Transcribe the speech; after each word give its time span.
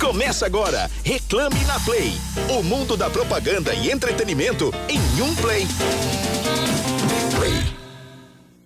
Começa 0.00 0.46
agora, 0.46 0.90
Reclame 1.04 1.62
na 1.66 1.78
Play. 1.78 2.14
O 2.58 2.62
mundo 2.62 2.96
da 2.96 3.10
propaganda 3.10 3.74
e 3.74 3.90
entretenimento 3.90 4.72
em 4.88 4.98
um 5.20 5.34
play. 5.36 5.66
Play. 7.36 7.80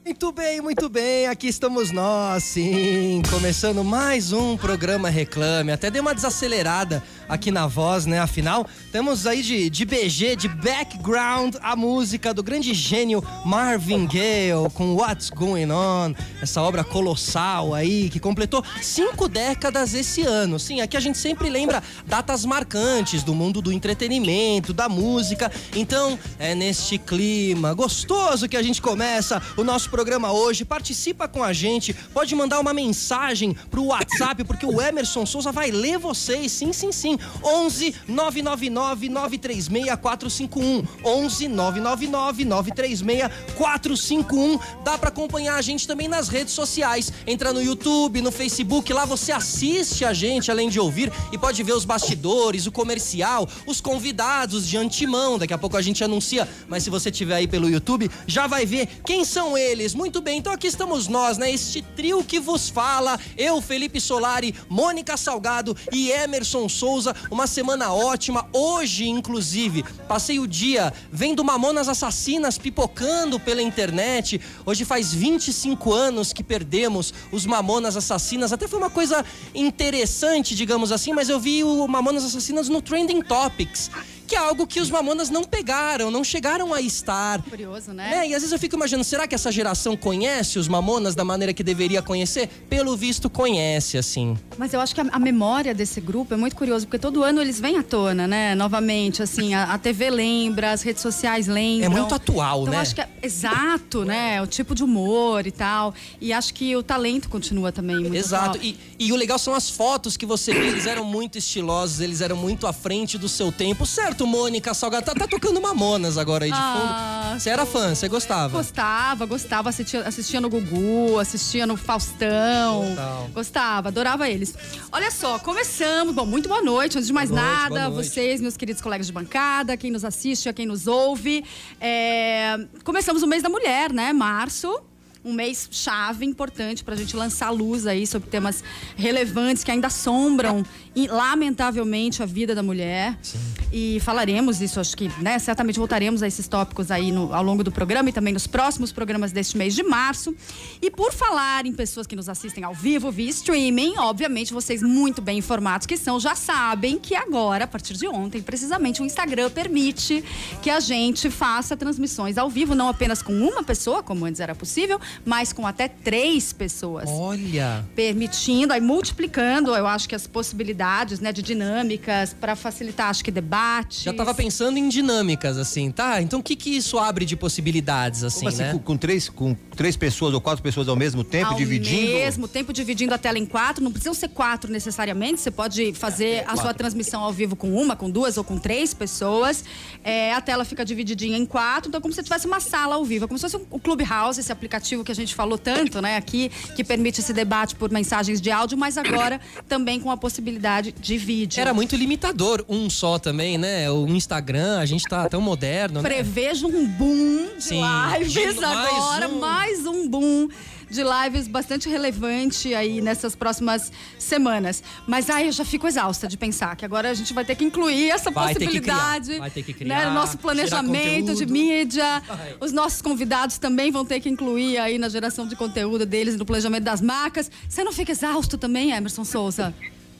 Muito 0.04 0.30
bem, 0.30 0.60
muito 0.60 0.88
bem, 0.88 1.26
aqui 1.26 1.48
estamos 1.48 1.90
nós, 1.90 2.44
sim, 2.44 3.20
começando 3.30 3.82
mais 3.82 4.32
um 4.32 4.56
programa 4.56 5.10
Reclame. 5.10 5.72
Até 5.72 5.90
dei 5.90 6.00
uma 6.00 6.14
desacelerada 6.14 7.02
aqui 7.28 7.50
na 7.50 7.66
voz, 7.66 8.06
né? 8.06 8.20
Afinal, 8.20 8.66
temos 8.92 9.26
aí 9.26 9.42
de, 9.42 9.70
de 9.70 9.84
BG, 9.84 10.36
de 10.36 10.48
background, 10.48 11.56
a 11.62 11.74
música 11.76 12.32
do 12.32 12.42
grande 12.42 12.74
gênio 12.74 13.24
Marvin 13.44 14.06
Gaye 14.06 14.52
com 14.74 14.94
What's 14.94 15.30
Going 15.30 15.70
On, 15.70 16.14
essa 16.40 16.62
obra 16.62 16.84
colossal 16.84 17.74
aí 17.74 18.08
que 18.10 18.20
completou 18.20 18.64
cinco 18.82 19.28
décadas 19.28 19.94
esse 19.94 20.22
ano. 20.22 20.58
Sim, 20.58 20.80
aqui 20.80 20.96
a 20.96 21.00
gente 21.00 21.18
sempre 21.18 21.48
lembra 21.48 21.82
datas 22.06 22.44
marcantes 22.44 23.22
do 23.22 23.34
mundo 23.34 23.60
do 23.60 23.72
entretenimento, 23.72 24.72
da 24.72 24.88
música. 24.88 25.50
Então, 25.74 26.18
é 26.38 26.54
neste 26.54 26.98
clima 26.98 27.74
gostoso 27.74 28.48
que 28.48 28.56
a 28.56 28.62
gente 28.62 28.80
começa 28.80 29.42
o 29.56 29.64
nosso 29.64 29.90
programa 29.90 30.32
hoje. 30.32 30.64
Participa 30.64 31.26
com 31.28 31.42
a 31.42 31.52
gente, 31.52 31.92
pode 31.92 32.34
mandar 32.34 32.60
uma 32.60 32.74
mensagem 32.74 33.54
pro 33.70 33.86
WhatsApp, 33.86 34.44
porque 34.44 34.66
o 34.66 34.80
Emerson 34.80 35.26
Souza 35.26 35.52
vai 35.52 35.70
ler 35.70 35.98
vocês. 35.98 36.52
Sim, 36.52 36.72
sim, 36.72 36.92
sim. 36.92 37.13
11 37.42 37.94
999 38.08 39.08
936 39.08 39.96
451. 40.00 40.84
11 41.04 41.48
999 41.48 42.44
936 42.44 43.30
451. 43.56 44.58
Dá 44.84 44.98
para 44.98 45.08
acompanhar 45.08 45.56
a 45.56 45.62
gente 45.62 45.86
também 45.86 46.08
nas 46.08 46.28
redes 46.28 46.54
sociais. 46.54 47.12
Entra 47.26 47.52
no 47.52 47.62
YouTube, 47.62 48.20
no 48.20 48.30
Facebook, 48.30 48.92
lá 48.92 49.04
você 49.04 49.32
assiste 49.32 50.04
a 50.04 50.12
gente, 50.12 50.50
além 50.50 50.68
de 50.68 50.78
ouvir, 50.78 51.12
e 51.32 51.38
pode 51.38 51.62
ver 51.62 51.72
os 51.72 51.84
bastidores, 51.84 52.66
o 52.66 52.72
comercial, 52.72 53.48
os 53.66 53.80
convidados 53.80 54.66
de 54.66 54.76
antemão. 54.76 55.38
Daqui 55.38 55.52
a 55.52 55.58
pouco 55.58 55.76
a 55.76 55.82
gente 55.82 56.02
anuncia, 56.02 56.48
mas 56.68 56.82
se 56.82 56.90
você 56.90 57.10
tiver 57.10 57.36
aí 57.36 57.48
pelo 57.48 57.68
YouTube, 57.68 58.10
já 58.26 58.46
vai 58.46 58.64
ver 58.64 58.88
quem 59.04 59.24
são 59.24 59.56
eles 59.56 59.94
muito 59.94 60.20
bem, 60.20 60.38
então 60.38 60.52
aqui 60.52 60.66
estamos 60.66 61.08
nós, 61.08 61.38
né? 61.38 61.50
Este 61.50 61.82
trio 61.82 62.22
que 62.24 62.40
vos 62.40 62.68
fala, 62.68 63.18
eu, 63.36 63.60
Felipe 63.60 64.00
Solari, 64.00 64.54
Mônica 64.68 65.16
Salgado 65.16 65.76
e 65.92 66.10
Emerson 66.10 66.68
Souza. 66.68 67.03
Uma 67.30 67.46
semana 67.46 67.92
ótima. 67.92 68.46
Hoje, 68.52 69.08
inclusive, 69.08 69.82
passei 70.06 70.38
o 70.38 70.46
dia 70.46 70.92
vendo 71.10 71.44
Mamonas 71.44 71.88
Assassinas 71.88 72.56
pipocando 72.56 73.40
pela 73.40 73.60
internet. 73.60 74.40
Hoje 74.64 74.84
faz 74.84 75.12
25 75.12 75.92
anos 75.92 76.32
que 76.32 76.44
perdemos 76.44 77.12
os 77.32 77.44
Mamonas 77.44 77.96
Assassinas. 77.96 78.52
Até 78.52 78.68
foi 78.68 78.78
uma 78.78 78.90
coisa 78.90 79.24
interessante, 79.54 80.54
digamos 80.54 80.92
assim, 80.92 81.12
mas 81.12 81.28
eu 81.28 81.40
vi 81.40 81.64
o 81.64 81.86
Mamonas 81.88 82.24
Assassinas 82.24 82.68
no 82.68 82.80
Trending 82.80 83.22
Topics 83.22 83.90
que 84.26 84.34
é 84.34 84.38
algo 84.38 84.66
que 84.66 84.80
os 84.80 84.90
Mamonas 84.90 85.30
não 85.30 85.44
pegaram, 85.44 86.10
não 86.10 86.24
chegaram 86.24 86.72
a 86.72 86.80
estar. 86.80 87.42
Curioso, 87.42 87.92
né? 87.92 88.18
É, 88.18 88.28
e 88.28 88.34
às 88.34 88.42
vezes 88.42 88.52
eu 88.52 88.58
fico 88.58 88.76
imaginando, 88.76 89.04
será 89.04 89.26
que 89.26 89.34
essa 89.34 89.52
geração 89.52 89.96
conhece 89.96 90.58
os 90.58 90.68
Mamonas 90.68 91.14
da 91.14 91.24
maneira 91.24 91.52
que 91.52 91.62
deveria 91.62 92.02
conhecer? 92.02 92.48
Pelo 92.68 92.96
visto, 92.96 93.28
conhece, 93.28 93.98
assim. 93.98 94.36
Mas 94.56 94.72
eu 94.72 94.80
acho 94.80 94.94
que 94.94 95.00
a, 95.00 95.06
a 95.12 95.18
memória 95.18 95.74
desse 95.74 96.00
grupo 96.00 96.34
é 96.34 96.36
muito 96.36 96.56
curioso, 96.56 96.86
porque 96.86 96.98
todo 96.98 97.22
ano 97.22 97.40
eles 97.40 97.60
vêm 97.60 97.76
à 97.78 97.82
tona, 97.82 98.26
né? 98.26 98.54
Novamente, 98.54 99.22
assim, 99.22 99.54
a, 99.54 99.74
a 99.74 99.78
TV 99.78 100.10
lembra, 100.10 100.72
as 100.72 100.82
redes 100.82 101.02
sociais 101.02 101.46
lembram. 101.46 101.86
É 101.86 101.88
muito 101.88 102.14
atual, 102.14 102.62
então, 102.62 102.72
né? 102.72 102.80
acho 102.80 102.94
que 102.94 103.00
é 103.00 103.08
exato, 103.22 104.04
né? 104.04 104.40
O 104.42 104.46
tipo 104.46 104.74
de 104.74 104.82
humor 104.82 105.46
e 105.46 105.50
tal. 105.50 105.94
E 106.20 106.32
acho 106.32 106.54
que 106.54 106.74
o 106.76 106.82
talento 106.82 107.28
continua 107.28 107.72
também 107.72 107.96
muito 107.96 108.14
Exato. 108.14 108.58
E, 108.62 108.78
e, 108.98 109.12
o 109.12 109.16
legal 109.16 109.38
são 109.38 109.54
as 109.54 109.68
fotos 109.68 110.16
que 110.16 110.24
você 110.24 110.52
vê, 110.54 110.68
eles 110.68 110.86
eram 110.86 111.04
muito 111.04 111.36
estilosos, 111.36 112.00
eles 112.00 112.20
eram 112.20 112.36
muito 112.36 112.66
à 112.66 112.72
frente 112.72 113.18
do 113.18 113.28
seu 113.28 113.50
tempo, 113.52 113.84
certo? 113.84 114.13
Certo, 114.14 114.26
Mônica 114.26 114.72
Salgado. 114.72 115.04
Tá, 115.04 115.14
tá 115.14 115.26
tocando 115.26 115.60
Mamonas 115.60 116.16
agora 116.16 116.44
aí 116.44 116.50
de 116.50 116.56
ah, 116.56 117.24
fundo. 117.30 117.40
Você 117.40 117.50
era 117.50 117.66
fã, 117.66 117.94
você 117.94 118.08
gostava? 118.08 118.56
Gostava, 118.56 119.26
gostava. 119.26 119.68
Assistia, 119.68 120.02
assistia 120.02 120.40
no 120.40 120.48
Gugu, 120.48 121.18
assistia 121.18 121.66
no 121.66 121.76
Faustão. 121.76 122.88
Total. 122.90 123.30
Gostava, 123.34 123.88
adorava 123.88 124.28
eles. 124.28 124.54
Olha 124.92 125.10
só, 125.10 125.38
começamos. 125.38 126.14
Bom, 126.14 126.24
muito 126.24 126.48
boa 126.48 126.62
noite. 126.62 126.96
Antes 126.96 127.08
de 127.08 127.12
mais 127.12 127.30
boa 127.30 127.42
nada, 127.42 127.88
noite, 127.88 128.08
vocês, 128.08 128.40
meus 128.40 128.56
queridos 128.56 128.80
colegas 128.80 129.06
de 129.06 129.12
bancada, 129.12 129.76
quem 129.76 129.90
nos 129.90 130.04
assiste, 130.04 130.48
a 130.48 130.52
quem 130.52 130.66
nos 130.66 130.86
ouve. 130.86 131.44
É... 131.80 132.56
Começamos 132.84 133.22
o 133.22 133.26
mês 133.26 133.42
da 133.42 133.48
mulher, 133.48 133.92
né? 133.92 134.12
Março 134.12 134.80
um 135.24 135.32
mês 135.32 135.68
chave, 135.70 136.26
importante 136.26 136.84
para 136.84 136.94
a 136.94 136.96
gente 136.96 137.16
lançar 137.16 137.50
luz 137.50 137.86
aí 137.86 138.06
sobre 138.06 138.28
temas 138.28 138.62
relevantes 138.96 139.64
que 139.64 139.70
ainda 139.70 139.86
assombram, 139.86 140.64
lamentavelmente, 141.08 142.22
a 142.22 142.26
vida 142.26 142.54
da 142.54 142.62
mulher. 142.62 143.18
Sim. 143.22 143.38
E 143.72 143.98
falaremos 144.00 144.60
isso, 144.60 144.78
acho 144.78 144.96
que, 144.96 145.10
né? 145.20 145.38
Certamente 145.38 145.78
voltaremos 145.78 146.22
a 146.22 146.28
esses 146.28 146.46
tópicos 146.46 146.90
aí 146.90 147.10
no, 147.10 147.34
ao 147.34 147.42
longo 147.42 147.64
do 147.64 147.72
programa 147.72 148.08
e 148.10 148.12
também 148.12 148.32
nos 148.32 148.46
próximos 148.46 148.92
programas 148.92 149.32
deste 149.32 149.56
mês 149.56 149.74
de 149.74 149.82
março. 149.82 150.34
E 150.80 150.90
por 150.90 151.12
falar 151.12 151.66
em 151.66 151.72
pessoas 151.72 152.06
que 152.06 152.14
nos 152.14 152.28
assistem 152.28 152.62
ao 152.62 152.74
vivo 152.74 153.10
via 153.10 153.30
streaming, 153.30 153.94
obviamente 153.98 154.52
vocês 154.52 154.82
muito 154.82 155.20
bem 155.20 155.38
informados 155.38 155.86
que 155.86 155.96
são, 155.96 156.20
já 156.20 156.34
sabem 156.34 156.98
que 156.98 157.14
agora, 157.16 157.64
a 157.64 157.66
partir 157.66 157.94
de 157.94 158.06
ontem, 158.06 158.42
precisamente 158.42 159.02
o 159.02 159.04
Instagram 159.04 159.50
permite 159.50 160.22
que 160.62 160.70
a 160.70 160.78
gente 160.78 161.30
faça 161.30 161.76
transmissões 161.76 162.38
ao 162.38 162.48
vivo, 162.48 162.74
não 162.74 162.88
apenas 162.88 163.22
com 163.22 163.32
uma 163.32 163.64
pessoa, 163.64 164.02
como 164.02 164.24
antes 164.24 164.40
era 164.40 164.54
possível, 164.54 165.00
mas 165.24 165.52
com 165.52 165.66
até 165.66 165.88
três 165.88 166.52
pessoas. 166.52 167.08
Olha! 167.08 167.84
Permitindo, 167.94 168.72
aí 168.72 168.80
multiplicando, 168.80 169.74
eu 169.74 169.86
acho 169.86 170.08
que 170.08 170.14
as 170.14 170.26
possibilidades, 170.26 171.20
né, 171.20 171.32
de 171.32 171.42
dinâmicas 171.42 172.34
para 172.34 172.56
facilitar, 172.56 173.08
acho 173.08 173.24
que 173.24 173.30
debates. 173.30 174.02
Já 174.02 174.10
estava 174.10 174.34
pensando 174.34 174.78
em 174.78 174.88
dinâmicas, 174.88 175.58
assim, 175.58 175.90
tá? 175.90 176.20
Então 176.22 176.40
o 176.40 176.42
que 176.42 176.56
que 176.56 176.76
isso 176.76 176.98
abre 176.98 177.24
de 177.24 177.36
possibilidades, 177.36 178.24
assim, 178.24 178.40
Como 178.40 178.48
assim, 178.48 178.62
né? 178.62 178.72
Com, 178.72 178.78
com, 178.78 178.96
três, 178.96 179.28
com 179.28 179.54
três 179.76 179.96
pessoas 179.96 180.32
ou 180.34 180.40
quatro 180.40 180.62
pessoas 180.62 180.88
ao 180.88 180.96
mesmo 180.96 181.22
tempo, 181.22 181.50
ao 181.50 181.56
dividindo? 181.56 182.12
Ao 182.12 182.18
mesmo 182.18 182.48
tempo, 182.48 182.72
dividindo 182.72 183.14
a 183.14 183.18
tela 183.18 183.38
em 183.38 183.46
quatro. 183.46 183.82
Não 183.82 183.90
precisam 183.90 184.14
ser 184.14 184.28
quatro 184.28 184.70
necessariamente. 184.70 185.40
Você 185.40 185.50
pode 185.50 185.92
fazer 185.92 186.26
é, 186.26 186.34
é, 186.36 186.44
a 186.46 186.56
sua 186.56 186.74
transmissão 186.74 187.22
ao 187.22 187.32
vivo 187.32 187.54
com 187.54 187.74
uma, 187.74 187.94
com 187.94 188.10
duas 188.10 188.36
ou 188.36 188.44
com 188.44 188.58
três 188.58 188.94
pessoas. 188.94 189.64
É, 190.02 190.32
a 190.32 190.40
tela 190.40 190.64
fica 190.64 190.84
divididinha 190.84 191.36
em 191.36 191.46
quatro. 191.46 191.88
Então, 191.88 192.00
como 192.00 192.12
se 192.12 192.22
tivesse 192.22 192.46
uma 192.46 192.60
sala 192.60 192.94
ao 192.94 193.04
vivo. 193.04 193.26
É 193.26 193.28
como 193.28 193.38
se 193.38 193.42
fosse 193.42 193.56
um 193.56 193.78
Clubhouse, 193.78 194.40
esse 194.40 194.50
aplicativo 194.50 195.03
que 195.04 195.12
a 195.12 195.14
gente 195.14 195.34
falou 195.34 195.58
tanto, 195.58 196.00
né, 196.00 196.16
aqui, 196.16 196.50
que 196.74 196.82
permite 196.82 197.20
esse 197.20 197.32
debate 197.32 197.74
por 197.74 197.90
mensagens 197.90 198.40
de 198.40 198.50
áudio, 198.50 198.76
mas 198.76 198.98
agora 198.98 199.40
também 199.68 200.00
com 200.00 200.10
a 200.10 200.16
possibilidade 200.16 200.92
de 200.92 201.18
vídeo. 201.18 201.60
Era 201.60 201.74
muito 201.74 201.94
limitador, 201.96 202.64
um 202.68 202.88
só 202.90 203.18
também, 203.18 203.58
né? 203.58 203.90
O 203.90 204.06
Instagram, 204.08 204.78
a 204.78 204.86
gente 204.86 205.04
tá 205.04 205.28
tão 205.28 205.40
moderno, 205.40 206.02
né? 206.02 206.08
Prevejo 206.08 206.66
um 206.66 206.86
boom 206.86 207.56
de 207.56 207.64
Sim. 207.64 207.82
lives 208.18 208.62
agora, 208.62 209.28
mais 209.28 209.32
um. 209.32 209.38
mais 209.38 209.86
um 209.86 210.08
boom 210.08 210.48
de 210.94 211.02
lives 211.02 211.48
bastante 211.48 211.88
relevante 211.88 212.74
aí 212.74 213.00
nessas 213.00 213.34
próximas 213.34 213.92
semanas. 214.18 214.82
Mas 215.06 215.28
aí 215.28 215.46
eu 215.46 215.52
já 215.52 215.64
fico 215.64 215.86
exausta 215.86 216.28
de 216.28 216.36
pensar 216.38 216.74
que 216.76 216.84
agora 216.84 217.10
a 217.10 217.14
gente 217.14 217.34
vai 217.34 217.44
ter 217.44 217.54
que 217.56 217.64
incluir 217.64 218.10
essa 218.10 218.30
vai 218.30 218.54
possibilidade. 218.54 219.32
Ter 219.32 219.38
vai 219.38 219.50
ter 219.50 219.62
que 219.62 219.72
né, 219.72 219.78
criar. 219.78 219.98
Né, 219.98 220.06
no 220.06 220.14
nosso 220.14 220.38
planejamento 220.38 221.34
de 221.34 221.46
mídia. 221.46 222.22
Vai. 222.26 222.56
Os 222.60 222.72
nossos 222.72 223.02
convidados 223.02 223.58
também 223.58 223.90
vão 223.90 224.04
ter 224.04 224.20
que 224.20 224.28
incluir 224.28 224.78
aí 224.78 224.96
na 224.96 225.08
geração 225.08 225.46
de 225.46 225.56
conteúdo 225.56 226.06
deles, 226.06 226.36
no 226.36 226.46
planejamento 226.46 226.84
das 226.84 227.00
marcas. 227.00 227.50
Você 227.68 227.82
não 227.82 227.92
fica 227.92 228.12
exausto 228.12 228.56
também, 228.56 228.92
Emerson 228.92 229.24
Souza? 229.24 229.74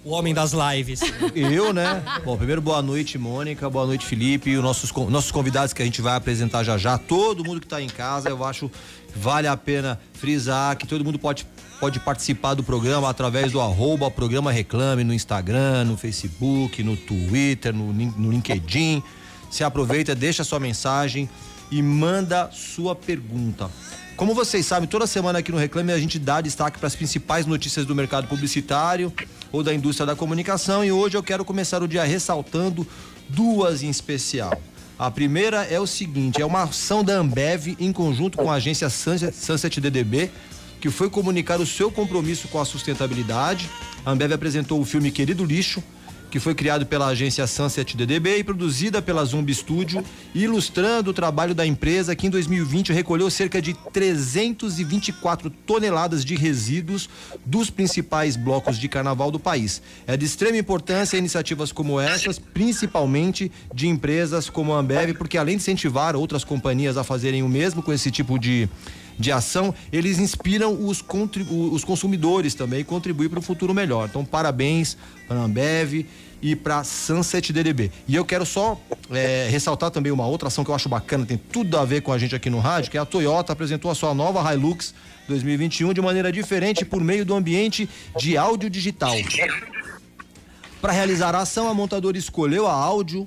O 0.04 0.10
homem 0.10 0.34
das 0.34 0.52
lives. 0.52 1.00
Eu, 1.34 1.72
né? 1.72 2.02
Bom, 2.24 2.36
primeiro 2.36 2.60
boa 2.60 2.82
noite, 2.82 3.16
Mônica, 3.16 3.70
boa 3.70 3.86
noite, 3.86 4.04
Felipe, 4.04 4.50
e 4.50 4.56
os 4.56 4.62
nossos, 4.62 4.92
nossos 5.08 5.32
convidados 5.32 5.72
que 5.72 5.80
a 5.80 5.84
gente 5.84 6.02
vai 6.02 6.14
apresentar 6.14 6.62
já 6.62 6.76
já, 6.76 6.98
todo 6.98 7.42
mundo 7.42 7.58
que 7.58 7.66
está 7.66 7.80
em 7.80 7.88
casa, 7.88 8.28
eu 8.28 8.44
acho 8.44 8.70
vale 9.14 9.46
a 9.46 9.56
pena 9.56 9.98
frisar 10.14 10.76
que 10.76 10.86
todo 10.86 11.04
mundo 11.04 11.18
pode, 11.18 11.46
pode 11.78 12.00
participar 12.00 12.54
do 12.54 12.62
programa 12.62 13.08
através 13.08 13.52
do 13.52 13.60
arroba 13.60 14.10
programa 14.10 14.50
Reclame 14.50 15.04
no 15.04 15.14
Instagram, 15.14 15.84
no 15.84 15.96
Facebook, 15.96 16.82
no 16.82 16.96
Twitter, 16.96 17.74
no, 17.74 17.92
no 17.92 18.30
LinkedIn. 18.30 19.02
Se 19.50 19.62
aproveita, 19.62 20.14
deixa 20.14 20.42
sua 20.42 20.58
mensagem 20.58 21.28
e 21.70 21.80
manda 21.82 22.50
sua 22.52 22.94
pergunta. 22.94 23.70
Como 24.16 24.32
vocês 24.32 24.64
sabem, 24.64 24.88
toda 24.88 25.06
semana 25.06 25.40
aqui 25.40 25.50
no 25.50 25.58
Reclame 25.58 25.92
a 25.92 25.98
gente 25.98 26.18
dá 26.18 26.40
destaque 26.40 26.78
para 26.78 26.86
as 26.86 26.94
principais 26.94 27.46
notícias 27.46 27.84
do 27.84 27.94
mercado 27.94 28.28
publicitário 28.28 29.12
ou 29.50 29.62
da 29.62 29.74
indústria 29.74 30.06
da 30.06 30.14
comunicação 30.14 30.84
e 30.84 30.92
hoje 30.92 31.16
eu 31.16 31.22
quero 31.22 31.44
começar 31.44 31.82
o 31.82 31.88
dia 31.88 32.04
ressaltando 32.04 32.86
duas 33.28 33.82
em 33.82 33.90
especial. 33.90 34.60
A 34.98 35.10
primeira 35.10 35.64
é 35.64 35.80
o 35.80 35.86
seguinte, 35.86 36.40
é 36.40 36.46
uma 36.46 36.62
ação 36.62 37.02
da 37.02 37.14
Ambev 37.14 37.76
em 37.80 37.92
conjunto 37.92 38.38
com 38.38 38.50
a 38.50 38.54
agência 38.54 38.88
Sunset 38.88 39.80
DDB, 39.80 40.30
que 40.80 40.88
foi 40.88 41.10
comunicar 41.10 41.60
o 41.60 41.66
seu 41.66 41.90
compromisso 41.90 42.46
com 42.46 42.60
a 42.60 42.64
sustentabilidade. 42.64 43.68
A 44.06 44.12
Ambev 44.12 44.32
apresentou 44.32 44.80
o 44.80 44.84
filme 44.84 45.10
Querido 45.10 45.44
Lixo, 45.44 45.82
que 46.34 46.40
foi 46.40 46.52
criado 46.52 46.84
pela 46.84 47.06
agência 47.06 47.46
Sunset 47.46 47.96
DDB 47.96 48.38
e 48.38 48.42
produzida 48.42 49.00
pela 49.00 49.24
Zumbi 49.24 49.54
Studio, 49.54 50.04
ilustrando 50.34 51.12
o 51.12 51.14
trabalho 51.14 51.54
da 51.54 51.64
empresa 51.64 52.16
que 52.16 52.26
em 52.26 52.30
2020 52.30 52.92
recolheu 52.92 53.30
cerca 53.30 53.62
de 53.62 53.72
324 53.92 55.48
toneladas 55.48 56.24
de 56.24 56.34
resíduos 56.34 57.08
dos 57.46 57.70
principais 57.70 58.34
blocos 58.34 58.80
de 58.80 58.88
carnaval 58.88 59.30
do 59.30 59.38
país. 59.38 59.80
É 60.08 60.16
de 60.16 60.26
extrema 60.26 60.56
importância 60.56 61.16
iniciativas 61.16 61.70
como 61.70 62.00
essas, 62.00 62.36
principalmente 62.36 63.52
de 63.72 63.86
empresas 63.86 64.50
como 64.50 64.74
a 64.74 64.80
Ambev, 64.80 65.14
porque 65.14 65.38
além 65.38 65.56
de 65.56 65.62
incentivar 65.62 66.16
outras 66.16 66.42
companhias 66.42 66.96
a 66.96 67.04
fazerem 67.04 67.44
o 67.44 67.48
mesmo 67.48 67.80
com 67.80 67.92
esse 67.92 68.10
tipo 68.10 68.40
de 68.40 68.68
de 69.18 69.32
ação, 69.32 69.74
eles 69.92 70.18
inspiram 70.18 70.72
os, 70.86 71.04
os 71.48 71.84
consumidores 71.84 72.54
também 72.54 72.80
e 72.80 72.84
contribuem 72.84 73.28
para 73.28 73.38
um 73.38 73.42
futuro 73.42 73.72
melhor. 73.72 74.08
Então, 74.08 74.24
parabéns 74.24 74.96
para 75.26 75.38
a 75.38 75.42
Ambev 75.44 76.06
e 76.42 76.54
para 76.54 76.84
Sunset 76.84 77.52
DDB. 77.52 77.90
E 78.06 78.14
eu 78.14 78.24
quero 78.24 78.44
só 78.44 78.78
é, 79.10 79.48
ressaltar 79.50 79.90
também 79.90 80.12
uma 80.12 80.26
outra 80.26 80.48
ação 80.48 80.62
que 80.62 80.70
eu 80.70 80.74
acho 80.74 80.88
bacana, 80.88 81.24
tem 81.24 81.38
tudo 81.38 81.78
a 81.78 81.84
ver 81.84 82.02
com 82.02 82.12
a 82.12 82.18
gente 82.18 82.34
aqui 82.34 82.50
no 82.50 82.58
rádio, 82.58 82.90
que 82.90 82.98
é 82.98 83.00
a 83.00 83.04
Toyota 83.06 83.52
apresentou 83.52 83.90
a 83.90 83.94
sua 83.94 84.12
nova 84.12 84.52
Hilux 84.52 84.94
2021 85.26 85.94
de 85.94 86.02
maneira 86.02 86.30
diferente 86.30 86.84
por 86.84 87.02
meio 87.02 87.24
do 87.24 87.34
ambiente 87.34 87.88
de 88.18 88.36
áudio 88.36 88.68
digital. 88.68 89.14
Para 90.82 90.92
realizar 90.92 91.34
a 91.34 91.38
ação, 91.38 91.66
a 91.66 91.72
montadora 91.72 92.18
escolheu 92.18 92.66
a 92.66 92.72
áudio 92.72 93.26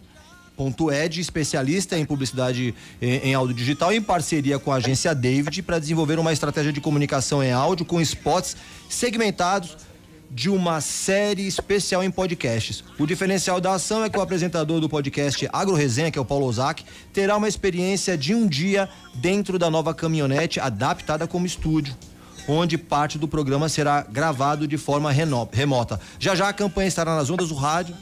Ed, 0.92 1.20
especialista 1.20 1.98
em 1.98 2.06
publicidade 2.06 2.74
em, 3.02 3.30
em 3.30 3.34
áudio 3.34 3.56
digital, 3.56 3.92
em 3.92 4.02
parceria 4.02 4.58
com 4.58 4.72
a 4.72 4.76
agência 4.76 5.14
David, 5.14 5.62
para 5.62 5.80
desenvolver 5.80 6.20
uma 6.20 6.34
estratégia 6.34 6.74
de 6.74 6.82
comunicação 6.82 7.44
em 7.44 7.52
áudio 7.52 7.86
com 7.86 8.02
spots 8.02 8.58
segmentados 8.90 9.78
de 10.30 10.50
uma 10.50 10.82
série 10.82 11.48
especial 11.48 12.04
em 12.04 12.12
podcasts. 12.12 12.84
O 13.00 13.06
diferencial 13.06 13.62
da 13.62 13.74
ação 13.74 14.04
é 14.04 14.10
que 14.10 14.18
o 14.18 14.22
apresentador 14.22 14.80
do 14.80 14.90
podcast 14.90 15.48
Agro 15.54 15.76
Resenha, 15.76 16.12
que 16.12 16.20
é 16.20 16.22
o 16.22 16.26
Paulo 16.26 16.46
Ozaki, 16.46 16.84
terá 17.14 17.38
uma 17.38 17.48
experiência 17.48 18.18
de 18.18 18.36
um 18.36 18.48
dia 18.48 18.90
dentro 19.16 19.58
da 19.58 19.70
nova 19.70 19.94
caminhonete 19.94 20.60
adaptada 20.60 21.28
como 21.28 21.46
estúdio 21.46 21.96
onde 22.48 22.78
parte 22.78 23.18
do 23.18 23.28
programa 23.28 23.68
será 23.68 24.02
gravado 24.02 24.68
de 24.68 24.78
forma 24.78 25.12
remota. 25.12 26.00
Já 26.18 26.34
já 26.34 26.48
a 26.48 26.54
campanha 26.54 26.88
estará 26.88 27.16
nas 27.16 27.30
ondas 27.30 27.50
do 27.50 27.56
rádio, 27.56 27.94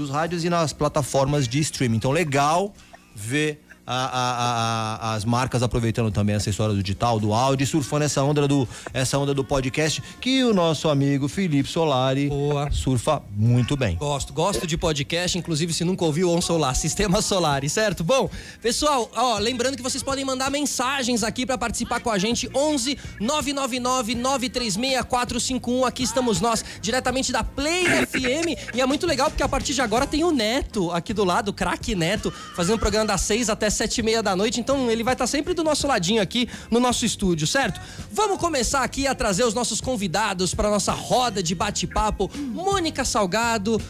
dos 0.00 0.10
rádios 0.10 0.44
e 0.44 0.50
nas 0.50 0.72
plataformas 0.72 1.46
de 1.46 1.60
streaming. 1.60 1.98
Então, 1.98 2.10
legal 2.10 2.74
ver 3.14 3.62
a, 3.90 4.04
a, 4.04 5.10
a, 5.10 5.14
as 5.14 5.24
marcas 5.24 5.64
aproveitando 5.64 6.12
também 6.12 6.36
essa 6.36 6.48
história 6.48 6.72
do 6.72 6.80
digital, 6.80 7.18
do 7.18 7.34
áudio, 7.34 7.66
surfando 7.66 8.04
essa 8.04 8.22
onda 8.22 8.46
do, 8.46 8.68
essa 8.94 9.18
onda 9.18 9.34
do 9.34 9.42
podcast, 9.42 10.00
que 10.20 10.44
o 10.44 10.54
nosso 10.54 10.88
amigo 10.88 11.26
Felipe 11.26 11.68
Solari 11.68 12.28
Boa. 12.28 12.70
surfa 12.70 13.20
muito 13.36 13.76
bem. 13.76 13.96
Gosto, 13.96 14.32
gosto 14.32 14.64
de 14.64 14.78
podcast, 14.78 15.36
inclusive 15.36 15.72
se 15.72 15.82
nunca 15.82 16.04
ouviu, 16.04 16.30
ouçam 16.30 16.56
lá, 16.56 16.72
Sistema 16.72 17.20
Solar, 17.20 17.68
certo? 17.68 18.04
Bom, 18.04 18.30
pessoal, 18.62 19.10
ó, 19.12 19.38
lembrando 19.38 19.76
que 19.76 19.82
vocês 19.82 20.04
podem 20.04 20.24
mandar 20.24 20.50
mensagens 20.50 21.24
aqui 21.24 21.44
para 21.44 21.58
participar 21.58 21.98
com 21.98 22.10
a 22.10 22.18
gente, 22.18 22.48
11 22.54 22.96
999 23.18 24.14
936 24.14 25.02
451, 25.02 25.84
aqui 25.84 26.04
estamos 26.04 26.40
nós, 26.40 26.64
diretamente 26.80 27.32
da 27.32 27.42
Play 27.42 27.84
FM, 28.06 28.72
e 28.72 28.80
é 28.80 28.86
muito 28.86 29.04
legal 29.04 29.30
porque 29.30 29.42
a 29.42 29.48
partir 29.48 29.74
de 29.74 29.82
agora 29.82 30.06
tem 30.06 30.22
o 30.22 30.30
Neto 30.30 30.92
aqui 30.92 31.12
do 31.12 31.24
lado, 31.24 31.48
o 31.48 31.52
craque 31.52 31.96
Neto, 31.96 32.32
fazendo 32.54 32.76
um 32.76 32.78
programa 32.78 33.06
das 33.06 33.22
6 33.22 33.50
até 33.50 33.68
sete 33.80 33.98
e 33.98 34.02
meia 34.02 34.22
da 34.22 34.36
noite, 34.36 34.60
então 34.60 34.90
ele 34.90 35.02
vai 35.02 35.14
estar 35.14 35.26
sempre 35.26 35.54
do 35.54 35.64
nosso 35.64 35.86
ladinho 35.86 36.20
aqui 36.20 36.46
no 36.70 36.78
nosso 36.78 37.06
estúdio, 37.06 37.46
certo? 37.46 37.80
Vamos 38.12 38.36
começar 38.36 38.82
aqui 38.82 39.06
a 39.06 39.14
trazer 39.14 39.44
os 39.44 39.54
nossos 39.54 39.80
convidados 39.80 40.54
para 40.54 40.68
nossa 40.68 40.92
roda 40.92 41.42
de 41.42 41.54
bate-papo. 41.54 42.30
Mônica 42.36 43.06
Salgado, 43.06 43.80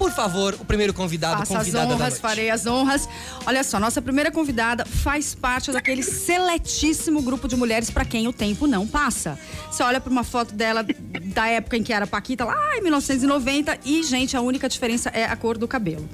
por 0.00 0.10
favor, 0.10 0.56
o 0.58 0.64
primeiro 0.64 0.94
convidado, 0.94 1.44
Faça 1.44 1.58
as 1.58 1.74
honras, 1.74 2.18
farei 2.18 2.48
as 2.48 2.64
honras. 2.64 3.06
Olha 3.44 3.62
só, 3.62 3.78
nossa 3.78 4.00
primeira 4.00 4.30
convidada 4.30 4.86
faz 4.86 5.34
parte 5.34 5.70
daquele 5.70 6.02
seletíssimo 6.02 7.20
grupo 7.20 7.46
de 7.46 7.54
mulheres 7.54 7.90
para 7.90 8.06
quem 8.06 8.26
o 8.26 8.32
tempo 8.32 8.66
não 8.66 8.86
passa. 8.86 9.38
Você 9.70 9.82
olha 9.82 10.00
para 10.00 10.10
uma 10.10 10.24
foto 10.24 10.54
dela 10.54 10.82
da 11.34 11.48
época 11.48 11.76
em 11.76 11.82
que 11.82 11.92
era 11.92 12.06
Paquita, 12.06 12.46
lá 12.46 12.78
em 12.78 12.80
1990, 12.80 13.78
e, 13.84 14.02
gente, 14.02 14.34
a 14.34 14.40
única 14.40 14.70
diferença 14.70 15.10
é 15.10 15.26
a 15.26 15.36
cor 15.36 15.58
do 15.58 15.68
cabelo. 15.68 16.08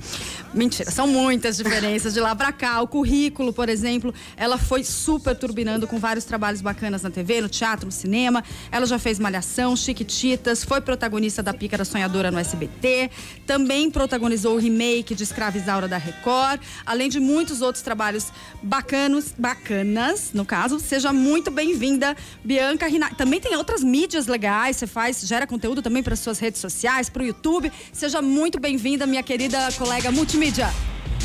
Mentira, 0.52 0.90
são 0.90 1.06
muitas 1.06 1.56
diferenças 1.56 2.12
de 2.12 2.18
lá 2.18 2.34
pra 2.34 2.50
cá. 2.50 2.82
O 2.82 2.88
currículo, 2.88 3.52
por 3.52 3.68
exemplo, 3.68 4.12
ela 4.36 4.58
foi 4.58 4.82
super 4.82 5.36
turbinando 5.36 5.86
com 5.86 5.98
vários 5.98 6.24
trabalhos 6.24 6.60
bacanas 6.60 7.02
na 7.02 7.10
TV, 7.10 7.40
no 7.40 7.48
teatro, 7.48 7.86
no 7.86 7.92
cinema. 7.92 8.42
Ela 8.72 8.86
já 8.86 8.98
fez 8.98 9.20
Malhação, 9.20 9.76
Chiquititas, 9.76 10.64
foi 10.64 10.80
protagonista 10.80 11.40
da 11.40 11.54
Pícara 11.54 11.84
Sonhadora 11.84 12.32
no 12.32 12.38
SBT, 12.38 13.10
também 13.46 13.75
também 13.76 13.90
protagonizou 13.90 14.54
o 14.54 14.58
remake 14.58 15.14
de 15.14 15.22
Escrava 15.22 15.58
Isaura 15.58 15.86
da 15.86 15.98
Record, 15.98 16.62
além 16.86 17.10
de 17.10 17.20
muitos 17.20 17.60
outros 17.60 17.82
trabalhos 17.82 18.32
bacanos, 18.62 19.34
bacanas, 19.36 20.30
no 20.32 20.46
caso. 20.46 20.80
Seja 20.80 21.12
muito 21.12 21.50
bem-vinda, 21.50 22.16
Bianca 22.42 22.88
Rina. 22.88 23.10
Também 23.10 23.38
tem 23.38 23.54
outras 23.54 23.84
mídias 23.84 24.26
legais, 24.28 24.76
você 24.76 24.86
faz, 24.86 25.20
gera 25.26 25.46
conteúdo 25.46 25.82
também 25.82 26.02
para 26.02 26.16
suas 26.16 26.38
redes 26.38 26.58
sociais, 26.58 27.10
para 27.10 27.22
o 27.22 27.26
YouTube. 27.26 27.70
Seja 27.92 28.22
muito 28.22 28.58
bem-vinda, 28.58 29.06
minha 29.06 29.22
querida 29.22 29.70
colega 29.76 30.10
multimídia. 30.10 30.72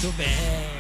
Muito 0.01 0.18
bem. 0.18 0.27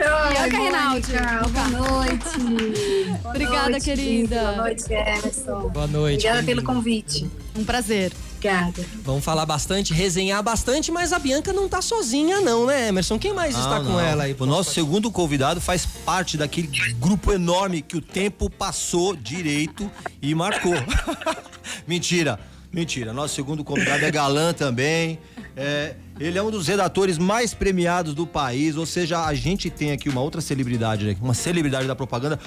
Oi, 0.01 0.33
Bianca 0.33 0.57
Rinaldi. 0.57 1.11
Boa 1.53 1.67
noite. 1.69 3.19
Obrigada, 3.23 3.69
noite, 3.69 3.85
querida. 3.85 4.41
Boa 4.41 4.55
noite, 4.57 4.91
Emerson. 4.91 5.69
Boa 5.69 5.87
noite. 5.87 6.27
Obrigada 6.27 6.43
pelo 6.43 6.63
convite. 6.63 7.29
Um 7.55 7.63
prazer. 7.63 8.11
Obrigada. 8.41 8.83
Vamos 9.03 9.23
falar 9.23 9.45
bastante, 9.45 9.93
resenhar 9.93 10.41
bastante, 10.41 10.91
mas 10.91 11.13
a 11.13 11.19
Bianca 11.19 11.53
não 11.53 11.69
tá 11.69 11.79
sozinha, 11.79 12.41
não, 12.41 12.65
né, 12.65 12.87
Emerson? 12.87 13.19
Quem 13.19 13.33
mais 13.33 13.53
não, 13.53 13.61
está 13.61 13.79
não. 13.79 13.91
com 13.91 13.99
ela 13.99 14.23
aí? 14.23 14.35
O 14.37 14.45
nosso 14.47 14.73
segundo 14.73 15.11
convidado 15.11 15.61
faz 15.61 15.85
parte 15.85 16.37
daquele 16.37 16.67
grupo 16.93 17.31
enorme 17.31 17.83
que 17.83 17.95
o 17.95 18.01
tempo 18.01 18.49
passou 18.49 19.15
direito 19.15 19.89
e 20.19 20.33
marcou. 20.33 20.73
Mentira, 21.87 22.39
mentira. 22.71 23.13
Nosso 23.13 23.35
segundo 23.35 23.63
convidado 23.63 24.03
é 24.03 24.11
galã 24.11 24.53
também. 24.53 25.19
É, 25.55 25.95
ele 26.19 26.37
é 26.37 26.43
um 26.43 26.49
dos 26.49 26.67
redatores 26.67 27.17
mais 27.17 27.53
premiados 27.53 28.13
do 28.13 28.25
país, 28.25 28.75
ou 28.75 28.85
seja, 28.85 29.25
a 29.25 29.33
gente 29.33 29.69
tem 29.69 29.91
aqui 29.91 30.09
uma 30.09 30.21
outra 30.21 30.41
celebridade, 30.41 31.05
né? 31.05 31.15
uma 31.21 31.33
celebridade 31.33 31.87
da 31.87 31.95
propaganda. 31.95 32.39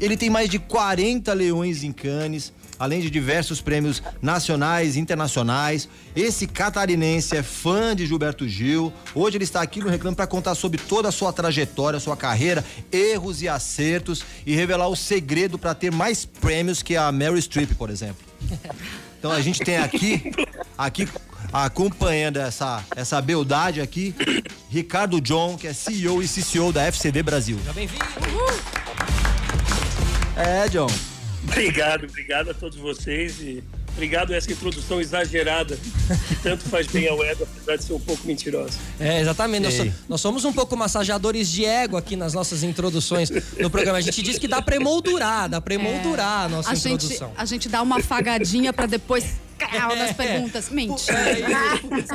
Ele 0.00 0.16
tem 0.16 0.30
mais 0.30 0.48
de 0.48 0.58
40 0.58 1.32
leões 1.32 1.82
em 1.84 1.92
Cannes 1.92 2.52
além 2.78 3.00
de 3.00 3.10
diversos 3.10 3.60
prêmios 3.60 4.02
nacionais 4.22 4.96
e 4.96 5.00
internacionais. 5.00 5.88
Esse 6.14 6.46
catarinense 6.46 7.36
é 7.36 7.42
fã 7.42 7.94
de 7.94 8.06
Gilberto 8.06 8.48
Gil. 8.48 8.92
Hoje 9.14 9.36
ele 9.36 9.44
está 9.44 9.60
aqui 9.60 9.80
no 9.80 9.88
Reclame 9.88 10.16
para 10.16 10.26
contar 10.26 10.54
sobre 10.54 10.78
toda 10.78 11.08
a 11.08 11.12
sua 11.12 11.32
trajetória, 11.32 11.98
sua 12.00 12.16
carreira, 12.16 12.64
erros 12.92 13.42
e 13.42 13.48
acertos 13.48 14.24
e 14.46 14.54
revelar 14.54 14.88
o 14.88 14.96
segredo 14.96 15.58
para 15.58 15.74
ter 15.74 15.90
mais 15.90 16.24
prêmios 16.24 16.82
que 16.82 16.96
a 16.96 17.10
Mary 17.10 17.40
Streep, 17.40 17.74
por 17.74 17.90
exemplo. 17.90 18.24
Então 19.18 19.32
a 19.32 19.40
gente 19.40 19.60
tem 19.60 19.78
aqui, 19.78 20.32
aqui 20.78 21.08
acompanhando 21.52 22.38
essa, 22.38 22.84
essa 22.94 23.20
beldade 23.20 23.80
aqui, 23.80 24.14
Ricardo 24.70 25.20
John, 25.20 25.56
que 25.56 25.66
é 25.66 25.72
CEO 25.72 26.22
e 26.22 26.28
CCO 26.28 26.72
da 26.72 26.84
FCD 26.84 27.22
Brasil. 27.22 27.58
Bem-vindo! 27.74 28.04
É, 30.36 30.68
John. 30.68 30.86
Obrigado, 31.50 32.04
obrigado 32.04 32.50
a 32.50 32.54
todos 32.54 32.78
vocês 32.78 33.40
e 33.40 33.62
obrigado 33.92 34.32
a 34.32 34.36
essa 34.36 34.52
introdução 34.52 35.00
exagerada 35.00 35.76
que 36.28 36.36
tanto 36.36 36.64
faz 36.64 36.86
bem 36.86 37.08
ao 37.08 37.22
ego, 37.24 37.44
apesar 37.44 37.76
de 37.76 37.84
ser 37.84 37.94
um 37.94 38.00
pouco 38.00 38.26
mentirosa. 38.26 38.78
É, 39.00 39.20
exatamente. 39.20 39.62
Nós, 39.62 39.92
nós, 40.08 40.20
somos 40.20 40.44
um 40.44 40.52
pouco 40.52 40.76
massageadores 40.76 41.48
de 41.48 41.64
ego 41.64 41.96
aqui 41.96 42.14
nas 42.14 42.34
nossas 42.34 42.62
introduções 42.62 43.30
no 43.58 43.70
programa. 43.70 43.98
A 43.98 44.00
gente 44.00 44.22
diz 44.22 44.38
que 44.38 44.46
dá 44.46 44.62
pra 44.62 44.76
emoldurar, 44.76 45.48
dá 45.48 45.60
pra 45.60 45.74
emoldurar 45.74 46.42
é, 46.42 46.46
a 46.46 46.48
nossa 46.48 46.70
a 46.70 46.74
introdução. 46.74 47.28
Gente, 47.28 47.40
a 47.40 47.44
gente 47.44 47.68
dá 47.68 47.82
uma 47.82 47.98
afagadinha 47.98 48.72
para 48.72 48.86
depois 48.86 49.24
carro 49.58 49.96
nas 49.96 50.12
perguntas. 50.12 50.70
Mentira. 50.70 51.18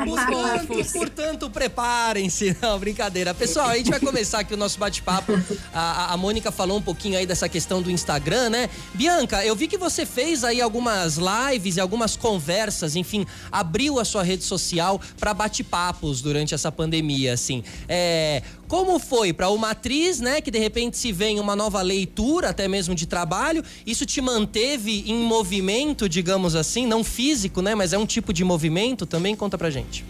Portanto, 0.03 0.93
portanto 0.93 1.49
preparem-se. 1.49 2.57
Não, 2.61 2.79
brincadeira. 2.79 3.33
Pessoal, 3.33 3.69
a 3.69 3.77
gente 3.77 3.89
vai 3.89 3.99
começar 3.99 4.39
aqui 4.39 4.53
o 4.53 4.57
nosso 4.57 4.79
bate-papo. 4.79 5.33
A, 5.73 6.13
a 6.13 6.17
Mônica 6.17 6.51
falou 6.51 6.77
um 6.77 6.81
pouquinho 6.81 7.17
aí 7.17 7.25
dessa 7.25 7.49
questão 7.49 7.81
do 7.81 7.91
Instagram, 7.91 8.49
né? 8.49 8.69
Bianca, 8.93 9.45
eu 9.45 9.55
vi 9.55 9.67
que 9.67 9.77
você 9.77 10.05
fez 10.05 10.43
aí 10.43 10.61
algumas 10.61 11.17
lives 11.17 11.77
e 11.77 11.79
algumas 11.79 12.15
conversas, 12.15 12.95
enfim, 12.95 13.25
abriu 13.51 13.99
a 13.99 14.05
sua 14.05 14.23
rede 14.23 14.43
social 14.43 14.99
para 15.19 15.33
bate-papos 15.33 16.21
durante 16.21 16.53
essa 16.53 16.71
pandemia, 16.71 17.33
assim. 17.33 17.63
É, 17.87 18.41
como 18.73 18.97
foi 18.97 19.31
para 19.31 19.51
uma 19.51 19.69
atriz, 19.69 20.19
né, 20.19 20.41
que 20.41 20.49
de 20.49 20.57
repente 20.57 20.97
se 20.97 21.11
vê 21.11 21.27
em 21.27 21.39
uma 21.39 21.55
nova 21.55 21.79
leitura, 21.83 22.49
até 22.49 22.67
mesmo 22.67 22.95
de 22.95 23.05
trabalho, 23.05 23.63
isso 23.85 24.03
te 24.03 24.19
manteve 24.19 25.03
em 25.05 25.13
movimento, 25.13 26.09
digamos 26.09 26.55
assim, 26.55 26.87
não 26.87 27.03
físico, 27.03 27.61
né, 27.61 27.75
mas 27.75 27.93
é 27.93 27.99
um 27.99 28.05
tipo 28.07 28.33
de 28.33 28.43
movimento 28.43 29.05
também? 29.05 29.35
Conta 29.35 29.59
pra 29.59 29.69
gente. 29.69 30.03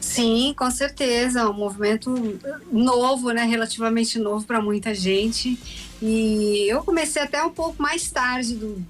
Sim, 0.00 0.54
com 0.56 0.70
certeza, 0.70 1.50
um 1.50 1.52
movimento 1.52 2.14
novo, 2.72 3.30
né, 3.30 3.44
relativamente 3.44 4.18
novo 4.18 4.46
para 4.46 4.62
muita 4.62 4.94
gente. 4.94 5.58
E 6.00 6.64
eu 6.66 6.82
comecei 6.82 7.20
até 7.20 7.44
um 7.44 7.50
pouco 7.50 7.74
mais 7.82 8.10
tarde, 8.10 8.54
do, 8.54 8.82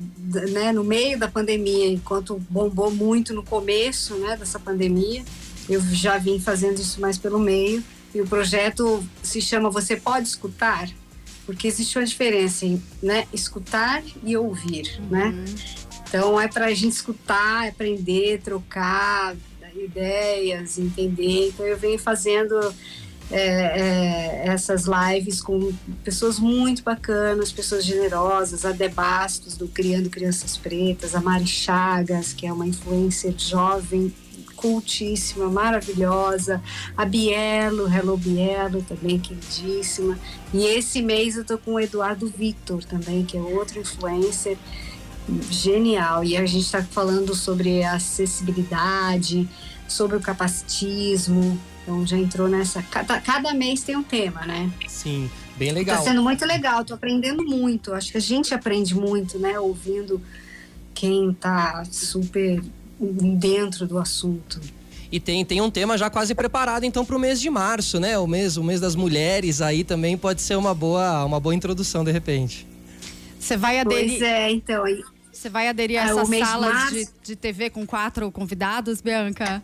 né, 0.52 0.70
no 0.70 0.84
meio 0.84 1.18
da 1.18 1.26
pandemia, 1.26 1.88
enquanto 1.88 2.40
bombou 2.48 2.88
muito 2.88 3.34
no 3.34 3.42
começo, 3.42 4.14
né, 4.14 4.36
dessa 4.36 4.60
pandemia. 4.60 5.24
eu 5.68 5.80
já 5.80 6.16
vim 6.18 6.38
fazendo 6.38 6.78
isso 6.78 7.00
mais 7.00 7.18
pelo 7.18 7.40
meio. 7.40 7.82
E 8.16 8.20
o 8.22 8.26
projeto 8.26 9.06
se 9.22 9.42
chama 9.42 9.68
Você 9.68 9.94
Pode 9.94 10.26
Escutar? 10.26 10.88
Porque 11.44 11.68
existe 11.68 11.98
uma 11.98 12.06
diferença 12.06 12.64
em 12.64 12.82
né, 13.02 13.26
escutar 13.30 14.02
e 14.24 14.34
ouvir, 14.34 14.98
uhum. 14.98 15.08
né? 15.10 15.44
Então 16.08 16.40
é 16.40 16.48
para 16.48 16.64
a 16.64 16.72
gente 16.72 16.94
escutar, 16.94 17.68
aprender, 17.68 18.40
trocar 18.40 19.36
ideias, 19.78 20.78
entender. 20.78 21.48
Então 21.48 21.66
eu 21.66 21.76
venho 21.76 21.98
fazendo 21.98 22.58
é, 23.30 23.38
é, 23.38 24.42
essas 24.46 24.86
lives 24.86 25.42
com 25.42 25.70
pessoas 26.02 26.38
muito 26.38 26.82
bacanas, 26.82 27.52
pessoas 27.52 27.84
generosas, 27.84 28.64
a 28.64 28.72
Debastos 28.72 29.58
do 29.58 29.68
Criando 29.68 30.08
Crianças 30.08 30.56
Pretas, 30.56 31.14
a 31.14 31.20
Mari 31.20 31.46
Chagas, 31.46 32.32
que 32.32 32.46
é 32.46 32.52
uma 32.52 32.66
influencer 32.66 33.34
jovem, 33.36 34.10
cultíssima, 34.56 35.48
maravilhosa, 35.48 36.62
a 36.96 37.04
Bielo, 37.04 37.86
Hello 37.86 38.16
Bielo, 38.16 38.82
também 38.82 39.18
queridíssima. 39.18 40.18
E 40.52 40.64
esse 40.64 41.02
mês 41.02 41.36
eu 41.36 41.44
tô 41.44 41.58
com 41.58 41.74
o 41.74 41.80
Eduardo 41.80 42.26
Victor 42.26 42.82
também, 42.84 43.24
que 43.24 43.36
é 43.36 43.40
outro 43.40 43.78
influencer 43.78 44.56
genial. 45.50 46.24
E 46.24 46.36
a 46.36 46.46
gente 46.46 46.64
está 46.64 46.82
falando 46.82 47.34
sobre 47.34 47.84
acessibilidade, 47.84 49.48
sobre 49.86 50.16
o 50.16 50.20
capacitismo, 50.20 51.58
então 51.82 52.04
já 52.06 52.16
entrou 52.16 52.48
nessa. 52.48 52.82
Cada, 52.82 53.20
cada 53.20 53.54
mês 53.54 53.82
tem 53.82 53.96
um 53.96 54.02
tema, 54.02 54.44
né? 54.44 54.70
Sim, 54.88 55.30
bem 55.56 55.70
legal. 55.70 55.98
Tá 55.98 56.02
sendo 56.02 56.22
muito 56.22 56.44
legal, 56.44 56.84
tô 56.84 56.94
aprendendo 56.94 57.44
muito. 57.44 57.94
Acho 57.94 58.10
que 58.10 58.18
a 58.18 58.20
gente 58.20 58.52
aprende 58.52 58.94
muito, 58.94 59.38
né? 59.38 59.58
Ouvindo 59.60 60.20
quem 60.92 61.32
tá 61.34 61.84
super 61.84 62.60
dentro 62.98 63.86
do 63.86 63.98
assunto. 63.98 64.60
E 65.10 65.20
tem, 65.20 65.44
tem 65.44 65.60
um 65.60 65.70
tema 65.70 65.96
já 65.96 66.10
quase 66.10 66.34
preparado 66.34 66.84
então 66.84 67.04
para 67.04 67.16
o 67.16 67.18
mês 67.18 67.40
de 67.40 67.48
março, 67.48 68.00
né? 68.00 68.18
O 68.18 68.26
mês, 68.26 68.56
o 68.56 68.64
mês 68.64 68.80
das 68.80 68.96
mulheres 68.96 69.60
aí 69.60 69.84
também 69.84 70.16
pode 70.16 70.42
ser 70.42 70.56
uma 70.56 70.74
boa, 70.74 71.24
uma 71.24 71.38
boa 71.38 71.54
introdução 71.54 72.04
de 72.04 72.10
repente. 72.10 72.66
Você 73.38 73.56
vai 73.56 73.78
aderir. 73.78 74.18
Pois 74.18 74.22
é, 74.22 74.50
então. 74.50 74.84
Você 75.32 75.48
vai 75.48 75.68
aderir 75.68 76.00
a 76.00 76.04
ah, 76.04 76.08
essas 76.08 76.38
salas 76.38 76.90
de, 76.90 77.08
de 77.22 77.36
TV 77.36 77.70
com 77.70 77.86
quatro 77.86 78.32
convidados, 78.32 79.00
Bianca? 79.00 79.62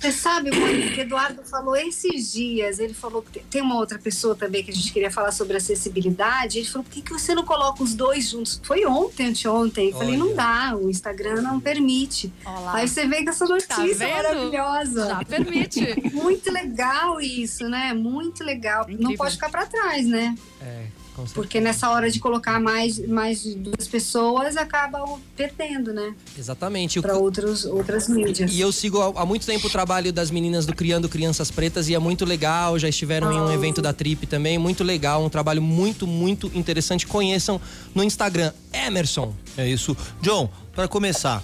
Você 0.00 0.12
sabe, 0.12 0.50
Mônica, 0.50 0.94
que 0.94 1.00
Eduardo 1.02 1.42
falou 1.44 1.76
esses 1.76 2.32
dias, 2.32 2.78
ele 2.78 2.94
falou 2.94 3.20
que 3.20 3.40
tem 3.40 3.60
uma 3.60 3.76
outra 3.76 3.98
pessoa 3.98 4.34
também 4.34 4.64
que 4.64 4.70
a 4.70 4.74
gente 4.74 4.90
queria 4.94 5.10
falar 5.10 5.30
sobre 5.30 5.58
acessibilidade, 5.58 6.58
ele 6.58 6.66
falou, 6.66 6.84
por 6.84 6.90
que, 6.90 7.02
que 7.02 7.12
você 7.12 7.34
não 7.34 7.44
coloca 7.44 7.82
os 7.82 7.92
dois 7.92 8.30
juntos? 8.30 8.58
Foi 8.64 8.86
ontem, 8.86 9.26
anteontem, 9.26 9.90
eu 9.90 9.98
falei, 9.98 10.16
não 10.16 10.34
dá, 10.34 10.74
o 10.74 10.88
Instagram 10.88 11.42
não 11.42 11.60
permite. 11.60 12.32
Olá. 12.46 12.76
Aí 12.76 12.88
você 12.88 13.06
vê 13.06 13.22
que 13.22 13.28
essa 13.28 13.44
notícia 13.44 13.94
tá 13.94 14.08
maravilhosa. 14.08 15.06
Já 15.06 15.22
permite. 15.22 15.80
Muito 16.14 16.50
legal 16.50 17.20
isso, 17.20 17.68
né? 17.68 17.92
Muito 17.92 18.42
legal. 18.42 18.84
Incrível. 18.84 19.02
Não 19.10 19.16
pode 19.16 19.34
ficar 19.34 19.50
para 19.50 19.66
trás, 19.66 20.06
né? 20.06 20.34
É. 20.62 20.86
Porque 21.34 21.60
nessa 21.60 21.90
hora 21.90 22.10
de 22.10 22.18
colocar 22.18 22.60
mais, 22.60 22.98
mais 23.06 23.44
duas 23.54 23.86
pessoas, 23.88 24.56
acaba 24.56 25.02
perdendo, 25.36 25.92
né? 25.92 26.14
Exatamente. 26.38 27.00
Para 27.00 27.16
outras 27.16 28.08
mídias. 28.08 28.52
E 28.52 28.60
eu 28.60 28.72
sigo 28.72 29.00
há, 29.00 29.26
muito 29.26 29.46
tempo 29.46 29.66
o 29.66 29.70
trabalho 29.70 30.12
das 30.12 30.30
meninas 30.30 30.66
do 30.66 30.74
Criando 30.74 31.08
Crianças 31.08 31.50
Pretas 31.50 31.88
e 31.88 31.94
é 31.94 31.98
muito 31.98 32.24
legal. 32.24 32.78
Já 32.78 32.88
estiveram 32.88 33.28
oh. 33.28 33.32
em 33.32 33.40
um 33.40 33.48
ah. 33.48 33.54
evento 33.54 33.80
da 33.82 33.92
Trip 33.92 34.26
também. 34.26 34.58
Muito 34.58 34.84
legal. 34.84 35.24
Um 35.24 35.28
trabalho 35.28 35.62
muito, 35.62 36.06
muito 36.06 36.50
interessante. 36.54 37.06
Conheçam 37.06 37.60
no 37.94 38.02
Instagram. 38.02 38.52
Emerson. 38.72 39.34
É 39.56 39.68
isso. 39.68 39.96
John, 40.20 40.48
para 40.74 40.88
começar. 40.88 41.42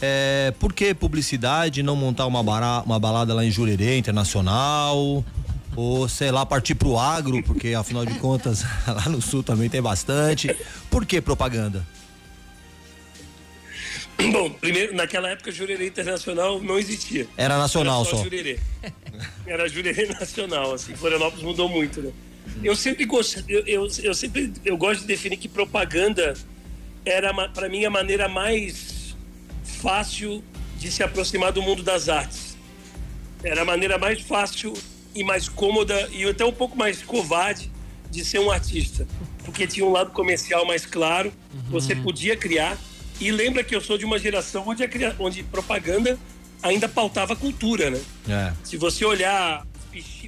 É, 0.00 0.52
por 0.60 0.72
que 0.72 0.94
publicidade 0.94 1.82
não 1.82 1.96
montar 1.96 2.26
uma, 2.26 2.42
bará, 2.42 2.82
uma 2.86 2.98
balada 3.00 3.34
lá 3.34 3.44
em 3.44 3.50
Jurerê 3.50 3.98
Internacional? 3.98 5.24
Ou 5.78 6.08
sei 6.08 6.32
lá, 6.32 6.44
partir 6.44 6.74
pro 6.74 6.98
agro, 6.98 7.40
porque 7.44 7.72
afinal 7.72 8.04
de 8.04 8.12
contas 8.14 8.64
lá 8.84 9.08
no 9.08 9.22
sul 9.22 9.44
também 9.44 9.70
tem 9.70 9.80
bastante. 9.80 10.52
Por 10.90 11.06
que 11.06 11.20
propaganda? 11.20 11.86
Bom, 14.32 14.50
primeiro, 14.50 14.96
naquela 14.96 15.30
época 15.30 15.52
Jurerê 15.52 15.86
Internacional 15.86 16.60
não 16.60 16.80
existia. 16.80 17.28
Era 17.36 17.56
nacional 17.56 18.00
Era 18.00 18.10
só. 18.10 18.16
só. 18.16 18.22
Jurerê. 18.24 18.58
Era 19.46 19.68
Jurerê 19.68 20.06
Nacional, 20.06 20.74
assim. 20.74 20.96
Florianópolis 20.96 21.44
mudou 21.44 21.68
muito, 21.68 22.02
né? 22.02 22.10
Eu 22.60 22.74
sempre 22.74 23.04
gosto, 23.04 23.44
eu, 23.48 23.64
eu, 23.64 23.88
eu, 24.02 24.14
sempre 24.14 24.52
eu 24.64 24.76
gosto 24.76 25.02
de 25.02 25.06
definir 25.06 25.36
que 25.36 25.48
propaganda 25.48 26.34
era 27.04 27.32
para 27.50 27.68
mim 27.68 27.84
a 27.84 27.90
maneira 27.90 28.28
mais 28.28 29.14
fácil 29.62 30.42
de 30.76 30.90
se 30.90 31.04
aproximar 31.04 31.52
do 31.52 31.62
mundo 31.62 31.84
das 31.84 32.08
artes. 32.08 32.56
Era 33.44 33.62
a 33.62 33.64
maneira 33.64 33.96
mais 33.96 34.20
fácil 34.22 34.74
e 35.18 35.24
mais 35.24 35.48
cômoda 35.48 36.08
e 36.12 36.24
até 36.24 36.44
um 36.44 36.52
pouco 36.52 36.78
mais 36.78 37.02
covarde 37.02 37.70
de 38.08 38.24
ser 38.24 38.38
um 38.38 38.50
artista, 38.50 39.06
porque 39.44 39.66
tinha 39.66 39.84
um 39.84 39.90
lado 39.90 40.12
comercial 40.12 40.64
mais 40.64 40.86
claro, 40.86 41.32
uhum. 41.52 41.60
você 41.68 41.94
podia 41.96 42.36
criar. 42.36 42.78
E 43.20 43.32
lembra 43.32 43.64
que 43.64 43.74
eu 43.74 43.80
sou 43.80 43.98
de 43.98 44.04
uma 44.04 44.16
geração 44.16 44.64
onde, 44.66 44.84
a, 44.84 44.88
onde 45.18 45.42
propaganda 45.42 46.16
ainda 46.62 46.88
pautava 46.88 47.34
cultura, 47.34 47.90
né? 47.90 48.00
É. 48.28 48.52
Se 48.62 48.76
você 48.76 49.04
olhar 49.04 49.66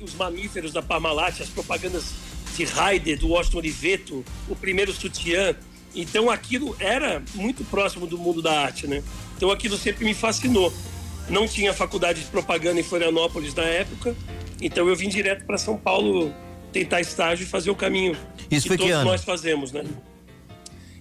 os 0.03 0.15
mamíferos 0.15 0.73
da 0.73 0.83
Parmalat, 0.83 1.41
as 1.41 1.49
propagandas 1.49 2.13
de 2.57 2.65
Raider, 2.65 3.17
do 3.17 3.29
Washington 3.29 3.59
Oliveto, 3.59 4.25
o 4.49 4.57
primeiro 4.57 4.93
sutiã, 4.93 5.55
então 5.95 6.29
aquilo 6.29 6.77
era 6.81 7.23
muito 7.35 7.65
próximo 7.65 8.09
do 8.09 8.19
mundo 8.19 8.43
da 8.43 8.61
arte, 8.61 8.89
né? 8.89 9.05
Então 9.37 9.53
aquilo 9.53 9.79
sempre 9.79 10.05
me 10.05 10.15
fascinou. 10.15 10.73
Não 11.29 11.47
tinha 11.47 11.73
faculdade 11.73 12.23
de 12.23 12.27
propaganda 12.27 12.81
em 12.81 12.83
Florianópolis 12.83 13.55
na 13.55 13.63
época, 13.63 14.17
então 14.61 14.89
eu 14.89 14.97
vim 14.97 15.09
direto 15.09 15.45
para 15.45 15.59
São 15.59 15.77
Paulo 15.77 16.35
tentar 16.73 17.01
estágio 17.01 17.45
e 17.45 17.47
fazer 17.47 17.71
o 17.71 17.75
caminho 17.75 18.17
Isso 18.51 18.63
que 18.63 18.69
foi 18.69 18.77
todos 18.77 18.93
que 18.93 18.99
ano? 18.99 19.11
nós 19.11 19.25
fazemos, 19.25 19.73
né? 19.73 19.85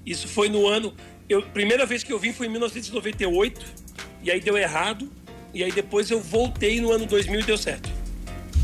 Isso 0.06 0.28
foi 0.28 0.50
no 0.50 0.68
ano. 0.68 0.94
Eu, 1.28 1.44
primeira 1.44 1.86
vez 1.86 2.04
que 2.04 2.12
eu 2.12 2.18
vim 2.18 2.34
foi 2.34 2.48
em 2.48 2.50
1998 2.50 3.62
e 4.24 4.32
aí 4.32 4.39
deu 4.39 4.58
errado 4.58 5.12
e 5.54 5.63
aí 5.63 5.72
depois 5.72 6.10
eu 6.10 6.20
voltei 6.20 6.82
no 6.82 6.92
ano 6.92 7.06
2000 7.06 7.39
e 7.39 7.44
deu 7.44 7.58
certo. 7.58 7.89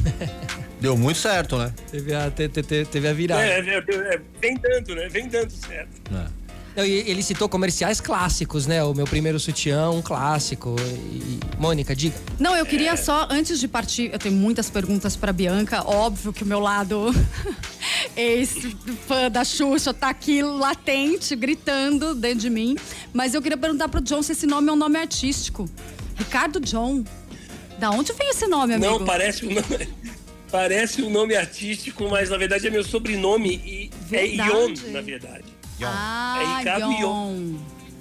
Deu 0.79 0.97
muito 0.97 1.17
certo, 1.17 1.57
né? 1.57 1.73
Teve 1.89 2.13
a, 2.13 2.29
te, 2.29 2.47
te, 2.49 2.85
teve 2.85 3.07
a 3.07 3.13
virada. 3.13 3.41
É, 3.41 3.59
é, 3.59 3.77
é, 3.77 4.21
vem 4.39 4.55
dando, 4.55 4.93
né? 4.93 5.07
Vem 5.09 5.27
dando 5.27 5.49
certo. 5.49 6.01
É. 6.13 6.27
Ele 6.77 7.23
citou 7.23 7.47
comerciais 7.47 8.01
clássicos, 8.01 8.67
né? 8.67 8.83
O 8.83 8.93
meu 8.93 9.05
primeiro 9.05 9.39
sutiã, 9.39 9.89
um 9.89 10.01
clássico. 10.01 10.75
E... 10.79 11.39
Mônica, 11.57 11.95
diga. 11.95 12.15
Não, 12.37 12.55
eu 12.55 12.65
queria 12.65 12.97
só, 12.97 13.27
antes 13.29 13.59
de 13.59 13.67
partir, 13.67 14.11
eu 14.11 14.19
tenho 14.19 14.35
muitas 14.35 14.69
perguntas 14.69 15.15
para 15.15 15.31
Bianca. 15.31 15.87
Óbvio 15.87 16.33
que 16.33 16.43
o 16.43 16.45
meu 16.45 16.59
lado 16.59 17.13
ex-fã 18.15 19.31
da 19.31 19.45
Xuxa 19.45 19.93
tá 19.93 20.09
aqui 20.09 20.41
latente, 20.41 21.33
gritando 21.35 22.13
dentro 22.13 22.39
de 22.39 22.49
mim. 22.49 22.75
Mas 23.13 23.33
eu 23.33 23.41
queria 23.41 23.57
perguntar 23.57 23.87
pro 23.87 24.01
John 24.01 24.21
se 24.21 24.33
esse 24.33 24.45
nome 24.45 24.69
é 24.69 24.73
um 24.73 24.77
nome 24.77 24.99
artístico. 24.99 25.69
Ricardo 26.17 26.59
John. 26.59 27.03
Da 27.79 27.89
onde 27.89 28.11
vem 28.13 28.29
esse 28.29 28.47
nome, 28.47 28.73
amigo? 28.73 28.99
Não, 28.99 29.05
parece 29.05 29.45
um 29.45 29.53
nome. 29.53 29.89
Parece 30.51 31.01
um 31.01 31.09
nome 31.09 31.35
artístico, 31.35 32.09
mas 32.09 32.29
na 32.29 32.37
verdade 32.37 32.67
é 32.67 32.69
meu 32.69 32.83
sobrenome 32.83 33.61
e 33.65 33.89
é 34.13 34.27
verdade. 34.27 34.41
é 34.41 34.45
Ion, 34.45 34.73
na 34.91 35.01
verdade. 35.01 35.54
Ah, 35.81 36.39
é 36.41 36.59
Ricardo 36.59 36.91
Ion. 36.93 37.55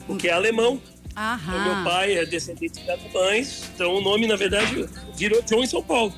Porque 0.06 0.28
é 0.28 0.32
alemão. 0.32 0.80
Aham. 1.16 1.40
Então, 1.42 1.74
meu 1.74 1.84
pai 1.84 2.18
é 2.18 2.26
descendente 2.26 2.82
de 2.82 2.90
alemães, 2.90 3.70
então 3.74 3.94
o 3.94 4.00
nome, 4.00 4.26
na 4.26 4.36
verdade, 4.36 4.88
virou 5.16 5.40
John 5.42 5.62
em 5.62 5.66
São 5.66 5.82
Paulo. 5.82 6.12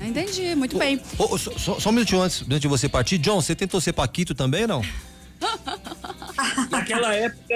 Entendi, 0.00 0.54
muito 0.54 0.76
bem. 0.76 1.00
Oh, 1.18 1.38
só, 1.38 1.50
só, 1.56 1.80
só, 1.80 1.88
um 1.88 1.92
minutinho 1.92 2.20
antes, 2.20 2.42
antes 2.42 2.60
de 2.60 2.68
você 2.68 2.88
partir. 2.88 3.18
John, 3.18 3.40
você 3.40 3.54
tentou 3.54 3.80
ser 3.80 3.94
Paquito 3.94 4.34
também, 4.34 4.66
não? 4.66 4.82
naquela 6.70 7.14
época, 7.14 7.54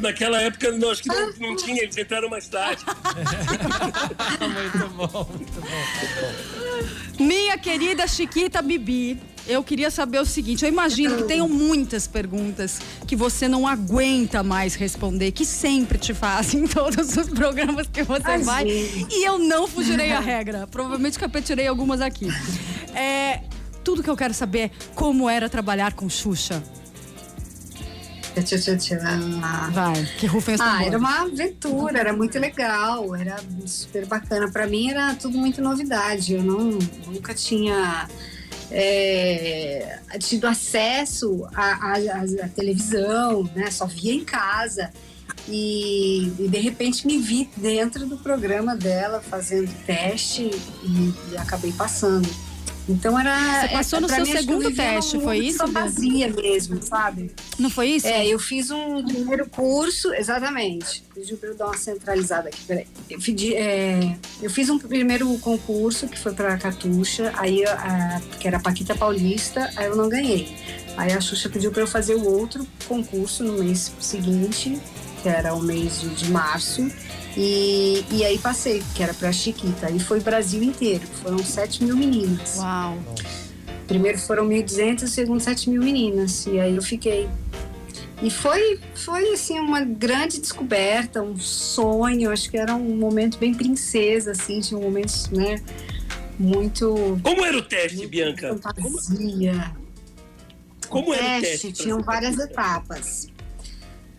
naquela 0.00 0.40
época, 0.40 0.68
acho 0.90 1.02
que 1.02 1.08
não, 1.08 1.32
não 1.40 1.56
tinha, 1.56 1.82
eles 1.82 1.96
entraram 1.96 2.28
mais 2.28 2.48
tarde. 2.48 2.84
muito 4.40 4.88
bom, 4.90 5.28
muito 5.30 5.60
bom. 5.60 7.24
Minha 7.24 7.58
querida 7.58 8.06
Chiquita 8.06 8.60
Bibi, 8.62 9.20
eu 9.46 9.62
queria 9.62 9.90
saber 9.90 10.18
o 10.18 10.24
seguinte: 10.24 10.64
eu 10.64 10.68
imagino 10.68 11.16
que 11.16 11.24
tenham 11.24 11.48
muitas 11.48 12.06
perguntas 12.06 12.80
que 13.06 13.16
você 13.16 13.48
não 13.48 13.66
aguenta 13.66 14.42
mais 14.42 14.74
responder, 14.74 15.32
que 15.32 15.44
sempre 15.44 15.98
te 15.98 16.14
fazem 16.14 16.60
em 16.64 16.66
todos 16.66 17.16
os 17.16 17.28
programas 17.28 17.86
que 17.86 18.02
você 18.02 18.22
Ai, 18.24 18.42
vai. 18.42 18.68
Gente. 18.68 19.14
E 19.14 19.24
eu 19.24 19.38
não 19.38 19.66
fugirei 19.66 20.12
à 20.12 20.20
regra. 20.20 20.66
Provavelmente 20.66 21.18
capetirei 21.18 21.66
algumas 21.66 22.00
aqui. 22.00 22.28
É, 22.94 23.40
tudo 23.82 24.02
que 24.02 24.10
eu 24.10 24.16
quero 24.16 24.34
saber 24.34 24.58
é 24.58 24.70
como 24.94 25.28
era 25.28 25.48
trabalhar 25.48 25.92
com 25.92 26.08
Xuxa. 26.08 26.62
Vai, 29.70 30.04
que 30.18 30.26
rufem 30.26 30.56
Ah, 30.58 30.84
era 30.84 30.98
uma 30.98 31.22
aventura, 31.22 31.98
era 31.98 32.12
muito 32.12 32.38
legal, 32.38 33.14
era 33.14 33.36
super 33.66 34.06
bacana. 34.06 34.50
Para 34.50 34.66
mim 34.66 34.90
era 34.90 35.14
tudo 35.14 35.36
muito 35.38 35.60
novidade. 35.60 36.34
Eu 36.34 36.42
não, 36.42 36.78
nunca 37.06 37.34
tinha 37.34 38.08
é, 38.70 39.98
tido 40.18 40.46
acesso 40.46 41.46
à, 41.54 41.98
televisão, 42.54 43.48
né? 43.54 43.70
Só 43.70 43.86
via 43.86 44.14
em 44.14 44.24
casa. 44.24 44.90
E, 45.48 46.32
e, 46.38 46.48
de 46.48 46.58
repente 46.58 47.06
me 47.06 47.18
vi 47.18 47.50
dentro 47.56 48.06
do 48.06 48.16
programa 48.16 48.76
dela 48.76 49.20
fazendo 49.20 49.72
teste 49.84 50.50
e, 50.84 51.32
e 51.32 51.36
acabei 51.36 51.72
passando. 51.72 52.28
Então 52.88 53.18
era. 53.18 53.62
Você 53.62 53.68
passou 53.68 54.00
no 54.00 54.08
seu 54.08 54.26
segundo 54.26 54.74
teste, 54.74 55.20
foi 55.20 55.38
isso? 55.38 55.58
Fantasia 55.58 56.28
mesmo, 56.28 56.82
sabe? 56.82 57.30
Não 57.58 57.70
foi 57.70 57.90
isso? 57.90 58.06
É, 58.06 58.26
eu 58.26 58.38
fiz 58.38 58.70
um 58.70 59.04
primeiro 59.04 59.48
curso, 59.48 60.12
exatamente. 60.14 61.04
Pediu 61.14 61.36
para 61.36 61.50
eu 61.50 61.54
dar 61.54 61.66
uma 61.66 61.76
centralizada 61.76 62.48
aqui, 62.48 62.64
peraí. 62.64 62.86
Eu, 63.08 63.20
pedi, 63.20 63.54
é, 63.54 64.16
eu 64.42 64.50
fiz 64.50 64.68
um 64.68 64.78
primeiro 64.78 65.38
concurso 65.38 66.08
que 66.08 66.18
foi 66.18 66.32
para 66.32 66.56
Catuxa, 66.58 67.32
aí 67.36 67.64
a, 67.64 68.20
que 68.40 68.48
era 68.48 68.58
Paquita 68.58 68.94
Paulista, 68.94 69.70
aí 69.76 69.86
eu 69.86 69.96
não 69.96 70.08
ganhei. 70.08 70.56
Aí 70.96 71.12
a 71.12 71.20
Xuxa 71.20 71.48
pediu 71.48 71.70
para 71.70 71.82
eu 71.82 71.86
fazer 71.86 72.14
o 72.14 72.24
outro 72.24 72.66
concurso 72.86 73.44
no 73.44 73.62
mês 73.62 73.92
seguinte, 74.00 74.78
que 75.22 75.28
era 75.28 75.54
o 75.54 75.62
mês 75.62 76.00
de 76.16 76.30
março. 76.30 76.90
E, 77.36 78.04
e 78.10 78.24
aí 78.24 78.38
passei, 78.38 78.82
que 78.94 79.02
era 79.02 79.14
pra 79.14 79.32
Chiquita. 79.32 79.90
E 79.90 79.98
foi 79.98 80.20
Brasil 80.20 80.62
inteiro. 80.62 81.06
Foram 81.22 81.38
7 81.38 81.84
mil 81.84 81.96
meninas. 81.96 82.56
Uau! 82.58 82.98
Primeiro 83.86 84.18
foram 84.18 84.48
1.200, 84.48 85.06
segundo 85.06 85.40
7 85.40 85.70
mil 85.70 85.82
meninas. 85.82 86.46
E 86.46 86.60
aí 86.60 86.76
eu 86.76 86.82
fiquei. 86.82 87.28
E 88.22 88.30
foi, 88.30 88.78
foi 88.94 89.32
assim, 89.32 89.58
uma 89.58 89.80
grande 89.80 90.40
descoberta, 90.40 91.22
um 91.22 91.36
sonho. 91.36 92.30
Acho 92.30 92.50
que 92.50 92.56
era 92.56 92.74
um 92.74 92.96
momento 92.96 93.38
bem 93.38 93.54
princesa, 93.54 94.32
assim. 94.32 94.60
Tinha 94.60 94.80
momentos, 94.80 95.28
né? 95.30 95.60
Muito. 96.38 97.18
Como 97.22 97.44
era 97.44 97.56
o 97.56 97.62
teste, 97.62 98.06
Bianca? 98.06 98.56
Fantasia. 98.56 99.74
Como, 100.88 101.06
Como 101.06 101.10
o 101.10 101.14
era 101.14 101.38
o 101.38 101.40
teste? 101.40 101.72
Tinham 101.72 102.02
várias 102.02 102.38
etapas 102.38 103.32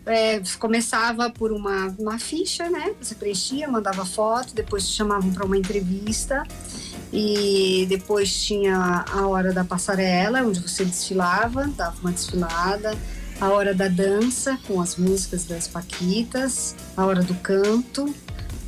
é, 0.06 0.40
começava 0.58 1.30
por 1.30 1.52
uma, 1.52 1.94
uma 1.98 2.18
ficha, 2.18 2.68
né? 2.68 2.94
Você 3.00 3.14
preenchia, 3.14 3.68
mandava 3.68 4.04
foto, 4.04 4.54
depois 4.54 4.88
te 4.88 4.94
chamavam 4.94 5.32
para 5.32 5.44
uma 5.44 5.56
entrevista 5.56 6.42
e 7.12 7.86
depois 7.88 8.44
tinha 8.44 9.04
a 9.10 9.26
hora 9.26 9.52
da 9.52 9.64
passarela, 9.64 10.42
onde 10.42 10.60
você 10.60 10.84
desfilava, 10.84 11.66
dava 11.68 11.96
uma 12.00 12.12
desfilada, 12.12 12.96
a 13.40 13.48
hora 13.48 13.74
da 13.74 13.88
dança 13.88 14.58
com 14.66 14.80
as 14.80 14.96
músicas 14.96 15.44
das 15.44 15.66
paquitas, 15.66 16.74
a 16.96 17.04
hora 17.04 17.22
do 17.22 17.34
canto 17.36 18.14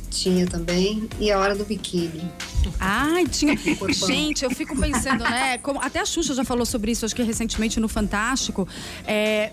tinha 0.09 0.47
também 0.47 1.07
e 1.19 1.31
a 1.31 1.37
hora 1.37 1.53
do 1.53 1.63
biquíni. 1.63 2.31
Ai, 2.79 3.25
tinha. 3.27 3.55
Gente, 3.89 4.43
eu 4.43 4.49
fico 4.49 4.75
pensando, 4.77 5.23
né? 5.23 5.57
Como, 5.63 5.79
até 5.81 5.99
a 5.99 6.05
Xuxa 6.05 6.33
já 6.33 6.43
falou 6.43 6.65
sobre 6.65 6.91
isso, 6.91 7.05
acho 7.05 7.15
que 7.15 7.23
recentemente 7.23 7.79
no 7.79 7.87
Fantástico. 7.87 8.67
É, 9.05 9.51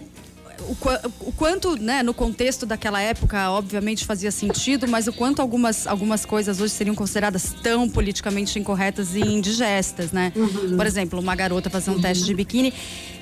o, 0.60 1.28
o, 1.28 1.32
quanto, 1.32 1.76
né, 1.76 2.02
no 2.02 2.14
contexto 2.14 2.64
daquela 2.64 3.00
época, 3.00 3.50
obviamente 3.50 4.04
fazia 4.04 4.30
sentido, 4.30 4.86
mas 4.88 5.06
o 5.06 5.12
quanto 5.12 5.40
algumas, 5.40 5.86
algumas 5.86 6.24
coisas 6.24 6.60
hoje 6.60 6.72
seriam 6.72 6.94
consideradas 6.94 7.54
tão 7.62 7.88
politicamente 7.88 8.58
incorretas 8.58 9.14
e 9.14 9.20
indigestas, 9.20 10.12
né? 10.12 10.32
Uhum. 10.34 10.76
Por 10.76 10.86
exemplo, 10.86 11.20
uma 11.20 11.34
garota 11.34 11.68
fazer 11.68 11.90
um 11.90 11.94
uhum. 11.94 12.00
teste 12.00 12.24
de 12.24 12.34
biquíni, 12.34 12.72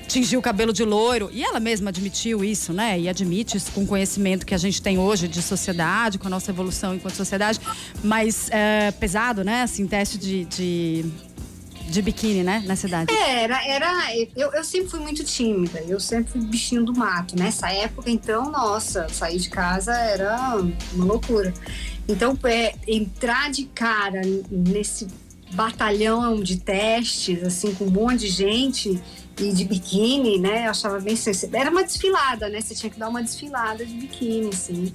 tingir 0.07 0.37
o 0.37 0.41
cabelo 0.41 0.71
de 0.71 0.83
loiro, 0.83 1.29
e 1.33 1.43
ela 1.43 1.59
mesma 1.59 1.89
admitiu 1.89 2.43
isso, 2.43 2.73
né? 2.73 2.99
E 2.99 3.09
admite 3.09 3.57
isso 3.57 3.71
com 3.71 3.83
o 3.83 3.87
conhecimento 3.87 4.45
que 4.45 4.53
a 4.53 4.57
gente 4.57 4.81
tem 4.81 4.97
hoje 4.97 5.27
de 5.27 5.41
sociedade, 5.41 6.17
com 6.17 6.27
a 6.27 6.29
nossa 6.29 6.51
evolução 6.51 6.95
enquanto 6.95 7.15
sociedade, 7.15 7.59
mas 8.03 8.49
é, 8.51 8.91
pesado, 8.91 9.43
né? 9.43 9.63
Assim, 9.63 9.87
teste 9.87 10.17
de, 10.17 10.45
de 10.45 11.05
de 11.87 12.01
biquíni, 12.01 12.43
né? 12.43 12.63
Na 12.65 12.75
cidade. 12.75 13.13
É, 13.13 13.43
era, 13.43 13.65
era 13.67 14.15
eu, 14.35 14.51
eu 14.53 14.63
sempre 14.63 14.89
fui 14.89 14.99
muito 14.99 15.23
tímida, 15.23 15.81
eu 15.87 15.99
sempre 15.99 16.31
fui 16.31 16.41
bichinho 16.41 16.83
do 16.83 16.93
mato. 16.93 17.35
Nessa 17.37 17.71
época, 17.71 18.09
então, 18.09 18.51
nossa, 18.51 19.07
sair 19.09 19.39
de 19.39 19.49
casa 19.49 19.93
era 19.93 20.57
uma 20.93 21.05
loucura. 21.05 21.53
Então, 22.07 22.37
é, 22.43 22.73
entrar 22.87 23.49
de 23.51 23.65
cara 23.65 24.21
nesse 24.49 25.07
batalhão 25.53 26.41
de 26.41 26.57
testes, 26.57 27.43
assim, 27.43 27.73
com 27.75 27.85
um 27.85 27.91
monte 27.91 28.21
de 28.21 28.29
gente 28.29 29.01
e 29.39 29.51
de 29.51 29.65
biquíni, 29.65 30.39
né? 30.39 30.65
Eu 30.65 30.71
achava 30.71 30.99
bem. 30.99 31.15
Era 31.53 31.69
uma 31.69 31.83
desfilada, 31.83 32.49
né? 32.49 32.59
Você 32.59 32.75
tinha 32.75 32.89
que 32.89 32.99
dar 32.99 33.09
uma 33.09 33.21
desfilada 33.21 33.85
de 33.85 33.93
biquíni, 33.93 34.49
assim. 34.49 34.91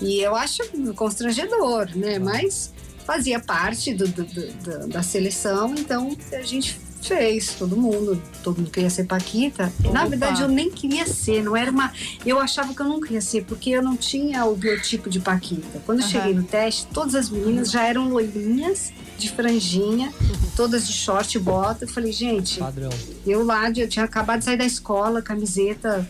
E 0.00 0.20
eu 0.20 0.34
acho 0.34 0.62
constrangedor, 0.94 1.96
né? 1.96 2.18
Mas 2.18 2.72
fazia 3.04 3.40
parte 3.40 3.92
do, 3.94 4.06
do, 4.08 4.24
do, 4.24 4.88
da 4.88 5.02
seleção, 5.02 5.74
então 5.74 6.16
a 6.32 6.42
gente 6.42 6.80
fez, 7.02 7.54
todo 7.54 7.76
mundo, 7.76 8.22
todo 8.42 8.58
mundo 8.58 8.70
queria 8.70 8.88
ser 8.88 9.04
Paquita. 9.04 9.72
Opa. 9.80 9.92
Na 9.92 10.04
verdade, 10.06 10.42
eu 10.42 10.48
nem 10.48 10.70
queria 10.70 11.06
ser, 11.06 11.42
não 11.42 11.56
era 11.56 11.70
uma. 11.70 11.92
Eu 12.24 12.38
achava 12.38 12.72
que 12.74 12.80
eu 12.80 12.86
não 12.86 13.00
queria 13.00 13.20
ser, 13.20 13.44
porque 13.44 13.70
eu 13.70 13.82
não 13.82 13.96
tinha 13.96 14.44
o 14.44 14.54
biotipo 14.54 15.10
de 15.10 15.20
Paquita. 15.20 15.82
Quando 15.84 15.98
eu 15.98 16.04
uhum. 16.04 16.10
cheguei 16.10 16.34
no 16.34 16.44
teste, 16.44 16.86
todas 16.92 17.14
as 17.14 17.28
meninas 17.28 17.70
já 17.70 17.84
eram 17.84 18.08
loirinhas, 18.08 18.92
de 19.18 19.30
franjinha, 19.30 20.12
todas 20.56 20.86
de 20.86 20.92
short 20.92 21.36
e 21.36 21.40
bota. 21.40 21.84
Eu 21.84 21.88
falei, 21.88 22.12
gente, 22.12 22.58
Padrão. 22.58 22.90
eu 23.26 23.44
lá, 23.44 23.70
eu 23.70 23.88
tinha 23.88 24.04
acabado 24.04 24.40
de 24.40 24.46
sair 24.46 24.56
da 24.56 24.64
escola, 24.64 25.22
camiseta, 25.22 26.08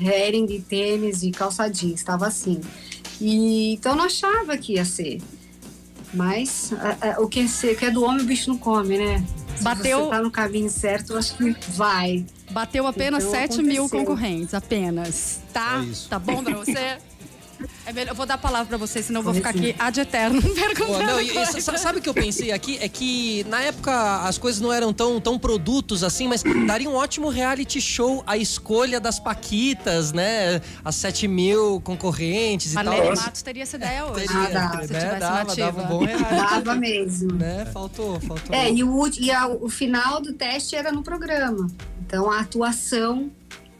herring, 0.00 0.60
tênis 0.62 1.22
e 1.22 1.30
calça 1.30 1.68
jeans, 1.68 2.00
estava 2.00 2.26
assim. 2.26 2.60
E, 3.20 3.74
então 3.74 3.92
eu 3.92 3.96
não 3.96 4.04
achava 4.04 4.56
que 4.56 4.74
ia 4.74 4.84
ser. 4.84 5.20
Mas 6.12 6.72
a, 6.72 7.14
a, 7.14 7.20
o 7.20 7.28
que 7.28 7.40
é, 7.40 7.74
que 7.74 7.84
é 7.84 7.90
do 7.90 8.02
homem, 8.02 8.22
o 8.22 8.26
bicho 8.26 8.50
não 8.50 8.58
come, 8.58 8.98
né? 8.98 9.24
Se 9.56 9.62
Bateu. 9.62 10.04
você 10.04 10.10
tá 10.10 10.22
no 10.22 10.30
caminho 10.30 10.70
certo, 10.70 11.12
eu 11.12 11.18
acho 11.18 11.36
que 11.36 11.54
vai. 11.70 12.24
Bateu 12.50 12.86
apenas 12.86 13.24
então, 13.24 13.34
7 13.34 13.62
mil 13.62 13.88
concorrentes, 13.88 14.54
apenas. 14.54 15.40
Tá? 15.52 15.84
É 15.84 16.08
tá 16.08 16.18
bom 16.18 16.42
pra 16.42 16.56
você? 16.56 16.98
É 17.86 17.92
melhor, 17.92 18.12
eu 18.12 18.14
vou 18.14 18.26
dar 18.26 18.34
a 18.34 18.38
palavra 18.38 18.66
pra 18.66 18.76
você, 18.76 19.02
senão 19.02 19.20
eu 19.20 19.24
vou 19.24 19.34
ficar 19.34 19.50
aqui 19.50 19.74
ad 19.78 20.00
eterno 20.00 20.40
perguntando. 20.54 21.04
não, 21.04 21.20
e, 21.20 21.30
e, 21.36 21.62
sabe 21.62 21.98
o 21.98 22.02
que 22.02 22.08
eu 22.08 22.14
pensei 22.14 22.52
aqui? 22.52 22.78
É 22.80 22.88
que 22.88 23.44
na 23.48 23.60
época 23.60 24.22
as 24.22 24.38
coisas 24.38 24.60
não 24.60 24.72
eram 24.72 24.92
tão, 24.92 25.20
tão 25.20 25.38
produtos 25.38 26.04
assim, 26.04 26.28
mas 26.28 26.42
daria 26.66 26.88
um 26.88 26.94
ótimo 26.94 27.28
reality 27.28 27.80
show 27.80 28.22
a 28.26 28.36
escolha 28.36 29.00
das 29.00 29.18
Paquitas, 29.18 30.12
né? 30.12 30.60
As 30.84 30.94
7 30.96 31.26
mil 31.26 31.80
concorrentes 31.80 32.72
e 32.72 32.74
tal. 32.74 32.84
Valéria 32.84 33.14
Matos 33.14 33.42
teria 33.42 33.62
essa 33.62 33.76
ideia 33.76 34.06
hoje. 34.06 34.26
Teria, 34.26 34.42
ah, 34.42 34.48
dava. 34.48 34.86
Se 34.86 34.92
né? 34.92 35.16
dava, 35.18 35.56
dava 35.56 35.82
um 35.82 35.86
bom 35.86 36.04
reality. 36.04 36.34
Dava 36.34 36.74
mesmo. 36.74 37.32
Né? 37.34 37.66
Faltou, 37.72 38.20
faltou. 38.20 38.54
É, 38.54 38.70
e, 38.70 38.84
o, 38.84 39.06
e 39.18 39.30
a, 39.30 39.46
o 39.48 39.68
final 39.68 40.20
do 40.20 40.32
teste 40.32 40.76
era 40.76 40.92
no 40.92 41.02
programa. 41.02 41.66
Então 42.06 42.30
a 42.30 42.40
atuação 42.40 43.30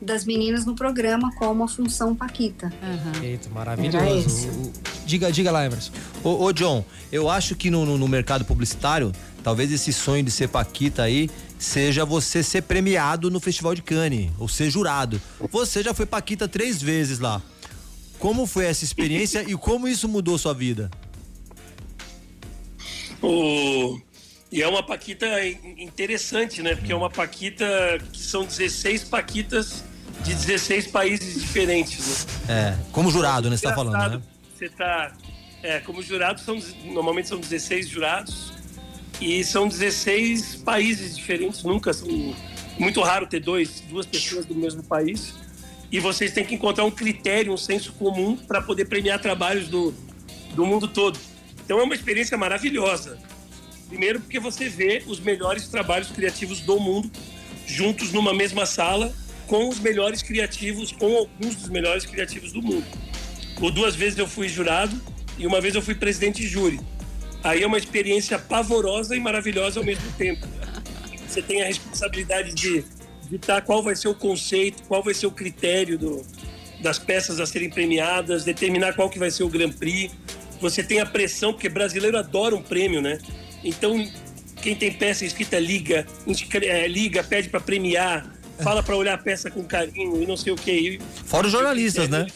das 0.00 0.24
meninas 0.24 0.64
no 0.64 0.74
programa 0.74 1.30
como 1.36 1.64
a 1.64 1.68
função 1.68 2.14
Paquita. 2.14 2.72
Uhum. 2.82 3.22
Eita, 3.22 3.50
maravilhoso. 3.50 4.72
diga, 5.04 5.30
diga 5.30 5.50
lá, 5.50 5.66
Emerson. 5.66 5.92
Ô, 6.24 6.44
ô 6.44 6.52
John, 6.52 6.84
eu 7.12 7.28
acho 7.28 7.54
que 7.54 7.70
no, 7.70 7.84
no, 7.84 7.98
no, 7.98 8.08
mercado 8.08 8.44
publicitário, 8.44 9.12
talvez 9.42 9.70
esse 9.70 9.92
sonho 9.92 10.24
de 10.24 10.30
ser 10.30 10.48
Paquita 10.48 11.02
aí 11.02 11.28
seja 11.58 12.06
você 12.06 12.42
ser 12.42 12.62
premiado 12.62 13.30
no 13.30 13.38
Festival 13.38 13.74
de 13.74 13.82
Cannes, 13.82 14.30
ou 14.38 14.48
ser 14.48 14.70
jurado. 14.70 15.20
Você 15.50 15.82
já 15.82 15.92
foi 15.92 16.06
Paquita 16.06 16.48
três 16.48 16.80
vezes 16.80 17.18
lá. 17.18 17.42
Como 18.18 18.46
foi 18.46 18.64
essa 18.66 18.84
experiência 18.84 19.44
e 19.46 19.54
como 19.56 19.86
isso 19.86 20.08
mudou 20.08 20.38
sua 20.38 20.54
vida? 20.54 20.90
O... 23.22 24.00
E 24.50 24.62
é 24.62 24.66
uma 24.66 24.82
Paquita 24.82 25.26
interessante, 25.78 26.62
né? 26.62 26.74
Porque 26.74 26.90
é 26.90 26.96
uma 26.96 27.10
Paquita 27.10 27.64
que 28.12 28.20
são 28.20 28.44
16 28.44 29.04
Paquitas 29.04 29.84
de 30.22 30.34
16 30.34 30.88
países 30.88 31.40
diferentes. 31.40 32.26
Né? 32.46 32.76
É, 32.76 32.76
como 32.92 33.10
jurado, 33.10 33.48
né? 33.50 33.56
Você 33.56 33.66
tá 33.66 33.74
falando, 33.74 34.10
né? 34.10 34.22
Você 34.54 34.68
tá. 34.68 35.12
É, 35.62 35.80
como 35.80 36.02
jurado, 36.02 36.40
são, 36.40 36.58
normalmente 36.84 37.28
são 37.28 37.38
16 37.38 37.88
jurados 37.88 38.52
e 39.20 39.44
são 39.44 39.68
16 39.68 40.56
países 40.56 41.16
diferentes, 41.16 41.62
nunca 41.62 41.92
são. 41.92 42.08
Muito 42.78 43.02
raro 43.02 43.26
ter 43.26 43.40
dois, 43.40 43.82
duas 43.90 44.06
pessoas 44.06 44.46
do 44.46 44.54
mesmo 44.54 44.82
país. 44.82 45.34
E 45.92 46.00
vocês 46.00 46.32
têm 46.32 46.44
que 46.44 46.54
encontrar 46.54 46.84
um 46.84 46.90
critério, 46.90 47.52
um 47.52 47.56
senso 47.56 47.92
comum 47.92 48.36
para 48.36 48.62
poder 48.62 48.86
premiar 48.86 49.20
trabalhos 49.20 49.68
do, 49.68 49.92
do 50.54 50.64
mundo 50.64 50.88
todo. 50.88 51.18
Então 51.62 51.78
é 51.78 51.82
uma 51.82 51.94
experiência 51.94 52.38
maravilhosa. 52.38 53.18
Primeiro, 53.88 54.20
porque 54.20 54.38
você 54.38 54.68
vê 54.68 55.02
os 55.06 55.20
melhores 55.20 55.68
trabalhos 55.68 56.08
criativos 56.08 56.60
do 56.60 56.78
mundo 56.78 57.10
juntos 57.66 58.12
numa 58.12 58.32
mesma 58.32 58.64
sala 58.64 59.12
com 59.50 59.68
os 59.68 59.80
melhores 59.80 60.22
criativos, 60.22 60.92
com 60.92 61.16
alguns 61.16 61.56
dos 61.56 61.68
melhores 61.68 62.06
criativos 62.06 62.52
do 62.52 62.62
mundo. 62.62 62.86
Por 63.58 63.72
duas 63.72 63.96
vezes 63.96 64.16
eu 64.16 64.28
fui 64.28 64.48
jurado 64.48 64.96
e 65.36 65.44
uma 65.44 65.60
vez 65.60 65.74
eu 65.74 65.82
fui 65.82 65.96
presidente 65.96 66.40
de 66.40 66.46
júri. 66.46 66.78
Aí 67.42 67.64
é 67.64 67.66
uma 67.66 67.76
experiência 67.76 68.38
pavorosa 68.38 69.16
e 69.16 69.18
maravilhosa 69.18 69.80
ao 69.80 69.84
mesmo 69.84 70.08
tempo. 70.12 70.46
Você 71.26 71.42
tem 71.42 71.62
a 71.62 71.66
responsabilidade 71.66 72.54
de 72.54 72.84
ditar 73.28 73.62
qual 73.62 73.82
vai 73.82 73.96
ser 73.96 74.06
o 74.06 74.14
conceito, 74.14 74.84
qual 74.84 75.02
vai 75.02 75.14
ser 75.14 75.26
o 75.26 75.32
critério 75.32 75.98
do, 75.98 76.24
das 76.80 77.00
peças 77.00 77.40
a 77.40 77.46
serem 77.46 77.70
premiadas, 77.70 78.44
determinar 78.44 78.94
qual 78.94 79.10
que 79.10 79.18
vai 79.18 79.32
ser 79.32 79.42
o 79.42 79.48
Grand 79.48 79.72
Prix. 79.72 80.14
Você 80.60 80.80
tem 80.80 81.00
a 81.00 81.06
pressão, 81.06 81.52
porque 81.52 81.68
brasileiro 81.68 82.16
adora 82.16 82.54
um 82.54 82.62
prêmio, 82.62 83.02
né? 83.02 83.18
Então, 83.64 84.08
quem 84.62 84.76
tem 84.76 84.92
peça 84.92 85.24
escrita 85.24 85.58
liga, 85.58 86.06
é, 86.62 86.86
liga, 86.86 87.24
pede 87.24 87.48
para 87.48 87.58
premiar, 87.58 88.39
fala 88.62 88.82
para 88.82 88.96
olhar 88.96 89.14
a 89.14 89.18
peça 89.18 89.50
com 89.50 89.64
carinho 89.64 90.22
e 90.22 90.26
não 90.26 90.36
sei 90.36 90.52
o 90.52 90.56
que. 90.56 91.00
Fora 91.24 91.46
os 91.46 91.52
jornalistas, 91.52 92.08
né? 92.08 92.26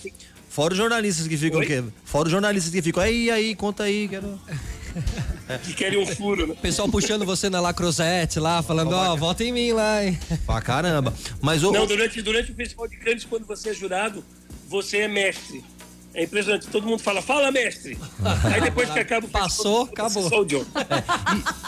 Fora 0.48 0.72
os 0.72 0.78
jornalistas 0.78 1.26
que 1.26 1.36
ficam. 1.36 1.60
Que, 1.60 1.82
fora 2.04 2.26
os 2.26 2.30
jornalistas 2.30 2.72
que 2.72 2.80
ficam. 2.80 3.02
Aí, 3.02 3.30
aí, 3.30 3.54
conta 3.54 3.82
aí, 3.82 4.06
quero. 4.08 4.40
que 5.64 5.74
querem 5.74 5.98
um 5.98 6.06
furo, 6.06 6.46
né? 6.46 6.54
Pessoal 6.62 6.88
puxando 6.88 7.24
você 7.24 7.50
na 7.50 7.60
Lacrosette 7.60 8.38
lá, 8.38 8.62
falando, 8.62 8.92
ó, 8.92 9.12
oh, 9.12 9.16
vota 9.16 9.42
em 9.42 9.52
mim 9.52 9.72
lá, 9.72 10.04
hein? 10.04 10.18
Pra 10.46 10.60
caramba. 10.60 11.12
Mas 11.40 11.64
o. 11.64 11.72
Não, 11.72 11.86
durante, 11.86 12.22
durante 12.22 12.52
o 12.52 12.54
Festival 12.54 12.86
de 12.86 12.96
Cannes, 12.98 13.24
quando 13.24 13.46
você 13.46 13.70
é 13.70 13.74
jurado, 13.74 14.24
você 14.68 14.98
é 14.98 15.08
mestre. 15.08 15.64
É 16.14 16.22
impressionante. 16.22 16.68
Todo 16.68 16.86
mundo 16.86 17.00
fala, 17.00 17.20
fala, 17.20 17.50
mestre. 17.50 17.98
Aí 18.44 18.60
depois 18.60 18.88
que 18.88 19.00
acaba 19.00 19.26
o 19.26 19.28
Passou, 19.34 19.82
acabou. 19.82 20.28
Só 20.28 20.42
o 20.42 20.44
John. 20.44 20.64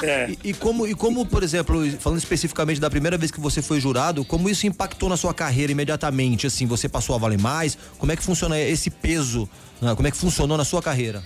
É. 0.02 0.06
E, 0.06 0.06
é. 0.06 0.30
e, 0.30 0.50
e, 0.50 0.54
como, 0.54 0.86
e 0.86 0.94
como, 0.94 1.26
por 1.26 1.42
exemplo, 1.42 1.84
falando 1.98 2.18
especificamente 2.18 2.80
da 2.80 2.88
primeira 2.88 3.18
vez 3.18 3.32
que 3.32 3.40
você 3.40 3.60
foi 3.60 3.80
jurado, 3.80 4.24
como 4.24 4.48
isso 4.48 4.64
impactou 4.66 5.08
na 5.08 5.16
sua 5.16 5.34
carreira 5.34 5.72
imediatamente? 5.72 6.46
Assim, 6.46 6.64
você 6.64 6.88
passou 6.88 7.16
a 7.16 7.18
valer 7.18 7.40
mais? 7.40 7.76
Como 7.98 8.12
é 8.12 8.16
que 8.16 8.22
funciona 8.22 8.58
esse 8.58 8.88
peso? 8.88 9.48
Né? 9.82 9.92
Como 9.96 10.06
é 10.06 10.10
que 10.12 10.16
funcionou 10.16 10.56
na 10.56 10.64
sua 10.64 10.80
carreira? 10.80 11.24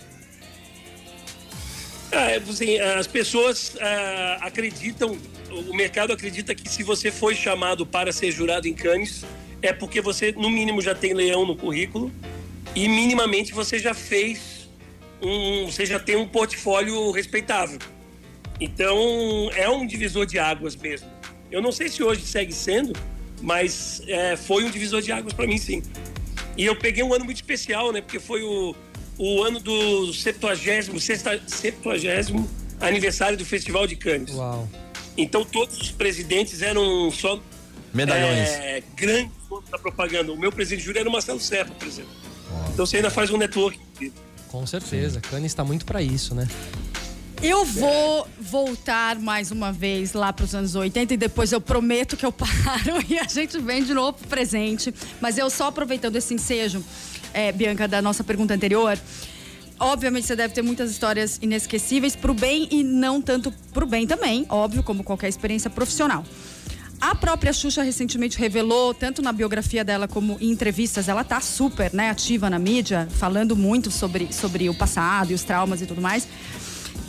Ah, 2.11 2.51
assim, 2.51 2.79
as 2.79 3.07
pessoas 3.07 3.77
ah, 3.81 4.39
acreditam, 4.41 5.17
o 5.51 5.75
mercado 5.75 6.13
acredita 6.13 6.55
que 6.55 6.69
se 6.69 6.83
você 6.83 7.11
foi 7.11 7.35
chamado 7.35 7.85
para 7.85 8.13
ser 8.13 8.33
jurado 8.33 8.67
em 8.67 8.73
Cannes, 8.73 9.25
é 9.61 9.75
porque 9.75 10.01
você, 10.01 10.33
no 10.33 10.49
mínimo, 10.49 10.81
já 10.81 10.95
tem 10.95 11.13
leão 11.13 11.47
no 11.47 11.55
currículo 11.55 12.11
e 12.75 12.89
minimamente 12.89 13.53
você 13.53 13.79
já 13.79 13.95
fez 13.95 14.69
um, 15.23 15.67
você 15.67 15.85
já 15.85 15.99
tem 15.99 16.17
um 16.17 16.27
portfólio 16.27 17.11
respeitável. 17.11 17.79
Então 18.61 19.51
é 19.55 19.69
um 19.69 19.87
divisor 19.87 20.27
de 20.27 20.39
águas 20.39 20.77
mesmo. 20.77 21.09
Eu 21.51 21.61
não 21.61 21.73
sei 21.73 21.89
se 21.89 22.03
hoje 22.03 22.23
segue 22.23 22.53
sendo, 22.53 22.93
mas 23.41 24.03
é, 24.07 24.37
foi 24.37 24.65
um 24.65 24.71
divisor 24.71 25.03
de 25.03 25.11
águas 25.11 25.33
para 25.33 25.47
mim 25.47 25.59
sim. 25.59 25.83
E 26.57 26.65
eu 26.65 26.77
peguei 26.77 27.03
um 27.03 27.13
ano 27.13 27.25
muito 27.25 27.39
especial, 27.39 27.93
né? 27.93 28.01
Porque 28.01 28.21
foi 28.21 28.43
o, 28.43 28.75
o 29.19 29.43
ano 29.43 29.59
do 29.61 30.13
70 30.13 30.57
70 31.49 31.91
aniversário 32.81 33.37
do 33.37 33.45
Festival 33.45 33.87
de 33.87 33.97
Cannes. 33.97 34.35
Uau. 34.35 34.69
Então 35.17 35.45
todos 35.45 35.81
os 35.81 35.91
presidentes 35.91 36.63
eram 36.63 37.11
só 37.11 37.41
medalhões. 37.93 38.49
É, 38.51 38.83
grandes 38.95 39.33
da 39.71 39.79
propaganda. 39.79 40.33
O 40.33 40.39
meu 40.39 40.53
presidente 40.53 40.81
de 40.81 40.87
júri 40.87 41.01
era 41.01 41.09
o 41.09 41.13
Marcelo 41.13 41.41
Serpa, 41.41 41.75
por 41.75 41.89
exemplo. 41.89 42.11
Então 42.73 42.87
você 42.87 42.97
ainda 42.97 43.11
faz 43.11 43.31
um 43.31 43.37
network. 43.37 43.79
Com 44.49 44.67
certeza. 44.67 45.21
Cane 45.21 45.47
está 45.47 45.65
muito 45.65 45.85
para 45.85 46.03
isso, 46.03 46.35
né? 46.35 46.49
Eu 47.43 47.65
vou 47.65 48.29
voltar 48.39 49.19
mais 49.19 49.51
uma 49.51 49.73
vez 49.73 50.13
lá 50.13 50.31
para 50.31 50.45
os 50.45 50.55
anos 50.55 50.75
80 50.75 51.15
e 51.15 51.17
depois 51.17 51.53
eu 51.53 51.61
prometo 51.61 52.15
que 52.15 52.27
eu 52.27 52.31
paro 52.31 53.03
e 53.09 53.19
a 53.19 53.25
gente 53.25 53.59
vem 53.59 53.83
de 53.83 53.95
novo 53.95 54.19
pro 54.19 54.29
presente. 54.29 54.93
Mas 55.21 55.39
eu 55.39 55.49
só 55.49 55.69
aproveitando 55.69 56.17
esse 56.17 56.35
ensejo, 56.35 56.85
é, 57.33 57.51
Bianca, 57.51 57.89
da 57.89 58.03
nossa 58.03 58.23
pergunta 58.23 58.53
anterior. 58.53 58.99
Obviamente 59.79 60.27
você 60.27 60.37
deve 60.37 60.53
ter 60.53 60.61
muitas 60.61 60.91
histórias 60.91 61.39
inesquecíveis 61.41 62.15
pro 62.15 62.35
bem 62.35 62.69
e 62.71 62.83
não 62.85 63.23
tanto 63.23 63.51
pro 63.73 63.87
bem 63.87 64.07
também, 64.07 64.45
óbvio, 64.51 64.83
como 64.83 65.03
qualquer 65.03 65.29
experiência 65.29 65.71
profissional. 65.71 66.23
A 67.01 67.15
própria 67.15 67.51
Xuxa 67.51 67.83
recentemente 67.83 68.39
revelou, 68.39 68.93
tanto 68.93 69.23
na 69.23 69.33
biografia 69.33 69.83
dela 69.83 70.07
como 70.07 70.37
em 70.39 70.51
entrevistas, 70.51 71.09
ela 71.09 71.25
tá 71.25 71.41
super 71.41 71.91
né, 71.95 72.11
ativa 72.11 72.51
na 72.51 72.59
mídia, 72.59 73.09
falando 73.11 73.57
muito 73.57 73.91
sobre, 73.91 74.31
sobre 74.31 74.69
o 74.69 74.75
passado 74.75 75.31
e 75.31 75.35
os 75.35 75.43
traumas 75.43 75.81
e 75.81 75.87
tudo 75.87 76.03
mais 76.03 76.29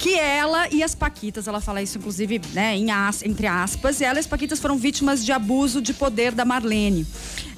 que 0.02 0.18
ela 0.18 0.68
e 0.72 0.82
as 0.82 0.96
Paquitas, 0.96 1.48
ela 1.48 1.62
fala 1.62 1.80
isso 1.80 2.00
inclusive 2.00 2.42
né, 2.54 2.76
em 2.76 2.90
as, 2.90 3.22
entre 3.22 3.46
aspas, 3.46 4.02
ela 4.02 4.18
e 4.18 4.20
as 4.20 4.26
Paquitas 4.26 4.60
foram 4.60 4.76
vítimas 4.76 5.24
de 5.24 5.32
abuso 5.32 5.80
de 5.80 5.94
poder 5.94 6.32
da 6.32 6.44
Marlene. 6.44 7.06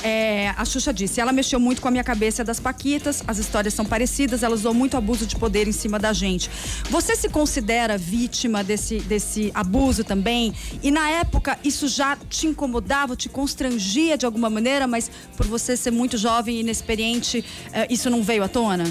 É, 0.04 0.50
a 0.58 0.66
Xuxa 0.66 0.94
disse, 0.94 1.22
ela 1.22 1.32
mexeu 1.32 1.58
muito 1.58 1.82
com 1.82 1.88
a 1.88 1.92
minha 1.92 2.04
cabeça 2.04 2.44
das 2.44 2.60
Paquitas, 2.60 3.24
as 3.26 3.38
histórias 3.38 3.74
são 3.74 3.86
parecidas, 3.86 4.44
ela 4.44 4.54
usou 4.54 4.74
muito 4.74 4.98
abuso 4.98 5.26
de 5.26 5.38
poder 5.38 5.70
em 5.70 5.72
cima 5.72 5.98
da 5.98 6.12
gente. 6.12 6.52
Você 6.90 7.16
se 7.16 7.30
considera 7.30 7.98
vítima 7.98 8.62
desse, 8.62 9.00
desse 9.00 9.50
abuso 9.54 10.04
também? 10.04 10.54
E 10.84 10.92
na 10.92 11.10
época 11.10 11.58
isso 11.64 11.88
já 11.88 12.18
te 12.30 12.48
incomodava, 12.48 13.16
te 13.16 13.30
constrangia 13.30 14.18
de 14.18 14.26
alguma 14.26 14.50
maneira, 14.50 14.86
mas 14.86 15.10
por 15.38 15.48
você 15.48 15.78
ser 15.78 15.92
muito 15.92 16.18
jovem 16.18 16.58
e 16.58 16.60
inexperiente, 16.60 17.46
é, 17.72 17.88
isso 17.90 18.10
não 18.10 18.22
veio 18.22 18.44
à 18.44 18.50
tona? 18.50 18.84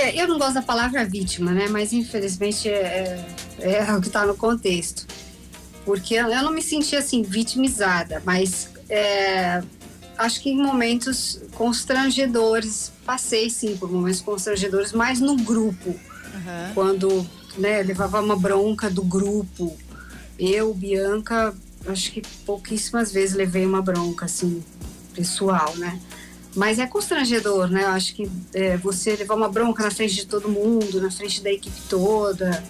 É, 0.00 0.20
eu 0.20 0.26
não 0.26 0.38
gosto 0.38 0.54
da 0.54 0.62
palavra 0.62 1.04
vítima, 1.04 1.52
né? 1.52 1.68
Mas 1.68 1.92
infelizmente 1.92 2.68
é, 2.68 3.24
é, 3.58 3.72
é 3.72 3.92
o 3.94 4.00
que 4.00 4.06
está 4.06 4.24
no 4.24 4.34
contexto. 4.34 5.06
Porque 5.84 6.14
eu 6.14 6.28
não 6.28 6.52
me 6.52 6.62
senti 6.62 6.96
assim 6.96 7.22
vitimizada, 7.22 8.22
mas 8.24 8.70
é, 8.88 9.62
acho 10.16 10.40
que 10.40 10.50
em 10.50 10.56
momentos 10.56 11.40
constrangedores, 11.52 12.92
passei 13.04 13.50
sim 13.50 13.76
por 13.76 13.90
momentos 13.90 14.20
constrangedores, 14.20 14.92
mas 14.92 15.20
no 15.20 15.36
grupo. 15.36 15.90
Uhum. 15.90 16.74
Quando 16.74 17.26
né, 17.58 17.82
levava 17.82 18.20
uma 18.20 18.36
bronca 18.36 18.90
do 18.90 19.02
grupo. 19.02 19.76
Eu, 20.38 20.72
Bianca, 20.72 21.54
acho 21.86 22.12
que 22.12 22.22
pouquíssimas 22.46 23.12
vezes 23.12 23.34
levei 23.34 23.66
uma 23.66 23.82
bronca 23.82 24.24
assim, 24.24 24.62
pessoal, 25.14 25.76
né? 25.76 26.00
Mas 26.54 26.78
é 26.78 26.86
constrangedor, 26.86 27.68
né? 27.68 27.84
Eu 27.84 27.90
acho 27.90 28.14
que 28.14 28.30
é, 28.52 28.76
você 28.76 29.14
levar 29.14 29.34
uma 29.34 29.48
bronca 29.48 29.84
na 29.84 29.90
frente 29.90 30.14
de 30.14 30.26
todo 30.26 30.48
mundo, 30.48 31.00
na 31.00 31.10
frente 31.10 31.42
da 31.42 31.50
equipe 31.50 31.80
toda, 31.88 32.62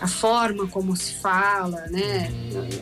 a 0.00 0.06
forma 0.06 0.66
como 0.68 0.96
se 0.96 1.14
fala, 1.14 1.86
né? 1.88 2.30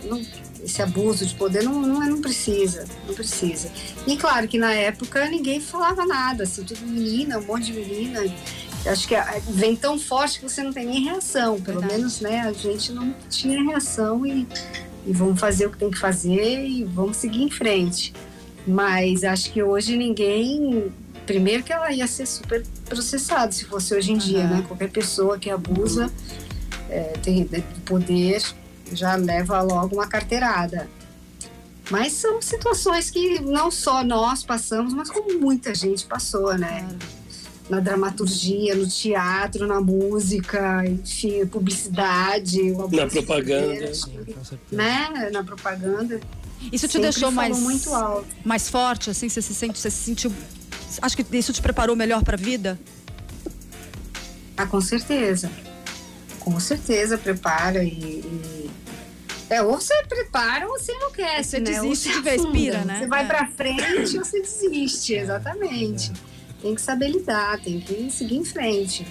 Não, 0.05 0.21
esse 0.63 0.83
abuso 0.83 1.27
de 1.27 1.35
poder 1.35 1.63
não, 1.63 1.81
não, 1.81 2.01
não 2.01 2.21
precisa, 2.21 2.87
não 3.07 3.15
precisa. 3.15 3.71
E 4.07 4.17
claro 4.17 4.49
que 4.49 4.59
na 4.59 4.73
época 4.73 5.27
ninguém 5.29 5.61
falava 5.61 6.05
nada, 6.05 6.45
assim, 6.45 6.65
tudo 6.65 6.87
menina, 6.87 7.39
um 7.39 7.45
monte 7.45 7.67
de 7.67 7.73
menina. 7.75 8.21
Eu 8.85 8.93
acho 8.93 9.09
que 9.09 9.15
vem 9.49 9.75
tão 9.75 9.99
forte 9.99 10.41
que 10.41 10.49
você 10.49 10.63
não 10.63 10.73
tem 10.73 10.87
nem 10.87 11.05
reação, 11.05 11.61
pelo 11.61 11.81
Verdade. 11.81 12.01
menos, 12.01 12.21
né? 12.21 12.41
A 12.41 12.53
gente 12.53 12.93
não 12.93 13.15
tinha 13.31 13.63
reação 13.63 14.27
e, 14.27 14.47
e 15.07 15.13
vamos 15.13 15.41
fazer 15.41 15.67
o 15.67 15.71
que 15.71 15.79
tem 15.79 15.91
que 15.91 15.99
fazer 15.99 16.67
e 16.67 16.85
vamos 16.85 17.17
seguir 17.17 17.43
em 17.43 17.51
frente. 17.51 18.13
Mas 18.67 19.25
acho 19.25 19.53
que 19.53 19.63
hoje 19.63 19.97
ninguém. 19.97 20.93
Primeiro 21.27 21.63
que 21.63 21.73
ela 21.73 21.91
ia 21.91 22.07
ser 22.07 22.27
super 22.27 22.63
processada 22.85 23.51
se 23.51 23.65
fosse 23.65 23.95
hoje 23.95 24.13
em 24.13 24.19
dia, 24.19 24.47
né? 24.47 24.65
Qualquer 24.67 24.91
pessoa 24.91 25.39
que 25.39 25.49
abusa 25.49 26.11
é, 26.91 27.15
tem 27.23 27.49
né, 27.51 27.63
poder 27.87 28.43
já 28.93 29.17
leva 29.17 29.63
logo 29.63 29.97
uma 29.97 30.07
carteirada. 30.07 30.89
Mas 31.91 32.13
são 32.13 32.41
situações 32.41 33.11
que 33.11 33.41
não 33.41 33.71
só 33.71 34.03
nós 34.03 34.43
passamos, 34.43 34.95
mas 34.95 35.11
como 35.11 35.39
muita 35.39 35.75
gente 35.75 36.05
passou, 36.05 36.57
né? 36.57 36.87
Na 37.69 37.81
dramaturgia, 37.81 38.75
no 38.75 38.87
teatro, 38.87 39.67
na 39.67 39.81
música, 39.81 40.85
enfim, 40.87 41.47
publicidade, 41.47 42.63
na 42.93 43.07
propaganda, 43.07 43.93
né? 44.71 45.31
Na 45.33 45.43
propaganda. 45.43 46.21
Isso 46.71 46.87
te 46.87 46.99
deixou 46.99 47.31
mais 47.31 47.59
muito 47.59 47.93
alto. 47.95 48.27
mais 48.45 48.69
forte, 48.69 49.11
assim, 49.11 49.29
você 49.29 49.41
se 49.41 49.55
sente, 49.55 49.79
você 49.79 49.91
se 49.91 50.05
sentiu 50.05 50.33
Acho 51.03 51.17
que 51.17 51.37
isso 51.37 51.53
te 51.53 51.63
preparou 51.63 51.97
melhor 51.97 52.23
para 52.23 52.35
a 52.35 52.39
vida? 52.39 52.79
Ah, 54.57 54.67
com 54.67 54.81
certeza. 54.81 55.51
Com 56.41 56.59
certeza 56.61 57.19
prepara 57.19 57.83
e, 57.83 57.89
e... 57.89 58.71
É, 59.51 59.63
ou 59.63 59.79
você 59.81 59.95
prepara 60.09 60.67
ou 60.67 60.79
você 60.79 60.93
enlouquece, 60.93 61.51
você 61.51 61.61
né? 61.61 61.65
desiste 61.65 62.13
de 62.13 62.21
vez, 62.21 62.45
pira, 62.47 62.85
né? 62.85 63.01
Você 63.01 63.07
vai 63.07 63.25
é. 63.25 63.27
pra 63.27 63.47
frente 63.47 64.19
ou 64.19 64.25
você 64.25 64.41
desiste, 64.41 65.15
exatamente. 65.15 66.13
Tem 66.65 66.75
que 66.75 66.81
saber 66.81 67.09
lidar, 67.09 67.61
tem 67.61 67.79
que 67.79 68.11
seguir 68.11 68.37
em 68.37 68.45
frente. 68.45 69.07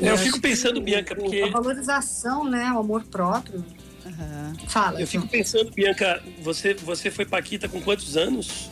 Eu, 0.00 0.08
eu 0.08 0.18
fico 0.18 0.40
pensando, 0.40 0.80
Bianca, 0.80 1.14
porque... 1.14 1.42
A 1.42 1.48
valorização, 1.48 2.42
né? 2.42 2.72
O 2.72 2.80
amor 2.80 3.04
próprio 3.04 3.64
Uhum. 4.04 4.68
Fala. 4.68 5.00
Eu 5.00 5.06
fico 5.06 5.28
pensando, 5.28 5.70
Bianca, 5.70 6.20
você, 6.42 6.74
você 6.74 7.10
foi 7.10 7.24
Paquita 7.24 7.68
com 7.68 7.80
quantos 7.80 8.16
anos? 8.16 8.68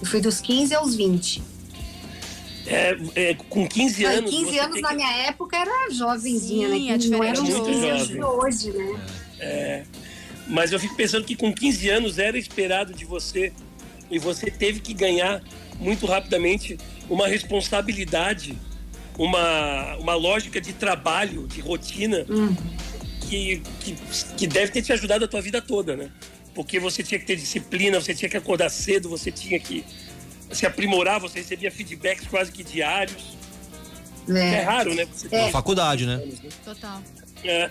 Eu 0.00 0.06
fui 0.06 0.20
dos 0.20 0.40
15 0.40 0.74
aos 0.74 0.94
20. 0.94 1.42
É, 2.66 2.96
é, 3.14 3.34
com 3.34 3.68
15 3.68 4.02
não, 4.02 4.10
anos. 4.10 4.30
15 4.30 4.58
anos 4.58 4.80
na 4.80 4.88
que... 4.88 4.94
minha 4.96 5.12
época 5.26 5.56
era 5.56 5.90
jovenzinha, 5.90 6.68
Sim, 6.68 6.90
né? 6.90 6.98
Que 6.98 7.08
não 7.08 7.24
era 7.24 7.40
muito 7.40 7.72
jovem. 7.72 8.24
hoje, 8.24 8.70
né? 8.70 9.00
É, 9.40 9.84
mas 10.46 10.72
eu 10.72 10.78
fico 10.78 10.94
pensando 10.94 11.24
que 11.24 11.36
com 11.36 11.52
15 11.52 11.90
anos 11.90 12.18
era 12.18 12.38
esperado 12.38 12.94
de 12.94 13.04
você 13.04 13.52
e 14.10 14.18
você 14.18 14.50
teve 14.50 14.80
que 14.80 14.94
ganhar 14.94 15.42
muito 15.78 16.06
rapidamente 16.06 16.78
uma 17.08 17.26
responsabilidade, 17.26 18.56
uma, 19.18 19.96
uma 19.96 20.14
lógica 20.14 20.60
de 20.60 20.72
trabalho, 20.72 21.46
de 21.46 21.60
rotina. 21.60 22.24
Uhum 22.28 22.54
que, 23.28 23.62
que, 23.80 23.96
que 24.36 24.46
deve 24.46 24.72
ter 24.72 24.82
te 24.82 24.92
ajudado 24.92 25.24
a 25.24 25.28
tua 25.28 25.40
vida 25.40 25.60
toda, 25.60 25.96
né? 25.96 26.10
Porque 26.54 26.80
você 26.80 27.02
tinha 27.02 27.20
que 27.20 27.26
ter 27.26 27.36
disciplina, 27.36 28.00
você 28.00 28.14
tinha 28.14 28.28
que 28.28 28.36
acordar 28.36 28.70
cedo, 28.70 29.08
você 29.08 29.30
tinha 29.30 29.60
que 29.60 29.84
se 30.50 30.66
aprimorar, 30.66 31.20
você 31.20 31.40
recebia 31.40 31.70
feedbacks 31.70 32.26
quase 32.26 32.50
que 32.50 32.64
diários. 32.64 33.36
É, 34.28 34.54
é 34.54 34.62
raro, 34.62 34.94
né? 34.94 35.06
Você 35.12 35.28
é. 35.30 35.50
Faculdade, 35.50 36.06
né? 36.06 36.20
Total. 36.64 37.02
É. 37.44 37.70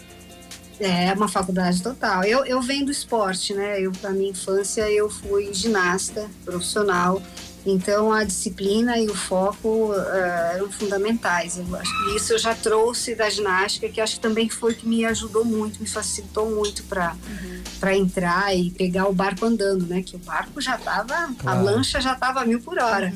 É 0.79 1.11
uma 1.13 1.27
faculdade 1.27 1.81
total. 1.81 2.23
Eu, 2.23 2.45
eu 2.45 2.61
venho 2.61 2.85
do 2.85 2.91
esporte, 2.91 3.51
né? 3.53 3.81
Eu, 3.81 3.91
na 4.01 4.11
minha 4.11 4.29
infância, 4.29 4.81
eu 4.91 5.09
fui 5.09 5.51
ginasta 5.51 6.29
profissional. 6.45 7.21
Então, 7.69 8.13
a 8.13 8.23
disciplina 8.23 8.97
e 8.97 9.07
o 9.07 9.15
foco 9.15 9.91
uh, 9.91 10.53
eram 10.53 10.71
fundamentais. 10.71 11.57
Eu 11.57 11.75
acho 11.75 11.91
que 11.91 12.15
isso 12.15 12.33
eu 12.33 12.39
já 12.39 12.55
trouxe 12.55 13.13
da 13.13 13.29
ginástica, 13.29 13.89
que 13.89 13.99
acho 13.99 14.15
que 14.15 14.21
também 14.21 14.47
foi 14.47 14.73
que 14.73 14.87
me 14.87 15.03
ajudou 15.03 15.43
muito, 15.43 15.81
me 15.81 15.87
facilitou 15.87 16.49
muito 16.49 16.83
para 16.83 17.11
uhum. 17.11 17.63
para 17.79 17.95
entrar 17.95 18.55
e 18.55 18.71
pegar 18.71 19.07
o 19.07 19.13
barco 19.13 19.45
andando, 19.45 19.85
né? 19.85 20.01
Que 20.01 20.15
o 20.15 20.19
barco 20.19 20.61
já 20.61 20.75
estava, 20.75 21.29
claro. 21.37 21.59
a 21.59 21.61
lancha 21.61 21.99
já 21.99 22.13
estava 22.13 22.45
mil 22.45 22.61
por 22.61 22.79
hora. 22.79 23.13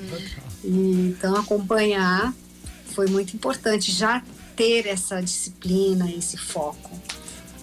Uhum. 0.63 1.09
então, 1.09 1.35
acompanhar 1.37 2.33
foi 2.93 3.07
muito 3.07 3.33
importante, 3.33 3.89
já 3.89 4.21
ter 4.55 4.85
essa 4.85 5.21
disciplina, 5.21 6.11
esse 6.11 6.35
foco. 6.35 6.91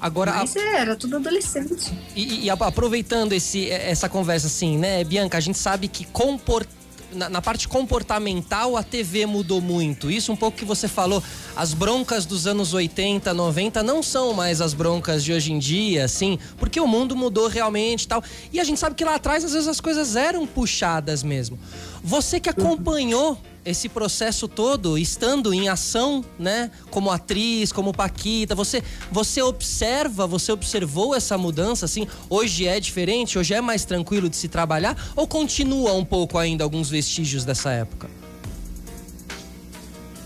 Agora, 0.01 0.33
Mas 0.33 0.57
é, 0.57 0.77
era 0.77 0.97
tudo 0.97 1.17
adolescente. 1.17 1.93
E, 2.15 2.47
e, 2.47 2.51
aproveitando 2.51 3.33
esse, 3.33 3.69
essa 3.69 4.09
conversa 4.09 4.47
assim, 4.47 4.79
né, 4.79 5.03
Bianca, 5.05 5.37
a 5.37 5.41
gente 5.41 5.59
sabe 5.59 5.89
que 5.89 6.05
comportamento 6.07 6.78
na, 7.13 7.29
na, 7.29 7.43
parte 7.43 7.67
comportamental, 7.69 8.77
a 8.77 8.83
TV 8.83 9.27
mudou 9.27 9.61
muito. 9.61 10.11
Isso 10.11 10.33
um 10.33 10.37
pouco 10.37 10.57
que 10.57 10.65
você 10.65 10.89
falou, 10.89 11.23
as 11.57 11.73
broncas 11.73 12.27
dos 12.27 12.47
anos 12.47 12.75
80, 12.75 13.33
90 13.33 13.83
não 13.83 14.03
são 14.03 14.33
mais 14.33 14.61
as 14.61 14.75
broncas 14.75 15.25
de 15.25 15.33
hoje 15.33 15.53
em 15.53 15.59
dia, 15.59 16.05
assim, 16.05 16.39
porque 16.59 16.81
o 16.81 16.87
mundo 16.87 17.17
mudou 17.17 17.49
realmente 17.49 18.03
e 18.03 18.09
tal. 18.09 18.23
E 18.53 18.61
a 18.61 18.65
gente 18.65 18.79
sabe 18.79 18.95
que 18.95 19.05
lá 19.05 19.15
atrás, 19.15 19.45
às 19.45 19.53
vezes, 19.53 19.69
as 19.69 19.81
coisas 19.81 20.17
eram 20.17 20.47
puxadas 20.47 21.23
mesmo. 21.23 21.59
Você 22.03 22.41
que 22.41 22.49
acompanhou 22.49 23.39
esse 23.65 23.89
processo 23.89 24.49
todo, 24.49 24.97
estando 24.97 25.53
em 25.53 25.69
ação, 25.69 26.25
né, 26.39 26.71
como 26.91 27.11
atriz, 27.11 27.71
como 27.71 27.93
Paquita, 27.93 28.55
você 28.55 28.83
você 29.11 29.43
observa, 29.43 30.27
você 30.27 30.51
observou 30.53 31.15
essa 31.15 31.37
mudança 31.37 31.85
assim? 31.85 32.07
Hoje 32.31 32.67
é 32.67 32.81
diferente, 32.81 33.39
hoje 33.39 33.53
é 33.53 33.61
mais 33.61 33.85
tranquilo 33.85 34.29
de 34.29 34.37
se 34.37 34.49
trabalhar 34.49 34.97
ou 35.15 35.27
continua 35.27 35.93
um 35.93 36.05
pouco 36.05 36.39
ainda 36.39 36.65
alguns 36.65 36.89
vestígios 36.89 37.45
dessa 37.45 37.71
época? 37.71 38.09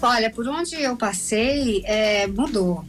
Olha, 0.01 0.31
por 0.31 0.47
onde 0.49 0.75
eu 0.75 0.97
passei, 0.97 1.83
é, 1.85 2.27
mudou. 2.27 2.85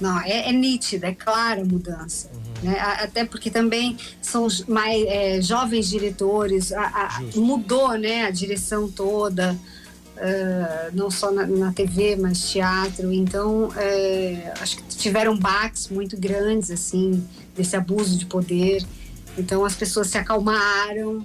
Não, 0.00 0.20
é, 0.20 0.48
é 0.48 0.52
nítida, 0.52 1.08
é 1.08 1.14
clara 1.14 1.62
a 1.62 1.64
mudança. 1.64 2.30
Uhum. 2.32 2.47
Né? 2.62 2.78
Até 2.78 3.24
porque 3.24 3.50
também 3.50 3.96
são 4.20 4.48
mais 4.66 5.04
é, 5.06 5.40
jovens 5.40 5.88
diretores, 5.88 6.72
a, 6.72 6.82
a, 6.82 7.20
mudou 7.36 7.96
né, 7.96 8.24
a 8.24 8.30
direção 8.30 8.90
toda 8.90 9.56
uh, 10.18 10.90
não 10.92 11.10
só 11.10 11.30
na, 11.30 11.46
na, 11.46 11.72
TV, 11.72 12.16
mas 12.16 12.50
teatro. 12.50 13.12
Então, 13.12 13.68
uh, 13.68 14.52
acho 14.60 14.76
que 14.76 14.82
tiveram 14.96 15.36
baques 15.36 15.88
muito 15.88 16.16
grandes, 16.16 16.70
assim, 16.70 17.26
desse 17.56 17.76
abuso 17.76 18.16
de 18.18 18.26
poder. 18.26 18.84
Então, 19.36 19.64
as 19.64 19.74
pessoas 19.74 20.08
se 20.08 20.18
acalmaram 20.18 21.24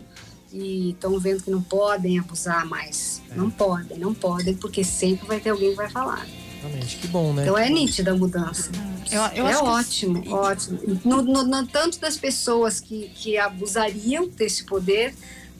e 0.51 0.91
estão 0.91 1.19
vendo 1.19 1.43
que 1.43 1.51
não 1.51 1.61
podem 1.61 2.19
abusar 2.19 2.65
mais. 2.65 3.21
É. 3.31 3.35
Não 3.35 3.49
podem, 3.49 3.97
não 3.97 4.13
podem, 4.13 4.53
porque 4.53 4.83
sempre 4.83 5.27
vai 5.27 5.39
ter 5.39 5.49
alguém 5.49 5.71
que 5.71 5.75
vai 5.75 5.89
falar. 5.89 6.25
Exatamente, 6.63 6.97
que 6.97 7.08
bom, 7.08 7.34
né? 7.34 7.43
Então 7.43 7.58
é 7.58 7.69
nítida 7.69 8.12
a 8.12 8.15
mudança. 8.15 8.71
Eu, 9.12 9.21
eu 9.36 9.47
é 9.47 9.58
ótimo, 9.58 10.21
que... 10.21 10.30
ótimo. 10.30 10.80
No, 11.04 11.21
no, 11.21 11.43
no, 11.43 11.67
tanto 11.67 11.99
das 11.99 12.15
pessoas 12.15 12.80
que, 12.80 13.10
que 13.13 13.38
abusariam 13.38 14.28
desse 14.30 14.63
poder, 14.63 15.13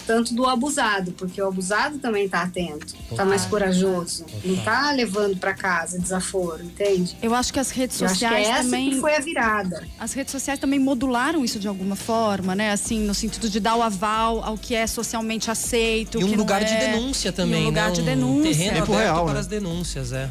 tanto 0.08 0.34
do 0.34 0.46
abusado, 0.46 1.12
porque 1.13 1.42
o 1.42 1.48
abusado 1.48 1.98
também 1.98 2.26
está 2.26 2.42
atento, 2.42 2.94
está 3.10 3.24
mais 3.24 3.46
corajoso, 3.46 4.24
Total. 4.24 4.42
não 4.44 4.56
está 4.56 4.92
levando 4.92 5.38
para 5.38 5.54
casa 5.54 6.00
desaforo, 6.00 6.63
entende? 6.63 7.18
Eu 7.22 7.34
acho 7.34 7.54
que 7.54 7.60
as 7.60 7.70
redes 7.70 8.02
Eu 8.02 8.10
sociais 8.10 8.48
acho 8.48 8.58
que 8.58 8.63
também 8.63 8.89
que 8.92 9.00
foi 9.00 9.16
a 9.16 9.20
virada. 9.20 9.88
As 10.00 10.13
redes 10.13 10.32
sociais 10.32 10.60
também 10.60 10.80
modularam 10.80 11.44
isso 11.44 11.60
de 11.60 11.68
alguma 11.68 11.96
forma, 11.96 12.56
né? 12.56 12.72
Assim, 12.72 13.00
no 13.00 13.13
sentido 13.13 13.50
de 13.50 13.60
dar 13.60 13.76
o 13.76 13.82
aval 13.82 14.44
ao 14.44 14.58
que 14.58 14.76
é 14.76 14.88
socialmente 14.88 15.50
aceito, 15.50 16.20
e 16.20 16.24
um 16.24 16.36
lugar 16.36 16.62
é, 16.62 16.66
de 16.66 16.76
denúncia 16.76 17.32
também, 17.32 17.62
e 17.62 17.63
um 17.63 17.68
lugar 17.68 17.89
né? 17.89 17.96
de 17.96 18.02
denúncia, 18.02 18.39
um 18.39 18.44
terreno 18.44 18.72
aberto 18.72 18.92
real, 18.92 19.26
para 19.26 19.34
né? 19.36 19.39
as 19.39 19.48
denúncias, 19.48 20.12
é. 20.12 20.30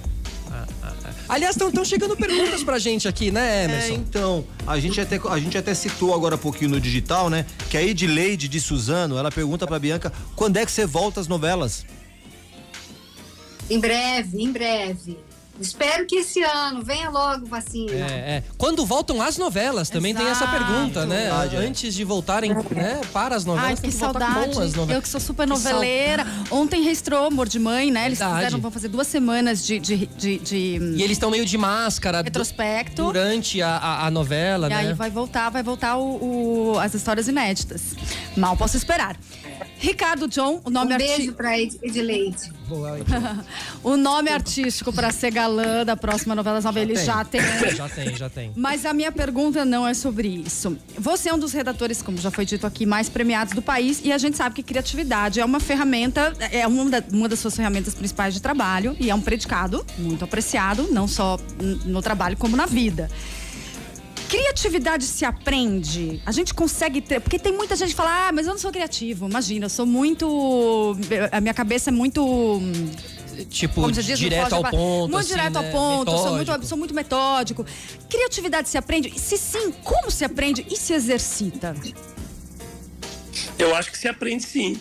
Aliás, 1.29 1.57
estão 1.57 1.85
chegando 1.85 2.17
perguntas 2.17 2.63
pra 2.63 2.79
gente 2.79 3.09
aqui, 3.09 3.31
né, 3.31 3.65
Emerson? 3.65 3.93
É, 3.93 3.97
então, 3.97 4.45
a 4.67 4.79
gente, 4.79 5.01
até, 5.01 5.21
a 5.29 5.39
gente 5.39 5.57
até 5.57 5.73
citou 5.73 6.15
agora 6.15 6.35
há 6.35 6.39
pouquinho 6.39 6.73
no 6.73 6.81
digital, 6.81 7.31
né? 7.31 7.47
Que 7.71 7.77
a 7.77 7.83
Edileide 7.83 8.49
de 8.49 8.61
Suzano, 8.61 9.17
ela 9.17 9.31
pergunta 9.31 9.67
pra 9.67 9.79
Bianca, 9.79 10.13
quando 10.37 10.59
é 10.59 10.67
que 10.67 10.73
você 10.73 10.85
volta 10.85 11.21
às 11.21 11.29
novelas? 11.29 11.87
Em 13.71 13.81
breve, 13.81 14.43
em 14.43 14.53
breve. 14.53 15.19
Espero 15.61 16.07
que 16.07 16.17
esse 16.17 16.43
ano 16.43 16.83
venha 16.83 17.11
logo 17.11 17.47
vacina. 17.47 17.93
É, 17.93 18.37
é. 18.37 18.45
Quando 18.57 18.85
voltam 18.85 19.21
as 19.21 19.37
novelas, 19.37 19.91
também 19.91 20.13
Exato. 20.13 20.25
tem 20.25 20.33
essa 20.33 20.47
pergunta, 20.49 21.07
né? 21.07 21.23
Verdade, 21.23 21.57
é. 21.57 21.59
Antes 21.61 21.95
de 21.95 22.05
voltarem 22.05 22.53
né, 22.53 23.01
para 23.13 23.37
as 23.37 23.45
novelas, 23.45 23.71
Ai, 23.71 23.77
que, 23.77 23.83
que 23.83 23.93
saudade. 23.93 24.57
Eu 24.89 25.03
que 25.03 25.09
sou 25.09 25.21
super 25.21 25.47
noveleira. 25.47 26.27
Ontem 26.51 26.83
reestrou 26.83 27.27
Amor 27.27 27.49
de 27.49 27.59
Mãe, 27.59 27.91
né? 27.91 28.07
Eles 28.07 28.19
Verdade. 28.19 28.45
fizeram, 28.45 28.61
vão 28.61 28.71
fazer 28.71 28.89
duas 28.89 29.07
semanas 29.07 29.65
de. 29.65 29.79
de, 29.79 30.07
de, 30.07 30.39
de 30.39 30.57
e 30.57 31.03
eles 31.03 31.13
estão 31.13 31.31
meio 31.31 31.45
de 31.45 31.59
máscara. 31.59 32.23
Retrospecto. 32.23 33.05
Durante 33.05 33.61
a, 33.61 33.77
a, 33.77 34.07
a 34.07 34.11
novela, 34.11 34.67
e 34.67 34.71
né? 34.71 34.85
E 34.85 34.87
aí 34.89 34.95
vai 34.95 35.11
voltar, 35.11 35.51
vai 35.51 35.63
voltar 35.63 35.97
o, 35.97 36.73
o, 36.73 36.79
as 36.79 36.95
histórias 36.95 37.29
inéditas. 37.29 37.95
Mal 38.37 38.57
posso 38.57 38.77
esperar. 38.77 39.17
Ricardo 39.79 40.29
John, 40.29 40.61
o 40.65 40.71
nome 40.71 40.95
um 40.95 40.99
beijo 40.99 41.13
arti... 41.15 41.33
pra 41.33 41.61
Edileite. 41.61 42.53
o 43.83 43.97
nome 43.97 44.31
artístico 44.31 44.93
para 44.93 45.11
ser 45.11 45.31
galã 45.31 45.85
da 45.85 45.97
próxima 45.97 46.35
novela 46.35 46.61
nova 46.61 46.81
ele 46.81 46.95
já 46.97 47.25
tem. 47.25 47.41
Já 47.75 47.89
tem, 47.89 48.17
já 48.17 48.31
tem. 48.31 48.53
Mas 48.57 48.87
a 48.87 48.93
minha 48.93 49.13
pergunta 49.13 49.65
não 49.65 49.87
é 49.87 49.93
sobre 49.93 50.29
isso. 50.29 50.77
Você 50.97 51.29
é 51.29 51.35
um 51.35 51.39
dos 51.39 51.53
redatores, 51.53 52.01
como 52.01 52.17
já 52.19 52.31
foi 52.31 52.47
dito 52.47 52.67
aqui, 52.67 52.87
mais 52.87 53.09
premiados 53.09 53.55
do 53.55 53.61
país 53.61 54.01
e 54.05 54.13
a 54.13 54.19
gente 54.19 54.37
sabe 54.37 54.55
que 54.55 54.63
criatividade 54.63 55.41
é 55.41 55.45
uma 55.45 55.61
ferramenta, 55.61 56.33
é 56.51 56.67
uma, 56.67 56.89
da, 56.89 57.03
uma 57.13 57.29
das 57.29 57.39
suas 57.41 57.57
ferramentas 57.57 57.95
principais 57.95 58.35
de 58.35 58.41
trabalho 58.41 58.97
e 58.99 59.11
é 59.11 59.15
um 59.15 59.21
predicado 59.21 59.85
muito 59.99 60.25
apreciado, 60.25 60.89
não 60.91 61.07
só 61.07 61.39
no 61.85 62.01
trabalho 62.01 62.37
como 62.37 62.57
na 62.57 62.67
vida. 62.67 63.11
Criatividade 64.33 65.05
se 65.05 65.27
aprende? 65.27 66.23
A 66.25 66.33
gente 66.33 66.55
consegue 66.55 67.03
ter. 67.03 67.21
Porque 67.21 67.39
tem 67.39 67.53
muita 67.53 67.77
gente 67.77 67.91
que 67.91 67.95
fala, 67.95 68.29
ah, 68.29 68.33
mas 68.33 68.47
eu 68.47 68.53
não 68.53 68.59
sou 68.59 68.73
criativo. 68.73 69.29
Imagina, 69.29 69.67
eu 69.67 69.69
sou 69.69 69.85
muito. 69.85 70.97
A 71.31 71.39
minha 71.39 71.53
cabeça 71.53 71.91
é 71.91 71.93
muito 71.93 72.59
tipo, 73.51 73.93
diz, 73.93 74.19
direto 74.19 74.55
ao 74.55 74.63
ponto. 74.63 75.11
Muito 75.11 75.19
assim, 75.19 75.35
direto 75.35 75.61
né? 75.61 75.67
ao 75.67 75.71
ponto, 75.71 76.11
sou 76.17 76.33
muito, 76.33 76.67
sou 76.67 76.79
muito 76.79 76.95
metódico. 76.95 77.67
Criatividade 78.09 78.71
se 78.71 78.79
aprende? 78.79 79.13
Se 79.21 79.37
sim, 79.37 79.71
como 79.85 80.11
se 80.11 80.25
aprende 80.25 80.67
e 80.71 80.77
se 80.79 80.95
exercita? 80.95 81.77
Eu 83.59 83.75
acho 83.75 83.91
que 83.91 83.99
se 83.99 84.09
aprende 84.09 84.45
sim. 84.45 84.81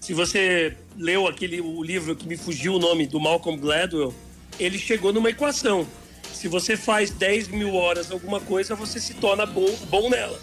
Se 0.00 0.14
você 0.14 0.74
leu 0.96 1.26
aquele 1.26 1.60
o 1.60 1.82
livro 1.82 2.16
que 2.16 2.26
me 2.26 2.38
fugiu 2.38 2.76
o 2.76 2.78
nome 2.78 3.06
do 3.06 3.20
Malcolm 3.20 3.60
Gladwell, 3.60 4.14
ele 4.58 4.78
chegou 4.78 5.12
numa 5.12 5.28
equação 5.28 5.86
se 6.32 6.48
você 6.48 6.76
faz 6.76 7.10
10 7.10 7.48
mil 7.48 7.74
horas 7.74 8.10
alguma 8.10 8.40
coisa, 8.40 8.74
você 8.74 9.00
se 9.00 9.14
torna 9.14 9.46
bom, 9.46 9.70
bom 9.88 10.10
nela. 10.10 10.40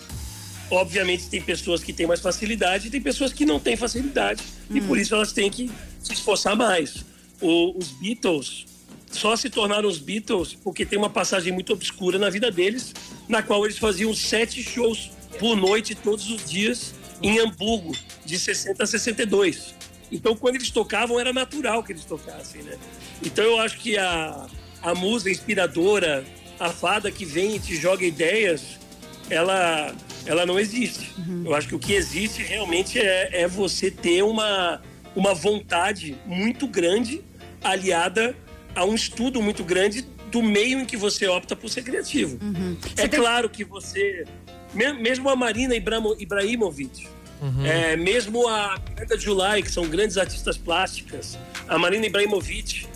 Obviamente 0.71 1.29
tem 1.29 1.41
pessoas 1.41 1.83
que 1.83 1.93
têm 1.93 2.07
mais 2.07 2.19
facilidade 2.19 2.87
e 2.87 2.89
tem 2.89 3.01
pessoas 3.01 3.31
que 3.31 3.45
não 3.45 3.59
têm 3.59 3.75
facilidade 3.75 4.41
hum. 4.69 4.77
e 4.77 4.81
por 4.81 4.97
isso 4.97 5.13
elas 5.13 5.31
têm 5.31 5.49
que 5.49 5.69
se 6.01 6.13
esforçar 6.13 6.55
mais. 6.55 7.05
O, 7.41 7.77
os 7.77 7.89
Beatles 7.91 8.65
só 9.11 9.35
se 9.35 9.49
tornaram 9.49 9.87
os 9.87 9.99
Beatles 9.99 10.53
porque 10.53 10.85
tem 10.85 10.97
uma 10.97 11.09
passagem 11.09 11.53
muito 11.53 11.73
obscura 11.73 12.17
na 12.17 12.29
vida 12.29 12.49
deles, 12.49 12.93
na 13.27 13.43
qual 13.43 13.63
eles 13.65 13.77
faziam 13.77 14.13
sete 14.13 14.63
shows 14.63 15.11
por 15.39 15.55
noite 15.55 15.93
todos 15.95 16.29
os 16.29 16.49
dias 16.49 16.95
em 17.21 17.39
Hamburgo, 17.39 17.95
de 18.25 18.37
60 18.37 18.83
a 18.83 18.87
62. 18.87 19.75
Então, 20.11 20.35
quando 20.35 20.55
eles 20.55 20.69
tocavam, 20.69 21.19
era 21.19 21.31
natural 21.31 21.83
que 21.83 21.91
eles 21.91 22.05
tocassem, 22.05 22.61
né? 22.61 22.77
Então, 23.25 23.43
eu 23.43 23.59
acho 23.59 23.79
que 23.79 23.97
a, 23.97 24.45
a 24.83 24.93
musa 24.93 25.31
inspiradora, 25.31 26.25
a 26.59 26.69
fada 26.69 27.09
que 27.09 27.25
vem 27.25 27.55
e 27.55 27.59
te 27.59 27.75
joga 27.75 28.05
ideias, 28.05 28.77
ela, 29.29 29.95
ela 30.25 30.45
não 30.45 30.59
existe. 30.59 31.11
Uhum. 31.17 31.43
Eu 31.45 31.55
acho 31.55 31.69
que 31.69 31.75
o 31.75 31.79
que 31.79 31.93
existe 31.93 32.43
realmente 32.43 32.99
é, 32.99 33.41
é 33.43 33.47
você 33.47 33.89
ter 33.89 34.21
uma, 34.23 34.81
uma 35.15 35.33
vontade 35.33 36.15
muito 36.25 36.67
grande 36.67 37.21
aliada 37.63 38.35
a 38.75 38.83
um 38.83 38.93
estudo 38.93 39.41
muito 39.41 39.63
grande 39.63 40.05
do 40.31 40.41
meio 40.41 40.79
em 40.79 40.85
que 40.85 40.97
você 40.97 41.27
opta 41.27 41.55
por 41.55 41.69
ser 41.69 41.83
criativo. 41.83 42.37
Uhum. 42.41 42.75
É 42.97 43.07
tem... 43.07 43.19
claro 43.19 43.49
que 43.49 43.63
você, 43.63 44.25
mesmo 44.73 45.29
a 45.29 45.35
Marina 45.35 45.75
Ibrahimovic, 45.75 47.07
uhum. 47.41 47.65
é, 47.65 47.95
mesmo 47.95 48.47
a 48.47 48.79
Miranda 48.89 49.17
July, 49.17 49.61
que 49.61 49.71
são 49.71 49.87
grandes 49.87 50.17
artistas 50.17 50.57
plásticas, 50.57 51.37
a 51.67 51.77
Marina 51.77 52.07
Ibrahimovic, 52.07 52.87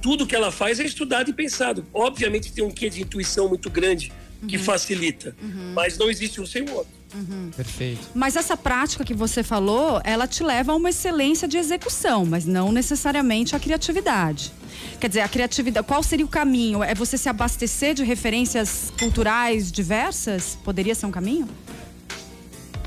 tudo 0.00 0.26
que 0.26 0.34
ela 0.34 0.50
faz 0.50 0.80
é 0.80 0.84
estudado 0.84 1.30
e 1.30 1.32
pensado. 1.32 1.86
Obviamente 1.92 2.52
tem 2.52 2.64
um 2.64 2.70
quê 2.70 2.88
de 2.88 3.02
intuição 3.02 3.48
muito 3.48 3.70
grande 3.70 4.12
que 4.46 4.56
uhum. 4.56 4.62
facilita. 4.62 5.34
Uhum. 5.42 5.72
Mas 5.74 5.98
não 5.98 6.08
existe 6.10 6.40
um 6.40 6.46
sem 6.46 6.62
o 6.62 6.72
outro. 6.72 6.92
Uhum. 7.14 7.50
Perfeito. 7.56 8.08
Mas 8.14 8.36
essa 8.36 8.56
prática 8.56 9.04
que 9.04 9.14
você 9.14 9.42
falou, 9.42 10.00
ela 10.04 10.26
te 10.26 10.42
leva 10.44 10.72
a 10.72 10.76
uma 10.76 10.90
excelência 10.90 11.48
de 11.48 11.56
execução, 11.56 12.24
mas 12.24 12.44
não 12.44 12.70
necessariamente 12.70 13.56
a 13.56 13.58
criatividade. 13.60 14.52
Quer 15.00 15.08
dizer, 15.08 15.20
a 15.20 15.28
criatividade, 15.28 15.86
qual 15.86 16.02
seria 16.02 16.24
o 16.24 16.28
caminho? 16.28 16.82
É 16.82 16.94
você 16.94 17.16
se 17.16 17.28
abastecer 17.28 17.94
de 17.94 18.04
referências 18.04 18.92
culturais 18.98 19.72
diversas? 19.72 20.58
Poderia 20.62 20.94
ser 20.94 21.06
um 21.06 21.10
caminho? 21.10 21.48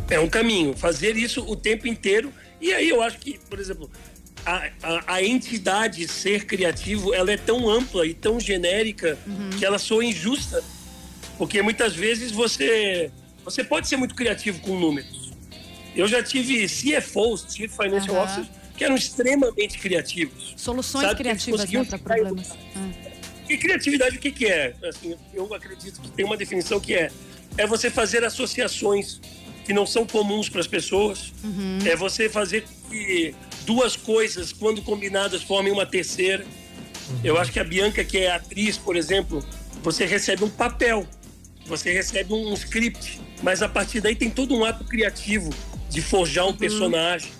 É 0.09 0.19
um 0.19 0.29
caminho. 0.29 0.75
Fazer 0.75 1.15
isso 1.17 1.43
o 1.47 1.55
tempo 1.55 1.87
inteiro. 1.87 2.31
E 2.59 2.71
aí 2.73 2.89
eu 2.89 3.01
acho 3.01 3.17
que, 3.17 3.39
por 3.49 3.59
exemplo, 3.59 3.89
a, 4.45 4.69
a, 4.83 5.15
a 5.15 5.23
entidade 5.23 6.07
ser 6.07 6.45
criativo, 6.45 7.13
ela 7.13 7.31
é 7.31 7.37
tão 7.37 7.69
ampla 7.69 8.05
e 8.05 8.13
tão 8.13 8.39
genérica 8.39 9.17
uhum. 9.25 9.49
que 9.57 9.65
ela 9.65 9.77
soa 9.77 10.03
injusta. 10.03 10.63
Porque 11.37 11.61
muitas 11.61 11.95
vezes 11.95 12.31
você 12.31 13.11
você 13.43 13.63
pode 13.63 13.87
ser 13.87 13.97
muito 13.97 14.13
criativo 14.13 14.59
com 14.59 14.79
números. 14.79 15.31
Eu 15.95 16.07
já 16.07 16.21
tive 16.21 16.67
CFOs, 16.67 17.47
Chief 17.49 17.71
Financial 17.71 18.15
uhum. 18.15 18.23
Officers, 18.23 18.47
que 18.77 18.83
eram 18.83 18.95
extremamente 18.95 19.79
criativos. 19.79 20.53
Soluções 20.57 21.07
sabe? 21.07 21.17
criativas 21.17 21.69
né, 21.69 21.83
para 21.83 21.97
problemas. 21.97 22.51
Ah. 22.75 22.89
E 23.49 23.57
criatividade 23.57 24.17
o 24.17 24.19
que, 24.19 24.31
que 24.31 24.45
é? 24.45 24.73
Assim, 24.83 25.15
eu 25.33 25.53
acredito 25.53 25.99
que 25.99 26.09
tem 26.11 26.23
uma 26.23 26.37
definição 26.37 26.79
que 26.79 26.93
é 26.93 27.11
é 27.57 27.67
você 27.67 27.89
fazer 27.89 28.23
associações 28.23 29.19
que 29.65 29.73
não 29.73 29.85
são 29.85 30.05
comuns 30.05 30.49
para 30.49 30.61
as 30.61 30.67
pessoas. 30.67 31.33
Uhum. 31.43 31.79
É 31.85 31.95
você 31.95 32.29
fazer 32.29 32.65
que 32.89 33.35
duas 33.65 33.95
coisas, 33.95 34.51
quando 34.53 34.81
combinadas, 34.81 35.43
formem 35.43 35.71
uma 35.71 35.85
terceira. 35.85 36.43
Uhum. 36.43 37.19
Eu 37.23 37.37
acho 37.37 37.51
que 37.51 37.59
a 37.59 37.63
Bianca, 37.63 38.03
que 38.03 38.17
é 38.17 38.31
atriz, 38.31 38.77
por 38.77 38.95
exemplo, 38.95 39.43
você 39.83 40.05
recebe 40.05 40.43
um 40.43 40.49
papel, 40.49 41.07
você 41.65 41.91
recebe 41.91 42.33
um 42.33 42.53
script 42.53 43.19
mas 43.41 43.61
a 43.61 43.69
partir 43.69 44.01
daí 44.01 44.15
tem 44.15 44.29
todo 44.29 44.55
um 44.55 44.63
ato 44.63 44.83
criativo 44.83 45.49
de 45.89 46.01
forjar 46.01 46.45
um 46.45 46.49
uhum. 46.49 46.57
personagem 46.57 47.31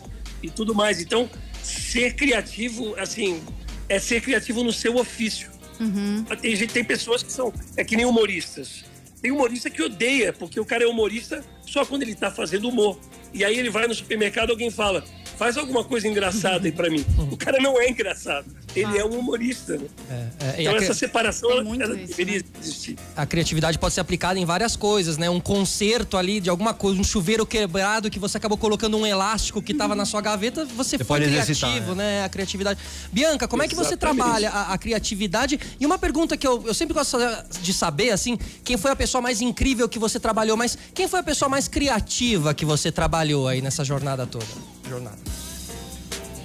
e 0.41 0.49
tudo 0.49 0.73
mais. 0.73 0.99
Então, 0.99 1.29
ser 1.63 2.15
criativo, 2.15 2.95
assim, 2.97 3.41
é 3.87 3.99
ser 3.99 4.21
criativo 4.21 4.63
no 4.63 4.73
seu 4.73 4.97
ofício. 4.97 5.49
Uhum. 5.79 6.23
Tem, 6.41 6.55
gente, 6.55 6.73
tem 6.73 6.83
pessoas 6.83 7.23
que 7.23 7.31
são. 7.31 7.53
É 7.77 7.83
que 7.83 7.95
nem 7.95 8.05
humoristas. 8.05 8.83
Tem 9.21 9.31
humorista 9.31 9.69
que 9.69 9.81
odeia, 9.81 10.33
porque 10.33 10.59
o 10.59 10.65
cara 10.65 10.83
é 10.83 10.87
humorista 10.87 11.43
só 11.65 11.85
quando 11.85 12.01
ele 12.01 12.15
tá 12.15 12.31
fazendo 12.31 12.67
humor. 12.67 12.99
E 13.33 13.45
aí 13.45 13.57
ele 13.57 13.69
vai 13.69 13.87
no 13.87 13.93
supermercado, 13.93 14.49
alguém 14.49 14.71
fala: 14.71 15.03
faz 15.41 15.57
alguma 15.57 15.83
coisa 15.83 16.07
engraçada 16.07 16.67
aí 16.67 16.71
para 16.71 16.87
mim. 16.87 17.03
O 17.31 17.35
cara 17.35 17.59
não 17.59 17.81
é 17.81 17.89
engraçado 17.89 18.45
ele 18.75 18.97
é 18.97 19.05
um 19.05 19.19
humorista. 19.19 19.77
Né? 19.77 19.87
É, 20.09 20.45
é, 20.45 20.61
então 20.61 20.75
essa 20.75 20.93
separação 20.93 21.51
ela, 21.51 21.61
ela 21.61 21.95
isso, 21.95 22.07
deveria 22.07 22.39
né? 22.39 22.45
existir. 22.61 22.97
A 23.15 23.25
criatividade 23.25 23.77
pode 23.77 23.93
ser 23.93 24.01
aplicada 24.01 24.39
em 24.39 24.45
várias 24.45 24.75
coisas, 24.75 25.17
né? 25.17 25.29
Um 25.29 25.39
conserto 25.39 26.17
ali 26.17 26.39
de 26.39 26.49
alguma 26.49 26.73
coisa, 26.73 26.99
um 26.99 27.03
chuveiro 27.03 27.45
quebrado 27.45 28.09
que 28.09 28.19
você 28.19 28.37
acabou 28.37 28.57
colocando 28.57 28.97
um 28.97 29.05
elástico 29.05 29.61
que 29.61 29.71
estava 29.71 29.95
na 29.95 30.05
sua 30.05 30.21
gaveta, 30.21 30.65
você, 30.65 30.97
você 30.97 31.03
foi 31.03 31.21
criativo, 31.21 31.95
né? 31.95 32.19
né? 32.19 32.23
A 32.25 32.29
criatividade. 32.29 32.79
Bianca, 33.11 33.47
como 33.47 33.63
Exatamente. 33.63 33.65
é 33.65 33.67
que 33.69 33.75
você 33.75 33.97
trabalha 33.97 34.49
a, 34.49 34.73
a, 34.73 34.77
criatividade? 34.77 35.59
E 35.79 35.85
uma 35.85 35.97
pergunta 35.97 36.37
que 36.37 36.47
eu, 36.47 36.63
eu 36.65 36.73
sempre 36.73 36.93
gosto 36.93 37.17
de 37.61 37.73
saber, 37.73 38.11
assim, 38.11 38.37
quem 38.63 38.77
foi 38.77 38.91
a 38.91 38.95
pessoa 38.95 39.21
mais 39.21 39.41
incrível 39.41 39.87
que 39.87 39.99
você 39.99 40.19
trabalhou, 40.19 40.55
mas 40.55 40.77
quem 40.93 41.07
foi 41.07 41.19
a 41.19 41.23
pessoa 41.23 41.49
mais 41.49 41.67
criativa 41.67 42.53
que 42.53 42.65
você 42.65 42.91
trabalhou 42.91 43.47
aí 43.47 43.61
nessa 43.61 43.83
jornada 43.83 44.25
toda? 44.25 44.45
Jornada. 44.91 45.17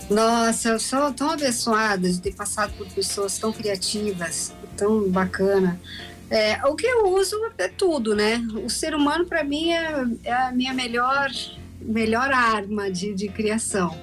Nossa, 0.08 0.68
eu 0.68 0.78
sou 0.78 1.12
tão 1.12 1.30
abençoada 1.30 2.08
de 2.08 2.20
ter 2.20 2.32
passado 2.32 2.72
por 2.78 2.86
pessoas 2.86 3.38
tão 3.38 3.52
criativas, 3.52 4.52
tão 4.76 5.08
bacana. 5.10 5.80
É, 6.30 6.64
o 6.64 6.76
que 6.76 6.86
eu 6.86 7.08
uso 7.08 7.36
é 7.58 7.66
tudo, 7.66 8.14
né? 8.14 8.40
O 8.64 8.70
ser 8.70 8.94
humano, 8.94 9.26
para 9.26 9.42
mim, 9.42 9.70
é, 9.70 10.06
é, 10.22 10.32
a 10.32 10.52
minha 10.52 10.72
melhor, 10.72 11.28
melhor 11.80 12.30
arma 12.32 12.88
de, 12.90 13.14
de 13.14 13.28
criação. 13.28 13.96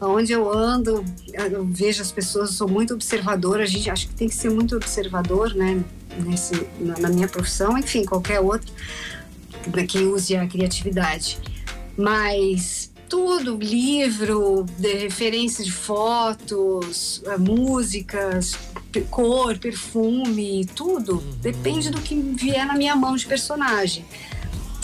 Onde 0.00 0.32
eu 0.32 0.50
ando, 0.50 1.04
eu 1.34 1.66
vejo 1.66 2.00
as 2.00 2.10
pessoas, 2.10 2.50
sou 2.50 2.66
muito 2.66 2.94
observadora. 2.94 3.64
A 3.64 3.66
gente 3.66 3.90
acho 3.90 4.08
que 4.08 4.14
tem 4.14 4.28
que 4.28 4.34
ser 4.34 4.50
muito 4.50 4.74
observador, 4.76 5.54
né? 5.54 5.84
Nesse, 6.24 6.66
na, 6.80 6.98
na 6.98 7.08
minha 7.10 7.28
profissão, 7.28 7.76
enfim, 7.76 8.04
qualquer 8.06 8.40
outro 8.40 8.72
que 9.86 9.98
use 9.98 10.34
a 10.34 10.46
criatividade. 10.46 11.38
Mas 11.98 12.79
tudo, 13.10 13.56
livro, 13.56 14.64
de 14.78 14.94
referência 14.94 15.64
de 15.64 15.72
fotos, 15.72 17.20
eh, 17.26 17.36
músicas, 17.36 18.56
cor, 19.10 19.58
perfume, 19.58 20.64
tudo. 20.76 21.14
Uhum. 21.14 21.32
Depende 21.42 21.90
do 21.90 22.00
que 22.00 22.14
vier 22.14 22.64
na 22.64 22.74
minha 22.74 22.94
mão 22.94 23.16
de 23.16 23.26
personagem. 23.26 24.06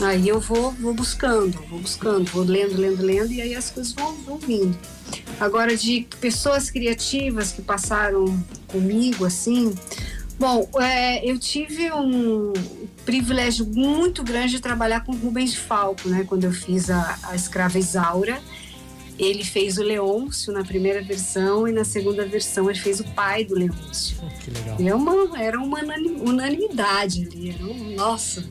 Aí 0.01 0.29
eu 0.29 0.41
vou, 0.41 0.73
vou 0.73 0.93
buscando, 0.93 1.57
vou 1.71 1.79
buscando, 1.79 2.31
vou 2.31 2.43
lendo, 2.43 2.77
lendo, 2.77 3.03
lendo, 3.03 3.33
e 3.33 3.41
aí 3.41 3.55
as 3.55 3.71
coisas 3.71 3.93
vão, 3.93 4.13
vão 4.17 4.39
vindo. 4.39 4.77
Agora, 5.39 5.77
de 5.77 6.07
pessoas 6.21 6.69
criativas 6.69 7.53
que 7.53 7.63
passaram 7.63 8.25
comigo, 8.67 9.25
assim, 9.25 9.73
Bom, 10.39 10.69
é, 10.81 11.25
eu 11.25 11.39
tive 11.39 11.91
um 11.93 12.53
privilégio 13.05 13.65
muito 13.67 14.23
grande 14.23 14.53
de 14.53 14.61
trabalhar 14.61 15.01
com 15.05 15.13
Rubens 15.13 15.53
de 15.53 15.59
Falco, 15.59 16.09
né? 16.09 16.25
Quando 16.29 16.45
eu 16.45 16.53
fiz 16.53 16.91
a, 16.91 17.19
a 17.23 17.35
Escrava 17.35 17.79
Isaura, 17.79 18.41
ele 19.19 19.45
fez 19.45 19.79
o 19.79 19.83
Leôncio 19.83 20.53
na 20.53 20.63
primeira 20.63 21.03
versão 21.03 21.67
e 21.67 21.73
na 21.73 21.85
segunda 21.85 22.27
versão 22.27 22.69
ele 22.69 22.79
fez 22.79 23.01
o 23.01 23.05
pai 23.05 23.45
do 23.45 23.55
Leôncio. 23.55 24.19
Que 24.45 24.51
legal. 24.51 24.77
É 24.79 24.95
uma, 24.95 25.43
era 25.43 25.59
uma 25.59 25.79
unanimidade 26.21 27.27
ali, 27.27 27.51
era 27.51 27.65
um, 27.65 27.95
nossa. 27.95 28.45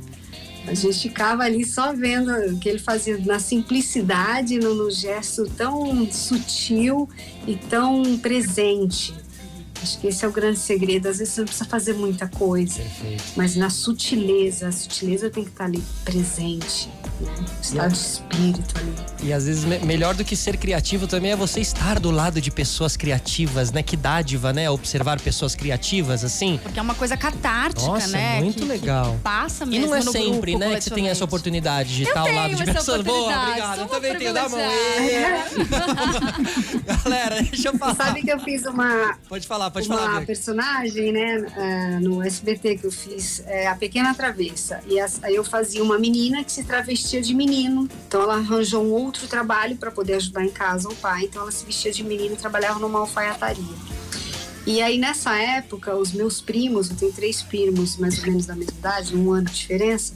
A 0.68 0.74
gente 0.74 1.00
ficava 1.00 1.44
ali 1.44 1.64
só 1.64 1.94
vendo 1.94 2.32
o 2.32 2.58
que 2.58 2.68
ele 2.68 2.80
fazia 2.80 3.20
na 3.20 3.38
simplicidade, 3.38 4.58
no, 4.58 4.74
no 4.74 4.90
gesto 4.90 5.48
tão 5.56 6.12
sutil 6.12 7.08
e 7.46 7.56
tão 7.56 8.18
presente. 8.18 9.14
Acho 9.82 10.00
que 10.00 10.08
esse 10.08 10.26
é 10.26 10.28
o 10.28 10.32
grande 10.32 10.60
segredo. 10.60 11.08
Às 11.08 11.20
vezes 11.20 11.34
você 11.34 11.42
não 11.42 11.46
precisa 11.46 11.70
fazer 11.70 11.94
muita 11.94 12.28
coisa, 12.28 12.82
Perfeito. 12.82 13.24
mas 13.36 13.56
na 13.56 13.70
sutileza, 13.70 14.68
a 14.68 14.72
sutileza 14.72 15.30
tem 15.30 15.44
que 15.44 15.52
estar 15.52 15.66
ali 15.66 15.84
presente, 16.04 16.90
né? 17.20 17.34
estado 17.62 17.92
de 17.92 17.98
espírito 17.98 18.76
ali. 18.78 18.94
E 19.24 19.34
às 19.34 19.46
vezes 19.46 19.66
melhor 19.84 20.16
do 20.16 20.24
que 20.24 20.36
ser 20.36 20.58
criativo 20.58 21.08
também 21.08 21.32
é 21.32 21.36
você 21.36 21.60
estar 21.60 22.00
do 22.00 22.12
lado 22.12 22.42
de 22.42 22.52
pessoas 22.52 22.96
criativas, 22.96 23.72
né? 23.72 23.84
Que 23.84 23.98
dádiva, 23.98 24.54
né? 24.54 24.70
Observar 24.70 25.20
pessoas 25.20 25.56
criativas 25.56 26.24
assim. 26.24 26.60
Porque 26.62 26.80
é 26.80 26.82
uma 26.82 26.96
coisa 26.96 27.18
catártica, 27.18 27.88
Nossa, 27.88 28.08
né? 28.08 28.42
muito 28.42 28.60
que, 28.60 28.66
legal. 28.66 29.14
Que 29.14 29.20
passa 29.20 29.66
mesmo. 29.66 29.86
E 29.86 29.90
não 29.90 29.96
é 29.96 30.02
sempre, 30.02 30.52
grupo, 30.52 30.66
né, 30.66 30.76
que 30.76 30.84
você 30.84 30.92
tem 30.92 31.10
essa 31.10 31.24
oportunidade 31.24 31.96
de 31.96 32.04
estar 32.04 32.22
ao 32.22 32.32
lado 32.32 32.56
de 32.56 32.66
pessoas. 32.66 33.02
Boa, 33.02 33.44
obrigado. 33.44 33.80
Eu 33.82 33.88
também 33.88 34.18
tenho 34.18 34.34
da 34.34 34.50
mão. 34.50 34.60
Galera, 37.04 37.42
deixa 37.42 37.70
eu 37.70 37.78
falar. 37.78 37.96
Sabe 37.96 38.22
que 38.22 38.32
eu 38.32 38.40
fiz 38.40 38.66
uma. 38.66 39.18
Pode 39.28 39.48
falar 39.48 39.72
pode 39.76 39.90
uma 39.90 39.98
falar. 39.98 40.12
Uma 40.12 40.26
personagem, 40.26 41.12
né, 41.12 41.38
uh, 41.38 42.00
no 42.00 42.24
SBT 42.24 42.78
que 42.78 42.86
eu 42.86 42.92
fiz, 42.92 43.44
é 43.46 43.68
A 43.68 43.76
Pequena 43.76 44.14
Travessa. 44.14 44.82
E 44.88 45.00
aí 45.00 45.36
eu 45.36 45.44
fazia 45.44 45.84
uma 45.84 46.00
menina 46.00 46.44
que 46.44 46.52
se 46.52 46.64
travestia 46.64 47.22
de 47.22 47.34
menino. 47.34 47.88
Então 48.08 48.22
ela 48.22 48.36
arranjou 48.36 48.84
um 48.84 48.92
outro 48.92 49.28
trabalho 49.28 49.76
para 49.76 49.92
poder 49.92 50.14
ajudar 50.14 50.46
em 50.46 50.50
casa 50.50 50.88
o 50.88 50.96
pai. 50.96 51.26
Então 51.26 51.42
ela 51.42 51.52
se 51.52 51.66
vestia 51.66 51.92
de 51.92 52.04
menino 52.04 52.36
e 52.36 52.38
trabalhava 52.38 52.80
numa 52.80 53.00
alfaiataria. 53.00 53.76
E 54.66 54.82
aí 54.82 54.98
nessa 54.98 55.36
época, 55.38 55.96
os 55.96 56.12
meus 56.12 56.42
primos, 56.42 56.90
eu 56.90 56.96
tenho 56.96 57.12
três 57.12 57.42
primos 57.42 57.98
mais 57.98 58.18
ou 58.18 58.26
menos 58.26 58.46
da 58.46 58.56
mesma 58.56 58.74
idade, 58.78 59.16
um 59.16 59.32
ano 59.32 59.46
de 59.46 59.54
diferença, 59.54 60.14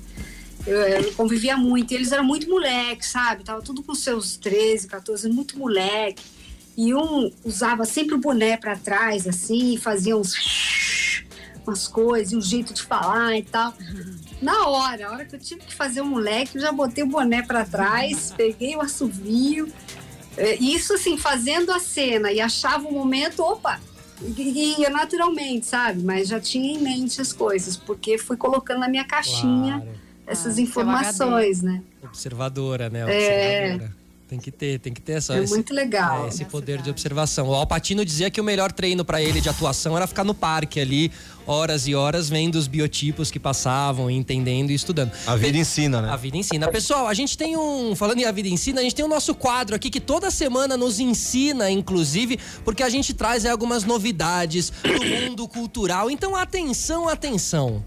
eu, 0.66 0.78
eu, 0.80 1.14
convivia 1.14 1.56
muito. 1.56 1.92
E 1.92 1.96
eles 1.96 2.12
eram 2.12 2.24
muito 2.24 2.50
moleques, 2.50 3.10
sabe? 3.10 3.44
Tava 3.44 3.62
tudo 3.62 3.84
com 3.84 3.94
seus 3.94 4.38
13, 4.38 4.88
14, 4.88 5.30
muito 5.30 5.58
moleque. 5.58 6.24
E 6.80 6.96
um 6.96 7.30
usava 7.44 7.84
sempre 7.84 8.16
o 8.16 8.18
boné 8.18 8.56
para 8.56 8.74
trás, 8.78 9.28
assim, 9.28 9.76
fazia 9.76 10.16
uns 10.16 10.34
umas 11.68 11.90
coisas, 11.90 12.34
um 12.34 12.42
jeito 12.42 12.74
de 12.74 12.82
falar 12.82 13.36
e 13.36 13.44
tal. 13.44 13.74
Na 14.42 14.66
hora, 14.66 15.10
a 15.10 15.12
hora 15.12 15.26
que 15.26 15.36
eu 15.36 15.40
tive 15.42 15.60
que 15.60 15.76
fazer 15.76 16.00
o 16.00 16.06
um 16.06 16.08
moleque, 16.08 16.56
eu 16.56 16.62
já 16.62 16.72
botei 16.72 17.04
o 17.04 17.08
boné 17.08 17.42
para 17.42 17.66
trás, 17.66 18.34
peguei 18.36 18.78
o 18.78 18.82
assovio. 18.82 19.68
É, 20.38 20.56
isso 20.56 20.94
assim, 20.94 21.18
fazendo 21.18 21.70
a 21.74 21.80
cena 21.80 22.32
e 22.32 22.40
achava 22.40 22.88
o 22.88 22.94
momento, 22.94 23.44
opa, 23.44 23.78
ia 24.38 24.90
naturalmente, 24.90 25.66
sabe? 25.66 26.02
Mas 26.02 26.30
já 26.30 26.40
tinha 26.40 26.78
em 26.78 26.82
mente 26.82 27.20
as 27.20 27.34
coisas, 27.34 27.76
porque 27.76 28.18
fui 28.18 28.38
colocando 28.38 28.80
na 28.80 28.88
minha 28.88 29.04
caixinha 29.04 29.82
claro. 29.82 30.00
essas 30.26 30.58
ah, 30.58 30.62
informações, 30.62 31.62
né? 31.62 31.84
Observadora, 32.02 32.90
né? 32.90 33.04
Observadora. 33.04 33.94
É. 33.96 33.99
Tem 34.30 34.38
que 34.38 34.52
ter, 34.52 34.78
tem 34.78 34.94
que 34.94 35.02
ter 35.02 35.14
essa, 35.14 35.36
é 35.36 35.44
esse, 35.44 35.52
muito 35.52 35.74
legal. 35.74 36.26
É, 36.26 36.28
esse 36.28 36.46
poder 36.46 36.74
cidade. 36.74 36.84
de 36.84 36.90
observação. 36.92 37.48
O 37.48 37.56
Alpatino 37.56 38.06
dizia 38.06 38.30
que 38.30 38.40
o 38.40 38.44
melhor 38.44 38.72
treino 38.72 39.04
para 39.04 39.20
ele 39.20 39.42
de 39.42 39.50
atuação 39.50 39.98
era 39.98 40.06
ficar 40.06 40.24
no 40.24 40.36
parque 40.36 40.80
ali, 40.80 41.12
horas 41.48 41.88
e 41.88 41.96
horas, 41.96 42.30
vendo 42.30 42.54
os 42.54 42.68
biotipos 42.68 43.32
que 43.32 43.40
passavam, 43.40 44.08
entendendo 44.08 44.70
e 44.70 44.76
estudando. 44.76 45.12
A 45.26 45.36
vida 45.36 45.58
ensina, 45.58 46.00
né? 46.00 46.12
A 46.12 46.16
vida 46.16 46.38
ensina. 46.38 46.68
Pessoal, 46.68 47.08
a 47.08 47.14
gente 47.16 47.36
tem 47.36 47.58
um. 47.58 47.96
Falando 47.96 48.20
em 48.20 48.26
A 48.26 48.32
Vida 48.32 48.48
Ensina, 48.48 48.82
a 48.82 48.84
gente 48.84 48.94
tem 48.94 49.04
o 49.04 49.08
nosso 49.08 49.34
quadro 49.34 49.76
aqui 49.76 49.90
que 49.90 50.00
toda 50.00 50.30
semana 50.30 50.78
nos 50.78 51.00
ensina, 51.00 51.72
inclusive, 51.72 52.40
porque 52.64 52.84
a 52.84 52.90
gente 52.90 53.16
traz 53.16 53.48
algumas 53.48 53.84
novidades 53.84 54.72
do 54.84 55.06
mundo 55.06 55.48
cultural. 55.48 56.12
Então, 56.12 56.36
atenção, 56.36 57.10
atenção. 57.10 57.84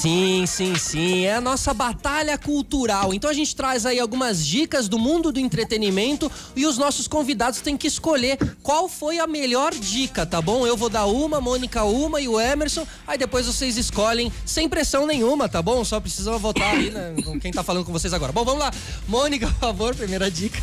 Sim, 0.00 0.46
sim, 0.46 0.74
sim. 0.76 1.24
É 1.26 1.34
a 1.34 1.42
nossa 1.42 1.74
batalha 1.74 2.38
cultural. 2.38 3.12
Então 3.12 3.28
a 3.28 3.34
gente 3.34 3.54
traz 3.54 3.84
aí 3.84 4.00
algumas 4.00 4.46
dicas 4.46 4.88
do 4.88 4.98
mundo 4.98 5.30
do 5.30 5.38
entretenimento 5.38 6.32
e 6.56 6.64
os 6.64 6.78
nossos 6.78 7.06
convidados 7.06 7.60
têm 7.60 7.76
que 7.76 7.86
escolher 7.86 8.38
qual 8.62 8.88
foi 8.88 9.18
a 9.18 9.26
melhor 9.26 9.74
dica, 9.74 10.24
tá 10.24 10.40
bom? 10.40 10.66
Eu 10.66 10.74
vou 10.74 10.88
dar 10.88 11.04
uma, 11.04 11.38
Mônica 11.38 11.84
uma 11.84 12.18
e 12.18 12.26
o 12.26 12.40
Emerson. 12.40 12.86
Aí 13.06 13.18
depois 13.18 13.44
vocês 13.44 13.76
escolhem 13.76 14.32
sem 14.46 14.70
pressão 14.70 15.06
nenhuma, 15.06 15.50
tá 15.50 15.60
bom? 15.60 15.84
Só 15.84 16.00
precisam 16.00 16.38
votar 16.38 16.76
aí 16.76 16.90
né, 16.90 17.16
com 17.22 17.38
quem 17.38 17.52
tá 17.52 17.62
falando 17.62 17.84
com 17.84 17.92
vocês 17.92 18.14
agora. 18.14 18.32
Bom, 18.32 18.42
vamos 18.42 18.60
lá. 18.60 18.72
Mônica, 19.06 19.48
por 19.48 19.60
favor, 19.60 19.94
primeira 19.94 20.30
dica. 20.30 20.58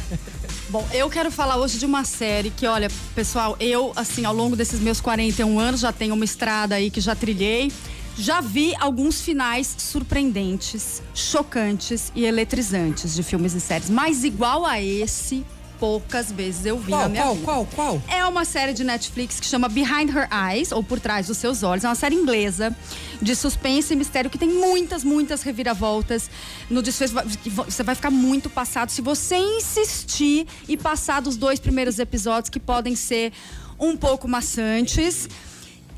Bom, 0.67 0.85
eu 0.91 1.11
quero 1.11 1.31
falar 1.31 1.57
hoje 1.57 1.77
de 1.77 1.85
uma 1.85 2.03
série 2.03 2.49
que, 2.49 2.65
olha, 2.65 2.89
pessoal, 3.13 3.55
eu, 3.59 3.93
assim, 3.95 4.25
ao 4.25 4.33
longo 4.33 4.55
desses 4.55 4.79
meus 4.79 4.99
41 4.99 5.59
anos, 5.59 5.81
já 5.81 5.93
tenho 5.93 6.15
uma 6.15 6.25
estrada 6.25 6.73
aí 6.73 6.89
que 6.89 6.99
já 6.99 7.13
trilhei. 7.13 7.71
Já 8.17 8.41
vi 8.41 8.73
alguns 8.79 9.21
finais 9.21 9.75
surpreendentes, 9.77 11.03
chocantes 11.13 12.11
e 12.15 12.25
eletrizantes 12.25 13.13
de 13.13 13.21
filmes 13.21 13.53
e 13.53 13.61
séries, 13.61 13.91
mas 13.91 14.23
igual 14.23 14.65
a 14.65 14.81
esse, 14.81 15.45
poucas 15.79 16.31
vezes 16.31 16.65
eu 16.65 16.79
vi 16.79 16.89
qual, 16.89 17.01
na 17.03 17.09
minha 17.09 17.21
qual, 17.21 17.35
vida. 17.35 17.45
Qual, 17.45 17.65
qual, 17.75 18.01
É 18.07 18.25
uma 18.25 18.43
série 18.43 18.73
de 18.73 18.83
Netflix 18.83 19.39
que 19.39 19.45
chama 19.45 19.69
Behind 19.69 20.09
Her 20.09 20.27
Eyes, 20.31 20.71
ou 20.71 20.83
Por 20.83 20.99
Trás 20.99 21.27
dos 21.27 21.37
Seus 21.37 21.61
Olhos. 21.61 21.83
É 21.83 21.87
uma 21.87 21.95
série 21.95 22.15
inglesa 22.15 22.75
de 23.21 23.35
suspense 23.35 23.93
e 23.93 23.95
mistério 23.95 24.29
que 24.29 24.37
tem 24.37 24.49
muitas, 24.49 25.03
muitas 25.03 25.43
reviravoltas. 25.43 26.29
No 26.71 26.81
desfecho, 26.81 27.13
você 27.45 27.83
vai 27.83 27.93
ficar 27.93 28.09
muito 28.11 28.49
passado 28.49 28.89
se 28.89 29.01
você 29.01 29.37
insistir 29.37 30.47
e 30.67 30.75
passar 30.75 31.21
dos 31.21 31.37
dois 31.37 31.59
primeiros 31.59 31.99
episódios 31.99 32.49
que 32.49 32.59
podem 32.59 32.95
ser 32.95 33.31
um 33.79 33.95
pouco 33.95 34.27
maçantes. 34.27 35.29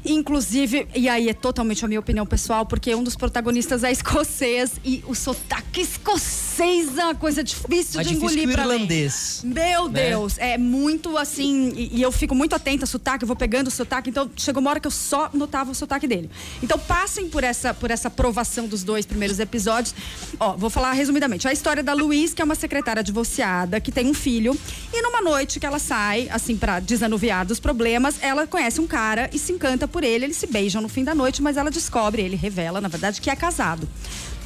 Inclusive, 0.05 0.87
e 0.95 1.09
aí 1.09 1.29
é 1.29 1.33
totalmente 1.33 1.83
a 1.83 1.87
minha 1.87 1.99
opinião 1.99 2.25
pessoal, 2.25 2.65
porque 2.65 2.93
um 2.95 3.03
dos 3.03 3.15
protagonistas 3.15 3.83
é 3.83 3.91
escocês 3.91 4.73
e 4.83 5.03
o 5.07 5.13
sotaque 5.13 5.81
escocês 5.81 6.97
é 6.97 7.03
uma 7.03 7.15
coisa 7.15 7.43
difícil 7.43 7.95
Mais 7.95 8.07
de 8.07 8.13
difícil 8.13 8.39
engolir 8.39 8.49
o 8.49 8.51
pra 8.51 8.65
mim. 8.65 8.73
irlandês. 8.73 9.41
Meu 9.43 9.89
né? 9.89 10.09
Deus, 10.09 10.37
é 10.37 10.57
muito 10.57 11.17
assim, 11.17 11.73
e, 11.75 11.97
e 11.97 12.01
eu 12.01 12.11
fico 12.11 12.33
muito 12.33 12.55
atenta 12.55 12.83
ao 12.83 12.87
sotaque, 12.87 13.23
eu 13.23 13.27
vou 13.27 13.35
pegando 13.35 13.67
o 13.67 13.71
sotaque, 13.71 14.09
então 14.09 14.29
chegou 14.35 14.61
uma 14.61 14.69
hora 14.69 14.79
que 14.79 14.87
eu 14.87 14.91
só 14.91 15.29
notava 15.33 15.71
o 15.71 15.75
sotaque 15.75 16.07
dele. 16.07 16.29
Então 16.63 16.79
passem 16.79 17.29
por 17.29 17.43
essa, 17.43 17.73
por 17.73 17.91
essa 17.91 18.07
aprovação 18.07 18.67
dos 18.67 18.83
dois 18.83 19.05
primeiros 19.05 19.39
episódios. 19.39 19.93
Ó, 20.39 20.53
vou 20.55 20.69
falar 20.69 20.93
resumidamente. 20.93 21.47
A 21.47 21.53
história 21.53 21.83
da 21.83 21.93
Louise, 21.93 22.33
que 22.33 22.41
é 22.41 22.45
uma 22.45 22.55
secretária 22.55 23.03
divorciada, 23.03 23.79
que 23.81 23.91
tem 23.91 24.07
um 24.07 24.13
filho, 24.13 24.57
e 24.93 25.01
numa 25.01 25.21
noite 25.21 25.59
que 25.59 25.65
ela 25.65 25.79
sai, 25.79 26.29
assim, 26.31 26.55
pra 26.55 26.79
desanuviar 26.79 27.45
dos 27.45 27.59
problemas, 27.59 28.15
ela 28.21 28.47
conhece 28.47 28.79
um 28.79 28.87
cara 28.87 29.29
e 29.33 29.39
se 29.39 29.51
encanta 29.51 29.88
por 29.89 30.03
ele, 30.03 30.25
eles 30.25 30.37
se 30.37 30.47
beijam 30.47 30.81
no 30.81 30.87
fim 30.89 31.03
da 31.03 31.13
noite, 31.13 31.41
mas 31.41 31.57
ela 31.57 31.69
descobre, 31.69 32.21
ele 32.21 32.35
revela, 32.35 32.79
na 32.79 32.87
verdade, 32.87 33.19
que 33.19 33.29
é 33.29 33.35
casado. 33.35 33.87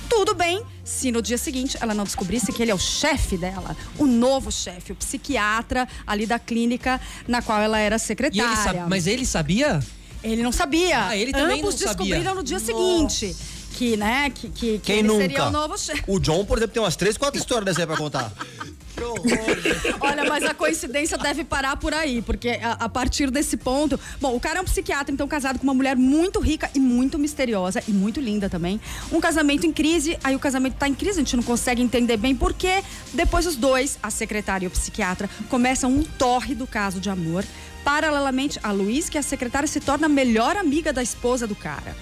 Tudo 0.10 0.36
bem 0.36 0.64
se 0.84 1.12
no 1.12 1.22
dia 1.22 1.38
seguinte 1.38 1.78
ela 1.82 1.94
não 1.94 2.04
descobrisse 2.04 2.52
que 2.52 2.62
ele 2.62 2.72
é 2.72 2.76
o 2.76 2.80
chefe 2.80 3.38
dela, 3.38 3.76
o 3.98 4.06
novo 4.06 4.52
chefe, 4.52 4.92
o 4.92 4.96
psiquiatra 4.96 5.88
ali 6.06 6.26
da 6.26 6.38
clínica 6.38 7.00
na 7.28 7.42
qual 7.42 7.60
ela 7.60 7.80
era 7.80 7.98
secretária. 7.98 8.46
ele 8.46 8.56
sabe, 8.56 8.90
mas 8.90 9.08
ele 9.08 9.26
sabia? 9.26 9.80
Ele 10.24 10.42
não 10.42 10.52
sabia. 10.52 11.08
Ah, 11.08 11.18
ele 11.18 11.32
também 11.32 11.60
Ambos 11.60 11.74
não 11.76 11.88
sabia. 11.88 11.96
descobriram 12.06 12.36
no 12.36 12.44
dia 12.44 12.60
seguinte 12.60 13.36
que, 13.74 13.98
né, 13.98 14.30
que, 14.30 14.50
que, 14.50 14.72
que 14.74 14.80
Quem 14.80 15.00
ele 15.00 15.08
nunca? 15.08 15.22
seria 15.22 15.46
o 15.46 15.52
novo 15.52 15.78
chefe. 15.78 16.04
O 16.08 16.20
John, 16.20 16.46
por 16.46 16.58
exemplo, 16.58 16.74
tem 16.74 16.84
umas 16.84 16.96
três, 16.96 17.18
quatro 17.18 17.40
histórias 17.40 17.66
dessa 17.66 17.82
aí 17.82 17.88
pra 17.88 17.98
contar. 17.98 18.32
Olha, 20.00 20.26
mas 20.30 20.44
a 20.44 20.54
coincidência 20.54 21.18
deve 21.18 21.44
parar 21.44 21.76
por 21.78 21.94
aí, 21.94 22.22
porque 22.22 22.50
a, 22.62 22.74
a 22.74 22.90
partir 22.90 23.32
desse 23.32 23.58
ponto. 23.58 24.00
Bom, 24.22 24.36
o 24.36 24.40
cara 24.40 24.60
é 24.60 24.62
um 24.62 24.66
psiquiatra, 24.66 25.12
então 25.14 25.28
casado 25.28 25.58
com 25.58 25.64
uma 25.64 25.74
mulher 25.74 25.96
muito 25.96 26.40
rica 26.40 26.70
e 26.76 26.80
muito 26.80 27.18
misteriosa 27.18 27.84
e 27.88 27.92
muito 27.92 28.22
linda 28.22 28.50
também. 28.50 28.80
Um 29.12 29.20
casamento 29.20 29.66
em 29.66 29.74
crise, 29.74 30.18
aí 30.24 30.36
o 30.36 30.40
casamento 30.40 30.76
tá 30.76 30.88
em 30.88 30.94
crise, 30.94 31.20
a 31.20 31.24
gente 31.24 31.36
não 31.36 31.44
consegue 31.44 31.82
entender 31.82 32.18
bem 32.18 32.36
por 32.36 32.54
quê. 32.54 32.84
Depois 33.14 33.46
os 33.46 33.56
dois, 33.56 33.98
a 34.02 34.10
secretária 34.10 34.66
e 34.66 34.68
o 34.68 34.72
psiquiatra, 34.72 35.30
começam 35.50 35.92
um 35.92 36.04
torre 36.04 36.54
do 36.54 36.68
caso 36.68 37.00
de 37.00 37.10
amor. 37.10 37.44
Paralelamente, 37.84 38.60
a 38.64 38.72
Luiz, 38.72 39.10
que 39.10 39.18
é 39.18 39.20
a 39.20 39.24
secretária, 39.24 39.68
se 39.68 39.80
torna 39.80 40.06
a 40.06 40.10
melhor 40.10 40.56
amiga 40.56 40.94
da 40.94 41.04
esposa 41.04 41.46
do 41.46 41.56
cara. 41.56 41.96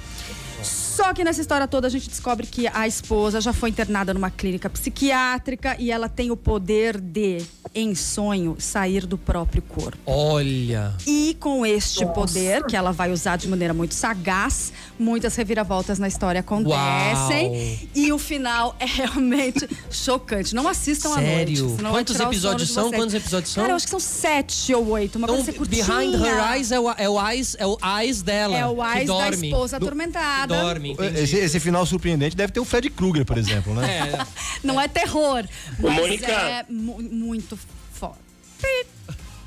Só 0.91 1.13
que 1.13 1.23
nessa 1.23 1.39
história 1.39 1.67
toda 1.67 1.87
a 1.87 1.89
gente 1.89 2.09
descobre 2.09 2.45
que 2.45 2.67
a 2.67 2.85
esposa 2.85 3.39
já 3.39 3.53
foi 3.53 3.69
internada 3.69 4.13
numa 4.13 4.29
clínica 4.29 4.69
psiquiátrica 4.69 5.75
e 5.79 5.89
ela 5.89 6.09
tem 6.09 6.31
o 6.31 6.35
poder 6.37 6.99
de, 6.99 7.37
em 7.73 7.95
sonho, 7.95 8.57
sair 8.59 9.05
do 9.05 9.17
próprio 9.17 9.61
corpo. 9.61 9.97
Olha. 10.05 10.93
E 11.07 11.35
com 11.39 11.65
este 11.65 12.05
poder, 12.07 12.65
que 12.65 12.75
ela 12.75 12.91
vai 12.91 13.09
usar 13.11 13.37
de 13.37 13.47
maneira 13.47 13.73
muito 13.73 13.93
sagaz, 13.93 14.73
muitas 14.99 15.33
reviravoltas 15.35 15.97
na 15.97 16.09
história 16.09 16.41
acontecem. 16.41 17.47
Uau. 17.49 17.77
E 17.95 18.11
o 18.11 18.17
final 18.19 18.75
é 18.77 18.85
realmente 18.85 19.67
chocante. 19.89 20.53
Não 20.53 20.67
assistam 20.67 21.09
à 21.13 21.21
noite. 21.21 21.29
Sério? 21.57 21.75
senão 21.77 21.91
vai 21.91 22.01
Quantos 22.01 22.19
episódios 22.19 22.69
são? 22.69 22.91
Quantos 22.91 23.15
episódios 23.15 23.53
são? 23.53 23.63
Cara, 23.63 23.71
eu 23.73 23.77
acho 23.77 23.85
que 23.85 23.91
são 23.91 23.99
sete 23.99 24.73
ou 24.73 24.87
oito. 24.89 25.17
Uma 25.17 25.25
Então, 25.25 25.35
coisa 25.37 25.53
curtinha. 25.53 25.85
Behind 25.85 26.15
Her 26.15 26.53
Eyes 26.55 26.71
é 26.71 26.79
o, 26.79 26.91
é 26.91 27.09
o 27.09 27.29
eyes, 27.29 27.55
é 27.57 27.65
o 27.65 27.77
eyes 27.99 28.21
dela. 28.21 28.57
É 28.57 28.65
o 28.67 28.75
que 28.75 28.97
eyes 28.97 29.07
da 29.07 29.29
esposa 29.29 29.79
Do- 29.79 29.85
atormentada. 29.85 30.80
Entendi. 30.89 31.19
Esse, 31.19 31.37
esse 31.37 31.59
final 31.59 31.85
surpreendente 31.85 32.35
deve 32.35 32.51
ter 32.53 32.59
o 32.59 32.65
Fred 32.65 32.89
Krueger, 32.89 33.25
por 33.25 33.37
exemplo, 33.37 33.73
né? 33.73 34.09
É, 34.19 34.25
Não 34.63 34.79
é 34.79 34.87
terror, 34.87 35.43
mas 35.79 35.93
Mônica. 35.95 36.31
é 36.31 36.65
mu- 36.69 37.01
muito 37.01 37.57
foda. 37.93 38.17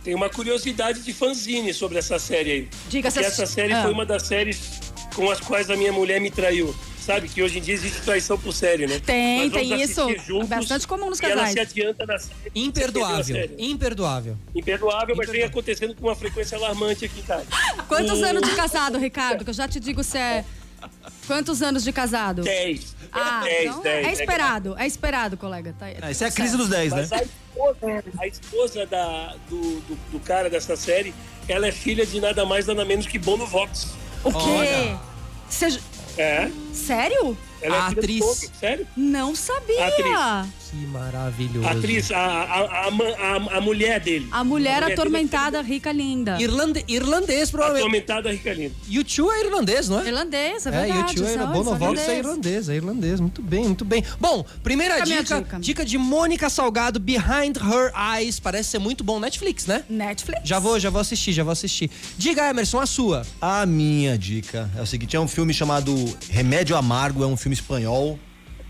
Tem 0.03 0.14
uma 0.14 0.28
curiosidade 0.28 1.01
de 1.01 1.12
fanzine 1.14 1.72
sobre 1.72 1.99
essa 1.99 2.18
série 2.18 2.51
aí. 2.53 2.68
Diga, 2.89 3.11
você- 3.11 3.20
essa 3.20 3.47
série 3.47 3.72
ah. 3.72 3.82
foi 3.82 3.93
uma 3.93 4.05
das 4.05 4.24
séries 4.24 4.61
com 5.14 5.30
as 5.30 5.41
quais 5.41 5.70
a 5.70 5.76
minha 5.76 5.93
mulher 5.93 6.20
me 6.20 6.30
traiu. 6.30 6.74
Sabe 7.01 7.28
que 7.28 7.43
hoje 7.43 7.59
em 7.59 7.61
dia 7.62 7.74
existe 7.74 8.01
traição 8.01 8.39
por 8.39 8.53
série, 8.55 8.87
né? 8.87 8.99
Tem, 8.99 9.51
tem 9.51 9.80
isso. 9.82 10.01
assistir 10.03 10.26
juntos 10.26 10.51
É 10.51 10.57
bastante 10.57 10.87
comum 10.89 11.11
nos 11.11 11.20
e 11.20 11.24
ela 11.26 11.35
casais. 11.43 11.53
se 11.53 11.61
adianta 11.61 12.07
na 12.07 12.18
série. 12.18 12.51
imperdoável. 12.55 13.35
Série? 13.37 13.55
Imperdoável. 13.59 14.37
Imperdoável, 14.55 15.14
mas 15.14 15.28
vem 15.30 15.43
acontecendo 15.43 15.95
com 15.95 16.07
uma 16.07 16.16
frequência 16.16 16.57
alarmante 16.57 17.05
aqui 17.05 17.20
em 17.20 17.22
casa. 17.22 17.45
Quantos 17.89 18.20
O- 18.20 18.24
anos 18.24 18.43
de 18.49 18.55
casado, 18.57 18.99
Ricardo? 18.99 19.45
Que 19.45 19.51
eu 19.51 19.55
já 19.55 19.68
te 19.68 19.78
digo 19.78 20.03
se 20.03 20.16
é. 20.16 20.45
Quantos 21.26 21.62
anos 21.62 21.82
de 21.85 21.93
casado? 21.93 22.43
10. 22.43 22.95
Ah, 23.12 23.41
10, 23.45 23.64
então 23.70 23.82
10. 23.82 24.07
é 24.07 24.12
esperado, 24.12 24.76
é 24.78 24.87
esperado, 24.87 25.37
colega. 25.37 25.74
Tá, 25.78 25.87
Ah, 26.03 26.11
Essa 26.11 26.24
é 26.24 26.28
a 26.28 26.32
crise 26.32 26.57
dos 26.57 26.68
10, 26.68 26.93
né? 26.93 27.09
Mas 27.11 27.12
a 27.12 27.22
esposa, 27.22 28.05
a 28.18 28.26
esposa 28.26 28.87
da, 28.87 29.35
do, 29.49 29.61
do, 29.80 29.95
do 30.12 30.20
cara 30.20 30.51
dessa 30.51 30.76
série, 30.76 31.14
ela 31.49 31.66
é 31.66 31.72
filha 31.72 32.05
de 32.05 32.20
nada 32.20 32.45
mais, 32.45 32.66
nada 32.66 32.85
menos 32.85 33.07
que 33.07 33.18
Bono 33.18 33.47
Vox. 33.47 33.89
O 34.24 34.32
quê? 34.32 34.39
Olha. 34.39 35.01
Você- 35.49 35.80
É, 36.16 36.51
Sério? 36.75 37.37
ela 37.64 37.77
A 37.77 37.87
é 37.87 37.89
filha 37.91 38.01
atriz. 38.01 38.51
Sério? 38.61 38.87
Não 38.95 39.35
sabia. 39.35 39.87
Atriz. 39.87 40.64
Que 40.70 40.87
maravilhoso. 40.87 41.66
A 41.66 41.70
atriz, 41.70 42.11
a, 42.11 42.18
a, 42.18 42.61
a, 42.64 42.89
a, 42.89 43.57
a 43.59 43.61
mulher 43.61 44.01
dele. 44.01 44.29
A 44.31 44.43
mulher 44.45 44.83
é 44.83 44.93
atormentada, 44.93 45.62
rica, 45.62 45.93
linda. 45.93 46.37
Irlande, 46.43 46.85
irlandês, 46.89 47.51
provavelmente. 47.51 47.85
Atormentada 48.11 48.31
Ricalina. 48.31 48.75
YouTube 48.89 49.31
é 49.31 49.47
irlandês, 49.47 49.89
não 49.89 50.01
é? 50.01 50.09
Irlandês, 50.09 50.66
é 50.66 50.68
É, 50.68 50.72
verdade. 50.72 51.22
É 51.22 51.27
são- 51.39 51.53
Bonovox 51.53 52.01
são 52.01 52.12
é 52.12 52.18
irlandês, 52.18 52.68
é 52.68 52.75
irlandês. 52.75 53.20
Muito 53.20 53.41
bem, 53.41 53.64
muito 53.64 53.85
bem. 53.85 54.05
Bom, 54.20 54.45
primeira 54.62 55.01
dica, 55.01 55.22
dica. 55.41 55.59
dica 55.61 55.85
de 55.85 55.97
Mônica 55.97 56.51
Salgado, 56.51 56.99
Behind 56.99 57.57
Her 57.57 57.93
Eyes. 58.18 58.41
Parece 58.41 58.70
ser 58.70 58.79
muito 58.79 59.05
bom. 59.05 59.20
Netflix, 59.20 59.66
né? 59.66 59.85
Netflix. 59.89 60.41
Já 60.45 60.59
vou, 60.59 60.79
já 60.81 60.91
vou 60.91 61.01
assistir, 61.01 61.33
já 61.33 61.45
vou 61.45 61.53
assistir. 61.53 61.89
Diga, 62.18 62.51
Emerson, 62.51 62.81
a 62.81 62.87
sua. 62.87 63.25
A 63.41 63.64
minha 63.64 64.18
dica 64.18 64.68
é 64.77 64.83
o 64.83 64.87
seguinte: 64.87 65.14
é 65.16 65.20
um 65.20 65.29
filme 65.29 65.55
chamado 65.55 65.95
Remédio 66.29 66.64
Amargo, 66.73 67.25
é 67.25 67.27
um 67.27 67.37
filme 67.37 67.55
espanhol. 67.55 68.19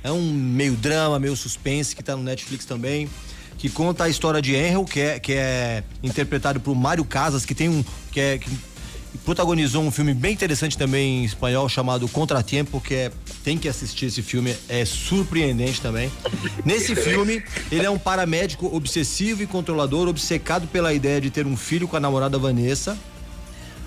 É 0.02 0.10
um 0.10 0.32
meio 0.32 0.74
drama, 0.74 1.18
meio 1.18 1.36
suspense, 1.36 1.94
que 1.94 2.02
tá 2.02 2.16
no 2.16 2.22
Netflix 2.22 2.64
também. 2.64 3.08
Que 3.56 3.68
conta 3.68 4.04
a 4.04 4.08
história 4.08 4.42
de 4.42 4.56
Angel, 4.56 4.84
que 4.84 5.00
é, 5.00 5.18
que 5.18 5.32
é 5.32 5.84
interpretado 6.02 6.60
por 6.60 6.74
Mário 6.74 7.04
Casas, 7.04 7.46
que 7.46 7.54
tem 7.54 7.68
um. 7.68 7.84
que, 8.10 8.20
é, 8.20 8.38
que 8.38 8.50
protagonizou 9.24 9.82
um 9.82 9.90
filme 9.90 10.12
bem 10.12 10.32
interessante 10.32 10.76
também 10.76 11.22
em 11.22 11.24
espanhol 11.24 11.68
chamado 11.68 12.08
Contratempo, 12.08 12.80
que 12.80 12.94
é. 12.94 13.12
Tem 13.42 13.58
que 13.58 13.68
assistir 13.68 14.06
esse 14.06 14.22
filme, 14.22 14.56
é 14.70 14.86
surpreendente 14.86 15.78
também. 15.78 16.10
Nesse 16.64 16.96
filme, 16.96 17.42
ele 17.70 17.84
é 17.84 17.90
um 17.90 17.98
paramédico 17.98 18.74
obsessivo 18.74 19.42
e 19.42 19.46
controlador, 19.46 20.08
obcecado 20.08 20.66
pela 20.66 20.94
ideia 20.94 21.20
de 21.20 21.30
ter 21.30 21.46
um 21.46 21.54
filho 21.54 21.86
com 21.86 21.94
a 21.94 22.00
namorada 22.00 22.38
Vanessa. 22.38 22.98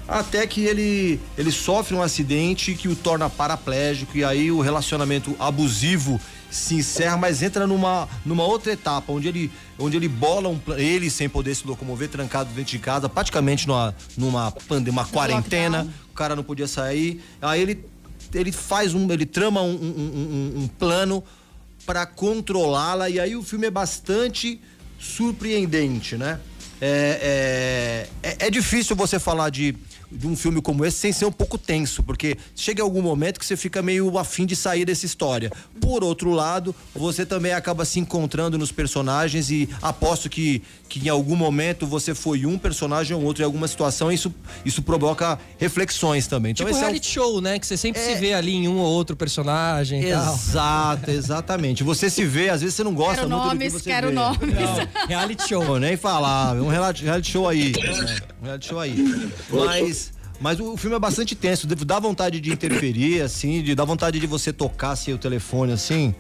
Até 0.08 0.48
que 0.48 0.62
ele, 0.62 1.20
ele 1.38 1.52
sofre 1.52 1.94
um 1.96 2.02
acidente 2.02 2.74
que 2.76 2.88
o 2.88 2.96
torna 2.96 3.30
paraplégico 3.30 4.18
e 4.18 4.24
aí 4.24 4.50
o 4.52 4.62
relacionamento 4.62 5.36
abusivo 5.38 6.20
se 6.50 6.76
encerra, 6.76 7.18
mas 7.18 7.42
entra 7.44 7.68
numa, 7.68 8.08
numa 8.26 8.46
outra 8.46 8.72
etapa, 8.72 9.12
onde 9.12 9.28
ele, 9.28 9.52
onde 9.78 9.98
ele 9.98 10.08
bola 10.08 10.48
um 10.48 10.58
ele 10.78 11.10
sem 11.10 11.28
poder 11.28 11.54
se 11.56 11.68
locomover, 11.68 12.08
trancado 12.08 12.50
dentro 12.54 12.72
de 12.72 12.80
casa, 12.80 13.10
praticamente 13.10 13.68
numa, 13.68 13.94
numa 14.16 14.50
pande- 14.52 14.90
uma 14.90 15.04
quarentena, 15.06 15.84
o 16.10 16.14
cara 16.14 16.38
não 16.38 16.44
podia 16.44 16.68
sair. 16.68 17.22
Aí 17.42 17.62
ele, 17.62 17.84
ele 18.34 18.54
faz 18.54 18.94
um, 18.94 19.12
ele 19.12 19.26
trama 19.26 19.62
um, 19.62 19.74
um- 19.74 20.54
um- 20.56 20.62
um 20.64 20.68
plano 20.68 21.22
para 21.86 22.06
controlá-la 22.06 23.10
e 23.10 23.20
aí 23.20 23.36
o 23.36 23.44
filme 23.44 23.68
é 23.68 23.72
bastante 23.72 24.60
surpreendente, 24.98 26.16
né? 26.16 26.40
É, 26.80 28.08
é, 28.24 28.30
é, 28.40 28.48
é 28.48 28.50
difícil 28.52 28.96
você 28.96 29.18
falar 29.20 29.50
de 29.50 29.76
de 30.12 30.28
um 30.28 30.36
filme 30.36 30.62
como 30.62 30.86
esse 30.86 30.98
sem 30.98 31.12
ser 31.12 31.26
um 31.26 31.32
pouco 31.32 31.58
tenso, 31.58 32.02
porque 32.02 32.38
chega 32.56 32.82
algum 32.82 33.02
momento 33.02 33.40
que 33.40 33.46
você 33.46 33.58
fica 33.58 33.82
meio 33.82 34.18
afim 34.18 34.46
de 34.46 34.56
sair 34.56 34.86
dessa 34.86 35.06
história. 35.06 35.52
Por 35.82 36.04
outro 36.04 36.32
lado, 36.32 36.74
você 36.96 37.26
também 37.26 37.54
acaba 37.54 37.84
se 37.84 38.00
encontrando 38.00 38.58
nos 38.58 38.72
personagens 38.72 39.52
e 39.52 39.70
aposto 39.82 40.30
que, 40.30 40.62
que 40.88 41.06
em 41.06 41.10
algum 41.10 41.36
momento 41.36 41.86
você 41.86 42.16
foi 42.16 42.46
um 42.46 42.58
personagem 42.58 43.16
ou 43.16 43.24
outro 43.24 43.44
em 43.44 43.46
alguma 43.46 43.68
situação, 43.68 44.12
isso, 44.12 44.34
isso 44.66 44.82
provoca 44.82 45.38
reflexões 45.58 46.26
também. 46.28 46.52
Então, 46.52 46.66
tipo 46.66 46.78
reality 46.78 47.08
é 47.08 47.12
um... 47.12 47.14
show, 47.14 47.42
né? 47.42 47.60
Que 47.60 47.68
você 47.68 47.76
sempre 47.76 48.02
é... 48.02 48.06
se 48.06 48.16
vê 48.16 48.34
ali 48.34 48.54
em 48.54 48.68
um 48.68 48.78
ou 48.78 48.88
outro 48.88 49.16
personagem. 49.16 50.04
Exato, 50.04 51.12
exatamente. 51.12 51.84
Você 51.84 52.10
se 52.10 52.24
vê, 52.24 52.50
às 52.50 52.62
vezes 52.62 52.76
você 52.76 52.84
não 52.84 52.94
gosta 52.94 53.16
quero 53.16 53.30
muito 53.30 53.44
nomes, 53.44 53.74
do 53.74 53.78
que 53.78 53.84
você 53.84 53.90
quero 53.90 54.08
vê. 54.08 54.14
nomes. 54.14 54.40
Não, 54.40 55.08
reality 55.08 55.48
show. 55.48 55.64
Vou 55.64 55.80
nem 55.80 55.98
falar, 55.98 56.56
um 56.56 56.68
reality, 56.68 57.04
reality 57.04 57.32
show 57.32 57.48
aí. 57.48 57.74
Né? 57.74 58.18
Um 58.40 58.46
reality 58.46 58.68
show 58.68 58.80
aí. 58.80 59.32
Mas 59.50 59.97
mas 60.40 60.60
o 60.60 60.78
filme 60.78 60.96
é 60.96 61.00
bastante 61.00 61.36
tenso, 61.36 61.68
dá 61.68 62.00
vontade 62.00 62.40
de 62.40 62.52
interferir, 62.52 63.22
assim, 63.22 63.62
de 63.62 63.74
dá 63.76 63.84
vontade 63.84 64.20
de 64.20 64.28
você 64.28 64.54
tocar 64.54 64.92
assim, 64.92 65.14
o 65.14 65.18
telefone 65.18 65.74
assim. 65.74 66.14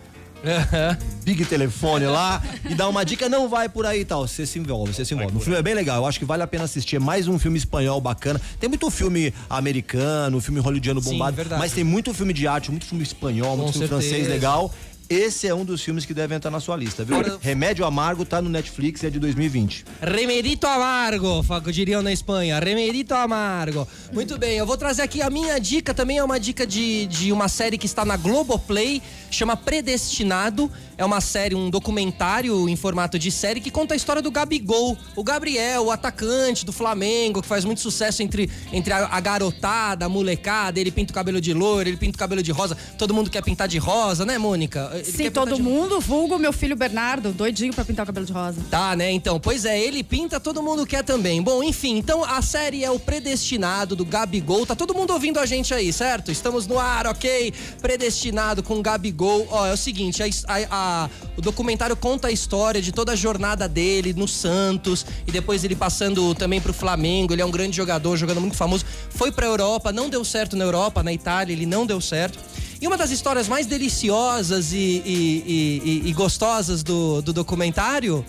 Big 1.23 1.45
telefone 1.45 2.05
lá 2.05 2.41
e 2.69 2.75
dá 2.75 2.87
uma 2.87 3.03
dica, 3.03 3.27
não 3.27 3.49
vai 3.49 3.67
por 3.67 3.85
aí 3.85 4.01
e 4.01 4.05
tal. 4.05 4.27
Você 4.27 4.45
se 4.45 4.59
envolve, 4.59 4.93
você 4.93 5.03
se 5.03 5.13
envolve. 5.13 5.35
O 5.35 5.39
filme 5.39 5.57
é 5.57 5.61
bem 5.61 5.73
legal, 5.73 5.97
eu 5.97 6.05
acho 6.05 6.19
que 6.19 6.25
vale 6.25 6.43
a 6.43 6.47
pena 6.47 6.63
assistir. 6.63 6.97
É 6.97 6.99
mais 6.99 7.27
um 7.27 7.39
filme 7.39 7.57
espanhol 7.57 7.99
bacana. 7.99 8.39
Tem 8.59 8.69
muito 8.69 8.89
filme 8.89 9.33
americano, 9.49 10.39
filme 10.39 10.59
hollywoodiano 10.59 11.01
bombado, 11.01 11.41
Sim, 11.41 11.49
mas 11.57 11.71
tem 11.71 11.83
muito 11.83 12.13
filme 12.13 12.33
de 12.33 12.47
arte, 12.47 12.71
muito 12.71 12.85
filme 12.85 13.03
espanhol, 13.03 13.57
muito 13.57 13.73
filme 13.73 13.87
certeza. 13.87 14.09
francês 14.09 14.27
legal. 14.27 14.73
Esse 15.09 15.47
é 15.47 15.55
um 15.55 15.63
dos 15.63 15.81
filmes 15.81 16.05
que 16.05 16.13
deve 16.13 16.35
entrar 16.35 16.51
na 16.51 16.59
sua 16.59 16.75
lista, 16.75 17.03
viu? 17.05 17.17
Agora... 17.17 17.37
Remédio 17.41 17.85
Amargo 17.85 18.25
tá 18.25 18.41
no 18.41 18.49
Netflix, 18.49 19.03
é 19.03 19.09
de 19.09 19.19
2020. 19.19 19.85
Remedito 20.01 20.67
Amargo, 20.67 21.43
diriam 21.71 22.01
na 22.01 22.11
Espanha. 22.11 22.59
Remedito 22.59 23.13
Amargo. 23.13 23.87
Muito 24.11 24.37
bem, 24.37 24.57
eu 24.57 24.65
vou 24.65 24.75
trazer 24.75 25.03
aqui 25.03 25.21
a 25.21 25.29
minha 25.29 25.57
dica, 25.59 25.93
também 25.93 26.17
é 26.17 26.23
uma 26.23 26.39
dica 26.39 26.67
de, 26.67 27.05
de 27.05 27.31
uma 27.31 27.47
série 27.47 27.77
que 27.77 27.85
está 27.85 28.03
na 28.03 28.17
Globoplay, 28.17 29.01
chama 29.31 29.55
Predestinado. 29.55 30.69
É 30.97 31.05
uma 31.05 31.21
série, 31.21 31.53
um 31.53 31.69
documentário 31.69 32.67
em 32.67 32.75
formato 32.75 33.19
de 33.19 33.29
série 33.29 33.61
que 33.61 33.69
conta 33.69 33.93
a 33.93 33.97
história 33.97 34.21
do 34.21 34.31
Gabigol, 34.31 34.97
o 35.15 35.23
Gabriel, 35.23 35.85
o 35.85 35.91
atacante 35.91 36.65
do 36.65 36.73
Flamengo, 36.73 37.41
que 37.41 37.47
faz 37.47 37.63
muito 37.63 37.79
sucesso 37.81 38.23
entre, 38.23 38.49
entre 38.73 38.91
a, 38.91 39.05
a 39.05 39.19
garotada, 39.19 40.05
a 40.05 40.09
molecada. 40.09 40.79
Ele 40.79 40.89
pinta 40.89 41.11
o 41.11 41.13
cabelo 41.13 41.39
de 41.39 41.53
loiro, 41.53 41.87
ele 41.87 41.97
pinta 41.97 42.15
o 42.15 42.19
cabelo 42.19 42.41
de 42.41 42.51
rosa. 42.51 42.75
Todo 42.97 43.13
mundo 43.13 43.29
quer 43.29 43.43
pintar 43.43 43.67
de 43.67 43.77
rosa, 43.77 44.25
né, 44.25 44.39
Mônica? 44.39 44.96
Sim, 45.03 45.31
todo 45.31 45.59
mundo, 45.59 45.99
vulgo 45.99 46.37
meu 46.37 46.53
filho 46.53 46.75
Bernardo, 46.75 47.31
doidinho 47.31 47.73
pra 47.73 47.85
pintar 47.85 48.03
o 48.03 48.07
cabelo 48.07 48.25
de 48.25 48.33
rosa. 48.33 48.61
Tá, 48.69 48.95
né? 48.95 49.11
Então, 49.11 49.39
pois 49.39 49.65
é, 49.65 49.79
ele 49.79 50.03
pinta, 50.03 50.39
todo 50.39 50.61
mundo 50.61 50.85
quer 50.85 51.03
também. 51.03 51.41
Bom, 51.41 51.63
enfim, 51.63 51.97
então 51.97 52.23
a 52.23 52.41
série 52.41 52.83
é 52.83 52.91
o 52.91 52.99
Predestinado 52.99 53.95
do 53.95 54.05
Gabigol. 54.05 54.65
Tá 54.65 54.75
todo 54.75 54.93
mundo 54.93 55.11
ouvindo 55.13 55.39
a 55.39 55.45
gente 55.45 55.73
aí, 55.73 55.91
certo? 55.91 56.31
Estamos 56.31 56.67
no 56.67 56.79
ar, 56.79 57.07
ok? 57.07 57.53
Predestinado 57.81 58.63
com 58.63 58.81
Gabigol. 58.81 59.47
Ó, 59.49 59.65
é 59.65 59.73
o 59.73 59.77
seguinte, 59.77 60.21
a, 60.23 60.27
a, 60.69 61.09
o 61.35 61.41
documentário 61.41 61.95
conta 61.95 62.27
a 62.27 62.31
história 62.31 62.81
de 62.81 62.91
toda 62.91 63.13
a 63.13 63.15
jornada 63.15 63.67
dele 63.67 64.13
no 64.13 64.27
Santos 64.27 65.05
e 65.25 65.31
depois 65.31 65.63
ele 65.63 65.75
passando 65.75 66.33
também 66.35 66.59
pro 66.61 66.73
Flamengo. 66.73 67.33
Ele 67.33 67.41
é 67.41 67.45
um 67.45 67.51
grande 67.51 67.75
jogador, 67.75 68.17
jogando 68.17 68.41
muito 68.41 68.55
famoso. 68.55 68.85
Foi 69.09 69.31
pra 69.31 69.45
Europa, 69.45 69.91
não 69.91 70.09
deu 70.09 70.23
certo 70.23 70.55
na 70.55 70.63
Europa, 70.63 71.03
na 71.03 71.13
Itália, 71.13 71.53
ele 71.53 71.65
não 71.65 71.85
deu 71.85 72.01
certo. 72.01 72.39
E 72.79 72.87
uma 72.87 72.95
das 72.95 73.09
histórias 73.09 73.47
mais 73.47 73.65
deliciosas 73.65 74.71
e, 74.71 75.01
e, 75.05 76.01
e, 76.05 76.09
e 76.09 76.13
gostosas 76.13 76.83
do, 76.83 77.21
do 77.21 77.33
documentário 77.33 78.23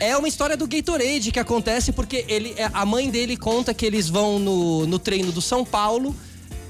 é 0.00 0.16
uma 0.16 0.28
história 0.28 0.56
do 0.56 0.66
Gatorade 0.66 1.32
que 1.32 1.40
acontece 1.40 1.92
porque 1.92 2.24
ele, 2.28 2.54
é, 2.56 2.70
a 2.72 2.84
mãe 2.84 3.10
dele 3.10 3.36
conta 3.36 3.74
que 3.74 3.84
eles 3.84 4.08
vão 4.08 4.38
no, 4.38 4.86
no 4.86 4.98
treino 4.98 5.32
do 5.32 5.40
São 5.40 5.64
Paulo, 5.64 6.14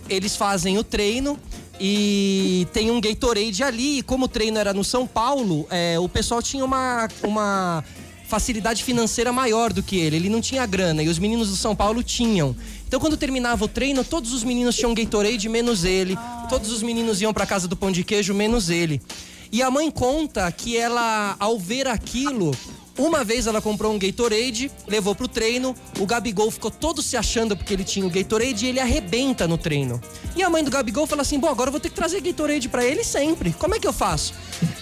eles 0.09 0.37
fazem 0.37 0.79
o 0.79 0.85
treino 0.85 1.39
e 1.81 2.67
tem 2.73 2.91
um 2.91 3.01
Gatorade 3.01 3.63
ali. 3.63 3.99
E 3.99 4.03
como 4.03 4.25
o 4.27 4.29
treino 4.29 4.59
era 4.59 4.73
no 4.73 4.85
São 4.85 5.07
Paulo, 5.07 5.67
é, 5.71 5.99
o 5.99 6.09
pessoal 6.09 6.43
tinha 6.43 6.65
uma, 6.65 7.09
uma 7.23 7.85
facilidade 8.27 8.83
financeira 8.83 9.33
maior 9.33 9.73
do 9.73 9.83
que 9.83 9.97
ele. 9.97 10.17
Ele 10.17 10.29
não 10.29 10.41
tinha 10.41 10.65
grana 10.67 11.03
e 11.03 11.09
os 11.09 11.19
meninos 11.19 11.49
do 11.49 11.57
São 11.57 11.75
Paulo 11.75 12.03
tinham. 12.03 12.57
Então, 12.87 13.01
quando 13.01 13.17
terminava 13.17 13.65
o 13.65 13.69
treino, 13.69 14.05
todos 14.05 14.33
os 14.33 14.45
meninos 14.45 14.77
tinham 14.77 14.95
Gatorade, 14.95 15.49
menos 15.49 15.85
ele. 15.85 16.17
Todos 16.49 16.71
os 16.71 16.83
meninos 16.83 17.21
iam 17.21 17.33
para 17.33 17.45
casa 17.45 17.67
do 17.67 17.77
pão 17.77 17.91
de 17.91 18.05
queijo, 18.05 18.33
menos 18.33 18.71
ele. 18.71 19.03
E 19.51 19.63
a 19.63 19.71
mãe 19.71 19.91
conta 19.91 20.51
que 20.53 20.77
ela, 20.77 21.37
ao 21.39 21.59
ver 21.59 21.89
aquilo, 21.89 22.53
uma 22.99 23.23
vez 23.23 23.47
ela 23.47 23.61
comprou 23.61 23.93
um 23.93 23.99
Gatorade, 23.99 24.71
levou 24.89 25.15
pro 25.15 25.29
treino, 25.29 25.75
o 26.01 26.07
Gabigol 26.07 26.51
ficou 26.51 26.71
todo 26.71 27.03
se 27.03 27.17
achando 27.17 27.57
porque 27.57 27.75
ele 27.75 27.85
tinha 27.85 28.07
o 28.07 28.11
Gatorade 28.11 28.65
e 28.65 28.69
ele 28.69 28.81
arrebenta 28.81 29.47
no 29.47 29.59
treino. 29.59 30.01
E 30.35 30.43
a 30.43 30.49
mãe 30.49 30.65
do 30.65 30.71
Gabigol 30.71 31.07
fala 31.07 31.23
assim: 31.23 31.39
"Bom, 31.39 31.49
agora 31.49 31.69
eu 31.69 31.73
vou 31.73 31.81
ter 31.81 31.91
que 31.91 31.95
trazer 31.95 32.21
Gatorade 32.21 32.69
para 32.69 32.85
ele 32.85 33.05
sempre. 33.05 33.53
Como 33.53 33.75
é 33.75 33.79
que 33.79 33.87
eu 33.87 33.93
faço?" 33.93 34.33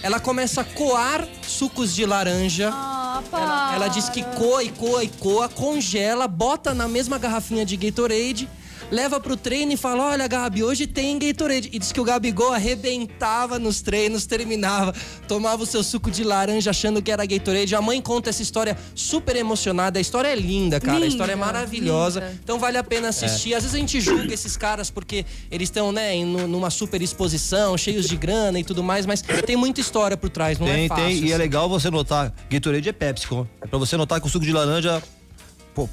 Ela 0.01 0.19
começa 0.19 0.61
a 0.61 0.63
coar 0.63 1.27
sucos 1.45 1.93
de 1.93 2.05
laranja. 2.05 2.73
Ela, 3.31 3.75
ela 3.75 3.87
diz 3.87 4.09
que 4.09 4.23
coa 4.23 4.63
e 4.63 4.69
coa 4.69 5.03
e 5.03 5.07
coa, 5.07 5.49
congela, 5.49 6.27
bota 6.27 6.73
na 6.73 6.87
mesma 6.87 7.17
garrafinha 7.17 7.65
de 7.65 7.75
Gatorade 7.77 8.49
leva 8.91 9.19
pro 9.19 9.35
treino 9.35 9.73
e 9.73 9.77
fala: 9.77 10.11
Olha, 10.11 10.27
Gabi, 10.27 10.63
hoje 10.63 10.87
tem 10.87 11.17
Gatorade. 11.19 11.69
E 11.71 11.79
diz 11.79 11.91
que 11.91 11.99
o 11.99 12.03
Gabigol 12.03 12.53
arrebentava 12.53 13.59
nos 13.59 13.81
treinos, 13.81 14.25
terminava, 14.25 14.93
tomava 15.27 15.63
o 15.63 15.65
seu 15.65 15.83
suco 15.83 16.11
de 16.11 16.23
laranja 16.23 16.69
achando 16.69 17.01
que 17.01 17.11
era 17.11 17.25
Gatorade. 17.25 17.75
A 17.75 17.81
mãe 17.81 18.01
conta 18.01 18.29
essa 18.29 18.41
história 18.41 18.77
super 18.93 19.35
emocionada. 19.35 19.99
A 19.99 20.01
história 20.01 20.29
é 20.29 20.35
linda, 20.35 20.79
cara. 20.79 20.93
Linda, 20.93 21.05
a 21.05 21.09
história 21.09 21.33
é 21.33 21.35
maravilhosa. 21.35 22.19
Linda. 22.19 22.39
Então 22.43 22.59
vale 22.59 22.77
a 22.77 22.83
pena 22.83 23.09
assistir. 23.09 23.53
É. 23.53 23.57
Às 23.57 23.63
vezes 23.63 23.75
a 23.75 23.79
gente 23.79 23.99
julga 23.99 24.33
esses 24.33 24.57
caras 24.57 24.89
porque 24.89 25.25
eles 25.49 25.67
estão, 25.67 25.91
né, 25.91 26.15
numa 26.23 26.69
super 26.69 27.01
exposição, 27.01 27.77
cheios 27.77 28.07
de 28.07 28.15
grana 28.15 28.59
e 28.59 28.63
tudo 28.63 28.83
mais, 28.83 29.05
mas 29.05 29.21
tem 29.45 29.55
muita 29.55 29.81
história 29.81 30.17
por 30.17 30.29
trás, 30.29 30.59
não 30.59 30.67
é 30.67 30.73
tem, 30.73 30.85
é 30.85 30.87
fácil. 30.87 31.05
Tem, 31.05 31.13
assim. 31.15 31.25
e 31.25 31.31
é 31.31 31.33
assim. 31.33 31.41
legal 31.41 31.69
você 31.69 31.89
notar, 31.89 32.33
Gatorade 32.49 32.89
é 32.89 32.93
Pepsi, 32.93 33.27
é 33.61 33.67
pra 33.67 33.79
você 33.79 33.97
notar 33.97 34.19
que 34.19 34.27
o 34.27 34.29
suco 34.29 34.45
de 34.45 34.51
laranja 34.51 35.01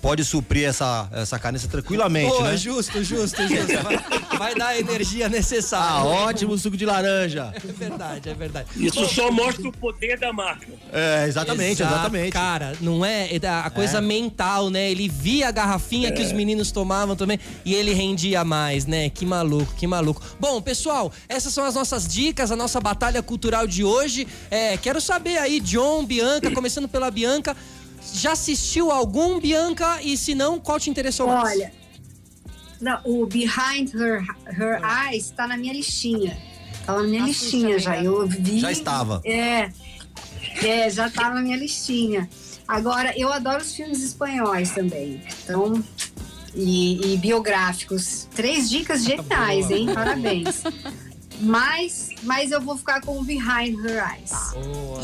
pode 0.00 0.24
suprir 0.24 0.68
essa, 0.68 1.08
essa 1.12 1.38
carência 1.38 1.68
tranquilamente, 1.68 2.30
Pô, 2.30 2.42
né? 2.42 2.56
Justo, 2.56 3.02
justo, 3.02 3.42
justo. 3.48 3.72
Vai, 3.82 4.38
vai, 4.38 4.54
dar 4.54 4.68
a 4.68 4.78
energia 4.78 5.28
necessária. 5.28 5.86
Ah, 5.86 6.04
ótimo 6.04 6.56
suco 6.56 6.76
de 6.76 6.84
laranja. 6.84 7.52
É 7.54 7.72
verdade, 7.72 8.28
é 8.30 8.34
verdade. 8.34 8.68
Isso 8.76 9.06
só 9.06 9.30
mostra 9.30 9.68
o 9.68 9.72
poder 9.72 10.18
da 10.18 10.32
marca. 10.32 10.66
É, 10.92 11.26
exatamente, 11.26 11.82
Exato, 11.82 11.94
exatamente. 11.94 12.32
Cara, 12.32 12.72
não 12.80 13.04
é, 13.04 13.28
é 13.34 13.48
a 13.48 13.70
coisa 13.70 13.98
é. 13.98 14.00
mental, 14.00 14.70
né? 14.70 14.90
Ele 14.90 15.08
via 15.08 15.48
a 15.48 15.50
garrafinha 15.50 16.08
é. 16.08 16.12
que 16.12 16.22
os 16.22 16.32
meninos 16.32 16.70
tomavam 16.70 17.14
também 17.14 17.38
e 17.64 17.74
ele 17.74 17.92
rendia 17.92 18.44
mais, 18.44 18.86
né? 18.86 19.10
Que 19.10 19.24
maluco, 19.24 19.74
que 19.74 19.86
maluco. 19.86 20.22
Bom, 20.38 20.60
pessoal, 20.60 21.12
essas 21.28 21.52
são 21.52 21.64
as 21.64 21.74
nossas 21.74 22.06
dicas, 22.06 22.50
a 22.50 22.56
nossa 22.56 22.80
batalha 22.80 23.22
cultural 23.22 23.66
de 23.66 23.84
hoje. 23.84 24.26
É, 24.50 24.76
quero 24.76 25.00
saber 25.00 25.38
aí, 25.38 25.60
John, 25.60 26.04
Bianca, 26.04 26.50
começando 26.50 26.88
pela 26.88 27.10
Bianca, 27.10 27.56
já 28.14 28.32
assistiu 28.32 28.90
algum, 28.90 29.40
Bianca? 29.40 30.02
E 30.02 30.16
se 30.16 30.34
não, 30.34 30.58
qual 30.58 30.78
te 30.78 30.90
interessou 30.90 31.26
mais? 31.26 31.58
Olha, 31.58 31.72
não, 32.80 33.00
o 33.04 33.26
Behind 33.26 33.94
Her, 33.94 34.24
Her 34.46 34.80
Eyes 34.82 35.26
está 35.26 35.46
na 35.46 35.56
minha 35.56 35.72
listinha. 35.72 36.36
Tá 36.84 36.94
na 36.94 37.04
minha 37.04 37.22
Assista 37.22 37.44
listinha 37.44 37.78
já. 37.78 37.90
Né? 37.92 38.04
Eu 38.04 38.26
vi. 38.26 38.58
Já 38.58 38.72
estava. 38.72 39.20
É, 39.24 39.70
é, 40.62 40.90
já 40.90 41.08
tá 41.08 41.30
na 41.30 41.40
minha 41.40 41.56
listinha. 41.56 42.28
Agora, 42.66 43.16
eu 43.16 43.32
adoro 43.32 43.62
os 43.62 43.74
filmes 43.74 44.02
espanhóis 44.02 44.72
também. 44.72 45.22
Então, 45.44 45.82
e, 46.54 47.14
e 47.14 47.16
biográficos. 47.18 48.28
Três 48.34 48.68
dicas 48.68 49.04
geniais, 49.04 49.70
hein? 49.70 49.86
Parabéns. 49.94 50.62
Mas, 51.42 52.10
mas 52.22 52.52
eu 52.52 52.60
vou 52.60 52.76
ficar 52.76 53.00
com 53.00 53.18
o 53.18 53.24
Behind 53.24 53.76
Her 53.84 54.12
Eyes. 54.12 54.30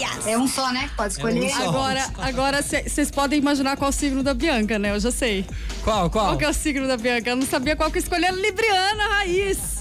Yes. 0.00 0.24
É 0.24 0.38
um 0.38 0.46
só, 0.46 0.72
né? 0.72 0.88
Pode 0.96 1.14
escolher. 1.14 1.50
É 1.50 1.58
um 1.58 1.68
agora, 1.68 2.12
agora 2.18 2.62
vocês 2.62 3.10
podem 3.10 3.40
imaginar 3.40 3.76
qual 3.76 3.88
é 3.88 3.90
o 3.90 3.92
signo 3.92 4.22
da 4.22 4.32
Bianca, 4.32 4.78
né? 4.78 4.92
Eu 4.92 5.00
já 5.00 5.10
sei. 5.10 5.44
Qual, 5.82 6.08
qual? 6.08 6.26
Qual 6.26 6.38
que 6.38 6.44
é 6.44 6.48
o 6.48 6.54
signo 6.54 6.86
da 6.86 6.96
Bianca? 6.96 7.30
Eu 7.30 7.36
não 7.36 7.44
sabia 7.44 7.74
qual 7.74 7.90
que 7.90 7.98
escolher. 7.98 8.32
Libriana 8.32 9.08
Raiz. 9.08 9.80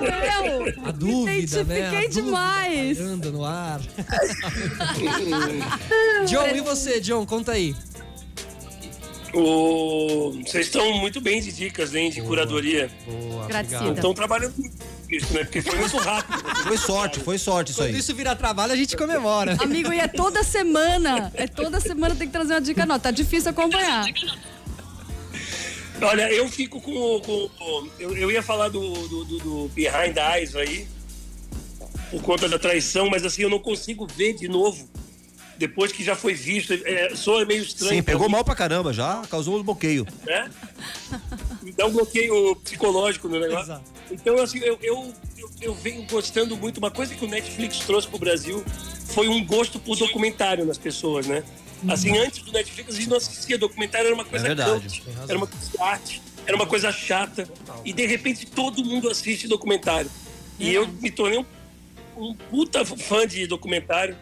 Meu, 0.00 0.86
a 0.86 0.92
dúvida, 0.92 1.64
né? 1.64 1.78
identifiquei 1.78 2.06
A 2.06 2.08
demais. 2.08 3.00
Anda 3.00 3.32
no 3.32 3.44
ar. 3.44 3.80
John, 6.28 6.46
e 6.54 6.60
você, 6.60 7.00
John? 7.00 7.26
Conta 7.26 7.50
aí. 7.52 7.74
O... 9.32 10.30
Vocês 10.46 10.66
estão 10.66 10.92
muito 10.98 11.20
bem 11.20 11.40
de 11.40 11.50
dicas, 11.50 11.92
hein, 11.92 12.08
de 12.08 12.20
boa, 12.20 12.28
curadoria. 12.28 12.88
Boa. 13.04 13.48
Estão 13.92 14.14
trabalhando 14.14 14.54
isso, 15.16 15.32
né? 15.32 15.44
Porque 15.44 15.62
foi 15.62 15.78
muito 15.78 15.96
rápido. 15.96 16.42
Foi 16.62 16.78
sorte, 16.78 17.20
foi 17.20 17.38
sorte 17.38 17.70
isso 17.70 17.78
Quando 17.78 17.86
aí. 17.86 17.92
Quando 17.92 18.00
isso 18.00 18.14
virar 18.14 18.36
trabalho, 18.36 18.72
a 18.72 18.76
gente 18.76 18.96
comemora. 18.96 19.56
Amigo, 19.60 19.92
e 19.92 19.98
é 19.98 20.08
toda 20.08 20.42
semana. 20.42 21.30
É 21.34 21.46
toda 21.46 21.80
semana 21.80 22.14
tem 22.14 22.26
que 22.26 22.32
trazer 22.32 22.54
uma 22.54 22.60
dica 22.60 22.86
nova. 22.86 23.00
Tá 23.00 23.10
difícil 23.10 23.50
acompanhar. 23.50 24.04
Olha, 26.00 26.32
eu 26.32 26.48
fico 26.48 26.80
com. 26.80 27.20
com 27.20 27.50
eu, 27.98 28.16
eu, 28.16 28.30
ia 28.30 28.42
falar 28.42 28.68
do, 28.68 28.80
do, 28.80 29.24
do, 29.24 29.38
do 29.38 29.68
Behind 29.74 30.16
Eyes 30.16 30.56
aí, 30.56 30.88
por 32.10 32.22
conta 32.22 32.48
da 32.48 32.58
traição, 32.58 33.08
mas 33.08 33.24
assim, 33.24 33.42
eu 33.42 33.50
não 33.50 33.58
consigo 33.58 34.06
ver 34.06 34.34
de 34.34 34.48
novo 34.48 34.88
depois 35.56 35.92
que 35.92 36.02
já 36.02 36.16
foi 36.16 36.34
visto, 36.34 36.72
é, 36.72 37.14
soa 37.14 37.44
meio 37.44 37.62
estranho. 37.62 37.94
Sim, 37.94 38.02
pegou 38.02 38.28
mal 38.28 38.44
pra 38.44 38.54
caramba 38.54 38.92
já, 38.92 39.22
causou 39.30 39.58
um 39.58 39.62
bloqueio. 39.62 40.06
Né? 40.24 40.50
E 41.64 41.72
dá 41.72 41.86
um 41.86 41.90
bloqueio 41.90 42.56
psicológico 42.56 43.28
no 43.28 43.40
negócio. 43.40 43.64
Exato. 43.64 43.84
Então, 44.10 44.40
assim, 44.40 44.58
eu, 44.58 44.78
eu, 44.82 45.14
eu, 45.38 45.50
eu, 45.60 45.74
venho 45.74 46.02
gostando 46.04 46.56
muito. 46.56 46.78
Uma 46.78 46.90
coisa 46.90 47.14
que 47.14 47.24
o 47.24 47.28
Netflix 47.28 47.78
trouxe 47.80 48.06
pro 48.06 48.18
Brasil 48.18 48.62
foi 49.06 49.28
um 49.28 49.44
gosto 49.44 49.78
por 49.78 49.96
documentário 49.96 50.64
nas 50.64 50.78
pessoas, 50.78 51.26
né? 51.26 51.42
Assim, 51.88 52.12
uhum. 52.12 52.22
antes 52.22 52.42
do 52.42 52.52
Netflix, 52.52 52.94
a 52.94 52.96
gente 52.96 53.08
não 53.08 53.16
assistia 53.16 53.58
documentário, 53.58 54.06
era 54.06 54.14
uma 54.14 54.24
coisa 54.24 54.46
é 54.46 54.48
verdade. 54.48 55.02
era 55.28 55.36
uma 55.36 55.46
coisa 55.46 55.70
de 55.70 55.82
arte, 55.82 56.22
era 56.46 56.56
uma 56.56 56.66
coisa 56.66 56.92
chata. 56.92 57.48
E 57.84 57.92
de 57.92 58.06
repente 58.06 58.46
todo 58.46 58.84
mundo 58.84 59.08
assiste 59.08 59.46
documentário. 59.46 60.10
E 60.58 60.72
eu 60.72 60.86
me 60.86 61.10
tornei 61.10 61.38
um, 61.38 61.44
um 62.16 62.34
puta 62.34 62.84
fã 62.84 63.26
de 63.26 63.46
documentário. 63.46 64.16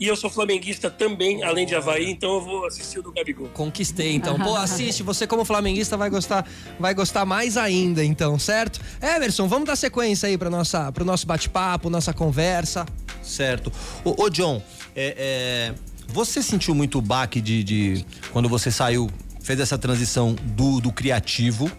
E 0.00 0.06
eu 0.06 0.16
sou 0.16 0.30
flamenguista 0.30 0.90
também, 0.90 1.42
além 1.42 1.66
de 1.66 1.74
Havaí, 1.74 2.10
então 2.10 2.36
eu 2.36 2.40
vou 2.40 2.66
assistir 2.66 3.00
o 3.00 3.02
do 3.02 3.12
Gabigol. 3.12 3.50
Conquistei, 3.50 4.14
então. 4.14 4.38
Pô, 4.38 4.56
assiste. 4.56 5.02
Você, 5.02 5.26
como 5.26 5.44
flamenguista, 5.44 5.94
vai 5.94 6.08
gostar, 6.08 6.48
vai 6.78 6.94
gostar 6.94 7.26
mais 7.26 7.58
ainda, 7.58 8.02
então, 8.02 8.38
certo? 8.38 8.80
Emerson, 9.02 9.46
vamos 9.46 9.66
dar 9.66 9.76
sequência 9.76 10.26
aí 10.26 10.38
para 10.38 10.48
nossa, 10.48 10.90
pro 10.90 11.04
nosso 11.04 11.26
bate-papo, 11.26 11.90
nossa 11.90 12.14
conversa. 12.14 12.86
Certo. 13.22 13.70
Ô, 14.02 14.24
ô 14.24 14.30
John, 14.30 14.62
é, 14.96 15.14
é, 15.18 15.74
você 16.08 16.42
sentiu 16.42 16.74
muito 16.74 16.96
o 16.96 17.02
baque 17.02 17.38
de, 17.38 17.62
de, 17.62 18.06
quando 18.32 18.48
você 18.48 18.70
saiu, 18.70 19.10
fez 19.42 19.60
essa 19.60 19.76
transição 19.76 20.34
do, 20.34 20.80
do 20.80 20.90
criativo 20.90 21.70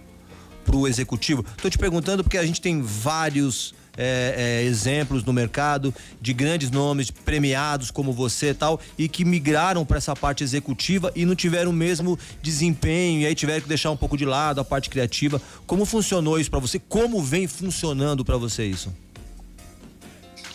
pro 0.63 0.87
executivo? 0.87 1.43
Tô 1.59 1.71
te 1.71 1.77
perguntando 1.79 2.23
porque 2.23 2.37
a 2.37 2.45
gente 2.45 2.61
tem 2.61 2.83
vários 2.83 3.73
é, 3.97 4.61
é, 4.61 4.63
exemplos 4.63 5.23
no 5.23 5.33
mercado 5.33 5.93
de 6.19 6.33
grandes 6.33 6.71
nomes 6.71 7.11
premiados 7.11 7.91
como 7.91 8.13
você 8.13 8.49
e 8.49 8.53
tal 8.53 8.79
e 8.97 9.09
que 9.09 9.25
migraram 9.25 9.85
para 9.85 9.97
essa 9.97 10.15
parte 10.15 10.43
executiva 10.43 11.11
e 11.15 11.25
não 11.25 11.35
tiveram 11.35 11.71
o 11.71 11.73
mesmo 11.73 12.17
desempenho 12.41 13.21
e 13.21 13.25
aí 13.25 13.35
tiveram 13.35 13.61
que 13.61 13.67
deixar 13.67 13.91
um 13.91 13.97
pouco 13.97 14.17
de 14.17 14.25
lado 14.25 14.61
a 14.61 14.63
parte 14.63 14.89
criativa. 14.89 15.41
Como 15.65 15.85
funcionou 15.85 16.39
isso 16.39 16.49
para 16.49 16.59
você? 16.59 16.79
Como 16.79 17.21
vem 17.21 17.47
funcionando 17.47 18.23
para 18.23 18.37
você 18.37 18.65
isso? 18.65 18.93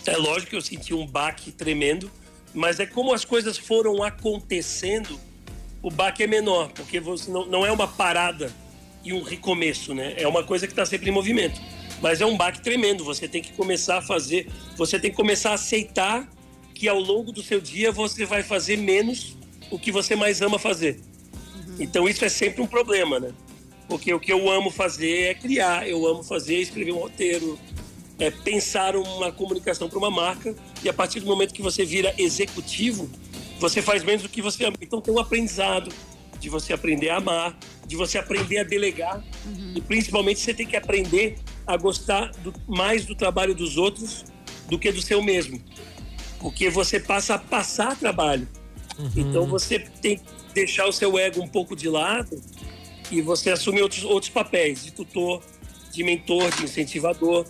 É 0.05 0.15
lógico 0.15 0.51
que 0.51 0.55
eu 0.55 0.61
senti 0.61 0.93
um 0.93 1.05
baque 1.05 1.51
tremendo, 1.51 2.09
mas 2.53 2.79
é 2.79 2.85
como 2.85 3.13
as 3.13 3.25
coisas 3.25 3.57
foram 3.57 4.01
acontecendo, 4.01 5.19
o 5.81 5.91
baque 5.91 6.23
é 6.23 6.27
menor, 6.27 6.69
porque 6.69 6.99
você 6.99 7.29
não, 7.29 7.45
não 7.45 7.65
é 7.65 7.71
uma 7.71 7.87
parada 7.87 8.49
e 9.03 9.11
um 9.11 9.21
recomeço, 9.21 9.93
né? 9.93 10.13
É 10.17 10.27
uma 10.27 10.43
coisa 10.43 10.65
que 10.65 10.71
está 10.71 10.85
sempre 10.85 11.09
em 11.09 11.13
movimento. 11.13 11.59
Mas 12.01 12.21
é 12.21 12.25
um 12.25 12.37
baque 12.37 12.61
tremendo. 12.61 13.03
Você 13.03 13.27
tem 13.27 13.41
que 13.41 13.53
começar 13.53 13.97
a 13.97 14.01
fazer, 14.01 14.47
você 14.75 14.99
tem 14.99 15.11
que 15.11 15.17
começar 15.17 15.51
a 15.51 15.53
aceitar 15.53 16.29
que 16.73 16.87
ao 16.87 16.99
longo 16.99 17.31
do 17.31 17.41
seu 17.41 17.59
dia 17.59 17.91
você 17.91 18.25
vai 18.25 18.43
fazer 18.43 18.77
menos 18.77 19.35
o 19.71 19.79
que 19.79 19.91
você 19.91 20.15
mais 20.15 20.41
ama 20.41 20.59
fazer. 20.59 20.99
Uhum. 21.55 21.75
Então 21.79 22.07
isso 22.07 22.23
é 22.23 22.29
sempre 22.29 22.61
um 22.61 22.67
problema, 22.67 23.19
né? 23.19 23.31
Porque 23.87 24.13
o 24.13 24.19
que 24.19 24.31
eu 24.31 24.49
amo 24.49 24.69
fazer 24.69 25.21
é 25.21 25.33
criar, 25.33 25.87
eu 25.87 26.05
amo 26.05 26.23
fazer, 26.23 26.57
escrever 26.59 26.91
um 26.91 26.99
roteiro, 26.99 27.57
é 28.19 28.29
pensar 28.29 28.95
uma 28.95 29.31
comunicação 29.31 29.89
para 29.89 29.97
uma 29.97 30.11
marca 30.11 30.55
e 30.83 30.89
a 30.89 30.93
partir 30.93 31.19
do 31.19 31.25
momento 31.25 31.53
que 31.53 31.61
você 31.61 31.85
vira 31.85 32.13
executivo, 32.17 33.09
você 33.59 33.81
faz 33.81 34.03
menos 34.03 34.23
do 34.23 34.29
que 34.29 34.41
você 34.41 34.65
ama. 34.65 34.75
Então 34.81 35.01
tem 35.01 35.13
um 35.13 35.19
aprendizado 35.19 35.91
de 36.39 36.49
você 36.49 36.73
aprender 36.73 37.09
a 37.09 37.17
amar, 37.17 37.57
de 37.85 37.95
você 37.95 38.17
aprender 38.17 38.59
a 38.59 38.63
delegar 38.63 39.23
uhum. 39.45 39.73
e 39.75 39.81
principalmente 39.81 40.39
você 40.39 40.53
tem 40.53 40.67
que 40.67 40.75
aprender 40.75 41.37
a 41.65 41.75
gostar 41.77 42.31
do, 42.43 42.53
mais 42.67 43.05
do 43.05 43.15
trabalho 43.15 43.55
dos 43.55 43.77
outros 43.77 44.25
do 44.67 44.77
que 44.77 44.91
do 44.91 45.01
seu 45.01 45.21
mesmo. 45.21 45.61
Porque 46.39 46.69
você 46.69 46.99
passa 46.99 47.35
a 47.35 47.39
passar 47.39 47.97
trabalho. 47.97 48.47
Uhum. 48.97 49.11
Então 49.15 49.45
você 49.45 49.79
tem 49.79 50.17
que 50.17 50.23
deixar 50.53 50.87
o 50.87 50.91
seu 50.91 51.17
ego 51.17 51.41
um 51.41 51.47
pouco 51.47 51.75
de 51.75 51.89
lado 51.89 52.41
e 53.11 53.21
você 53.21 53.51
assume 53.51 53.81
outros, 53.81 54.03
outros 54.03 54.29
papéis 54.29 54.83
de 54.83 54.91
tutor, 54.91 55.41
de 55.91 56.03
mentor, 56.03 56.49
de 56.55 56.63
incentivador. 56.63 57.45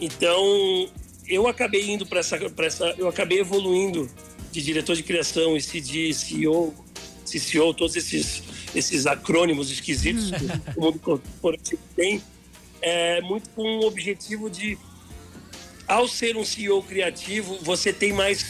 Então 0.00 0.88
eu 1.26 1.46
acabei 1.46 1.90
indo 1.90 2.06
para 2.06 2.20
essa, 2.20 2.38
essa. 2.58 2.94
Eu 2.98 3.08
acabei 3.08 3.40
evoluindo 3.40 4.10
de 4.50 4.62
diretor 4.62 4.96
de 4.96 5.02
criação 5.02 5.56
e 5.56 5.60
de 5.60 6.12
CEO, 6.12 6.74
CCO, 7.28 7.74
todos 7.74 7.96
esses, 7.96 8.42
esses 8.74 9.06
acrônimos 9.06 9.70
esquisitos 9.70 10.30
que 10.30 10.78
o 10.78 10.82
mundo 10.82 10.98
corporativo 10.98 11.80
tem 11.94 12.22
é, 12.80 13.20
muito 13.20 13.50
com 13.50 13.62
o 13.78 13.86
objetivo 13.86 14.48
de, 14.48 14.78
ao 15.86 16.08
ser 16.08 16.36
um 16.36 16.44
CEO 16.44 16.82
criativo, 16.82 17.58
você 17.62 17.92
tem 17.92 18.12
mais 18.12 18.44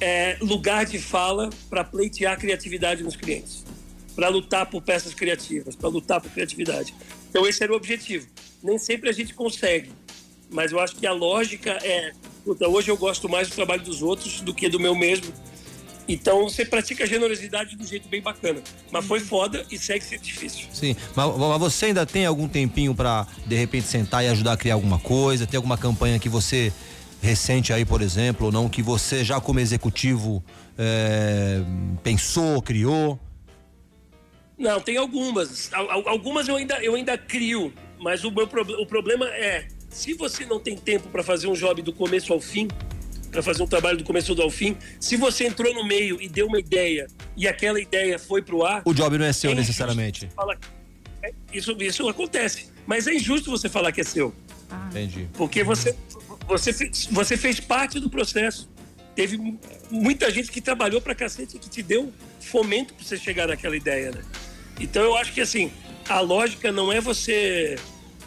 é, 0.00 0.36
lugar 0.40 0.84
de 0.84 0.98
fala 0.98 1.50
para 1.70 1.84
pleitear 1.84 2.38
criatividade 2.38 3.02
nos 3.02 3.16
clientes, 3.16 3.64
para 4.14 4.28
lutar 4.28 4.66
por 4.66 4.82
peças 4.82 5.14
criativas, 5.14 5.76
para 5.76 5.88
lutar 5.88 6.20
por 6.20 6.30
criatividade. 6.30 6.94
Então 7.30 7.46
esse 7.46 7.62
era 7.62 7.72
o 7.72 7.76
objetivo. 7.76 8.26
Nem 8.62 8.78
sempre 8.78 9.08
a 9.08 9.12
gente 9.12 9.34
consegue, 9.34 9.90
mas 10.50 10.72
eu 10.72 10.80
acho 10.80 10.96
que 10.96 11.06
a 11.06 11.12
lógica 11.12 11.70
é, 11.82 12.12
puta, 12.44 12.68
hoje 12.68 12.90
eu 12.90 12.96
gosto 12.96 13.28
mais 13.28 13.48
do 13.48 13.54
trabalho 13.54 13.82
dos 13.82 14.02
outros 14.02 14.40
do 14.40 14.52
que 14.52 14.68
do 14.68 14.78
meu 14.78 14.94
mesmo 14.94 15.32
então 16.08 16.44
você 16.44 16.64
pratica 16.64 17.04
a 17.04 17.06
generosidade 17.06 17.76
de 17.76 17.82
um 17.82 17.86
jeito 17.86 18.08
bem 18.08 18.20
bacana. 18.20 18.60
Mas 18.90 19.04
foi 19.04 19.20
foda 19.20 19.64
e 19.70 19.78
segue 19.78 20.04
sendo 20.04 20.22
difícil. 20.22 20.66
Sim, 20.72 20.96
mas, 21.14 21.36
mas 21.36 21.60
você 21.60 21.86
ainda 21.86 22.04
tem 22.04 22.26
algum 22.26 22.48
tempinho 22.48 22.94
para 22.94 23.26
de 23.46 23.56
repente 23.56 23.86
sentar 23.86 24.24
e 24.24 24.28
ajudar 24.28 24.52
a 24.52 24.56
criar 24.56 24.74
alguma 24.74 24.98
coisa? 24.98 25.46
Tem 25.46 25.56
alguma 25.56 25.78
campanha 25.78 26.18
que 26.18 26.28
você 26.28 26.72
recente 27.22 27.72
aí, 27.72 27.84
por 27.84 28.02
exemplo, 28.02 28.46
ou 28.46 28.52
não, 28.52 28.68
que 28.68 28.82
você 28.82 29.24
já 29.24 29.40
como 29.40 29.60
executivo 29.60 30.42
é, 30.76 31.60
pensou, 32.02 32.60
criou? 32.60 33.18
Não, 34.58 34.80
tem 34.80 34.96
algumas. 34.96 35.70
Algumas 35.72 36.48
eu 36.48 36.56
ainda, 36.56 36.82
eu 36.82 36.94
ainda 36.94 37.16
crio, 37.16 37.72
mas 37.98 38.24
o, 38.24 38.30
meu, 38.30 38.44
o 38.44 38.86
problema 38.86 39.26
é, 39.28 39.68
se 39.88 40.14
você 40.14 40.44
não 40.44 40.58
tem 40.58 40.76
tempo 40.76 41.08
para 41.08 41.22
fazer 41.22 41.46
um 41.46 41.54
job 41.54 41.80
do 41.82 41.92
começo 41.92 42.32
ao 42.32 42.40
fim, 42.40 42.68
para 43.32 43.42
fazer 43.42 43.62
um 43.62 43.66
trabalho 43.66 43.96
do 43.96 44.04
começo 44.04 44.40
ao 44.40 44.50
fim. 44.50 44.76
Se 45.00 45.16
você 45.16 45.46
entrou 45.46 45.74
no 45.74 45.84
meio 45.84 46.20
e 46.20 46.28
deu 46.28 46.46
uma 46.46 46.60
ideia 46.60 47.08
e 47.34 47.48
aquela 47.48 47.80
ideia 47.80 48.18
foi 48.18 48.42
pro 48.42 48.64
ar. 48.64 48.82
O 48.84 48.92
job 48.92 49.16
não 49.16 49.24
é 49.24 49.32
seu 49.32 49.52
é 49.52 49.54
necessariamente. 49.54 50.28
Falar, 50.36 50.58
é, 51.22 51.32
isso, 51.52 51.72
isso 51.80 52.08
acontece. 52.08 52.68
Mas 52.86 53.06
é 53.06 53.14
injusto 53.14 53.50
você 53.50 53.70
falar 53.70 53.90
que 53.90 54.02
é 54.02 54.04
seu. 54.04 54.34
Ah. 54.70 54.88
Entendi. 54.90 55.28
Porque 55.32 55.64
você, 55.64 55.96
você, 56.46 56.72
fez, 56.72 57.08
você 57.10 57.36
fez 57.36 57.58
parte 57.58 57.98
do 57.98 58.10
processo. 58.10 58.70
Teve 59.14 59.38
muita 59.90 60.30
gente 60.30 60.50
que 60.50 60.60
trabalhou 60.60 61.00
pra 61.00 61.14
cacete 61.14 61.58
que 61.58 61.68
te 61.68 61.82
deu 61.82 62.12
fomento 62.40 62.92
pra 62.94 63.04
você 63.04 63.16
chegar 63.16 63.48
naquela 63.48 63.76
ideia, 63.76 64.10
né? 64.10 64.22
Então 64.78 65.02
eu 65.02 65.16
acho 65.16 65.32
que 65.32 65.40
assim, 65.40 65.70
a 66.08 66.20
lógica 66.20 66.70
não 66.70 66.92
é 66.92 67.00
você 67.00 67.78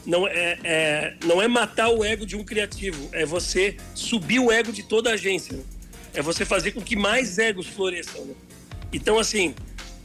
não 0.06 0.28
é, 0.28 0.58
é, 0.64 1.14
não 1.26 1.42
é 1.42 1.48
matar 1.48 1.90
o 1.90 2.04
ego 2.04 2.26
de 2.26 2.36
um 2.36 2.44
criativo, 2.44 3.10
é 3.12 3.26
você 3.26 3.76
subir 3.94 4.40
o 4.40 4.52
ego 4.52 4.72
de 4.72 4.84
toda 4.84 5.10
a 5.10 5.14
agência. 5.14 5.56
Né? 5.56 5.64
É 6.14 6.22
você 6.22 6.46
fazer 6.46 6.72
com 6.72 6.82
que 6.82 6.96
mais 6.96 7.38
egos 7.38 7.68
floresçam. 7.68 8.24
Né? 8.26 8.34
Então, 8.94 9.20
assim, 9.20 9.54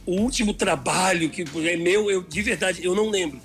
o 0.05 0.19
último 0.19 0.53
trabalho 0.53 1.29
que 1.29 1.43
é 1.69 1.77
meu, 1.77 2.09
eu 2.09 2.23
de 2.23 2.41
verdade, 2.41 2.83
eu 2.83 2.95
não 2.95 3.09
lembro. 3.09 3.39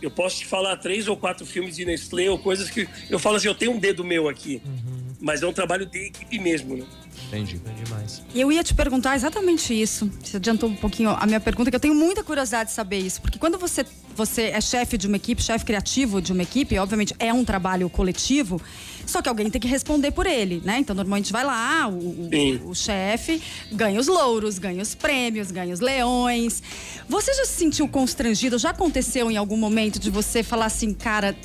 Eu 0.00 0.10
posso 0.10 0.38
te 0.38 0.46
falar 0.46 0.76
três 0.76 1.06
ou 1.06 1.16
quatro 1.16 1.46
filmes 1.46 1.76
de 1.76 1.84
Nestlé 1.84 2.28
ou 2.28 2.38
coisas 2.38 2.68
que 2.68 2.88
eu 3.08 3.18
falo 3.18 3.36
assim, 3.36 3.46
eu 3.46 3.54
tenho 3.54 3.72
um 3.72 3.78
dedo 3.78 4.04
meu 4.04 4.28
aqui. 4.28 4.60
Uhum. 4.64 5.14
Mas 5.20 5.42
é 5.42 5.46
um 5.46 5.52
trabalho 5.52 5.86
de 5.86 6.06
equipe 6.06 6.38
mesmo, 6.40 6.76
né? 6.76 6.84
Entendi. 7.28 7.56
Entendi 7.56 7.84
demais. 7.84 8.22
E 8.34 8.40
eu 8.40 8.50
ia 8.52 8.62
te 8.62 8.74
perguntar 8.74 9.14
exatamente 9.16 9.72
isso. 9.72 10.10
Você 10.22 10.36
adiantou 10.36 10.68
um 10.68 10.76
pouquinho 10.76 11.10
a 11.10 11.26
minha 11.26 11.40
pergunta, 11.40 11.70
que 11.70 11.76
eu 11.76 11.80
tenho 11.80 11.94
muita 11.94 12.22
curiosidade 12.22 12.70
de 12.70 12.74
saber 12.74 12.98
isso. 12.98 13.20
Porque 13.20 13.38
quando 13.38 13.58
você, 13.58 13.84
você 14.14 14.44
é 14.44 14.60
chefe 14.60 14.98
de 14.98 15.06
uma 15.06 15.16
equipe, 15.16 15.42
chefe 15.42 15.64
criativo 15.64 16.20
de 16.20 16.32
uma 16.32 16.42
equipe, 16.42 16.78
obviamente 16.78 17.14
é 17.18 17.32
um 17.32 17.44
trabalho 17.44 17.88
coletivo, 17.88 18.60
só 19.06 19.20
que 19.20 19.28
alguém 19.28 19.50
tem 19.50 19.60
que 19.60 19.68
responder 19.68 20.10
por 20.10 20.26
ele, 20.26 20.62
né? 20.64 20.78
Então, 20.78 20.94
normalmente 20.94 21.32
vai 21.32 21.44
lá, 21.44 21.88
o, 21.88 22.28
o, 22.64 22.70
o 22.70 22.74
chefe 22.74 23.42
ganha 23.70 23.98
os 23.98 24.06
louros, 24.06 24.58
ganha 24.58 24.82
os 24.82 24.94
prêmios, 24.94 25.50
ganha 25.50 25.72
os 25.72 25.80
leões. 25.80 26.62
Você 27.08 27.32
já 27.34 27.44
se 27.44 27.52
sentiu 27.52 27.88
constrangido? 27.88 28.58
Já 28.58 28.70
aconteceu 28.70 29.30
em 29.30 29.36
algum 29.36 29.56
momento 29.56 29.98
de 29.98 30.10
você 30.10 30.42
falar 30.42 30.66
assim, 30.66 30.94
cara, 30.94 31.36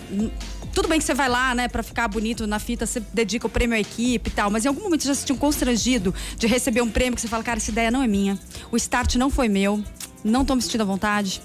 tudo 0.77 0.89
bem 0.89 0.99
que 0.99 1.05
você 1.05 1.15
vai 1.15 1.27
lá, 1.27 1.55
né, 1.55 1.67
pra 1.67 1.81
ficar 1.81 2.07
bonito 2.07 2.45
na 2.45 2.59
fita, 2.59 2.85
você 2.85 2.99
dedica 3.11 3.47
o 3.47 3.49
prêmio 3.49 3.75
à 3.75 3.79
equipe 3.79 4.29
e 4.29 4.31
tal, 4.31 4.51
mas 4.51 4.63
em 4.63 4.67
algum 4.67 4.83
momento 4.83 5.01
você 5.01 5.07
já 5.07 5.15
se 5.15 5.21
sentiu 5.21 5.35
constrangido 5.35 6.13
de 6.37 6.45
receber 6.45 6.81
um 6.81 6.89
prêmio 6.91 7.15
que 7.15 7.21
você 7.21 7.27
fala, 7.27 7.43
cara, 7.43 7.57
essa 7.57 7.71
ideia 7.71 7.89
não 7.89 8.03
é 8.03 8.07
minha, 8.07 8.37
o 8.71 8.77
start 8.77 9.15
não 9.15 9.31
foi 9.31 9.49
meu, 9.49 9.83
não 10.23 10.45
tô 10.45 10.53
me 10.53 10.61
sentindo 10.61 10.81
à 10.81 10.85
vontade. 10.85 11.41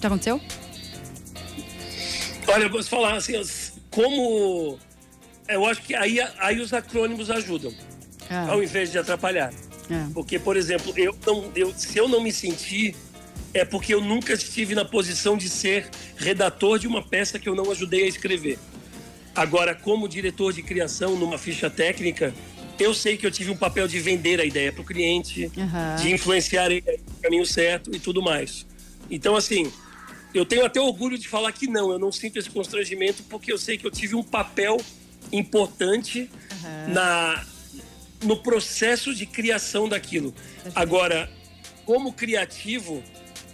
Já 0.00 0.06
aconteceu? 0.06 0.40
Olha, 2.46 2.62
eu 2.62 2.70
posso 2.70 2.88
falar 2.88 3.16
assim, 3.16 3.32
como. 3.90 4.78
Eu 5.48 5.66
acho 5.66 5.82
que 5.82 5.92
aí, 5.92 6.20
aí 6.38 6.60
os 6.60 6.72
acrônimos 6.72 7.28
ajudam, 7.28 7.74
é. 8.30 8.36
ao 8.48 8.62
invés 8.62 8.92
de 8.92 8.98
atrapalhar. 8.98 9.52
É. 9.90 10.06
Porque, 10.14 10.38
por 10.38 10.56
exemplo, 10.56 10.92
eu 10.96 11.12
não, 11.26 11.50
eu, 11.56 11.74
se 11.74 11.98
eu 11.98 12.06
não 12.06 12.20
me 12.20 12.30
sentir 12.30 12.94
é 13.52 13.64
porque 13.64 13.94
eu 13.94 14.00
nunca 14.00 14.34
estive 14.34 14.74
na 14.74 14.84
posição 14.84 15.36
de 15.36 15.48
ser 15.48 15.88
redator 16.16 16.78
de 16.78 16.86
uma 16.86 17.02
peça 17.02 17.36
que 17.36 17.48
eu 17.48 17.54
não 17.54 17.70
ajudei 17.72 18.04
a 18.04 18.06
escrever. 18.06 18.58
Agora, 19.36 19.74
como 19.74 20.08
diretor 20.08 20.52
de 20.52 20.62
criação 20.62 21.14
numa 21.16 21.36
ficha 21.36 21.68
técnica, 21.68 22.34
eu 22.78 22.94
sei 22.94 23.16
que 23.16 23.26
eu 23.26 23.30
tive 23.30 23.50
um 23.50 23.56
papel 23.56 23.86
de 23.86 23.98
vender 24.00 24.40
a 24.40 24.44
ideia 24.44 24.72
para 24.72 24.80
o 24.80 24.84
cliente, 24.84 25.50
uhum. 25.56 26.02
de 26.02 26.12
influenciar 26.12 26.70
ele 26.70 26.82
no 27.06 27.22
caminho 27.22 27.44
certo 27.44 27.94
e 27.94 28.00
tudo 28.00 28.22
mais. 28.22 28.66
Então, 29.10 29.36
assim, 29.36 29.70
eu 30.34 30.44
tenho 30.44 30.64
até 30.64 30.80
orgulho 30.80 31.18
de 31.18 31.28
falar 31.28 31.52
que 31.52 31.66
não, 31.66 31.90
eu 31.90 31.98
não 31.98 32.10
sinto 32.10 32.38
esse 32.38 32.50
constrangimento 32.50 33.22
porque 33.24 33.52
eu 33.52 33.58
sei 33.58 33.76
que 33.76 33.86
eu 33.86 33.90
tive 33.90 34.14
um 34.14 34.22
papel 34.22 34.78
importante 35.30 36.30
uhum. 36.52 36.94
na 36.94 37.44
no 38.22 38.38
processo 38.38 39.14
de 39.14 39.26
criação 39.26 39.86
daquilo. 39.86 40.34
Agora, 40.74 41.30
como 41.84 42.12
criativo, 42.14 43.02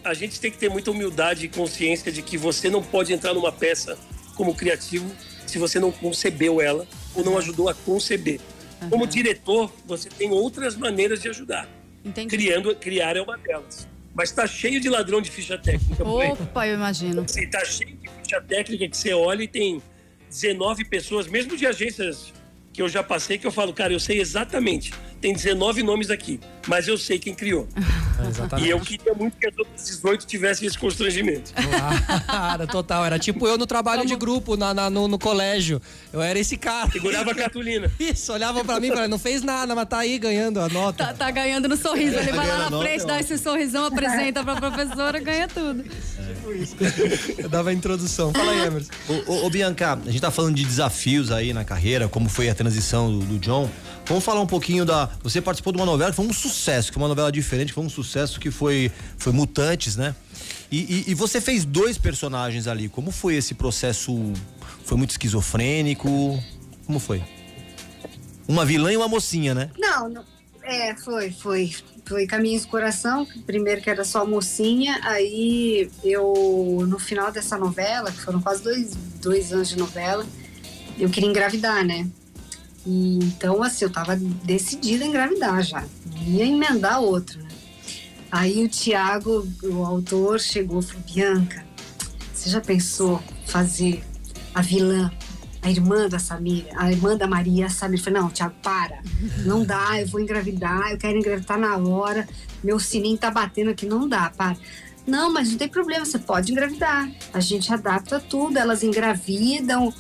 a 0.05 0.15
gente 0.15 0.41
tem 0.41 0.53
que 0.53 0.57
ter 0.57 0.71
muita 0.71 0.93
humildade 0.93 1.47
e 1.47 1.49
consciência 1.49 2.13
de 2.13 2.23
que 2.23 2.39
você 2.39 2.71
não 2.71 2.81
pode 2.81 3.13
entrar 3.13 3.35
numa 3.35 3.51
peça 3.51 3.99
como 4.37 4.55
criativo 4.55 5.11
se 5.53 5.59
você 5.59 5.79
não 5.79 5.93
concebeu 5.93 6.63
ela 6.63 6.87
ou 7.15 7.23
não 7.23 7.37
ajudou 7.37 7.69
a 7.69 7.75
conceber. 7.75 8.41
Uhum. 8.81 8.89
Como 8.89 9.07
diretor, 9.07 9.71
você 9.85 10.09
tem 10.09 10.31
outras 10.31 10.75
maneiras 10.75 11.21
de 11.21 11.29
ajudar. 11.29 11.69
Entendi. 12.03 12.35
Criando, 12.35 12.75
criar 12.75 13.17
é 13.19 13.21
uma 13.21 13.37
delas. 13.37 13.87
Mas 14.15 14.31
está 14.31 14.47
cheio 14.47 14.81
de 14.81 14.89
ladrão 14.89 15.21
de 15.21 15.31
ficha 15.31 15.59
técnica. 15.59 16.03
Opa, 16.09 16.67
eu 16.67 16.75
imagino. 16.75 17.23
Está 17.23 17.61
assim, 17.61 17.85
cheio 17.85 17.97
de 17.97 18.09
ficha 18.23 18.41
técnica 18.41 18.89
que 18.89 18.97
você 18.97 19.13
olha 19.13 19.43
e 19.43 19.49
tem 19.49 19.83
19 20.31 20.87
pessoas, 20.87 21.27
mesmo 21.27 21.55
de 21.55 21.67
agências 21.67 22.33
que 22.73 22.81
eu 22.81 22.89
já 22.89 23.03
passei, 23.03 23.37
que 23.37 23.47
eu 23.47 23.53
falo, 23.53 23.75
cara, 23.75 23.93
eu 23.93 24.01
sei 24.01 24.21
exatamente. 24.21 24.95
Tem 25.23 25.33
19 25.33 25.85
nomes 25.85 26.11
aqui, 26.11 26.41
mas 26.67 26.89
eu 26.89 26.99
sei 26.99 27.17
quem 27.17 27.33
criou. 27.33 27.69
É, 28.23 28.61
e 28.61 28.71
eu 28.71 28.79
queria 28.79 29.15
muito 29.15 29.37
que 29.37 29.49
as 29.49 29.59
outras 29.59 29.85
18 29.85 30.27
tivessem 30.27 30.69
esse 30.69 30.79
constrangimento. 30.79 31.53
Claro, 32.27 32.67
total. 32.67 33.05
Era 33.05 33.19
tipo 33.19 33.49
eu 33.49 33.59
no 33.59 33.67
trabalho 33.67 34.03
Como... 34.03 34.09
de 34.11 34.17
grupo, 34.17 34.57
na, 34.57 34.73
na 34.73 34.89
no, 34.89 35.09
no, 35.09 35.19
colégio. 35.19 35.81
Eu 36.13 36.23
era 36.23 36.39
esse 36.39 36.57
cara. 36.57 36.91
Segurava 36.91 37.33
a 37.33 37.35
cartolina. 37.35 37.91
Isso, 37.99 38.33
olhava 38.33 38.65
pra 38.65 38.79
mim 38.79 38.87
e 38.87 38.91
falava, 38.91 39.09
não 39.09 39.19
fez 39.19 39.43
nada, 39.43 39.75
mas 39.75 39.89
tá 39.89 39.99
aí 39.99 40.19
ganhando 40.19 40.61
a 40.61 40.69
nota. 40.69 41.07
Tá, 41.07 41.15
tá 41.15 41.31
ganhando 41.31 41.69
no 41.69 41.77
sorriso. 41.77 42.17
Ele 42.17 42.33
vai 42.33 42.47
lá 42.47 42.71
na 42.71 42.79
frente, 42.79 43.07
dá 43.07 43.19
esse 43.19 43.39
sorrisão, 43.39 43.87
apresenta 43.87 44.45
pra 44.45 44.57
professora, 44.57 45.19
ganha 45.19 45.49
tudo. 45.49 45.85
Eu 47.39 47.49
dava 47.49 47.71
a 47.71 47.73
introdução. 47.73 48.33
Fala 48.33 48.53
aí, 48.53 48.67
Emerson. 48.67 48.91
Ô, 49.09 49.33
ô, 49.33 49.47
ô, 49.47 49.51
Bianca, 49.51 49.95
a 49.95 50.11
gente 50.11 50.21
tá 50.21 50.31
falando 50.31 50.55
de 50.55 50.65
desafios 50.65 51.33
aí 51.33 51.53
na 51.53 51.65
carreira, 51.65 52.09
como 52.09 52.29
foi 52.29 52.49
a 52.49 52.55
transição 52.55 53.11
do, 53.11 53.25
do 53.25 53.39
John. 53.39 53.69
Vamos 54.07 54.25
falar 54.25 54.41
um 54.41 54.47
pouquinho 54.47 54.85
da. 54.85 55.09
Você 55.23 55.41
participou 55.41 55.73
de 55.73 55.79
uma 55.79 55.87
novela 55.87 56.11
que 56.11 56.17
foi 56.17 56.27
um 56.27 56.33
sucesso, 56.33 56.89
que 56.89 56.95
foi 56.95 57.03
uma 57.03 57.09
novela 57.09 57.31
diferente, 57.31 57.73
foi 57.73 57.85
um 57.85 57.89
sucesso 57.89 58.41
que 58.41 58.51
foi, 58.51 58.91
foi 59.17 59.33
Mutantes, 59.33 59.97
né? 59.97 60.15
E, 60.71 61.05
e, 61.07 61.11
e, 61.11 61.15
você 61.15 61.41
fez 61.41 61.65
dois 61.65 61.99
personagens 61.99 62.67
ali. 62.67 62.89
Como 62.89 63.11
foi 63.11 63.35
esse 63.35 63.55
processo? 63.55 64.33
Foi 64.85 64.97
muito 64.97 65.11
esquizofrênico? 65.11 66.43
Como 66.87 66.99
foi? 66.99 67.23
Uma 68.49 68.65
vilã 68.65 68.93
e 68.93 68.97
uma 68.97 69.09
mocinha, 69.09 69.55
né? 69.55 69.71
Não, 69.79 70.09
não 70.09 70.25
é, 70.63 70.95
foi, 70.95 71.31
foi. 71.31 71.75
Foi 72.05 72.27
Caminhos 72.27 72.63
do 72.63 72.69
Coração, 72.69 73.25
primeiro 73.47 73.81
que 73.81 73.89
era 73.89 74.05
só 74.05 74.27
mocinha, 74.27 74.99
aí 75.05 75.89
eu, 76.03 76.85
no 76.89 76.99
final 76.99 77.31
dessa 77.31 77.57
novela, 77.57 78.11
que 78.11 78.21
foram 78.21 78.43
quase 78.43 78.61
dois, 78.61 78.95
dois 79.21 79.53
anos 79.53 79.69
de 79.69 79.79
novela, 79.79 80.27
eu 80.99 81.09
queria 81.09 81.31
engravidar, 81.31 81.85
né? 81.85 82.09
E, 82.87 83.19
então, 83.19 83.63
assim, 83.63 83.85
eu 83.85 83.91
tava 83.91 84.17
decidida 84.17 85.05
a 85.05 85.09
engravidar 85.09 85.63
já. 85.63 85.85
Ia 86.27 86.45
emendar 86.45 87.01
outra, 87.01 87.41
né? 87.41 87.49
Aí 88.31 88.65
o 88.65 88.69
Tiago, 88.69 89.47
o 89.63 89.85
autor, 89.85 90.41
chegou 90.41 90.81
e 90.81 90.83
falou: 90.83 91.03
Bianca, 91.03 91.65
você 92.33 92.49
já 92.49 92.61
pensou 92.61 93.23
fazer 93.47 94.03
a 94.55 94.63
vilã, 94.63 95.11
a 95.61 95.71
irmã 95.71 96.09
da 96.09 96.19
Samira, 96.19 96.69
a 96.77 96.91
irmã 96.91 97.17
da 97.17 97.27
Maria, 97.27 97.67
a 97.67 97.69
Samira? 97.69 98.03
falei: 98.03 98.21
Não, 98.21 98.31
Tiago, 98.31 98.55
para. 98.63 99.03
Não 99.45 99.63
dá, 99.63 100.01
eu 100.01 100.07
vou 100.07 100.21
engravidar, 100.21 100.91
eu 100.91 100.99
quero 100.99 101.19
engravidar 101.19 101.59
na 101.59 101.77
hora. 101.77 102.27
Meu 102.65 102.81
sininho 102.81 103.19
tá 103.19 103.31
batendo 103.31 103.71
aqui, 103.71 103.85
não 103.85 104.09
dá, 104.09 104.31
para. 104.31 104.57
Não, 105.07 105.33
mas 105.33 105.51
não 105.51 105.59
tem 105.59 105.69
problema, 105.69 106.05
você 106.05 106.19
pode 106.19 106.53
engravidar. 106.53 107.11
A 107.35 107.41
gente 107.41 107.73
adapta 107.73 108.19
tudo, 108.19 108.57
elas 108.57 108.83
engravidam 108.83 109.93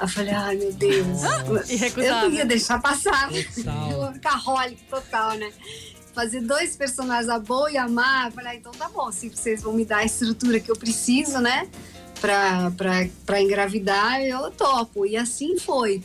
eu 0.00 0.08
falei, 0.08 0.32
ai 0.34 0.56
meu 0.56 0.72
Deus. 0.72 1.22
eu 1.96 2.14
não 2.14 2.30
ia 2.30 2.44
deixar 2.44 2.80
passar. 2.80 3.30
Carrólico 4.20 4.82
total, 4.90 5.36
né? 5.36 5.52
Fazer 6.12 6.40
dois 6.40 6.76
personagens, 6.76 7.28
a 7.28 7.38
boa 7.38 7.70
e 7.70 7.76
a 7.76 7.88
má. 7.88 8.26
Eu 8.26 8.32
falei, 8.32 8.52
ah, 8.52 8.54
então 8.56 8.72
tá 8.72 8.88
bom, 8.88 9.10
se 9.10 9.28
vocês 9.28 9.62
vão 9.62 9.72
me 9.72 9.84
dar 9.84 9.98
a 9.98 10.04
estrutura 10.04 10.60
que 10.60 10.70
eu 10.70 10.76
preciso, 10.76 11.38
né? 11.40 11.68
Pra, 12.20 12.70
pra, 12.70 13.08
pra 13.26 13.42
engravidar, 13.42 14.20
eu 14.22 14.50
topo. 14.50 15.04
E 15.04 15.16
assim 15.16 15.58
foi. 15.58 16.02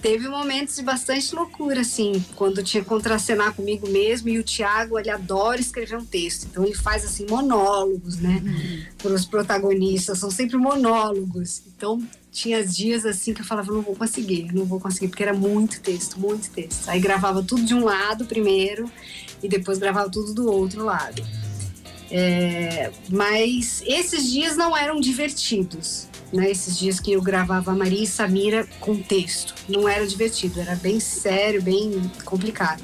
Teve 0.00 0.28
momentos 0.28 0.76
de 0.76 0.82
bastante 0.82 1.34
loucura, 1.34 1.80
assim, 1.80 2.24
quando 2.36 2.62
tinha 2.62 2.82
que 2.82 2.88
contracenar 2.88 3.54
comigo 3.54 3.88
mesmo. 3.88 4.28
E 4.28 4.38
o 4.38 4.42
Tiago, 4.42 4.98
ele 4.98 5.10
adora 5.10 5.60
escrever 5.60 5.96
um 5.96 6.04
texto. 6.04 6.46
Então, 6.50 6.64
ele 6.64 6.74
faz, 6.74 7.04
assim, 7.04 7.26
monólogos, 7.28 8.18
né? 8.18 8.42
Uhum. 8.44 8.84
Para 8.98 9.12
os 9.12 9.24
protagonistas. 9.24 10.18
São 10.18 10.30
sempre 10.30 10.56
monólogos. 10.58 11.62
Então, 11.66 12.06
tinha 12.36 12.62
dias 12.62 13.06
assim 13.06 13.32
que 13.32 13.40
eu 13.40 13.46
falava, 13.46 13.72
não 13.72 13.80
vou 13.80 13.96
conseguir, 13.96 14.52
não 14.52 14.66
vou 14.66 14.78
conseguir, 14.78 15.08
porque 15.08 15.22
era 15.22 15.32
muito 15.32 15.80
texto, 15.80 16.20
muito 16.20 16.50
texto. 16.50 16.86
Aí 16.86 17.00
gravava 17.00 17.42
tudo 17.42 17.64
de 17.64 17.74
um 17.74 17.82
lado 17.82 18.26
primeiro 18.26 18.90
e 19.42 19.48
depois 19.48 19.78
gravava 19.78 20.10
tudo 20.10 20.34
do 20.34 20.52
outro 20.52 20.84
lado. 20.84 21.22
É, 22.10 22.92
mas 23.08 23.82
esses 23.86 24.30
dias 24.30 24.54
não 24.54 24.76
eram 24.76 25.00
divertidos, 25.00 26.08
né? 26.30 26.50
Esses 26.50 26.78
dias 26.78 27.00
que 27.00 27.10
eu 27.10 27.22
gravava 27.22 27.72
a 27.72 27.74
Maria 27.74 28.04
e 28.04 28.06
Samira 28.06 28.68
com 28.80 28.96
texto, 28.96 29.54
não 29.66 29.88
era 29.88 30.06
divertido, 30.06 30.60
era 30.60 30.76
bem 30.76 31.00
sério, 31.00 31.62
bem 31.62 32.10
complicado. 32.24 32.82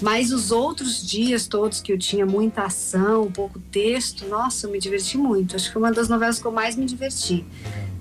Mas 0.00 0.32
os 0.32 0.50
outros 0.50 1.06
dias 1.06 1.46
todos 1.46 1.80
que 1.80 1.92
eu 1.92 1.98
tinha 1.98 2.24
muita 2.24 2.62
ação, 2.62 3.30
pouco 3.30 3.60
texto, 3.70 4.26
nossa, 4.26 4.66
eu 4.66 4.70
me 4.70 4.78
diverti 4.78 5.18
muito. 5.18 5.54
Acho 5.54 5.66
que 5.66 5.72
foi 5.74 5.82
uma 5.82 5.92
das 5.92 6.08
novelas 6.08 6.38
que 6.38 6.46
eu 6.46 6.52
mais 6.52 6.74
me 6.74 6.86
diverti 6.86 7.44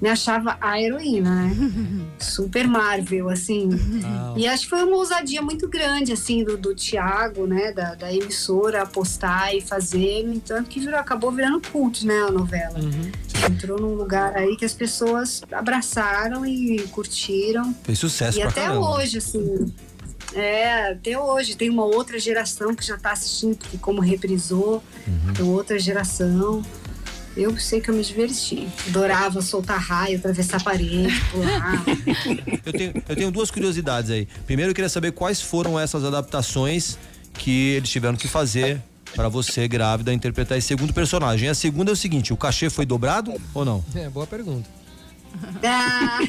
me 0.03 0.09
achava 0.09 0.57
a 0.59 0.81
heroína, 0.81 1.33
né? 1.33 1.55
Super 2.19 2.67
Marvel, 2.67 3.29
assim. 3.29 3.69
Ah. 4.03 4.33
E 4.35 4.45
acho 4.45 4.63
que 4.63 4.69
foi 4.71 4.83
uma 4.83 4.97
ousadia 4.97 5.41
muito 5.41 5.65
grande, 5.69 6.11
assim, 6.11 6.43
do, 6.43 6.57
do 6.57 6.75
Tiago, 6.75 7.47
né? 7.47 7.71
Da, 7.71 7.95
da, 7.95 8.13
emissora 8.13 8.81
apostar 8.81 9.55
e 9.55 9.61
fazer. 9.61 10.23
No 10.25 10.33
entanto, 10.33 10.69
que 10.69 10.81
virou, 10.81 10.99
acabou 10.99 11.31
virando 11.31 11.61
cult, 11.71 12.05
né? 12.05 12.19
A 12.27 12.31
novela. 12.31 12.77
Uhum. 12.77 13.11
Entrou 13.49 13.79
num 13.79 13.95
lugar 13.95 14.35
aí 14.35 14.57
que 14.57 14.65
as 14.65 14.73
pessoas 14.73 15.41
abraçaram 15.49 16.45
e 16.45 16.81
curtiram. 16.91 17.73
Fez 17.83 17.97
sucesso 17.97 18.37
E 18.37 18.41
pra 18.41 18.49
até 18.49 18.65
caramba. 18.65 18.97
hoje, 18.97 19.19
assim. 19.19 19.73
É, 20.33 20.91
até 20.91 21.17
hoje 21.17 21.55
tem 21.55 21.69
uma 21.69 21.85
outra 21.85 22.19
geração 22.19 22.75
que 22.75 22.85
já 22.85 22.95
está 22.95 23.13
assistindo, 23.13 23.55
porque 23.55 23.77
como 23.77 24.01
reprisou, 24.01 24.83
uhum. 25.07 25.33
tem 25.33 25.45
outra 25.45 25.79
geração. 25.79 26.61
Eu 27.35 27.57
sei 27.57 27.81
que 27.81 27.89
eu 27.89 27.95
me 27.95 28.03
diverti. 28.03 28.67
Adorava 28.87 29.41
soltar 29.41 29.79
raio, 29.79 30.17
atravessar 30.17 30.57
a 30.57 30.59
parede, 30.63 31.13
pular. 31.31 31.83
eu, 32.65 32.73
tenho, 32.73 32.93
eu 33.09 33.15
tenho 33.15 33.31
duas 33.31 33.49
curiosidades 33.49 34.11
aí. 34.11 34.27
Primeiro, 34.45 34.71
eu 34.71 34.75
queria 34.75 34.89
saber 34.89 35.11
quais 35.11 35.41
foram 35.41 35.79
essas 35.79 36.03
adaptações 36.03 36.97
que 37.33 37.71
eles 37.71 37.89
tiveram 37.89 38.15
que 38.15 38.27
fazer 38.27 38.81
para 39.15 39.29
você, 39.29 39.67
grávida, 39.67 40.13
interpretar 40.13 40.57
esse 40.57 40.67
segundo 40.67 40.93
personagem. 40.93 41.49
A 41.49 41.55
segunda 41.55 41.91
é 41.91 41.93
o 41.93 41.95
seguinte: 41.95 42.33
o 42.33 42.37
cachê 42.37 42.69
foi 42.69 42.85
dobrado 42.85 43.33
ou 43.53 43.65
não? 43.65 43.83
É, 43.95 44.09
boa 44.09 44.27
pergunta. 44.27 44.82
Ah, 45.65 46.19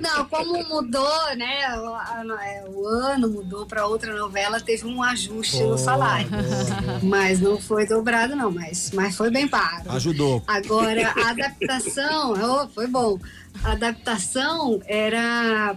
não, 0.00 0.24
como 0.26 0.62
mudou, 0.64 1.36
né? 1.36 1.78
O, 1.78 2.34
é, 2.40 2.64
o 2.68 2.86
ano 2.86 3.30
mudou 3.30 3.64
para 3.64 3.86
outra 3.86 4.12
novela, 4.14 4.60
teve 4.60 4.84
um 4.86 5.02
ajuste 5.02 5.62
no 5.62 5.78
salário. 5.78 6.28
Mas 7.02 7.40
não 7.40 7.60
foi 7.60 7.86
dobrado, 7.86 8.34
não, 8.34 8.50
mas, 8.50 8.90
mas 8.92 9.16
foi 9.16 9.30
bem 9.30 9.46
pago. 9.46 9.90
Ajudou. 9.92 10.42
Agora, 10.46 11.12
a 11.16 11.30
adaptação, 11.30 12.34
oh, 12.64 12.68
foi 12.68 12.88
bom. 12.88 13.18
A 13.62 13.72
adaptação 13.72 14.80
era. 14.86 15.76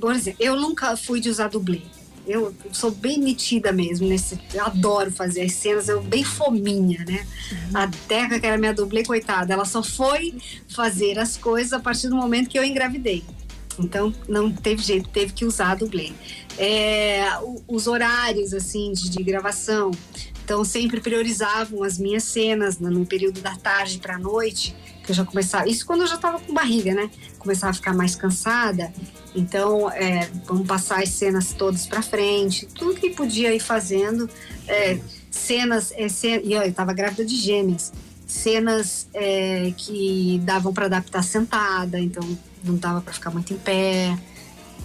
Por 0.00 0.14
exemplo, 0.14 0.42
eu 0.42 0.56
nunca 0.56 0.96
fui 0.96 1.20
de 1.20 1.28
usar 1.28 1.48
dublê. 1.48 1.82
Eu 2.26 2.54
sou 2.72 2.90
bem 2.90 3.18
metida 3.18 3.72
mesmo 3.72 4.08
nesse. 4.08 4.38
Eu 4.54 4.64
adoro 4.64 5.10
fazer 5.10 5.42
as 5.42 5.52
cenas, 5.52 5.88
eu 5.88 6.00
bem 6.00 6.22
fominha, 6.22 7.04
né? 7.04 7.26
Uhum. 7.50 7.70
A 7.74 7.88
Teca, 8.06 8.38
que 8.38 8.46
era 8.46 8.56
minha 8.56 8.72
dublê, 8.72 9.04
coitada, 9.04 9.52
ela 9.52 9.64
só 9.64 9.82
foi 9.82 10.34
fazer 10.68 11.18
as 11.18 11.36
coisas 11.36 11.72
a 11.72 11.80
partir 11.80 12.08
do 12.08 12.16
momento 12.16 12.48
que 12.48 12.58
eu 12.58 12.64
engravidei. 12.64 13.24
Então 13.78 14.14
não 14.28 14.52
teve 14.52 14.82
jeito, 14.82 15.08
teve 15.08 15.32
que 15.32 15.44
usar 15.44 15.72
a 15.72 15.74
dublê. 15.74 16.12
É, 16.58 17.24
os 17.66 17.86
horários 17.86 18.52
assim 18.52 18.92
de, 18.92 19.08
de, 19.08 19.22
gravação, 19.22 19.90
então 20.44 20.64
sempre 20.64 21.00
priorizavam 21.00 21.82
as 21.82 21.98
minhas 21.98 22.24
cenas 22.24 22.78
no 22.78 23.06
período 23.06 23.40
da 23.40 23.56
tarde 23.56 23.98
para 23.98 24.16
a 24.16 24.18
noite, 24.18 24.74
que 25.02 25.10
eu 25.10 25.14
já 25.14 25.24
começava. 25.24 25.68
Isso 25.68 25.86
quando 25.86 26.02
eu 26.02 26.06
já 26.06 26.16
estava 26.16 26.38
com 26.38 26.52
barriga, 26.52 26.94
né? 26.94 27.10
Começava 27.38 27.70
a 27.70 27.74
ficar 27.74 27.94
mais 27.94 28.14
cansada. 28.14 28.92
Então, 29.34 29.90
é, 29.90 30.28
vamos 30.44 30.66
passar 30.66 31.02
as 31.02 31.08
cenas 31.08 31.52
todas 31.52 31.86
para 31.86 32.02
frente, 32.02 32.66
tudo 32.66 32.94
que 32.94 33.10
podia 33.10 33.54
ir 33.54 33.60
fazendo. 33.60 34.28
É, 34.68 34.98
cenas, 35.30 35.92
é, 35.92 36.06
e 36.44 36.52
eu 36.52 36.62
estava 36.62 36.92
grávida 36.92 37.24
de 37.24 37.36
gêmeas, 37.36 37.92
cenas 38.26 39.08
é, 39.14 39.72
que 39.76 40.40
davam 40.44 40.72
para 40.72 40.86
adaptar 40.86 41.22
sentada, 41.22 41.98
então 41.98 42.22
não 42.62 42.76
dava 42.76 43.00
para 43.00 43.12
ficar 43.12 43.30
muito 43.30 43.52
em 43.52 43.56
pé. 43.56 44.16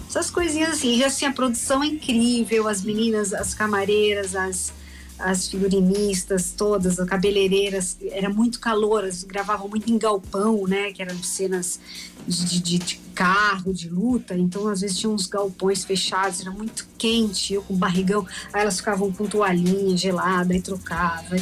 Essas 0.08 0.30
coisinhas 0.30 0.70
assim, 0.70 0.96
e 0.96 1.04
assim, 1.04 1.26
a 1.26 1.32
produção 1.32 1.82
é 1.82 1.86
incrível, 1.86 2.66
as 2.66 2.82
meninas, 2.82 3.34
as 3.34 3.52
camareiras, 3.52 4.34
as, 4.34 4.72
as 5.18 5.48
figurinistas 5.48 6.52
todas, 6.56 6.98
as 7.00 7.08
cabeleireiras, 7.08 7.96
era 8.10 8.28
muito 8.30 8.60
calor, 8.60 9.02
elas 9.02 9.24
gravavam 9.24 9.68
muito 9.68 9.90
em 9.90 9.98
galpão, 9.98 10.64
né, 10.66 10.92
que 10.92 11.02
eram 11.02 11.20
cenas 11.22 11.80
de, 12.26 12.60
de, 12.60 12.78
de 12.78 12.96
carro, 13.14 13.72
de 13.72 13.88
luta, 13.88 14.36
então 14.36 14.68
às 14.68 14.80
vezes 14.80 14.96
tinha 14.98 15.10
uns 15.10 15.26
galpões 15.26 15.84
fechados, 15.84 16.40
era 16.40 16.50
muito 16.50 16.86
quente, 16.96 17.54
eu 17.54 17.62
com 17.62 17.74
barrigão, 17.74 18.24
aí 18.52 18.62
elas 18.62 18.76
ficavam 18.78 19.10
com 19.12 19.26
toalhinha 19.26 19.96
gelada 19.96 20.54
e 20.54 20.60
trocava. 20.62 21.36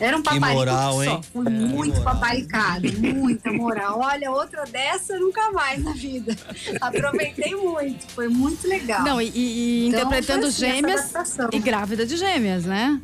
Era 0.00 0.16
um 0.16 0.22
paparico 0.22 0.52
moral, 0.58 0.92
só. 0.94 1.02
hein? 1.04 1.20
Fui 1.32 1.46
É, 1.46 1.50
muito 1.50 1.96
moral. 2.00 2.02
paparicada, 2.14 2.90
muita 2.98 3.52
moral. 3.52 4.00
Olha, 4.02 4.32
outra 4.32 4.64
dessa 4.64 5.16
nunca 5.16 5.52
mais 5.52 5.82
na 5.82 5.92
vida. 5.92 6.36
Aproveitei 6.80 7.54
muito, 7.54 8.04
foi 8.08 8.26
muito 8.28 8.66
legal. 8.66 9.04
Não, 9.04 9.20
e, 9.22 9.28
e- 9.32 9.86
Então, 9.88 10.00
interpretando 10.00 10.40
foi 10.40 10.48
assim, 10.50 10.58
gêmeas 10.82 11.12
e 11.52 11.58
grávida 11.60 12.04
de 12.04 12.16
gêmeas, 12.16 12.64
né? 12.64 13.00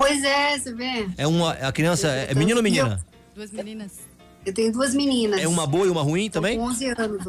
Pois 0.00 0.24
é, 0.24 0.58
você 0.58 0.72
vê. 0.72 1.06
É 1.18 1.26
uma. 1.26 1.52
A 1.52 1.70
criança 1.70 2.08
é 2.08 2.34
menino 2.34 2.56
ou 2.56 2.62
menina? 2.62 3.04
Duas 3.34 3.50
meninas. 3.50 3.92
Eu 4.46 4.54
tenho 4.54 4.72
duas 4.72 4.94
meninas. 4.94 5.38
É 5.42 5.46
uma 5.46 5.66
boa 5.66 5.86
e 5.86 5.90
uma 5.90 6.02
ruim 6.02 6.30
também? 6.30 6.56
Com 6.58 6.64
11 6.64 6.86
anos. 6.86 7.26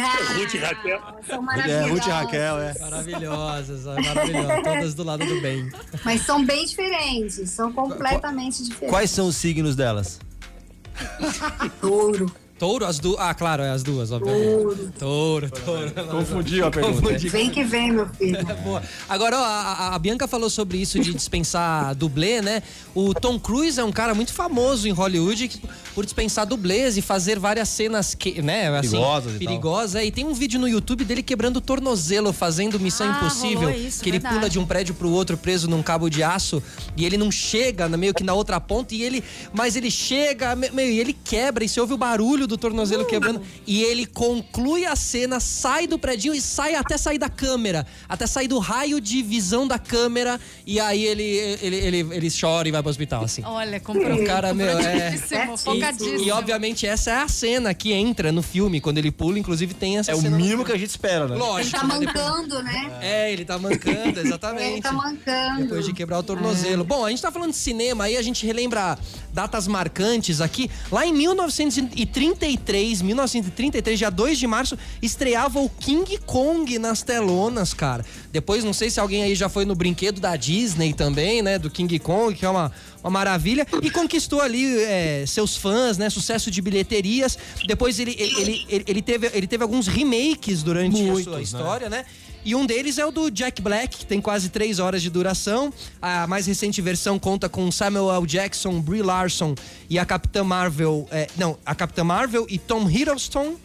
Ah, 0.00 0.32
Ruth 0.38 0.54
e 0.54 0.56
Raquel. 0.56 0.98
São 1.26 1.36
É, 1.36 1.40
maravilhosas. 1.42 1.90
Ruth 1.90 2.06
e 2.06 2.10
Raquel, 2.10 2.58
é. 2.60 2.74
Maravilhosas, 2.80 3.84
maravilhosas. 3.84 4.62
Todas 4.64 4.94
do 4.94 5.04
lado 5.04 5.26
do 5.26 5.40
bem. 5.42 5.70
Mas 6.02 6.22
são 6.22 6.42
bem 6.42 6.64
diferentes, 6.64 7.50
são 7.50 7.70
completamente 7.70 8.62
diferentes. 8.64 8.88
Quais 8.88 9.10
são 9.10 9.26
os 9.28 9.36
signos 9.36 9.76
delas? 9.76 10.18
Touro, 11.82 12.34
Touro, 12.64 12.86
as 12.86 12.98
duas. 12.98 13.16
Ah, 13.20 13.34
claro, 13.34 13.62
é 13.62 13.70
as 13.70 13.82
duas, 13.82 14.10
obviamente. 14.10 14.92
Touro, 14.98 15.50
touro. 15.50 15.92
Confundiu 16.10 16.66
a 16.66 16.70
Confundi. 16.70 17.28
vem 17.28 17.50
que 17.50 17.62
vem, 17.62 17.92
meu 17.92 18.08
filho. 18.08 18.38
Boa. 18.64 18.82
Agora, 19.06 19.38
ó, 19.38 19.44
a, 19.44 19.94
a- 19.94 19.98
Bianca 19.98 20.26
falou 20.26 20.48
sobre 20.48 20.78
isso 20.78 20.98
de 20.98 21.12
dispensar 21.12 21.94
dublê, 21.94 22.40
né? 22.40 22.62
O 22.94 23.12
Tom 23.12 23.38
Cruise 23.38 23.78
é 23.78 23.84
um 23.84 23.92
cara 23.92 24.14
muito 24.14 24.32
famoso 24.32 24.88
em 24.88 24.92
Hollywood 24.92 25.60
por 25.94 26.04
dispensar 26.04 26.46
dublês 26.46 26.96
e 26.96 27.02
fazer 27.02 27.38
várias 27.38 27.68
cenas 27.68 28.14
que, 28.14 28.40
né, 28.40 28.68
assim, 28.78 28.90
Perigosas 28.92 29.34
e 29.34 29.38
perigosas. 29.38 29.94
É, 29.96 30.04
E 30.06 30.10
tem 30.10 30.24
um 30.24 30.32
vídeo 30.32 30.58
no 30.58 30.66
YouTube 30.68 31.04
dele 31.04 31.22
quebrando 31.22 31.58
o 31.58 31.60
tornozelo, 31.60 32.32
fazendo 32.32 32.80
Missão 32.80 33.06
Ah, 33.10 33.16
Impossível, 33.18 33.68
rolou 33.68 33.74
isso, 33.74 34.02
que 34.02 34.08
ele 34.08 34.18
verdade. 34.18 34.34
pula 34.36 34.48
de 34.50 34.58
um 34.58 34.64
prédio 34.66 34.94
pro 34.94 35.10
outro 35.10 35.36
preso 35.36 35.68
num 35.68 35.82
cabo 35.82 36.08
de 36.08 36.22
aço 36.22 36.62
e 36.96 37.04
ele 37.04 37.16
não 37.18 37.30
chega 37.30 37.88
meio 37.88 38.14
que 38.14 38.24
na 38.24 38.32
outra 38.34 38.58
ponta 38.58 38.94
e 38.94 39.02
ele, 39.02 39.22
mas 39.52 39.76
ele 39.76 39.90
chega, 39.90 40.56
me- 40.56 40.70
meio, 40.70 40.90
e 40.92 40.98
ele 40.98 41.12
quebra 41.12 41.62
e 41.64 41.68
você 41.68 41.78
ouve 41.80 41.92
o 41.92 41.98
barulho 41.98 42.46
do 42.46 42.53
tornozelo 42.58 43.02
Uh! 43.02 43.06
quebrando 43.06 43.40
e 43.66 43.82
ele 43.82 44.06
conclui 44.06 44.84
a 44.86 44.96
cena, 44.96 45.40
sai 45.40 45.86
do 45.86 45.98
prédio 45.98 46.34
e 46.34 46.40
sai 46.40 46.74
até 46.74 46.96
sair 46.96 47.18
da 47.18 47.28
câmera, 47.28 47.86
até 48.08 48.26
sair 48.26 48.48
do 48.48 48.58
raio 48.58 49.00
de 49.00 49.22
visão 49.22 49.66
da 49.66 49.78
câmera 49.78 50.40
e 50.66 50.78
aí 50.80 51.04
ele 51.04 51.24
ele, 51.24 51.76
ele, 51.76 51.98
ele 52.12 52.28
chora 52.30 52.68
e 52.68 52.70
vai 52.72 52.82
pro 52.82 52.90
hospital 52.90 53.24
assim. 53.24 53.42
Olha, 53.44 53.78
comprou. 53.80 54.14
O 54.20 54.24
cara, 54.26 54.52
meu, 54.54 54.78
é. 54.78 55.16
Focadíssimo, 55.56 56.18
E-. 56.20 56.26
E 56.26 56.30
obviamente 56.30 56.86
essa 56.86 57.10
é 57.10 57.14
a 57.16 57.28
cena 57.28 57.72
que 57.74 57.92
entra 57.92 58.30
no 58.32 58.42
filme 58.42 58.80
quando 58.80 58.98
ele 58.98 59.10
pula, 59.10 59.38
inclusive 59.38 59.74
tem 59.74 59.98
essa 59.98 60.12
É 60.12 60.14
o 60.14 60.18
cena. 60.18 60.30
no 60.30 60.36
mínimo 60.36 60.50
filme. 60.58 60.64
que 60.66 60.72
a 60.72 60.78
gente 60.78 60.90
espera, 60.90 61.26
né? 61.28 61.34
Ele 61.34 61.42
Lógico. 61.44 61.80
tá 61.80 61.86
né? 61.86 61.98
Depois- 61.98 62.14
mancando, 62.24 62.62
né? 62.62 62.98
É, 63.00 63.32
ele 63.32 63.44
tá 63.44 63.58
mancando, 63.58 64.20
exatamente. 64.20 64.72
Ele 64.72 64.82
tá 64.82 64.92
mancando. 64.92 65.62
Depois 65.62 65.84
de 65.84 65.92
quebrar 65.92 66.18
o 66.18 66.22
tornozelo. 66.22 66.84
Bom, 66.84 67.04
a 67.04 67.10
gente 67.10 67.22
tá 67.22 67.30
falando 67.30 67.50
de 67.50 67.56
cinema 67.56 68.04
aí, 68.04 68.16
a 68.16 68.22
gente 68.22 68.44
relembra 68.46 68.98
datas 69.32 69.66
marcantes 69.66 70.40
aqui. 70.40 70.70
Lá 70.90 71.06
em 71.06 71.12
1933, 72.34 73.02
1933, 73.02 73.98
dia 73.98 74.10
2 74.10 74.38
de 74.38 74.46
março, 74.46 74.78
estreava 75.00 75.60
o 75.60 75.68
King 75.68 76.18
Kong 76.18 76.78
nas 76.78 77.02
telonas, 77.02 77.72
cara. 77.72 78.04
Depois, 78.32 78.64
não 78.64 78.72
sei 78.72 78.90
se 78.90 78.98
alguém 79.00 79.22
aí 79.22 79.34
já 79.34 79.48
foi 79.48 79.64
no 79.64 79.74
brinquedo 79.74 80.20
da 80.20 80.36
Disney 80.36 80.92
também, 80.92 81.40
né? 81.42 81.58
Do 81.58 81.70
King 81.70 81.98
Kong, 81.98 82.34
que 82.34 82.44
é 82.44 82.48
uma, 82.48 82.72
uma 83.02 83.10
maravilha. 83.10 83.66
E 83.82 83.90
conquistou 83.90 84.40
ali 84.40 84.82
é, 84.82 85.24
seus 85.26 85.56
fãs, 85.56 85.96
né? 85.96 86.10
Sucesso 86.10 86.50
de 86.50 86.60
bilheterias. 86.60 87.38
Depois 87.66 87.98
ele, 87.98 88.14
ele, 88.18 88.64
ele, 88.68 88.84
ele- 88.86 89.02
teve, 89.02 89.30
ele 89.32 89.46
teve 89.46 89.62
alguns 89.62 89.86
remakes 89.86 90.62
durante 90.62 91.00
a 91.00 91.04
Muitos, 91.04 91.24
sua 91.24 91.36
né? 91.36 91.42
história, 91.42 91.88
né? 91.88 92.04
E 92.44 92.54
um 92.54 92.66
deles 92.66 92.98
é 92.98 93.06
o 93.06 93.10
do 93.10 93.30
Jack 93.30 93.62
Black, 93.62 93.98
que 93.98 94.06
tem 94.06 94.20
quase 94.20 94.50
três 94.50 94.78
horas 94.78 95.02
de 95.02 95.08
duração. 95.08 95.72
A 96.00 96.26
mais 96.26 96.46
recente 96.46 96.80
versão 96.82 97.18
conta 97.18 97.48
com 97.48 97.70
Samuel 97.72 98.12
L. 98.12 98.26
Jackson, 98.26 98.80
Brie 98.80 99.02
Larson 99.02 99.54
e 99.88 99.98
a 99.98 100.04
Capitã 100.04 100.44
Marvel. 100.44 101.08
é, 101.10 101.28
não, 101.36 101.58
a 101.64 101.74
Capitã 101.74 102.04
Marvel 102.04 102.46
e 102.48 102.58
Tom 102.58 102.88
Hiddleston. 102.88 103.56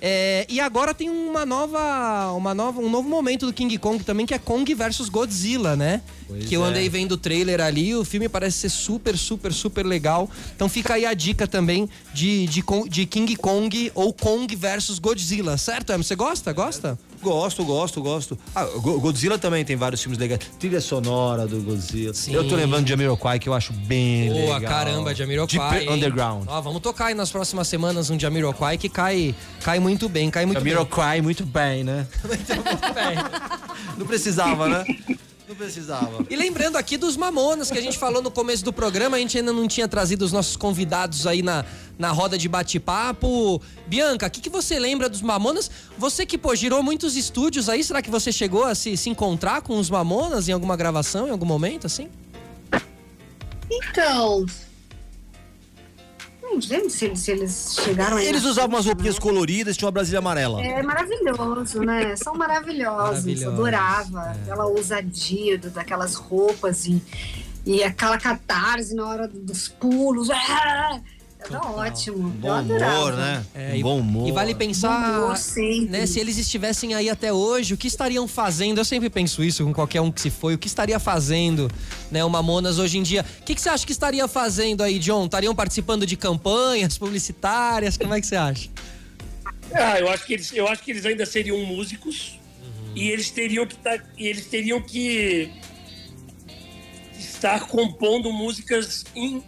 É, 0.00 0.46
e 0.48 0.60
agora 0.60 0.94
tem 0.94 1.10
uma 1.10 1.44
nova, 1.44 2.32
uma 2.32 2.54
nova, 2.54 2.80
um 2.80 2.88
novo 2.88 3.08
momento 3.08 3.46
do 3.46 3.52
King 3.52 3.76
Kong 3.78 4.02
também, 4.04 4.24
que 4.24 4.32
é 4.32 4.38
Kong 4.38 4.72
versus 4.74 5.08
Godzilla, 5.08 5.76
né? 5.76 6.00
Pois 6.28 6.46
que 6.46 6.54
eu 6.54 6.64
é. 6.64 6.68
andei 6.68 6.88
vendo 6.88 7.12
o 7.12 7.16
trailer 7.16 7.60
ali, 7.60 7.94
o 7.94 8.04
filme 8.04 8.28
parece 8.28 8.58
ser 8.58 8.68
super, 8.70 9.18
super, 9.18 9.52
super 9.52 9.84
legal. 9.84 10.30
Então 10.54 10.68
fica 10.68 10.94
aí 10.94 11.04
a 11.04 11.12
dica 11.12 11.46
também 11.46 11.88
de, 12.14 12.46
de, 12.46 12.64
de 12.88 13.06
King 13.06 13.36
Kong 13.36 13.92
ou 13.94 14.12
Kong 14.12 14.54
versus 14.54 14.98
Godzilla, 14.98 15.58
certo, 15.58 15.90
Em? 15.92 15.96
Você 15.96 16.14
gosta? 16.14 16.52
Gosta? 16.52 16.98
Gosto, 17.22 17.64
gosto, 17.64 18.02
gosto. 18.02 18.38
Ah, 18.54 18.64
Godzilla 18.64 19.38
também 19.38 19.64
tem 19.64 19.76
vários 19.76 20.02
filmes 20.02 20.18
legais. 20.18 20.40
Trilha 20.58 20.80
sonora 20.80 21.46
do 21.46 21.62
Godzilla. 21.62 22.12
Sim. 22.12 22.34
Eu 22.34 22.48
tô 22.48 22.56
lembrando 22.56 22.84
de 22.84 22.90
Jamiroquai, 22.90 23.38
que 23.38 23.48
eu 23.48 23.54
acho 23.54 23.72
bem 23.72 24.28
Boa, 24.28 24.58
legal. 24.58 24.72
caramba, 24.72 25.14
Jamiroquai. 25.14 25.70
Deep 25.70 25.84
hein? 25.84 25.96
Underground. 25.96 26.44
Ó, 26.48 26.60
vamos 26.60 26.80
tocar 26.80 27.06
aí 27.06 27.14
nas 27.14 27.30
próximas 27.30 27.68
semanas 27.68 28.10
um 28.10 28.18
Jamiroquai 28.18 28.76
que 28.76 28.88
cai, 28.88 29.34
cai 29.62 29.78
muito 29.78 30.08
bem, 30.08 30.30
cai 30.30 30.44
muito 30.44 30.58
Jamiroquai, 30.58 31.20
muito 31.20 31.46
bem, 31.46 31.84
né? 31.84 32.08
bem. 32.92 33.16
Não 33.96 34.06
precisava, 34.06 34.68
né? 34.68 34.84
Não 35.48 35.56
precisava. 35.56 36.24
E 36.30 36.34
lembrando 36.34 36.76
aqui 36.76 36.96
dos 36.96 37.16
Mamonas 37.16 37.70
que 37.70 37.76
a 37.76 37.80
gente 37.80 37.98
falou 37.98 38.22
no 38.22 38.30
começo 38.30 38.64
do 38.64 38.72
programa, 38.72 39.16
a 39.16 39.20
gente 39.20 39.36
ainda 39.36 39.52
não 39.52 39.68
tinha 39.68 39.86
trazido 39.86 40.24
os 40.24 40.32
nossos 40.32 40.56
convidados 40.56 41.26
aí 41.26 41.42
na, 41.42 41.64
na 42.02 42.10
roda 42.10 42.36
de 42.36 42.48
bate-papo. 42.48 43.62
Bianca, 43.86 44.26
o 44.26 44.30
que, 44.30 44.40
que 44.40 44.50
você 44.50 44.76
lembra 44.78 45.08
dos 45.08 45.22
Mamonas? 45.22 45.70
Você 45.96 46.26
que, 46.26 46.36
pô, 46.36 46.52
girou 46.54 46.82
muitos 46.82 47.16
estúdios 47.16 47.68
aí, 47.68 47.82
será 47.84 48.02
que 48.02 48.10
você 48.10 48.32
chegou 48.32 48.64
a 48.64 48.74
se, 48.74 48.96
se 48.96 49.08
encontrar 49.08 49.62
com 49.62 49.78
os 49.78 49.88
Mamonas 49.88 50.48
em 50.48 50.52
alguma 50.52 50.76
gravação, 50.76 51.28
em 51.28 51.30
algum 51.30 51.46
momento, 51.46 51.86
assim? 51.86 52.08
Então. 53.70 54.44
Não 56.42 56.58
lembro 56.68 56.90
se 56.90 57.04
eles, 57.06 57.20
se 57.20 57.30
eles 57.30 57.76
chegaram 57.82 58.16
aí. 58.16 58.26
Eles 58.26 58.44
usavam 58.44 58.76
umas 58.76 58.84
roupinhas 58.84 59.18
coloridas, 59.18 59.76
tinha 59.76 59.86
uma 59.86 59.92
Brasília 59.92 60.18
amarela. 60.18 60.60
É 60.60 60.82
maravilhoso, 60.82 61.80
né? 61.82 62.16
São 62.16 62.34
maravilhosos. 62.34 63.24
Maravilhosos, 63.24 63.46
Adorava 63.54 64.20
aquela 64.32 64.66
ousadia 64.66 65.56
do- 65.56 65.70
daquelas 65.70 66.14
roupas 66.16 66.84
e, 66.84 67.00
e 67.64 67.82
aquela 67.82 68.18
catarse 68.18 68.92
na 68.94 69.06
hora 69.06 69.28
dos 69.28 69.68
pulos. 69.68 70.28
Ah! 70.30 71.00
Era 71.48 71.60
ótimo. 71.66 72.28
Bom 72.30 72.48
Eu 72.48 72.54
adorava. 72.54 72.98
humor, 72.98 73.16
né? 73.16 73.44
É, 73.54 73.74
Um 73.74 73.82
bom 73.82 73.98
humor. 73.98 74.28
E 74.28 74.32
vale 74.32 74.52
Bom 74.52 74.58
pensar, 74.58 75.18
humor 75.18 75.36
né, 75.88 76.06
se 76.06 76.20
eles 76.20 76.38
estivessem 76.38 76.94
aí 76.94 77.08
até 77.10 77.32
hoje, 77.32 77.74
o 77.74 77.76
que 77.76 77.86
estariam 77.86 78.26
fazendo? 78.28 78.78
Eu 78.78 78.84
sempre 78.84 79.10
penso 79.10 79.42
isso 79.42 79.64
com 79.64 79.72
qualquer 79.72 80.00
um 80.00 80.10
que 80.10 80.20
se 80.20 80.30
foi. 80.30 80.54
O 80.54 80.58
que 80.58 80.66
estaria 80.66 80.98
fazendo, 80.98 81.70
né, 82.10 82.24
o 82.24 82.30
Mamonas 82.30 82.78
hoje 82.78 82.98
em 82.98 83.02
dia? 83.02 83.24
O 83.40 83.44
que, 83.44 83.54
que 83.54 83.60
você 83.60 83.68
acha 83.68 83.84
que 83.84 83.92
estaria 83.92 84.26
fazendo 84.28 84.82
aí, 84.82 84.98
John? 84.98 85.24
Estariam 85.24 85.54
participando 85.54 86.06
de 86.06 86.16
campanhas 86.16 86.96
publicitárias? 86.98 87.96
Como 87.96 88.14
é 88.14 88.20
que 88.20 88.26
você 88.26 88.36
acha? 88.36 88.68
Ah, 89.74 89.98
eu 89.98 90.08
acho 90.10 90.26
que 90.26 90.34
eles, 90.34 90.52
eu 90.52 90.68
acho 90.68 90.82
que 90.82 90.90
eles 90.90 91.06
ainda 91.06 91.24
seriam 91.24 91.58
músicos 91.64 92.38
e 92.94 93.08
eles 93.08 93.30
teriam 93.30 93.66
que 93.66 93.74
tá, 93.76 93.98
e 94.18 94.26
eles 94.26 94.46
teriam 94.46 94.80
que 94.82 95.50
estar 97.18 97.66
compondo 97.66 98.30
músicas 98.32 99.04
em 99.14 99.42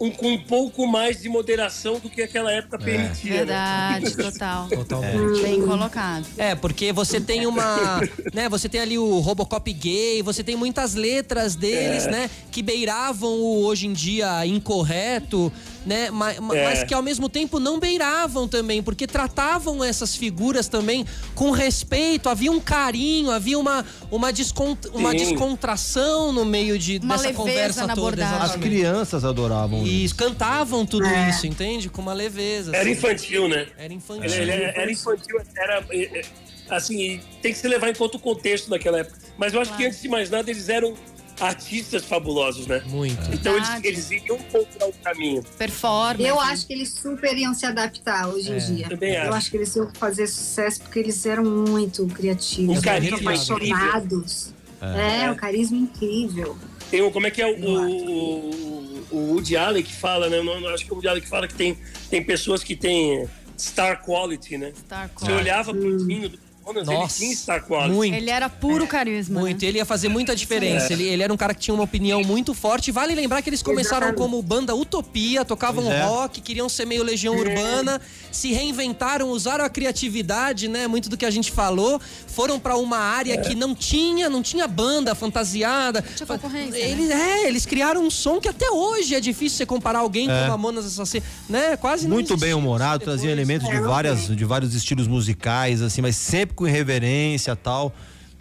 um, 0.00 0.10
com 0.10 0.32
um 0.32 0.38
pouco 0.38 0.86
mais 0.86 1.20
de 1.20 1.28
moderação 1.28 1.98
do 1.98 2.08
que 2.08 2.22
aquela 2.22 2.52
época 2.52 2.78
permitia. 2.78 3.30
né? 3.30 3.36
Verdade, 3.38 4.16
total. 4.16 4.68
Totalmente. 4.68 5.42
Bem 5.42 5.60
colocado. 5.60 6.26
É, 6.36 6.54
porque 6.54 6.92
você 6.92 7.20
tem 7.20 7.46
uma, 7.46 8.00
né, 8.32 8.48
você 8.48 8.68
tem 8.68 8.80
ali 8.80 8.98
o 8.98 9.18
Robocop 9.18 9.72
gay, 9.72 10.22
você 10.22 10.44
tem 10.44 10.56
muitas 10.56 10.94
letras 10.94 11.54
deles, 11.56 12.06
né, 12.06 12.30
que 12.50 12.62
beiravam 12.62 13.30
o 13.30 13.64
hoje 13.64 13.86
em 13.86 13.92
dia 13.92 14.46
incorreto, 14.46 15.52
né, 15.88 16.10
mas, 16.10 16.36
É. 16.36 16.40
mas 16.64 16.84
que 16.84 16.92
ao 16.92 17.02
mesmo 17.02 17.28
tempo 17.30 17.58
não 17.58 17.80
beiravam 17.80 18.46
também, 18.46 18.82
porque 18.82 19.06
tratavam 19.06 19.82
essas 19.82 20.14
figuras 20.14 20.68
também 20.68 21.06
com 21.34 21.50
respeito, 21.50 22.28
havia 22.28 22.52
um 22.52 22.60
carinho, 22.60 23.30
havia 23.30 23.58
uma 23.58 23.84
uma, 24.10 24.30
descont, 24.32 24.86
uma 24.92 25.14
descontração 25.14 26.32
no 26.32 26.44
meio 26.44 26.78
de 26.78 26.98
Uma 26.98 27.16
dessa 27.16 27.32
conversa 27.32 27.86
na 27.86 27.94
toda, 27.94 28.22
abordagem. 28.24 28.44
As 28.44 28.56
crianças 28.56 29.24
adoravam 29.24 29.82
E 29.86 30.04
isso. 30.04 30.14
cantavam 30.14 30.84
tudo 30.84 31.06
É. 31.06 31.30
isso, 31.30 31.46
entende? 31.46 31.88
Com 31.88 32.02
uma 32.02 32.12
leveza. 32.12 32.70
Era 32.74 32.82
assim. 32.82 32.90
infantil, 32.92 33.48
né? 33.48 33.66
Era 33.78 33.92
infantil. 33.92 34.24
Ele- 34.30 34.52
ele 34.52 34.62
era 34.64 34.90
infantil, 34.92 35.40
era 35.56 35.84
é, 35.90 36.18
é, 36.20 36.22
assim, 36.68 37.20
tem 37.40 37.52
que 37.52 37.58
se 37.58 37.66
levar 37.66 37.88
em 37.88 37.94
conta 37.94 38.16
o 38.18 38.20
contexto 38.20 38.68
daquela 38.68 38.98
época. 38.98 39.18
Mas 39.38 39.54
eu 39.54 39.60
acho 39.60 39.70
que 39.70 39.76
Claro. 39.78 39.90
antes 39.90 40.02
de 40.02 40.08
mais 40.08 40.28
nada 40.28 40.50
eles 40.50 40.68
eram 40.68 40.94
artistas 41.40 42.04
fabulosos, 42.04 42.66
né? 42.66 42.82
Muito. 42.86 43.32
Então 43.32 43.54
eles, 43.56 43.68
eles 43.84 44.10
iriam 44.10 44.36
encontrar 44.36 44.88
o 44.88 44.92
caminho. 44.92 45.42
Performance. 45.56 46.22
Eu 46.22 46.40
acho 46.40 46.66
que 46.66 46.72
eles 46.72 46.92
super 46.92 47.36
iam 47.36 47.54
se 47.54 47.64
adaptar 47.66 48.28
hoje 48.28 48.52
É, 48.52 48.58
em 48.58 48.74
dia. 48.76 48.88
também 48.88 49.14
Eu 49.14 49.22
acho. 49.22 49.32
acho 49.34 49.50
que 49.50 49.56
eles 49.56 49.74
iam 49.76 49.90
fazer 49.94 50.26
sucesso 50.26 50.80
porque 50.82 50.98
eles 50.98 51.24
eram 51.26 51.44
muito 51.44 52.06
criativos, 52.06 52.78
Um 52.78 52.80
carisma 52.82 53.16
muito 53.16 53.28
apaixonados. 53.28 54.52
É, 54.80 55.30
um 55.30 55.34
carisma 55.34 55.76
incrível. 55.76 56.56
Tem 56.90 57.02
um, 57.02 57.10
como 57.10 57.26
é 57.26 57.30
que 57.30 57.42
é 57.42 57.46
o, 57.46 57.58
o, 57.60 59.04
o 59.10 59.16
Woody 59.32 59.56
Allen 59.56 59.82
que 59.82 59.92
fala, 59.94 60.28
né? 60.28 60.38
Eu 60.38 60.44
não- 60.44 60.68
acho 60.68 60.84
que 60.84 60.90
é 60.90 60.92
o 60.92 60.96
Woody 60.96 61.08
Allen 61.08 61.22
que 61.22 61.28
fala 61.28 61.46
que 61.48 61.54
tem, 61.54 61.76
tem 62.08 62.22
pessoas 62.22 62.62
que 62.64 62.74
têm 62.76 63.28
star 63.58 64.02
quality, 64.04 64.56
né? 64.56 64.72
Star 64.78 65.10
Você 65.14 65.26
Quality. 65.26 65.40
olhava 65.42 65.74
pro 65.74 66.06
Dino 66.06 66.28
do 66.28 66.38
Jonas, 66.68 66.88
ele 66.88 66.96
Nossa, 66.98 67.18
tinha 67.18 67.34
star 67.34 67.64
quality. 67.64 67.94
muito. 67.94 68.14
Ele 68.14 68.30
era 68.30 68.48
puro 68.48 68.86
carisma. 68.86 69.40
Muito, 69.40 69.62
Né? 69.62 69.68
ele 69.68 69.78
ia 69.78 69.84
fazer 69.86 70.08
muita 70.08 70.36
diferença. 70.36 70.90
É. 70.90 70.92
Ele, 70.92 71.04
ele 71.04 71.22
era 71.22 71.32
um 71.32 71.36
cara 71.36 71.54
que 71.54 71.60
tinha 71.60 71.74
uma 71.74 71.84
opinião 71.84 72.22
muito 72.22 72.52
forte. 72.52 72.90
Vale 72.92 73.14
lembrar 73.14 73.40
que 73.42 73.48
eles 73.48 73.62
começaram 73.62 74.12
como 74.14 74.40
banda 74.42 74.74
Utopia, 74.74 75.44
tocavam 75.44 75.90
é. 75.90 76.02
rock, 76.02 76.40
queriam 76.40 76.68
ser 76.68 76.84
meio 76.86 77.02
legião 77.02 77.34
urbana, 77.36 78.00
se 78.30 78.52
reinventaram, 78.52 79.28
usaram 79.30 79.64
a 79.64 79.68
criatividade, 79.70 80.68
né? 80.68 80.86
Muito 80.86 81.08
do 81.08 81.16
que 81.16 81.24
a 81.24 81.30
gente 81.30 81.50
falou. 81.50 82.00
Foram 82.26 82.58
pra 82.60 82.76
uma 82.76 82.98
área 82.98 83.36
que 83.38 83.54
não 83.54 83.74
tinha, 83.74 84.28
não 84.28 84.42
tinha 84.42 84.66
banda 84.66 85.14
fantasiada. 85.14 86.02
Tinha 86.14 86.26
concorrência, 86.26 86.72
né? 86.72 86.90
Eles, 86.90 87.10
é, 87.10 87.48
eles 87.48 87.64
criaram 87.66 88.04
um 88.04 88.10
som 88.10 88.40
que 88.40 88.48
até 88.48 88.70
hoje 88.70 89.14
é 89.14 89.20
difícil 89.20 89.56
você 89.58 89.66
comparar 89.66 90.00
alguém 90.00 90.30
É. 90.30 90.42
com 90.42 90.48
Mamonas 90.50 90.84
Assassinas, 90.86 91.26
né? 91.48 91.76
Quase 91.76 92.06
não 92.06 92.14
Muito 92.16 92.36
bem 92.36 92.52
humorado, 92.54 93.04
trazia 93.04 93.30
elementos 93.30 93.68
de, 93.68 93.76
É, 93.76 93.80
várias, 93.80 94.26
de 94.26 94.44
vários 94.44 94.74
estilos 94.74 95.06
musicais, 95.06 95.80
assim, 95.82 96.00
mas 96.02 96.16
sempre 96.16 96.54
com 96.58 96.66
irreverência 96.66 97.52
e 97.52 97.56
tal. 97.56 97.94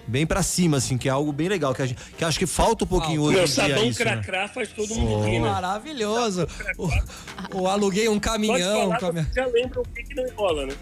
Bem 0.07 0.26
pra 0.26 0.41
cima, 0.41 0.78
assim, 0.78 0.97
que 0.97 1.09
é 1.09 1.11
algo 1.11 1.34
bem 1.34 1.49
legal, 1.49 1.76
que, 1.76 1.82
a 1.82 1.86
gente, 1.86 2.01
que 2.18 2.24
acho 2.24 2.39
que 2.39 2.45
falta 2.47 2.86
um 2.86 2.88
pouquinho 2.88 3.22
hoje 3.24 3.38
Meu 3.39 3.47
sabão 3.47 3.86
isso, 3.86 3.99
né? 4.05 4.11
cracrá 4.11 4.47
faz 4.47 4.70
todo 4.70 4.95
mundo 4.95 5.26
rir, 5.26 5.39
né? 5.39 5.49
Maravilhoso. 5.49 6.47
O, 6.78 7.59
o 7.63 7.68
aluguei 7.68 8.07
um 8.07 8.13
Pode 8.13 8.22
caminhão. 8.22 8.89
falar, 8.97 9.11
você 9.11 9.28
já 9.36 9.45
lembra 9.47 9.82
o 9.82 9.84
que, 9.84 10.03
que 10.03 10.15
não 10.15 10.26
enrola, 10.26 10.65
né? 10.65 10.74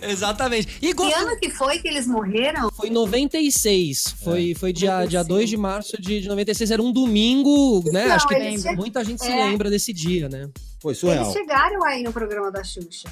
Exatamente. 0.00 0.78
E 0.80 0.94
Que 0.94 1.12
ano 1.12 1.38
que 1.38 1.50
foi 1.50 1.78
que 1.78 1.88
eles 1.88 2.06
morreram? 2.06 2.70
Foi 2.70 2.88
em 2.88 2.92
96. 2.92 4.14
Foi, 4.24 4.54
foi 4.54 4.72
dia, 4.72 4.92
96. 4.92 5.10
dia 5.10 5.22
2 5.22 5.50
de 5.50 5.56
março 5.58 6.00
de, 6.00 6.22
de 6.22 6.28
96. 6.28 6.70
Era 6.70 6.82
um 6.82 6.90
domingo, 6.90 7.84
né? 7.92 8.06
Não, 8.06 8.14
Acho 8.14 8.28
que 8.28 8.74
muita 8.74 9.04
gente 9.04 9.22
se 9.22 9.30
é. 9.30 9.44
lembra 9.44 9.68
desse 9.68 9.92
dia, 9.92 10.26
né? 10.26 10.48
Foi 10.80 10.94
Eles 10.94 11.32
chegaram 11.34 11.84
aí 11.84 12.02
no 12.02 12.14
programa 12.14 12.50
da 12.50 12.64
Xuxa. 12.64 13.10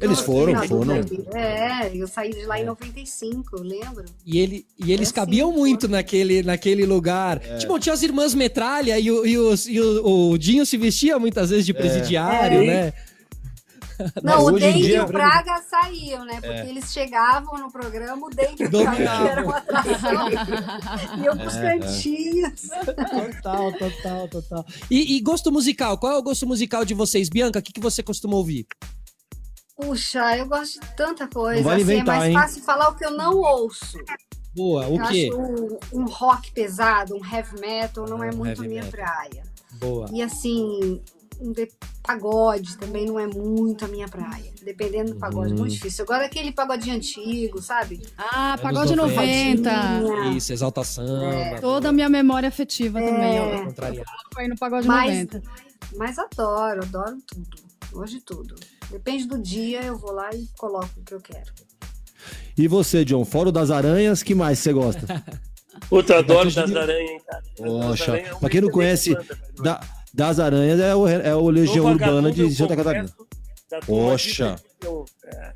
Eles 0.00 0.20
foram, 0.20 0.66
foram. 0.66 0.94
É, 1.34 1.90
eu 1.94 2.06
saí 2.08 2.30
de 2.30 2.44
lá 2.44 2.58
em 2.60 2.64
95, 2.64 3.56
eu 3.56 3.62
lembro. 3.62 4.04
E, 4.24 4.38
ele, 4.38 4.66
e 4.78 4.92
eles 4.92 5.10
É, 5.10 5.12
cabiam 5.12 5.52
muito 5.52 5.88
naquele, 5.88 6.42
naquele 6.42 6.84
lugar. 6.84 7.38
Tipo, 7.58 7.78
tinha 7.78 7.92
as 7.92 8.02
irmãs 8.02 8.34
metralha 8.34 8.98
e, 8.98 9.10
o, 9.10 9.24
e, 9.26 9.38
os- 9.38 9.66
e 9.68 9.80
o, 9.80 10.30
o 10.32 10.38
Dinho 10.38 10.66
se 10.66 10.76
vestia 10.76 11.18
muitas 11.18 11.50
vezes 11.50 11.64
de 11.66 11.72
presidiário, 11.72 12.62
É. 12.62 12.66
né? 12.66 12.92
Não, 14.22 14.40
o 14.42 14.52
hoje 14.52 14.56
em 14.66 14.72
Dengue 14.72 14.82
dia- 14.88 14.96
e 14.98 15.00
o 15.00 15.06
Praga 15.06 15.62
saíam, 15.70 16.22
né? 16.26 16.34
Porque 16.34 16.68
eles 16.68 16.92
chegavam 16.92 17.58
no 17.58 17.72
programa, 17.72 18.26
o 18.26 18.28
Dengue 18.28 18.64
e 18.64 18.66
o. 18.66 18.70
Praga 18.70 19.02
eram 19.30 19.44
uma 19.44 19.56
atração. 19.56 20.28
Iam 21.24 21.38
pros 21.38 21.54
cantinhos. 21.54 22.60
Total, 22.84 23.72
total, 23.72 24.28
total. 24.28 24.66
E, 24.90 25.16
e 25.16 25.20
gosto 25.20 25.50
musical? 25.50 25.96
Qual 25.96 26.12
é 26.12 26.18
o 26.18 26.22
gosto 26.22 26.46
musical 26.46 26.84
de 26.84 26.92
vocês? 26.92 27.30
Bianca, 27.30 27.58
o 27.58 27.62
que, 27.62 27.72
que 27.72 27.80
você 27.80 28.02
costuma 28.02 28.36
ouvir? 28.36 28.66
Puxa, 29.76 30.36
eu 30.38 30.46
gosto 30.46 30.80
de 30.80 30.96
tanta 30.96 31.28
coisa. 31.28 31.56
Não 31.60 31.64
vale 31.68 31.82
assim, 31.82 31.92
inventar, 31.92 32.14
é 32.14 32.18
mais 32.18 32.30
hein? 32.30 32.34
fácil 32.40 32.62
falar 32.62 32.88
o 32.88 32.94
que 32.96 33.04
eu 33.04 33.10
não 33.10 33.36
ouço. 33.36 33.98
Boa, 34.54 34.86
o 34.88 34.96
eu 34.98 35.06
quê? 35.08 35.28
acho 35.30 35.38
um, 35.38 35.78
um 36.00 36.04
rock 36.06 36.50
pesado, 36.52 37.14
um 37.14 37.20
heavy 37.24 37.60
metal, 37.60 38.06
não 38.08 38.24
é 38.24 38.30
Um 38.30 38.36
muito 38.38 38.62
minha 38.62 38.82
metal. 38.82 38.90
praia. 38.90 39.42
Boa. 39.74 40.08
E 40.10 40.22
assim, 40.22 41.02
um 41.38 41.52
de 41.52 41.68
pagode 42.02 42.78
também 42.78 43.04
não 43.04 43.20
é 43.20 43.26
muito 43.26 43.84
a 43.84 43.88
minha 43.88 44.08
praia. 44.08 44.50
Dependendo 44.64 45.12
do 45.12 45.18
pagode, 45.20 45.52
Uhum. 45.52 45.58
muito 45.58 45.72
difícil. 45.74 46.04
Agora 46.04 46.24
aquele 46.24 46.52
pagodinho 46.52 46.96
antigo, 46.96 47.60
sabe? 47.60 48.00
Ah, 48.16 48.52
Anos 48.54 48.62
pagode 48.62 48.96
90. 48.96 50.00
90. 50.00 50.28
Isso, 50.38 50.52
exalta 50.54 50.82
samba. 50.82 51.60
Toda 51.60 51.90
a 51.90 51.92
minha 51.92 52.08
memória 52.08 52.48
afetiva 52.48 52.98
também, 52.98 53.38
ó. 53.38 53.62
Contrariado. 53.64 54.06
Foi 54.32 54.48
no 54.48 54.56
pagode 54.56 54.88
Mas- 54.88 55.10
90. 55.10 55.42
Mas 55.98 56.18
adoro, 56.18 56.82
adoro 56.82 57.18
tudo. 57.26 57.65
Hoje 57.92 58.20
tudo. 58.20 58.54
Depende 58.90 59.26
do 59.26 59.38
dia, 59.38 59.82
eu 59.82 59.96
vou 59.98 60.12
lá 60.12 60.30
e 60.34 60.46
coloco 60.58 60.88
o 60.98 61.02
que 61.04 61.14
eu 61.14 61.20
quero. 61.20 61.52
E 62.56 62.66
você, 62.68 63.04
John, 63.04 63.24
fora 63.24 63.52
das 63.52 63.70
aranhas, 63.70 64.22
que 64.22 64.34
mais 64.34 64.58
você 64.58 64.72
gosta? 64.72 65.06
Puta, 65.88 66.18
adoro 66.18 66.50
das 66.50 66.70
de- 66.70 66.78
aranhas, 66.78 67.10
hein, 67.10 67.20
cara. 67.26 67.42
Poxa, 67.56 68.12
Aranhas 68.12 68.28
é 68.28 68.32
uma 68.32 68.40
pra 68.40 68.48
quem 68.50 68.60
não 68.62 68.70
conhece, 68.70 69.14
da- 69.62 69.80
das 70.12 70.40
aranhas 70.40 70.80
é 70.80 70.94
o, 70.94 71.06
é 71.06 71.34
o 71.36 71.48
Legião 71.50 71.84
Urbana 71.86 72.32
de 72.32 72.50
Santa 72.54 72.74
Catarina. 72.76 73.10
Poxa. 73.84 74.56
eu- 74.82 75.04
é. 75.26 75.52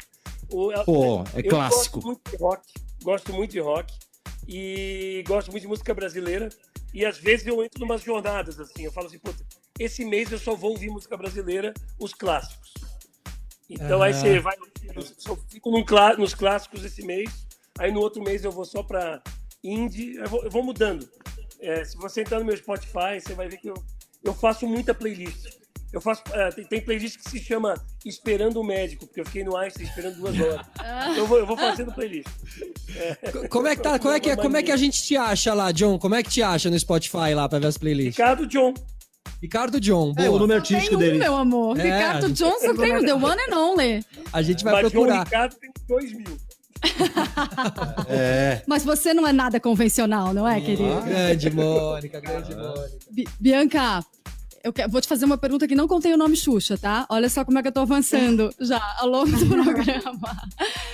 O- 0.52 0.84
Pô, 0.84 1.24
é 1.34 1.40
eu 1.40 1.48
clássico. 1.48 2.00
Gosto 2.00 2.06
muito 2.06 2.30
de 2.30 2.36
rock, 2.36 2.62
gosto 3.02 3.32
muito 3.32 3.50
de 3.52 3.60
rock 3.60 3.94
e 4.46 5.24
gosto 5.26 5.50
muito 5.50 5.62
de 5.62 5.68
música 5.68 5.94
brasileira. 5.94 6.48
E 6.92 7.04
às 7.06 7.18
vezes 7.18 7.46
eu 7.46 7.62
entro 7.64 7.80
numas 7.80 8.02
jornadas 8.02 8.58
assim, 8.58 8.82
eu 8.84 8.92
falo 8.92 9.06
assim, 9.06 9.18
puta, 9.18 9.42
esse 9.80 10.04
mês 10.04 10.30
eu 10.30 10.38
só 10.38 10.54
vou 10.54 10.72
ouvir 10.72 10.90
música 10.90 11.16
brasileira, 11.16 11.72
os 11.98 12.12
clássicos. 12.12 12.74
Então 13.68 14.02
aí 14.02 14.12
Ah. 14.12 14.14
você 14.14 14.38
vai, 14.38 14.56
eu 14.94 15.02
só 15.02 15.36
fico 15.48 15.70
num 15.70 15.84
nos 16.18 16.34
clássicos 16.34 16.84
esse 16.84 17.04
mês, 17.04 17.46
aí 17.78 17.90
no 17.90 18.00
outro 18.00 18.22
mês 18.22 18.44
eu 18.44 18.52
vou 18.52 18.64
só 18.64 18.82
pra 18.82 19.22
indie, 19.64 20.16
eu 20.16 20.28
vou, 20.28 20.44
eu 20.44 20.50
vou 20.50 20.62
mudando. 20.62 21.08
É, 21.60 21.84
se 21.84 21.96
você 21.96 22.20
entrar 22.20 22.38
no 22.40 22.44
meu 22.44 22.56
Spotify, 22.56 23.20
você 23.20 23.34
vai 23.34 23.48
ver 23.48 23.56
que 23.58 23.68
eu, 23.68 23.74
eu 24.22 24.34
faço 24.34 24.66
muita 24.66 24.94
playlist. 24.94 25.46
Eu 25.92 26.00
faço, 26.00 26.22
é, 26.32 26.50
tem, 26.50 26.64
tem 26.64 26.80
playlist 26.80 27.18
que 27.18 27.28
se 27.28 27.40
chama 27.40 27.74
Esperando 28.04 28.60
o 28.60 28.64
Médico, 28.64 29.06
porque 29.06 29.20
eu 29.20 29.26
fiquei 29.26 29.42
no 29.42 29.56
Einstein 29.56 29.86
esperando 29.86 30.16
duas 30.16 30.38
horas. 30.40 30.66
Então 30.76 31.16
eu 31.16 31.26
vou, 31.26 31.38
eu 31.38 31.46
vou 31.46 31.56
fazendo 31.56 31.92
playlist. 31.92 32.28
Como 33.48 33.66
é 33.66 33.74
que 33.74 33.82
tá? 33.82 33.98
Como 33.98 34.14
é 34.14 34.20
que, 34.20 34.36
como 34.36 34.56
é 34.56 34.62
que 34.62 34.70
a 34.70 34.76
gente 34.76 35.02
te 35.02 35.16
acha 35.16 35.52
lá, 35.52 35.72
John? 35.72 35.98
Como 35.98 36.14
é 36.14 36.22
que 36.22 36.30
te 36.30 36.42
acha 36.42 36.70
no 36.70 36.78
Spotify 36.78 37.34
lá 37.34 37.48
pra 37.48 37.58
ver 37.58 37.66
as 37.66 37.76
playlists? 37.78 38.16
Ricardo 38.16 38.46
John. 38.46 38.72
Ricardo 39.42 39.80
John, 39.80 40.12
É, 40.16 40.22
o 40.28 40.32
boa. 40.32 40.38
nome 40.40 40.48
Tem 40.48 40.56
artístico 40.58 40.96
um, 40.96 40.98
dele. 40.98 41.18
meu 41.18 41.34
amor. 41.36 41.78
É, 41.78 41.82
Ricardo 41.82 42.28
gente- 42.28 42.36
Johnson 42.38 42.74
tem 42.76 42.96
o 42.96 43.04
The 43.04 43.14
One 43.14 43.40
and 43.50 43.56
Only. 43.58 44.04
A 44.32 44.42
gente 44.42 44.62
vai 44.64 44.74
Mas 44.74 44.82
John 44.84 44.90
procurar. 44.90 45.24
Ricardo 45.24 45.54
tem 45.56 45.70
dois 45.88 46.12
mil. 46.12 46.36
É. 48.08 48.62
Mas 48.66 48.84
você 48.84 49.12
não 49.14 49.26
é 49.26 49.32
nada 49.32 49.58
convencional, 49.60 50.32
não 50.34 50.46
é, 50.48 50.60
querido? 50.60 51.00
Grande 51.02 51.50
Mônica, 51.50 52.20
grande 52.20 52.54
Mônica. 52.54 52.98
Bi- 53.10 53.28
Bianca, 53.38 54.04
eu 54.64 54.72
que- 54.72 54.86
vou 54.88 55.00
te 55.00 55.08
fazer 55.08 55.24
uma 55.24 55.38
pergunta 55.38 55.66
que 55.68 55.74
não 55.74 55.86
contém 55.88 56.12
o 56.14 56.16
nome 56.16 56.36
Xuxa, 56.36 56.76
tá? 56.78 57.06
Olha 57.08 57.28
só 57.28 57.44
como 57.44 57.58
é 57.58 57.62
que 57.62 57.68
eu 57.68 57.72
tô 57.72 57.80
avançando 57.80 58.50
já 58.60 58.80
ao 58.98 59.08
longo 59.08 59.30
do 59.30 59.46
programa. 59.48 60.42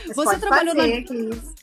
Você 0.06 0.14
pode 0.14 0.40
trabalhou 0.40 0.74
fazer, 0.74 1.00
na- 1.00 1.02
que 1.06 1.14
isso. 1.14 1.54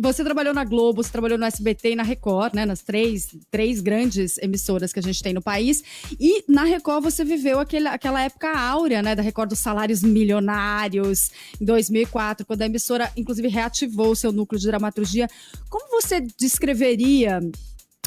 Você 0.00 0.22
trabalhou 0.22 0.54
na 0.54 0.62
Globo, 0.62 1.02
você 1.02 1.10
trabalhou 1.10 1.36
no 1.36 1.44
SBT 1.44 1.90
e 1.90 1.96
na 1.96 2.04
Record, 2.04 2.54
né? 2.54 2.64
Nas 2.64 2.82
três, 2.82 3.34
três 3.50 3.80
grandes 3.80 4.38
emissoras 4.38 4.92
que 4.92 5.00
a 5.00 5.02
gente 5.02 5.20
tem 5.20 5.32
no 5.32 5.42
país. 5.42 5.82
E 6.20 6.44
na 6.46 6.62
Record 6.62 7.02
você 7.02 7.24
viveu 7.24 7.58
aquele, 7.58 7.88
aquela 7.88 8.22
época 8.22 8.48
áurea, 8.56 9.02
né? 9.02 9.16
Da 9.16 9.22
Record 9.22 9.48
dos 9.50 9.58
salários 9.58 10.00
milionários, 10.00 11.32
em 11.60 11.64
2004, 11.64 12.46
quando 12.46 12.62
a 12.62 12.66
emissora, 12.66 13.10
inclusive, 13.16 13.48
reativou 13.48 14.12
o 14.12 14.16
seu 14.16 14.30
núcleo 14.30 14.60
de 14.60 14.68
dramaturgia. 14.68 15.28
Como 15.68 15.90
você 15.90 16.20
descreveria 16.20 17.40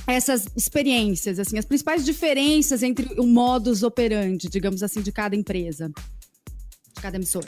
essas 0.08 0.48
experiências, 0.56 1.40
assim, 1.40 1.58
as 1.58 1.66
principais 1.66 2.06
diferenças 2.06 2.84
entre 2.84 3.20
o 3.20 3.28
modus 3.28 3.84
operandi, 3.84 4.48
digamos 4.48 4.82
assim, 4.82 5.02
de 5.02 5.12
cada 5.12 5.36
empresa, 5.36 5.92
de 6.96 7.02
cada 7.02 7.18
emissora? 7.18 7.48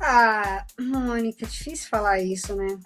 Ah, 0.00 0.64
Mônica, 0.78 1.44
é 1.44 1.48
difícil 1.48 1.88
falar 1.88 2.20
isso, 2.20 2.54
né? 2.54 2.78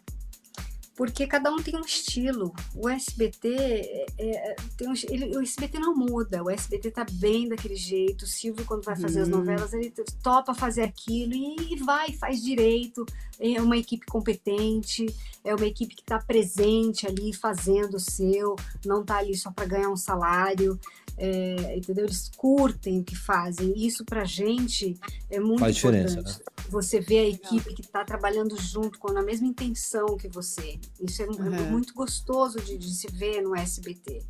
Porque 0.95 1.27
cada 1.27 1.51
um 1.51 1.57
tem 1.57 1.75
um 1.75 1.81
estilo. 1.81 2.55
O 2.77 2.87
SBT 2.89 3.49
é- 3.49 4.07
é- 4.19 4.57
tem 4.77 4.89
um, 4.89 4.93
ele- 5.09 5.37
o 5.37 5.41
SBT 5.41 5.79
não 5.79 5.97
muda. 5.97 6.43
O 6.45 6.51
SBT 6.51 6.91
tá 6.91 7.05
bem 7.13 7.49
daquele 7.49 7.75
jeito. 7.75 8.23
O 8.23 8.27
Silvio, 8.29 8.65
quando 8.67 8.85
vai 8.85 8.95
fazer 8.95 9.21
as 9.23 9.29
Uhum. 9.29 9.39
novelas, 9.39 9.73
ele 9.73 9.91
topa 10.23 10.55
fazer 10.55 10.83
aquilo 10.83 11.33
e 11.35 11.77
vai, 11.83 12.13
faz 12.13 12.43
direito. 12.43 13.07
É 13.41 13.61
uma 13.61 13.77
equipe 13.79 14.05
competente, 14.07 15.07
é 15.43 15.55
uma 15.55 15.67
equipe 15.67 15.95
que 15.95 16.03
está 16.03 16.19
presente 16.19 17.07
ali, 17.07 17.33
fazendo 17.33 17.95
o 17.95 18.01
seu, 18.01 18.55
não 18.85 19.03
tá 19.03 19.17
ali 19.17 19.35
só 19.37 19.51
para 19.51 19.65
ganhar 19.65 19.89
um 19.89 19.97
salário. 19.97 20.79
É, 21.25 21.77
entendeu? 21.77 22.05
Eles 22.05 22.29
curtem 22.37 22.99
o 22.99 23.05
que 23.05 23.15
fazem. 23.15 23.73
Isso 23.77 24.05
pra 24.05 24.25
gente 24.25 24.97
é 25.31 25.39
muito 25.39 25.61
Faz 25.61 25.77
diferença, 25.77 26.19
importante. 26.19 26.43
Você 26.69 26.99
vê 27.01 27.19
a 27.21 27.29
equipe 27.29 27.75
que 27.75 27.81
está 27.83 28.05
trabalhando 28.05 28.61
junto 28.61 28.99
com 28.99 29.17
a 29.17 29.23
mesma 29.23 29.47
intenção 29.47 30.17
que 30.17 30.27
você. 30.27 30.81
Isso 31.01 31.23
é, 31.23 31.27
é 31.27 31.29
Uhum. 31.29 31.71
muito 31.71 31.95
gostoso 31.95 32.59
de, 32.61 32.77
de 32.77 32.93
se 32.93 33.07
ver 33.13 33.41
no 33.41 33.55
SBT. 33.55 34.21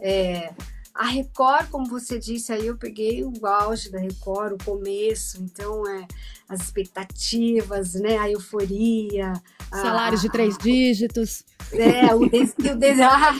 É, 0.00 0.54
A 0.94 1.06
Record, 1.06 1.70
como 1.70 1.86
você 1.86 2.20
disse, 2.20 2.52
aí 2.52 2.68
eu 2.68 2.78
peguei 2.78 3.24
o 3.24 3.44
auge 3.44 3.90
da 3.90 3.98
Record, 3.98 4.52
o 4.52 4.64
começo, 4.64 5.42
então 5.42 5.84
é 5.88 6.06
as 6.48 6.60
expectativas, 6.60 7.94
né? 7.94 8.16
A 8.16 8.30
euforia. 8.30 9.32
Salários 9.72 10.20
de 10.20 10.30
três 10.30 10.56
dígitos. 10.56 11.44
É, 11.72 12.14
o, 12.14 12.28
des, 12.28 12.54
o, 12.58 12.76
des, 12.76 13.00
ah, 13.02 13.34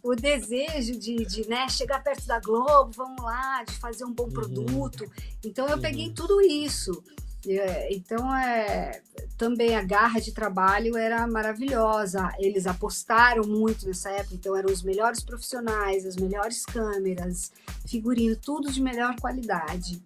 o 0.00 0.14
desejo 0.14 0.96
de, 0.96 1.24
de 1.24 1.48
né, 1.48 1.68
chegar 1.68 2.00
perto 2.04 2.24
da 2.24 2.38
Globo, 2.38 2.92
vamos 2.94 3.20
lá, 3.20 3.64
de 3.64 3.72
fazer 3.78 4.04
um 4.04 4.12
bom 4.12 4.24
uhum. 4.24 4.32
produto. 4.32 5.04
Então 5.44 5.66
eu 5.68 5.80
peguei 5.80 6.06
uhum. 6.06 6.14
tudo 6.14 6.40
isso. 6.40 7.02
É, 7.48 7.92
então, 7.92 8.34
é, 8.34 9.02
também 9.36 9.74
a 9.74 9.82
garra 9.82 10.20
de 10.20 10.32
trabalho 10.32 10.96
era 10.96 11.26
maravilhosa. 11.26 12.32
Eles 12.38 12.66
apostaram 12.66 13.44
muito 13.44 13.86
nessa 13.86 14.10
época, 14.10 14.34
então 14.34 14.56
eram 14.56 14.72
os 14.72 14.82
melhores 14.82 15.22
profissionais, 15.22 16.06
as 16.06 16.16
melhores 16.16 16.64
câmeras, 16.64 17.52
figurino, 17.86 18.36
tudo 18.36 18.70
de 18.70 18.80
melhor 18.80 19.16
qualidade. 19.20 20.00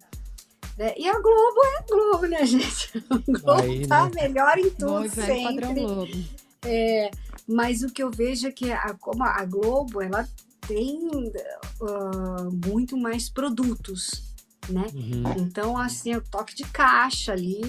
Né? 0.77 0.93
E 0.97 1.07
a 1.07 1.13
Globo 1.13 1.59
é 1.65 1.77
a 1.77 1.85
Globo, 1.87 2.27
né, 2.27 2.45
gente? 2.45 3.03
A 3.09 3.39
Globo 3.39 3.61
Aí, 3.61 3.87
tá 3.87 4.05
né? 4.05 4.27
melhor 4.27 4.57
em 4.57 4.69
tudo 4.69 4.99
Muito 4.99 5.15
sempre. 5.15 6.29
É, 6.65 7.11
mas 7.47 7.81
o 7.81 7.87
que 7.87 8.01
eu 8.01 8.11
vejo 8.11 8.47
é 8.47 8.51
que 8.51 8.71
a, 8.71 8.93
como 8.99 9.23
a 9.23 9.43
Globo, 9.45 10.01
ela 10.01 10.27
tem 10.67 11.07
uh, 11.07 12.67
muito 12.67 12.97
mais 12.97 13.29
produtos 13.29 14.26
né? 14.69 14.85
Uhum. 14.93 15.23
Então, 15.37 15.77
assim, 15.77 16.15
o 16.15 16.21
toque 16.21 16.55
de 16.55 16.63
caixa 16.63 17.31
ali, 17.31 17.61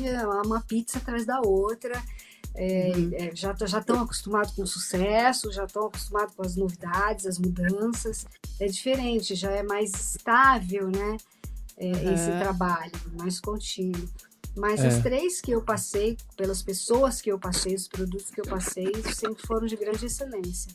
uma 0.45 0.61
pizza 0.61 0.99
atrás 0.99 1.25
da 1.25 1.41
outra. 1.41 2.03
É, 2.55 2.93
uhum. 2.97 3.11
é, 3.15 3.37
já 3.37 3.53
estão 3.53 4.01
acostumados 4.03 4.51
com 4.53 4.63
o 4.63 4.67
sucesso, 4.67 5.53
já 5.53 5.65
estão 5.65 5.87
acostumados 5.87 6.35
com 6.35 6.43
as 6.43 6.57
novidades, 6.57 7.27
as 7.27 7.39
mudanças. 7.39 8.27
É 8.59 8.67
diferente, 8.67 9.35
já 9.35 9.51
é 9.53 9.63
mais 9.63 9.93
estável, 9.93 10.89
né? 10.89 11.17
É, 11.77 11.87
uhum. 11.87 12.15
Esse 12.15 12.31
trabalho, 12.39 12.93
mais 13.17 13.41
contínuo. 13.41 14.09
Mas 14.57 14.85
as 14.85 14.95
é. 14.95 15.01
três 15.03 15.41
que 15.41 15.53
eu 15.53 15.63
passei, 15.63 16.17
pelas 16.37 16.61
pessoas 16.63 17.21
que 17.21 17.31
eu 17.31 17.39
passei, 17.39 17.77
os 17.77 17.87
produtos 17.87 18.29
que 18.31 18.41
eu 18.41 18.45
passei, 18.45 18.93
sempre 19.15 19.47
foram 19.47 19.67
de 19.67 19.77
grande 19.77 20.07
excelência. 20.07 20.73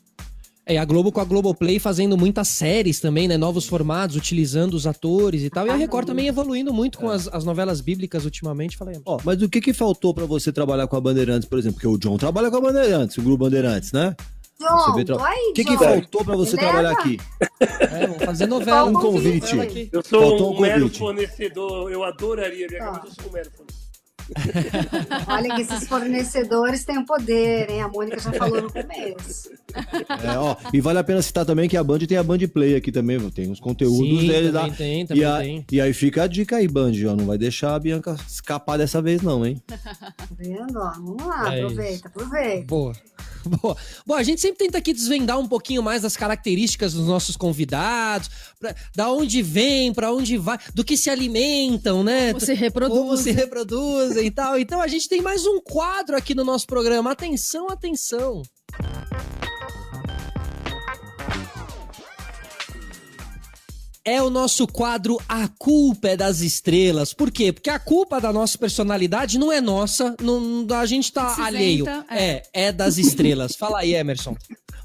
É, 0.65 0.77
a 0.77 0.85
Globo 0.85 1.11
com 1.11 1.19
a 1.19 1.25
Globoplay 1.25 1.77
fazendo 1.77 2.17
muitas 2.17 2.47
séries 2.47 2.99
também, 3.01 3.27
né? 3.27 3.35
Novos 3.35 3.65
formatos, 3.65 4.15
utilizando 4.15 4.75
os 4.75 4.87
atores 4.87 5.43
e 5.43 5.49
tal. 5.49 5.67
E 5.67 5.69
a 5.69 5.75
Record 5.75 6.07
também 6.07 6.27
evoluindo 6.27 6.73
muito 6.73 6.97
com 6.97 7.09
as, 7.09 7.27
as 7.27 7.43
novelas 7.43 7.81
bíblicas 7.81 8.23
ultimamente. 8.23 8.77
Falei, 8.77 8.95
ó, 9.05 9.19
mas 9.25 9.41
o 9.41 9.49
que 9.49 9.59
que 9.59 9.73
faltou 9.73 10.13
para 10.13 10.25
você 10.25 10.53
trabalhar 10.53 10.87
com 10.87 10.95
a 10.95 11.01
Bandeirantes, 11.01 11.47
por 11.47 11.59
exemplo? 11.59 11.75
Porque 11.75 11.87
o 11.87 11.97
John 11.97 12.17
trabalha 12.17 12.49
com 12.49 12.57
a 12.57 12.61
Bandeirantes, 12.61 13.17
o 13.17 13.21
Grupo 13.21 13.43
Bandeirantes, 13.43 13.91
né? 13.91 14.15
John, 14.57 15.03
tra... 15.03 15.17
O 15.17 15.53
que, 15.53 15.65
que 15.65 15.77
faltou 15.77 16.23
para 16.23 16.35
você 16.37 16.55
trabalhar 16.55 16.91
aqui? 16.91 17.19
É, 17.59 18.07
vamos 18.07 18.23
fazer 18.23 18.45
novela. 18.45 18.89
Um 18.89 18.93
convite. 18.93 19.89
Eu 19.91 20.01
sou 20.01 20.21
faltou 20.21 20.53
um, 20.53 20.57
um 20.57 20.61
mero 20.61 20.89
fornecedor, 20.89 21.91
eu 21.91 22.03
adoraria, 22.05 22.67
minha 22.69 22.83
ah. 22.83 23.01
eu 23.03 23.11
sou 23.11 23.29
um 23.29 23.33
mero 23.33 23.51
fornecedor. 23.51 23.82
Olha 25.27 25.55
que 25.55 25.61
esses 25.61 25.87
fornecedores 25.87 26.83
têm 26.85 26.97
o 26.97 27.05
poder, 27.05 27.69
hein? 27.69 27.81
A 27.81 27.87
Mônica 27.87 28.19
já 28.19 28.31
falou 28.33 28.61
no 28.61 28.71
começo. 28.71 29.51
É, 30.23 30.37
ó, 30.37 30.55
e 30.71 30.79
vale 30.79 30.99
a 30.99 31.03
pena 31.03 31.21
citar 31.21 31.45
também 31.45 31.67
que 31.67 31.77
a 31.77 31.83
Band 31.83 31.99
tem 31.99 32.17
a 32.17 32.23
Band 32.23 32.39
Play 32.53 32.75
aqui 32.75 32.91
também, 32.91 33.19
tem 33.31 33.51
os 33.51 33.59
conteúdos 33.59 34.21
Sim, 34.21 34.27
dele 34.27 34.51
lá. 34.51 34.69
Tem, 34.69 35.05
também 35.05 35.21
e, 35.21 35.25
a, 35.25 35.37
tem. 35.39 35.65
e 35.71 35.81
aí 35.81 35.93
fica 35.93 36.23
a 36.23 36.27
dica 36.27 36.57
aí, 36.57 36.67
Band, 36.67 36.91
ó, 37.07 37.15
não 37.15 37.25
vai 37.25 37.37
deixar 37.37 37.75
a 37.75 37.79
Bianca 37.79 38.15
escapar 38.27 38.77
dessa 38.77 39.01
vez 39.01 39.21
não, 39.21 39.45
hein? 39.45 39.61
Tá 39.93 40.27
vendo? 40.37 40.77
Ó, 40.77 40.91
vamos 40.91 41.25
lá, 41.25 41.55
é 41.55 41.61
aproveita, 41.61 41.93
isso. 41.93 42.07
aproveita. 42.07 42.67
Boa. 42.67 42.93
Boa. 43.61 43.75
Bom, 44.05 44.15
a 44.15 44.23
gente 44.23 44.39
sempre 44.39 44.65
tenta 44.65 44.77
aqui 44.77 44.93
desvendar 44.93 45.37
um 45.37 45.47
pouquinho 45.47 45.83
mais 45.83 46.01
das 46.01 46.15
características 46.15 46.93
dos 46.93 47.07
nossos 47.07 47.35
convidados, 47.35 48.29
pra, 48.63 48.75
da 48.95 49.11
onde 49.11 49.41
vem, 49.41 49.93
para 49.93 50.13
onde 50.13 50.37
vai, 50.37 50.57
do 50.73 50.83
que 50.83 50.95
se 50.95 51.09
alimentam, 51.09 52.03
né? 52.03 52.33
Como 52.33 52.45
se 52.45 52.53
reproduzem. 52.53 53.03
Como 53.03 53.17
se 53.17 53.31
reproduzem 53.31 54.25
e 54.27 54.31
tal. 54.31 54.57
Então 54.57 54.81
a 54.81 54.87
gente 54.87 55.09
tem 55.09 55.21
mais 55.21 55.45
um 55.45 55.59
quadro 55.59 56.15
aqui 56.15 56.33
no 56.33 56.45
nosso 56.45 56.65
programa. 56.65 57.11
Atenção, 57.11 57.67
atenção. 57.69 58.41
é 64.05 64.21
o 64.21 64.29
nosso 64.29 64.67
quadro 64.67 65.17
A 65.29 65.47
Culpa 65.47 66.09
é 66.09 66.17
das 66.17 66.41
Estrelas. 66.41 67.13
Por 67.13 67.31
quê? 67.31 67.53
Porque 67.53 67.69
a 67.69 67.79
culpa 67.79 68.19
da 68.19 68.33
nossa 68.33 68.57
personalidade 68.57 69.39
não 69.39 69.49
é 69.49 69.61
nossa, 69.61 70.13
não, 70.21 70.67
a 70.75 70.85
gente 70.85 71.11
tá 71.13 71.35
alheio. 71.41 71.87
É. 72.09 72.17
é, 72.21 72.43
é 72.53 72.71
das 72.73 72.97
estrelas. 72.97 73.55
Fala 73.55 73.79
aí, 73.79 73.93
Emerson. 73.93 74.35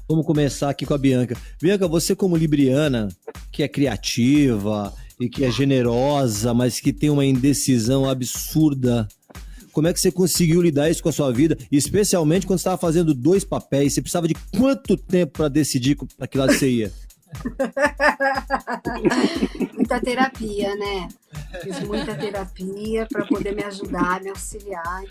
Vamos 0.09 0.25
começar 0.25 0.71
aqui 0.71 0.87
com 0.87 0.95
a 0.95 0.97
Bianca. 0.97 1.37
Bianca, 1.61 1.87
você 1.87 2.15
como 2.15 2.35
libriana, 2.35 3.09
que 3.51 3.61
é 3.61 3.67
criativa 3.67 4.91
e 5.19 5.29
que 5.29 5.45
é 5.45 5.51
generosa, 5.51 6.51
mas 6.51 6.79
que 6.79 6.91
tem 6.91 7.11
uma 7.11 7.23
indecisão 7.23 8.09
absurda, 8.09 9.07
como 9.71 9.87
é 9.87 9.93
que 9.93 9.99
você 9.99 10.11
conseguiu 10.11 10.63
lidar 10.63 10.89
isso 10.89 11.03
com 11.03 11.09
a 11.09 11.11
sua 11.11 11.31
vida? 11.31 11.55
Especialmente 11.71 12.47
quando 12.47 12.57
você 12.57 12.63
estava 12.63 12.81
fazendo 12.81 13.13
dois 13.13 13.43
papéis, 13.43 13.93
você 13.93 14.01
precisava 14.01 14.27
de 14.27 14.33
quanto 14.57 14.97
tempo 14.97 15.33
para 15.33 15.47
decidir 15.47 15.95
para 16.17 16.25
que 16.25 16.39
lado 16.39 16.53
você 16.53 16.67
ia? 16.71 16.91
muita 19.73 19.99
terapia, 19.99 20.75
né? 20.75 21.07
Fiz 21.61 21.79
muita 21.81 22.15
terapia 22.15 23.05
para 23.07 23.25
poder 23.25 23.55
me 23.55 23.63
ajudar, 23.63 24.21
me 24.21 24.29
auxiliar. 24.29 25.03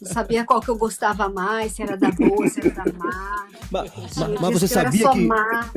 Não 0.00 0.12
sabia 0.12 0.44
qual 0.44 0.60
que 0.60 0.68
eu 0.68 0.76
gostava 0.76 1.28
mais, 1.28 1.72
se 1.72 1.82
era 1.82 1.96
da 1.96 2.10
boa, 2.10 2.48
se 2.48 2.60
era 2.60 2.70
da 2.70 2.84
má. 2.92 3.48
Mas, 3.70 3.92
mas 4.40 4.60
você 4.60 4.68
sabia 4.68 5.10
que. 5.10 5.26
Má. 5.26 5.70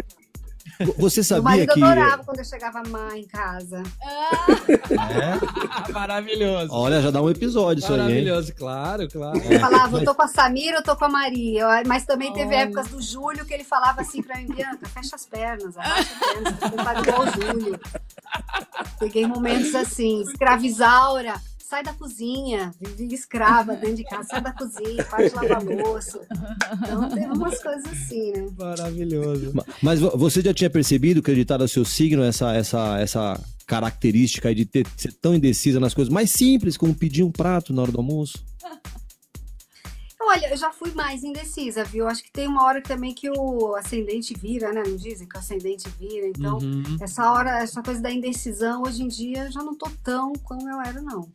Você 0.97 1.21
sabia 1.23 1.67
que. 1.67 1.79
Eu 1.79 1.85
adorava 1.85 2.23
quando 2.23 2.39
eu 2.39 2.45
chegava 2.45 2.81
má 2.87 3.17
em 3.17 3.25
casa. 3.27 3.83
É? 4.01 5.91
Maravilhoso. 5.91 6.69
Olha, 6.71 7.01
já 7.01 7.11
dá 7.11 7.21
um 7.21 7.29
episódio 7.29 7.83
isso 7.83 7.91
aí. 7.91 7.99
Maravilhoso, 7.99 8.53
claro, 8.55 9.09
claro. 9.09 9.37
Ele 9.43 9.59
falava, 9.59 9.97
eu 9.97 10.05
tô 10.05 10.15
com 10.15 10.21
a 10.21 10.27
Samira, 10.27 10.77
eu 10.77 10.83
tô 10.83 10.95
com 10.95 11.05
a 11.05 11.09
Maria. 11.09 11.83
Mas 11.85 12.05
também 12.05 12.31
teve 12.31 12.55
Olha. 12.55 12.63
épocas 12.63 12.87
do 12.87 13.01
Júlio 13.01 13.45
que 13.45 13.53
ele 13.53 13.65
falava 13.65 14.01
assim 14.01 14.21
pra 14.21 14.37
mim, 14.37 14.47
Bianca, 14.47 14.87
fecha 14.87 15.15
as 15.15 15.25
pernas, 15.25 15.77
abaixa 15.77 16.09
as 16.09 16.69
pernas, 16.69 17.07
igual 17.07 17.21
o 17.21 17.31
Júlio. 17.31 17.79
Peguei 18.99 19.27
momentos 19.27 19.75
assim, 19.75 20.21
escravizaura 20.21 21.33
sai 21.69 21.83
da 21.83 21.93
cozinha, 21.93 22.73
vive 22.81 23.13
escrava 23.13 23.75
dentro 23.75 23.97
de 23.97 24.03
casa, 24.03 24.29
sai 24.29 24.41
da 24.41 24.51
cozinha, 24.51 25.03
faz 25.03 25.31
lavar 25.33 25.63
louça. 25.63 26.19
Então 26.81 27.09
tem 27.09 27.25
umas 27.27 27.61
coisas 27.61 27.85
assim, 27.85 28.31
né? 28.31 28.47
Maravilhoso. 28.57 29.53
Mas 29.79 29.99
você 29.99 30.41
já 30.41 30.51
tinha 30.51 30.69
percebido, 30.69 31.19
acreditado 31.19 31.61
ao 31.61 31.67
seu 31.67 31.85
signo, 31.85 32.23
essa, 32.23 32.55
essa, 32.55 32.99
essa 32.99 33.39
característica 33.67 34.53
de 34.55 34.65
ter, 34.65 34.87
ser 34.97 35.13
tão 35.13 35.35
indecisa 35.35 35.79
nas 35.79 35.93
coisas 35.93 36.11
mais 36.11 36.31
simples, 36.31 36.75
como 36.75 36.95
pedir 36.95 37.23
um 37.23 37.31
prato 37.31 37.71
na 37.71 37.83
hora 37.83 37.91
do 37.91 37.99
almoço? 37.99 38.43
Olha, 40.21 40.49
eu 40.49 40.57
já 40.57 40.71
fui 40.71 40.91
mais 40.93 41.23
indecisa, 41.23 41.83
viu? 41.83 42.07
Acho 42.07 42.23
que 42.23 42.31
tem 42.31 42.47
uma 42.47 42.63
hora 42.63 42.81
também 42.81 43.13
que 43.13 43.29
o 43.29 43.75
ascendente 43.75 44.33
vira, 44.33 44.73
né? 44.73 44.81
Não 44.85 44.95
dizem 44.95 45.27
que 45.27 45.35
o 45.35 45.39
ascendente 45.39 45.87
vira. 45.99 46.27
Então, 46.27 46.57
uhum. 46.57 46.97
essa 46.99 47.31
hora, 47.31 47.59
essa 47.59 47.81
coisa 47.83 48.01
da 48.01 48.11
indecisão, 48.11 48.81
hoje 48.81 49.03
em 49.03 49.07
dia, 49.07 49.51
já 49.51 49.63
não 49.63 49.75
tô 49.75 49.87
tão 50.03 50.33
como 50.43 50.67
eu 50.67 50.81
era, 50.81 50.99
não. 51.01 51.29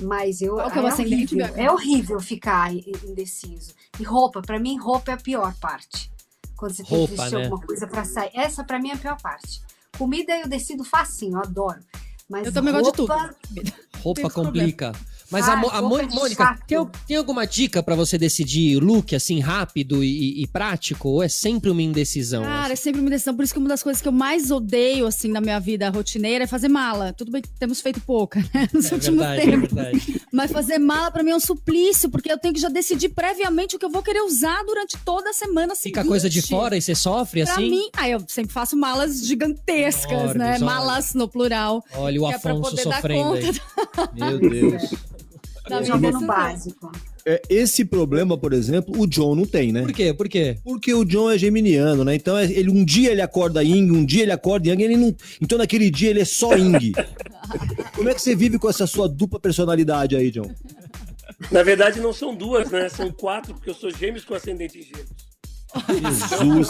Mas 0.00 0.40
eu. 0.40 0.54
Qual 0.54 0.70
que 0.70 0.78
é, 0.78 0.82
é 0.82 0.92
horrível, 0.92 1.46
é 1.56 1.72
horrível 1.72 2.20
ficar 2.20 2.72
indeciso. 2.72 3.74
E 3.98 4.04
roupa, 4.04 4.40
para 4.40 4.58
mim, 4.58 4.78
roupa 4.78 5.10
é 5.10 5.14
a 5.14 5.18
pior 5.18 5.54
parte. 5.60 6.10
Quando 6.56 6.72
você 6.74 6.84
tem 6.84 6.98
roupa, 6.98 7.14
que 7.14 7.20
vestir 7.20 7.38
né? 7.38 7.44
alguma 7.44 7.66
coisa 7.66 7.86
para 7.86 8.04
sair. 8.04 8.30
Essa, 8.34 8.64
para 8.64 8.78
mim, 8.78 8.90
é 8.90 8.94
a 8.94 8.98
pior 8.98 9.20
parte. 9.20 9.60
Comida 9.96 10.36
eu 10.36 10.48
decido 10.48 10.84
facinho, 10.84 11.34
eu 11.34 11.40
adoro. 11.40 11.80
Mas 12.28 12.46
eu 12.46 12.52
também 12.52 12.72
roupa, 12.72 12.90
gosto 13.06 13.36
de 13.54 13.62
tudo. 13.62 13.72
Roupa 14.02 14.30
complica. 14.30 14.92
Problema. 14.92 15.17
Mas 15.30 15.46
ah, 15.46 15.52
a, 15.52 15.78
a 15.78 15.82
Mônica, 15.82 16.58
tem, 16.66 16.78
tem, 17.06 17.16
alguma 17.16 17.46
dica 17.46 17.82
para 17.82 17.94
você 17.94 18.16
decidir 18.16 18.78
look 18.82 19.14
assim 19.14 19.40
rápido 19.40 20.02
e, 20.02 20.42
e, 20.42 20.46
prático? 20.46 21.08
Ou 21.10 21.22
é 21.22 21.28
sempre 21.28 21.70
uma 21.70 21.82
indecisão? 21.82 22.44
Cara, 22.44 22.64
assim? 22.64 22.72
é 22.72 22.76
sempre 22.76 23.00
uma 23.00 23.08
indecisão. 23.08 23.36
Por 23.36 23.44
isso 23.44 23.52
que 23.52 23.58
uma 23.58 23.68
das 23.68 23.82
coisas 23.82 24.00
que 24.00 24.08
eu 24.08 24.12
mais 24.12 24.50
odeio 24.50 25.06
assim 25.06 25.28
na 25.28 25.40
minha 25.40 25.60
vida 25.60 25.90
rotineira 25.90 26.44
é 26.44 26.46
fazer 26.46 26.68
mala. 26.68 27.12
Tudo 27.12 27.30
bem 27.30 27.42
que 27.42 27.48
temos 27.58 27.80
feito 27.80 28.00
pouca, 28.00 28.40
né? 28.54 28.68
Nos 28.72 28.90
é 28.90 28.94
últimos 28.94 29.20
verdade, 29.20 29.50
tempos. 29.50 29.76
É 29.76 29.82
verdade. 29.82 30.22
Mas 30.32 30.50
fazer 30.50 30.78
mala 30.78 31.10
para 31.10 31.22
mim 31.22 31.30
é 31.32 31.36
um 31.36 31.40
suplício, 31.40 32.08
porque 32.08 32.32
eu 32.32 32.38
tenho 32.38 32.54
que 32.54 32.60
já 32.60 32.70
decidir 32.70 33.10
previamente 33.10 33.76
o 33.76 33.78
que 33.78 33.84
eu 33.84 33.90
vou 33.90 34.02
querer 34.02 34.22
usar 34.22 34.62
durante 34.64 34.96
toda 35.04 35.28
a 35.28 35.32
semana 35.34 35.74
seguinte. 35.74 35.98
Fica 35.98 36.08
coisa 36.08 36.30
de 36.30 36.40
fora 36.40 36.74
e 36.74 36.80
você 36.80 36.94
sofre 36.94 37.42
pra 37.44 37.52
assim? 37.52 37.68
Pra 37.68 37.70
mim, 37.70 37.90
ah, 37.94 38.08
eu 38.08 38.24
sempre 38.26 38.52
faço 38.52 38.76
malas 38.78 39.26
gigantescas, 39.26 40.10
Enormes, 40.10 40.36
né? 40.36 40.54
Olha. 40.54 40.64
Malas 40.64 41.12
no 41.12 41.28
plural. 41.28 41.84
Olha 41.94 42.22
o 42.22 42.30
é 42.30 42.34
Afonso 42.34 42.80
é 42.80 42.82
sofrendo 42.82 43.34
aí. 43.34 43.52
Meu 44.14 44.38
Deus. 44.38 44.94
Básico. 46.26 46.92
É, 47.26 47.42
esse 47.50 47.84
problema, 47.84 48.38
por 48.38 48.52
exemplo, 48.52 48.98
o 48.98 49.06
John 49.06 49.34
não 49.34 49.44
tem, 49.44 49.70
né? 49.70 49.82
Por 49.82 49.92
quê? 49.92 50.14
Por 50.14 50.28
quê? 50.28 50.56
Porque 50.64 50.94
o 50.94 51.04
John 51.04 51.30
é 51.30 51.36
geminiano, 51.36 52.04
né? 52.04 52.14
Então 52.14 52.36
é, 52.38 52.44
ele, 52.44 52.70
um 52.70 52.84
dia 52.84 53.10
ele 53.10 53.20
acorda 53.20 53.62
Ying, 53.62 53.90
um 53.90 54.04
dia 54.04 54.22
ele 54.22 54.32
acorda 54.32 54.68
Yang, 54.68 54.82
ele 54.82 54.96
não. 54.96 55.14
Então 55.40 55.58
naquele 55.58 55.90
dia 55.90 56.10
ele 56.10 56.20
é 56.20 56.24
só 56.24 56.54
Ying. 56.56 56.92
Como 57.94 58.08
é 58.08 58.14
que 58.14 58.22
você 58.22 58.34
vive 58.34 58.58
com 58.58 58.68
essa 58.68 58.86
sua 58.86 59.08
dupla 59.08 59.38
personalidade 59.38 60.16
aí, 60.16 60.30
John? 60.30 60.50
Na 61.52 61.62
verdade, 61.62 62.00
não 62.00 62.12
são 62.12 62.34
duas, 62.34 62.70
né? 62.70 62.88
São 62.88 63.10
quatro, 63.12 63.54
porque 63.54 63.70
eu 63.70 63.74
sou 63.74 63.90
gêmeos 63.90 64.24
com 64.24 64.34
ascendente 64.34 64.78
em 64.78 64.82
gêmeos. 64.82 65.27
Jesus. 66.40 66.68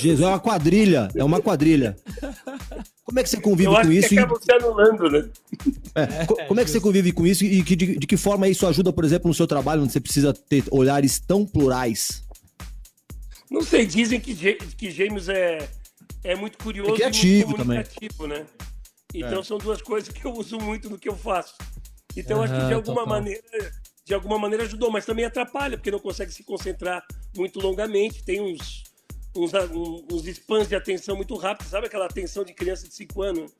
Jesus, 0.00 0.20
é 0.20 0.26
uma 0.26 0.40
quadrilha. 0.40 1.08
É 1.14 1.24
uma 1.24 1.40
quadrilha. 1.40 1.96
Como 3.04 3.20
é 3.20 3.22
que 3.22 3.28
você 3.28 3.40
convive 3.40 3.70
com 3.70 3.92
isso? 3.92 4.08
Que 4.08 4.18
acaba 4.18 4.40
se 4.40 4.52
anulando, 4.52 5.10
né? 5.10 5.28
É, 5.94 6.46
como 6.46 6.58
é 6.58 6.64
que 6.64 6.70
você 6.70 6.80
convive 6.80 7.12
com 7.12 7.26
isso 7.26 7.44
e 7.44 7.62
que, 7.62 7.76
de, 7.76 7.98
de, 7.98 8.06
que 8.06 8.16
forma 8.16 8.48
isso 8.48 8.66
ajuda, 8.66 8.92
por 8.92 9.04
exemplo, 9.04 9.28
no 9.28 9.34
seu 9.34 9.46
trabalho, 9.46 9.82
onde 9.82 9.92
você 9.92 10.00
precisa 10.00 10.32
ter 10.32 10.64
olhares 10.70 11.20
tão 11.20 11.46
plurais? 11.46 12.24
Não 13.50 13.60
sei, 13.60 13.86
dizem 13.86 14.18
que, 14.18 14.34
que 14.34 14.90
gêmeos 14.90 15.28
é, 15.28 15.68
é 16.24 16.34
muito 16.34 16.58
curioso 16.58 16.92
é 16.92 16.94
criativo 16.94 17.52
e 17.52 17.56
comunicativo, 17.56 18.16
também. 18.18 18.38
né? 18.38 18.46
Então 19.14 19.40
é. 19.40 19.44
são 19.44 19.58
duas 19.58 19.80
coisas 19.80 20.08
que 20.08 20.24
eu 20.24 20.32
uso 20.32 20.58
muito 20.58 20.90
no 20.90 20.98
que 20.98 21.08
eu 21.08 21.16
faço. 21.16 21.54
Então 22.16 22.38
uhum, 22.38 22.44
acho 22.44 22.54
que 22.54 22.66
de 22.66 22.74
alguma 22.74 23.02
total. 23.02 23.06
maneira 23.06 23.42
de 24.04 24.14
alguma 24.14 24.38
maneira 24.38 24.64
ajudou, 24.64 24.90
mas 24.90 25.06
também 25.06 25.24
atrapalha, 25.24 25.76
porque 25.76 25.90
não 25.90 25.98
consegue 25.98 26.32
se 26.32 26.44
concentrar 26.44 27.04
muito 27.36 27.58
longamente, 27.58 28.22
tem 28.22 28.40
uns, 28.40 28.84
uns, 29.34 29.52
uns 30.12 30.26
spans 30.26 30.68
de 30.68 30.76
atenção 30.76 31.16
muito 31.16 31.34
rápidos, 31.36 31.70
sabe 31.70 31.86
aquela 31.86 32.06
atenção 32.06 32.44
de 32.44 32.52
criança 32.52 32.86
de 32.86 32.94
5 32.94 33.22
anos? 33.22 33.52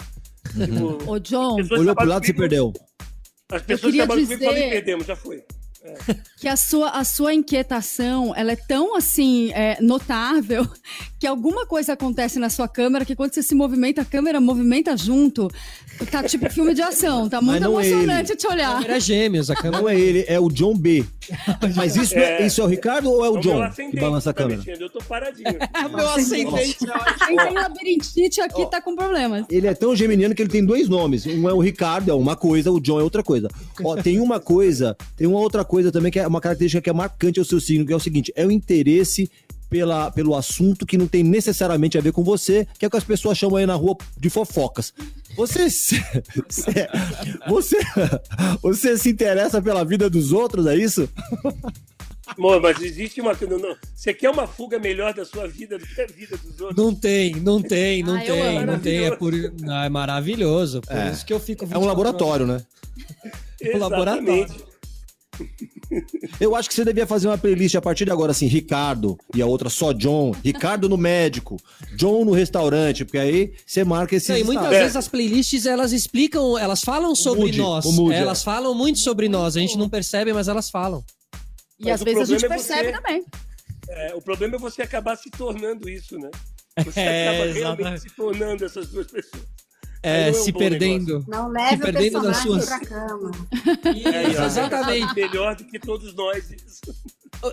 Tipo, 0.52 1.10
Ô, 1.10 1.18
John. 1.18 1.56
Olhou 1.72 1.94
pro 1.94 2.06
lado 2.06 2.24
e 2.24 2.26
se 2.26 2.34
perdeu. 2.34 2.72
As 3.50 3.62
pessoas 3.62 3.92
que 3.92 3.98
trabalham 3.98 4.22
dizer... 4.22 4.38
comigo 4.38 4.54
falam, 4.54 4.70
perdemos, 4.70 5.06
já 5.06 5.16
foi. 5.16 5.44
Que 6.44 6.48
a 6.48 6.56
sua, 6.56 6.90
a 6.90 7.05
sua 7.05 7.32
inquietação, 7.32 8.35
ela 8.36 8.52
é 8.52 8.56
tão, 8.56 8.97
assim, 8.97 9.51
é, 9.52 9.78
notável, 9.81 10.69
que 11.19 11.27
alguma 11.27 11.66
coisa 11.66 11.94
acontece 11.94 12.39
na 12.39 12.51
sua 12.51 12.69
câmera, 12.69 13.05
que 13.05 13.16
quando 13.16 13.32
você 13.32 13.43
se 13.43 13.55
movimenta, 13.55 14.02
a 14.02 14.05
câmera 14.05 14.40
movimenta 14.40 14.94
junto. 14.94 15.51
Tá 16.11 16.23
tipo 16.23 16.51
filme 16.51 16.74
de 16.74 16.82
ação, 16.82 17.28
tá 17.28 17.40
muito 17.40 17.65
emocionante 17.65 18.32
é 18.32 18.36
te 18.36 18.47
olhar. 18.47 18.73
A 18.73 18.74
câmera 18.74 18.97
é 18.97 19.01
gêmeos, 19.01 19.51
a 19.51 19.55
câmera... 19.55 19.81
Não 19.81 19.89
é 19.89 19.98
ele, 19.98 20.24
é 20.28 20.39
o 20.39 20.51
John 20.51 20.77
B. 20.77 21.05
Mas 21.77 21.97
isso 21.97 22.15
é, 22.15 22.43
é 22.43 22.47
isso 22.47 22.61
é 22.61 22.65
o 22.65 22.66
Ricardo 22.66 23.11
ou 23.11 23.24
é 23.24 23.28
o 23.31 23.39
John 23.39 23.70
que 23.70 23.98
balança 23.98 24.31
a 24.31 24.35
câmera? 24.35 24.62
Eu 24.66 24.90
tô 24.90 24.98
paradinho. 24.98 25.56
meu 25.94 26.09
ascendente. 26.11 26.78
Quem 27.27 27.36
tem 27.36 27.55
labirintite 27.55 28.40
aqui 28.40 28.69
tá 28.70 28.82
com 28.82 28.94
problemas. 28.94 29.47
Ele 29.48 29.66
é 29.66 29.74
tão 29.74 29.94
geminiano 29.97 30.35
que 30.35 30.43
ele 30.43 30.51
tem 30.51 30.65
dois 30.65 30.89
nomes. 30.89 31.27
Um 31.27 31.48
é 31.48 31.52
o 31.52 31.61
Ricardo, 31.61 32.11
é 32.11 32.15
uma 32.15 32.36
coisa, 32.36 32.70
o 32.70 32.81
John 32.81 33.01
é 33.01 33.02
outra 33.02 33.23
coisa. 33.23 33.48
Ó, 33.82 33.97
tem 33.97 34.20
uma 34.20 34.40
coisa, 34.40 34.97
tem 35.16 35.27
uma 35.27 35.39
outra 35.39 35.65
coisa 35.65 35.73
também 35.92 36.12
que 36.12 36.18
é 36.18 36.26
uma 36.26 36.40
característica 36.40 36.82
que 36.82 36.90
é 36.90 36.92
marcante 36.92 37.38
ao 37.38 37.44
seu 37.44 37.60
signo, 37.60 37.86
que 37.86 37.92
é 37.92 37.96
o 37.96 38.01
seguinte: 38.01 38.32
é 38.36 38.46
o 38.46 38.51
interesse 38.51 39.30
pela, 39.68 40.10
pelo 40.10 40.36
assunto 40.36 40.86
que 40.86 40.96
não 40.96 41.06
tem 41.06 41.22
necessariamente 41.22 41.98
a 41.98 42.01
ver 42.01 42.12
com 42.12 42.22
você, 42.22 42.66
que 42.78 42.84
é 42.84 42.88
o 42.88 42.90
que 42.90 42.96
as 42.96 43.05
pessoas 43.05 43.36
chamam 43.36 43.56
aí 43.56 43.66
na 43.66 43.74
rua 43.74 43.96
de 44.16 44.30
fofocas. 44.30 44.94
Você 45.36 45.68
se, 45.68 46.01
você, 47.48 47.80
você 48.62 48.96
se 48.96 49.10
interessa 49.10 49.60
pela 49.60 49.84
vida 49.84 50.09
dos 50.09 50.32
outros, 50.32 50.66
é 50.66 50.76
isso? 50.76 51.09
Amor, 52.26 52.60
mas 52.60 52.80
existe 52.80 53.20
uma. 53.20 53.36
Não, 53.48 53.59
não. 53.59 53.76
Você 53.94 54.14
quer 54.14 54.30
uma 54.30 54.46
fuga 54.46 54.78
melhor 54.78 55.12
da 55.12 55.24
sua 55.24 55.46
vida 55.46 55.78
do 55.78 55.86
que 55.86 56.01
a 56.01 56.06
vida 56.06 56.36
dos 56.36 56.60
outros? 56.60 56.76
Não 56.76 56.94
tem, 56.94 57.34
não 57.34 57.60
tem, 57.60 58.02
não 58.02 58.16
ah, 58.16 58.20
tem, 58.20 58.66
não 58.66 58.78
tem. 58.78 59.05
É, 59.05 59.16
por, 59.16 59.34
é 59.34 59.88
maravilhoso. 59.88 60.80
Por 60.80 60.96
é. 60.96 61.10
isso 61.10 61.26
que 61.26 61.32
eu 61.32 61.40
fico. 61.40 61.66
É 61.70 61.76
um 61.76 61.84
laboratório, 61.84 62.46
né? 62.46 62.62
É 63.60 63.74
um 63.76 63.78
laboratório. 63.78 64.46
Eu 66.40 66.56
acho 66.56 66.69
que 66.69 66.74
você 66.74 66.85
devia 66.85 67.06
fazer 67.06 67.28
uma 67.28 67.39
playlist 67.39 67.74
a 67.74 67.82
partir 67.82 68.05
de 68.05 68.11
agora, 68.11 68.32
assim, 68.32 68.47
Ricardo 68.47 69.19
e 69.35 69.43
a 69.43 69.47
outra 69.47 69.69
só 69.69 69.93
John. 69.93 70.32
Ricardo 70.43 70.89
no 70.89 70.97
médico, 70.97 71.56
John 71.97 72.24
no 72.24 72.32
restaurante, 72.32 73.05
porque 73.05 73.19
aí 73.19 73.52
você 73.66 73.85
marca 73.85 74.16
esses. 74.16 74.28
e 74.28 74.44
muitas 74.44 74.69
vezes 74.70 74.97
as 74.97 75.09
playlists 75.09 75.66
elas 75.66 75.93
explicam, 75.93 76.59
elas 76.59 76.82
falam 76.82 77.15
sobre 77.15 77.43
Moody, 77.43 77.59
nós. 77.59 77.85
Moody, 77.85 78.15
elas 78.15 78.40
é. 78.40 78.44
falam 78.44 78.74
muito 78.74 78.98
sobre 78.98 79.28
nós. 79.28 79.56
A 79.56 79.61
gente 79.61 79.78
não 79.78 79.89
percebe, 79.89 80.32
mas 80.32 80.48
elas 80.48 80.70
falam. 80.70 81.05
E 81.78 81.85
mas 81.85 81.94
às 81.94 82.02
vezes 82.02 82.20
a 82.23 82.24
gente 82.24 82.44
é 82.44 82.48
percebe 82.48 82.89
você, 82.89 82.93
também. 82.93 83.24
É, 83.89 84.15
o 84.15 84.23
problema 84.23 84.56
é 84.56 84.59
você 84.59 84.82
acabar 84.82 85.16
se 85.16 85.31
tornando 85.31 85.89
isso, 85.89 86.19
né? 86.19 86.31
Você 86.85 87.01
é, 87.01 87.28
acaba 87.28 87.52
realmente 87.52 88.01
se 88.01 88.16
tornando 88.16 88.65
essas 88.65 88.89
duas 88.89 89.06
pessoas. 89.06 89.44
É, 90.05 90.31
se 90.35 90.52
perdendo. 90.52 91.24
Não 91.26 91.48
leve 91.48 91.76
se 91.76 91.82
perdendo 91.82 92.22
nas 92.22 92.36
suas. 92.36 92.66
pra 92.66 92.81
cama. 92.81 93.31
Isso, 94.31 94.43
exatamente. 94.44 95.14
Melhor 95.14 95.56
do 95.56 95.64
que 95.64 95.78
todos 95.78 96.14
nós. 96.14 96.44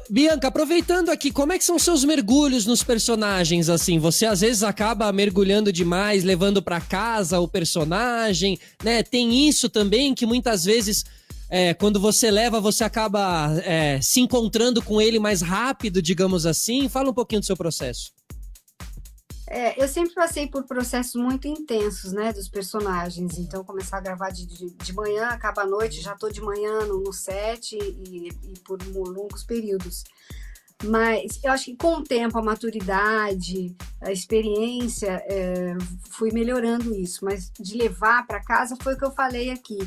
Bianca, 0.10 0.50
aproveitando 0.50 1.10
aqui, 1.10 1.32
como 1.32 1.54
é 1.54 1.58
que 1.58 1.64
são 1.64 1.80
seus 1.80 2.04
mergulhos 2.04 2.66
nos 2.66 2.84
personagens 2.84 3.70
assim? 3.70 4.00
Você 4.00 4.26
às 4.26 4.42
vezes 4.42 4.64
acaba 4.64 5.12
mergulhando 5.14 5.72
demais, 5.72 6.26
levando 6.26 6.62
para 6.62 6.82
casa 6.82 7.40
o 7.40 7.48
personagem, 7.48 8.60
né? 8.84 9.02
Tem 9.02 9.48
isso 9.48 9.70
também 9.70 10.14
que 10.14 10.26
muitas 10.26 10.66
vezes 10.66 11.06
é, 11.50 11.74
quando 11.74 12.00
você 12.00 12.32
leva, 12.32 12.62
você 12.62 12.84
acaba 12.84 13.54
é, 13.66 14.00
se 14.02 14.22
encontrando 14.22 14.82
com 14.82 15.02
ele 15.02 15.20
mais 15.20 15.42
rápido, 15.42 16.02
digamos 16.02 16.46
assim. 16.46 16.88
Fala 16.88 17.10
um 17.10 17.14
pouquinho 17.14 17.42
do 17.42 17.46
seu 17.46 17.58
processo. 17.58 18.12
É, 19.54 19.84
eu 19.84 19.86
sempre 19.86 20.14
passei 20.14 20.48
por 20.48 20.64
processos 20.64 21.16
muito 21.16 21.46
intensos, 21.46 22.14
né, 22.14 22.32
dos 22.32 22.48
personagens. 22.48 23.38
Então, 23.38 23.66
começar 23.66 23.98
a 23.98 24.02
gravar 24.02 24.30
de, 24.30 24.46
de, 24.46 24.70
de 24.70 24.94
manhã, 24.94 25.28
acaba 25.28 25.64
a 25.64 25.68
noite, 25.68 26.00
já 26.00 26.14
estou 26.14 26.32
de 26.32 26.40
manhã 26.40 26.86
no, 26.86 27.02
no 27.02 27.12
set 27.12 27.78
e, 27.78 28.30
e, 28.30 28.60
por 28.60 28.82
longos 28.96 29.44
períodos. 29.44 30.06
Mas 30.86 31.38
eu 31.44 31.52
acho 31.52 31.66
que 31.66 31.76
com 31.76 31.96
o 31.96 32.04
tempo, 32.04 32.40
a 32.40 32.42
maturidade, 32.42 33.76
a 34.00 34.10
experiência, 34.10 35.22
é, 35.28 35.76
fui 36.12 36.32
melhorando 36.32 36.96
isso. 36.96 37.26
Mas 37.26 37.52
de 37.60 37.76
levar 37.76 38.26
para 38.26 38.42
casa 38.42 38.78
foi 38.82 38.94
o 38.94 38.98
que 38.98 39.04
eu 39.04 39.12
falei 39.12 39.52
aqui. 39.52 39.80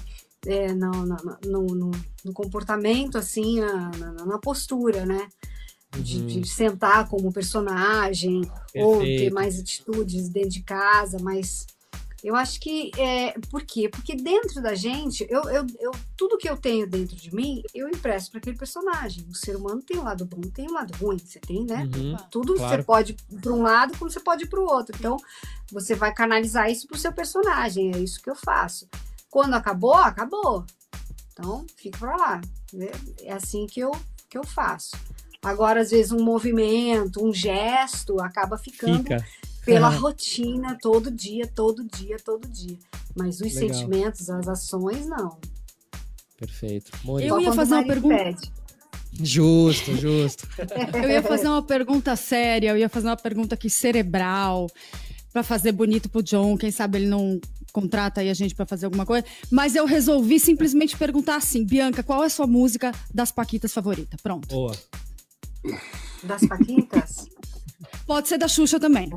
É, 0.47 0.75
no, 0.75 0.91
no, 1.07 1.17
no, 1.47 1.91
no, 2.23 2.33
comportamento, 2.35 3.17
assim, 3.17 3.61
na, 3.61 3.91
na 4.27 4.39
postura, 4.39 5.07
né? 5.07 5.27
De, 6.03 6.27
de, 6.27 6.39
uhum. 6.39 6.45
sentar 6.45 7.09
como 7.09 7.33
personagem 7.33 8.43
Perfeito. 8.43 8.87
ou 8.87 9.01
ter 9.01 9.31
mais 9.33 9.59
atitudes 9.59 10.29
dentro 10.29 10.51
de 10.51 10.63
casa, 10.63 11.19
mas 11.21 11.67
eu 12.25 12.35
acho 12.35 12.59
que 12.59 12.91
é 12.99 13.39
por 13.51 13.63
quê? 13.63 13.87
Porque 13.87 14.17
dentro 14.17 14.63
da 14.63 14.75
gente, 14.75 15.27
eu, 15.29 15.43
eu, 15.51 15.67
eu 15.79 15.91
tudo 16.17 16.39
que 16.39 16.49
eu 16.49 16.57
tenho 16.57 16.87
dentro 16.87 17.15
de 17.15 17.35
mim, 17.35 17.63
eu 17.75 17.87
impresso 17.87 18.31
para 18.31 18.39
aquele 18.39 18.57
personagem. 18.57 19.27
O 19.29 19.35
ser 19.35 19.55
humano 19.57 19.83
tem 19.83 19.99
um 19.99 20.05
lado 20.05 20.25
bom, 20.25 20.41
tem 20.41 20.67
um 20.71 20.73
lado 20.73 20.97
ruim, 20.97 21.19
você 21.19 21.39
tem, 21.39 21.67
né? 21.67 21.87
Uhum, 21.95 22.17
tudo 22.31 22.55
claro. 22.55 22.77
você 22.77 22.83
pode 22.83 23.17
para 23.43 23.53
um 23.53 23.61
lado, 23.61 23.99
como 23.99 24.11
você 24.11 24.21
pode 24.21 24.47
para 24.47 24.59
o 24.59 24.65
outro. 24.65 24.97
Então, 24.99 25.19
você 25.71 25.95
vai 25.95 26.15
canalizar 26.15 26.71
isso 26.71 26.87
para 26.87 26.97
o 26.97 26.99
seu 26.99 27.13
personagem. 27.13 27.93
É 27.95 27.99
isso 27.99 28.23
que 28.23 28.31
eu 28.31 28.37
faço. 28.37 28.89
Quando 29.29 29.53
acabou, 29.53 29.95
acabou. 29.95 30.65
Então, 31.33 31.67
fica 31.77 31.99
para 31.99 32.17
lá. 32.17 32.41
É 33.21 33.35
assim 33.35 33.67
que 33.67 33.81
eu 33.81 33.93
que 34.31 34.39
eu 34.39 34.45
faço. 34.45 34.97
Agora, 35.45 35.83
às 35.83 35.91
vezes, 35.91 36.11
um 36.11 36.25
movimento, 36.25 37.25
um 37.25 37.33
gesto 37.33 38.21
acaba 38.21 38.57
ficando 38.57 39.03
Fica. 39.03 39.25
pela 39.65 39.93
é. 39.95 39.97
rotina 39.97 40.79
todo 40.81 41.11
dia, 41.11 41.47
todo 41.47 41.85
dia, 41.85 42.17
todo 42.25 42.49
dia. 42.49 42.79
Mas 43.15 43.41
os 43.41 43.55
Legal. 43.55 43.75
sentimentos, 43.75 44.31
as 44.31 44.49
ações, 44.49 45.07
não. 45.07 45.39
Perfeito. 46.39 46.91
Eu 47.23 47.41
ia 47.41 47.53
fazer 47.53 47.75
uma 47.75 47.87
pergunta. 47.87 48.17
Pede. 48.17 48.53
Justo, 49.21 49.95
justo. 49.97 50.49
eu 50.93 51.11
ia 51.11 51.23
fazer 51.23 51.47
uma 51.47 51.63
pergunta 51.63 52.17
séria, 52.17 52.71
eu 52.71 52.79
ia 52.79 52.89
fazer 52.89 53.07
uma 53.07 53.17
pergunta 53.17 53.55
aqui 53.55 53.71
cerebral 53.71 54.67
para 55.33 55.43
fazer 55.43 55.73
bonito 55.73 56.09
pro 56.09 56.23
John, 56.23 56.57
quem 56.57 56.71
sabe 56.71 56.99
ele 56.99 57.07
não 57.07 57.41
contrata 57.73 58.21
aí 58.21 58.31
a 58.31 58.35
gente 58.35 58.55
para 58.55 58.65
fazer 58.65 58.87
alguma 58.87 59.05
coisa, 59.05 59.27
mas 59.51 59.75
eu 59.75 59.85
resolvi 59.85 60.39
simplesmente 60.39 60.97
perguntar 60.97 61.37
assim, 61.37 61.65
Bianca, 61.65 62.05
qual 62.05 62.23
é 62.23 62.27
a 62.27 62.31
sua 62.31 62.47
música 62.47 62.93
das 63.13 63.33
Paquitas 63.33 63.73
favorita? 63.73 64.17
Pronto. 64.23 64.47
Boa. 64.49 64.77
Das 66.23 66.47
Paquitas? 66.47 67.27
Pode 68.07 68.29
ser 68.29 68.39
da 68.39 68.49
Xuxa 68.49 68.79
também. 68.79 69.11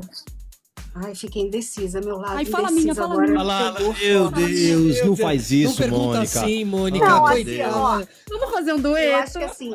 Ai, 0.94 1.14
fiquei 1.14 1.42
indecisa, 1.42 2.00
meu 2.00 2.16
lado. 2.16 2.36
Ai, 2.36 2.44
fala 2.44 2.70
minha, 2.70 2.94
fala 2.94 3.12
agora. 3.14 3.28
minha. 3.28 3.42
Lá, 3.42 3.72
meu 3.72 3.92
Deus, 3.92 4.32
Deus, 4.32 5.06
não 5.06 5.16
faz 5.16 5.50
isso, 5.50 5.86
não 5.86 5.98
Mônica. 5.98 6.22
assim, 6.40 6.64
Mônica. 6.64 7.06
Não, 7.06 7.26
assim, 7.26 7.62
ó, 7.62 8.02
Vamos 8.30 8.50
fazer 8.50 8.72
um 8.72 8.80
dueto. 8.80 9.06
Eu 9.08 9.16
acho 9.16 9.38
que 9.38 9.44
assim, 9.44 9.74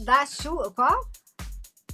da 0.00 0.26
Xuxa, 0.26 0.70
qual? 0.74 1.00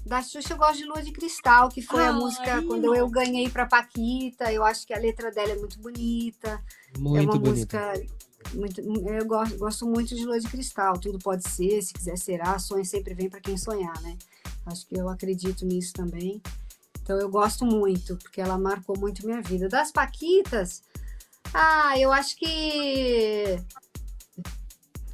Da 0.05 0.23
Xuxa 0.23 0.55
eu 0.55 0.57
gosto 0.57 0.79
de 0.79 0.85
Lua 0.85 1.03
de 1.03 1.13
Cristal, 1.13 1.69
que 1.69 1.83
foi 1.83 2.03
Ai, 2.03 2.09
a 2.09 2.13
música 2.13 2.63
quando 2.63 2.85
eu, 2.87 2.95
eu 2.95 3.09
ganhei 3.09 3.49
pra 3.49 3.67
Paquita. 3.67 4.53
Eu 4.53 4.65
acho 4.65 4.87
que 4.87 4.95
a 4.95 4.99
letra 4.99 5.31
dela 5.31 5.53
é 5.53 5.57
muito 5.57 5.79
bonita. 5.81 6.61
Muito 6.99 7.19
é 7.19 7.23
uma 7.23 7.33
bonita. 7.33 7.51
música 7.51 7.93
muito, 8.55 8.81
eu 8.81 9.27
gosto, 9.27 9.59
gosto 9.59 9.87
muito 9.87 10.15
de 10.15 10.25
Lua 10.25 10.41
de 10.41 10.49
Cristal. 10.49 10.99
Tudo 10.99 11.19
pode 11.19 11.49
ser, 11.49 11.83
se 11.83 11.93
quiser 11.93 12.17
será. 12.19 12.59
Sonho 12.59 12.85
sempre 12.85 13.15
vem 13.15 13.29
para 13.29 13.41
quem 13.41 13.57
sonhar, 13.57 14.01
né? 14.03 14.17
Acho 14.65 14.87
que 14.87 14.99
eu 14.99 15.09
acredito 15.09 15.65
nisso 15.65 15.93
também. 15.93 16.43
Então 17.03 17.19
eu 17.19 17.29
gosto 17.29 17.65
muito, 17.65 18.17
porque 18.17 18.41
ela 18.41 18.59
marcou 18.59 18.99
muito 18.99 19.25
minha 19.25 19.41
vida. 19.41 19.69
Das 19.69 19.93
Paquitas, 19.93 20.83
ah, 21.55 21.99
eu 21.99 22.13
acho 22.13 22.37
que. 22.37 23.59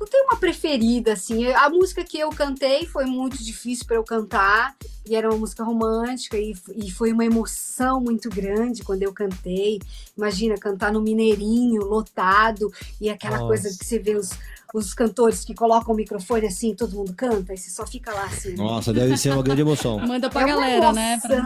Não 0.03 0.09
tenho 0.09 0.25
uma 0.25 0.37
preferida, 0.37 1.13
assim. 1.13 1.47
A 1.53 1.71
música 1.71 2.03
que 2.03 2.19
eu 2.19 2.31
cantei 2.31 2.87
foi 2.87 3.07
muito 3.07 3.43
difícil 3.43 3.87
para 3.87 3.97
eu 3.97 4.03
cantar, 4.03 4.75
e 5.07 5.15
era 5.15 5.29
uma 5.29 5.39
música 5.39 5.63
romântica, 5.63 6.37
e, 6.37 6.55
e 6.75 6.91
foi 6.91 7.13
uma 7.13 7.25
emoção 7.25 8.01
muito 8.01 8.29
grande 8.29 8.83
quando 8.83 9.03
eu 9.05 9.13
cantei. 9.13 9.81
Imagina, 10.17 10.57
cantar 10.57 10.93
no 10.93 11.01
Mineirinho, 11.01 11.83
lotado, 11.85 12.71
e 13.01 13.09
aquela 13.09 13.39
Nossa. 13.39 13.47
coisa 13.47 13.79
que 13.79 13.85
você 13.85 13.99
vê 13.99 14.17
os, 14.17 14.31
os 14.75 14.93
cantores 14.93 15.45
que 15.45 15.55
colocam 15.55 15.95
o 15.95 15.97
microfone 15.97 16.47
assim, 16.49 16.75
todo 16.75 16.97
mundo 16.97 17.15
canta, 17.15 17.55
e 17.55 17.57
você 17.57 17.71
só 17.71 17.87
fica 17.87 18.13
lá 18.13 18.25
assim. 18.25 18.55
Nossa, 18.55 18.93
deve 18.93 19.17
ser 19.17 19.31
uma 19.31 19.43
grande 19.43 19.61
emoção. 19.61 20.01
Manda 20.01 20.29
pra 20.29 20.43
é 20.43 20.47
galera, 20.47 20.93
né? 20.93 21.21
Pra... 21.21 21.43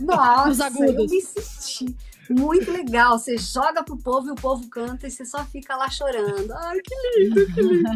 Nossa, 0.00 0.50
Os 0.50 0.60
agudos. 0.60 0.94
eu 0.94 1.06
me 1.06 1.20
senti 1.20 1.94
muito 2.30 2.70
legal. 2.70 3.18
Você 3.18 3.36
joga 3.36 3.82
pro 3.82 3.96
povo 3.96 4.28
e 4.28 4.30
o 4.32 4.34
povo 4.34 4.68
canta 4.68 5.06
e 5.06 5.10
você 5.10 5.24
só 5.24 5.44
fica 5.44 5.76
lá 5.76 5.88
chorando. 5.90 6.52
Ai, 6.52 6.78
que 6.80 6.94
lindo, 7.18 7.54
que 7.54 7.60
lindo. 7.62 7.88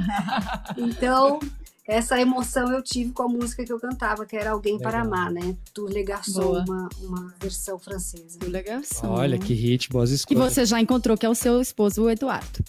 Então, 0.76 1.40
essa 1.86 2.20
emoção 2.20 2.72
eu 2.72 2.82
tive 2.82 3.12
com 3.12 3.24
a 3.24 3.28
música 3.28 3.64
que 3.64 3.72
eu 3.72 3.80
cantava, 3.80 4.24
que 4.24 4.36
era 4.36 4.52
Alguém 4.52 4.74
Legal. 4.74 4.90
para 4.90 5.02
Amar, 5.02 5.32
né? 5.32 5.56
Do 5.74 5.84
Legarçon, 5.86 6.62
uma, 6.64 6.88
uma 7.00 7.34
versão 7.40 7.78
francesa. 7.78 8.38
Do 8.38 8.48
Legarçon. 8.48 9.09
Olha, 9.09 9.38
que 9.38 9.52
hit, 9.52 9.88
boas 9.88 10.10
escolhas. 10.10 10.44
Que 10.44 10.54
você 10.54 10.64
já 10.64 10.80
encontrou, 10.80 11.16
que 11.16 11.26
é 11.26 11.28
o 11.28 11.34
seu 11.34 11.60
esposo, 11.60 12.04
o 12.04 12.10
Eduardo. 12.10 12.64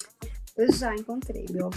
Eu 0.55 0.71
já 0.71 0.95
encontrei, 0.95 1.45
meu 1.49 1.67
amor. 1.67 1.73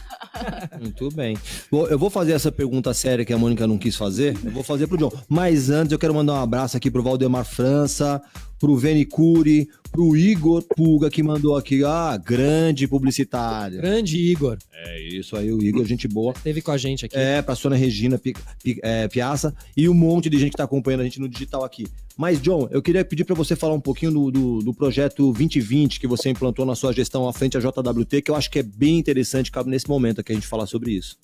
Muito 0.80 1.10
bem. 1.10 1.36
Bom, 1.70 1.86
eu 1.86 1.98
vou 1.98 2.08
fazer 2.08 2.32
essa 2.32 2.50
pergunta 2.50 2.94
séria 2.94 3.24
que 3.26 3.32
a 3.32 3.36
Mônica 3.36 3.66
não 3.66 3.76
quis 3.76 3.94
fazer. 3.94 4.34
Eu 4.42 4.52
vou 4.52 4.62
fazer 4.62 4.86
pro 4.86 4.96
John. 4.96 5.12
Mas 5.28 5.68
antes 5.68 5.92
eu 5.92 5.98
quero 5.98 6.14
mandar 6.14 6.32
um 6.32 6.42
abraço 6.42 6.76
aqui 6.78 6.90
pro 6.90 7.02
Valdemar 7.02 7.44
França, 7.44 8.22
pro 8.58 8.76
Veni 8.76 9.04
Curi, 9.04 9.68
pro 9.90 10.16
Igor 10.16 10.62
Puga, 10.62 11.08
que 11.08 11.22
mandou 11.22 11.56
aqui, 11.56 11.82
ah, 11.84 12.16
grande 12.16 12.86
publicitário. 12.86 13.78
Grande 13.78 14.18
Igor. 14.18 14.58
É 14.72 15.00
isso 15.00 15.36
aí, 15.36 15.52
o 15.52 15.62
Igor, 15.62 15.84
gente 15.84 16.06
boa. 16.06 16.32
Esteve 16.36 16.60
com 16.62 16.70
a 16.70 16.76
gente 16.76 17.06
aqui. 17.06 17.16
É, 17.16 17.40
pra 17.40 17.54
Sônia 17.54 17.78
Regina 17.78 18.18
Pi, 18.18 18.34
Pi, 18.62 18.78
é, 18.82 19.08
Piaça 19.08 19.54
e 19.76 19.88
um 19.88 19.94
monte 19.94 20.28
de 20.28 20.38
gente 20.38 20.50
que 20.50 20.56
tá 20.56 20.64
acompanhando 20.64 21.00
a 21.00 21.04
gente 21.04 21.20
no 21.20 21.28
digital 21.28 21.64
aqui. 21.64 21.86
Mas, 22.16 22.40
John, 22.40 22.66
eu 22.70 22.80
queria 22.80 23.04
pedir 23.04 23.24
para 23.24 23.34
você 23.34 23.54
falar 23.54 23.74
um 23.74 23.80
pouquinho 23.80 24.10
do, 24.10 24.30
do, 24.30 24.58
do, 24.60 24.74
projeto 24.74 25.32
2020 25.32 26.00
que 26.00 26.06
você 26.06 26.30
implantou 26.30 26.64
na 26.64 26.74
sua 26.74 26.92
gestão 26.92 27.28
à 27.28 27.32
frente 27.32 27.58
à 27.58 27.60
JWT, 27.60 28.22
que 28.22 28.30
eu 28.30 28.34
acho 28.34 28.50
que 28.50 28.58
é 28.58 28.62
bem 28.62 28.98
interessante, 28.98 29.52
cabe 29.52 29.68
nesse 29.68 29.88
momento 29.88 30.20
aqui 30.20 30.32
a 30.32 30.34
gente 30.34 30.46
falar 30.46 30.66
sobre 30.66 30.92
isso. 30.92 31.18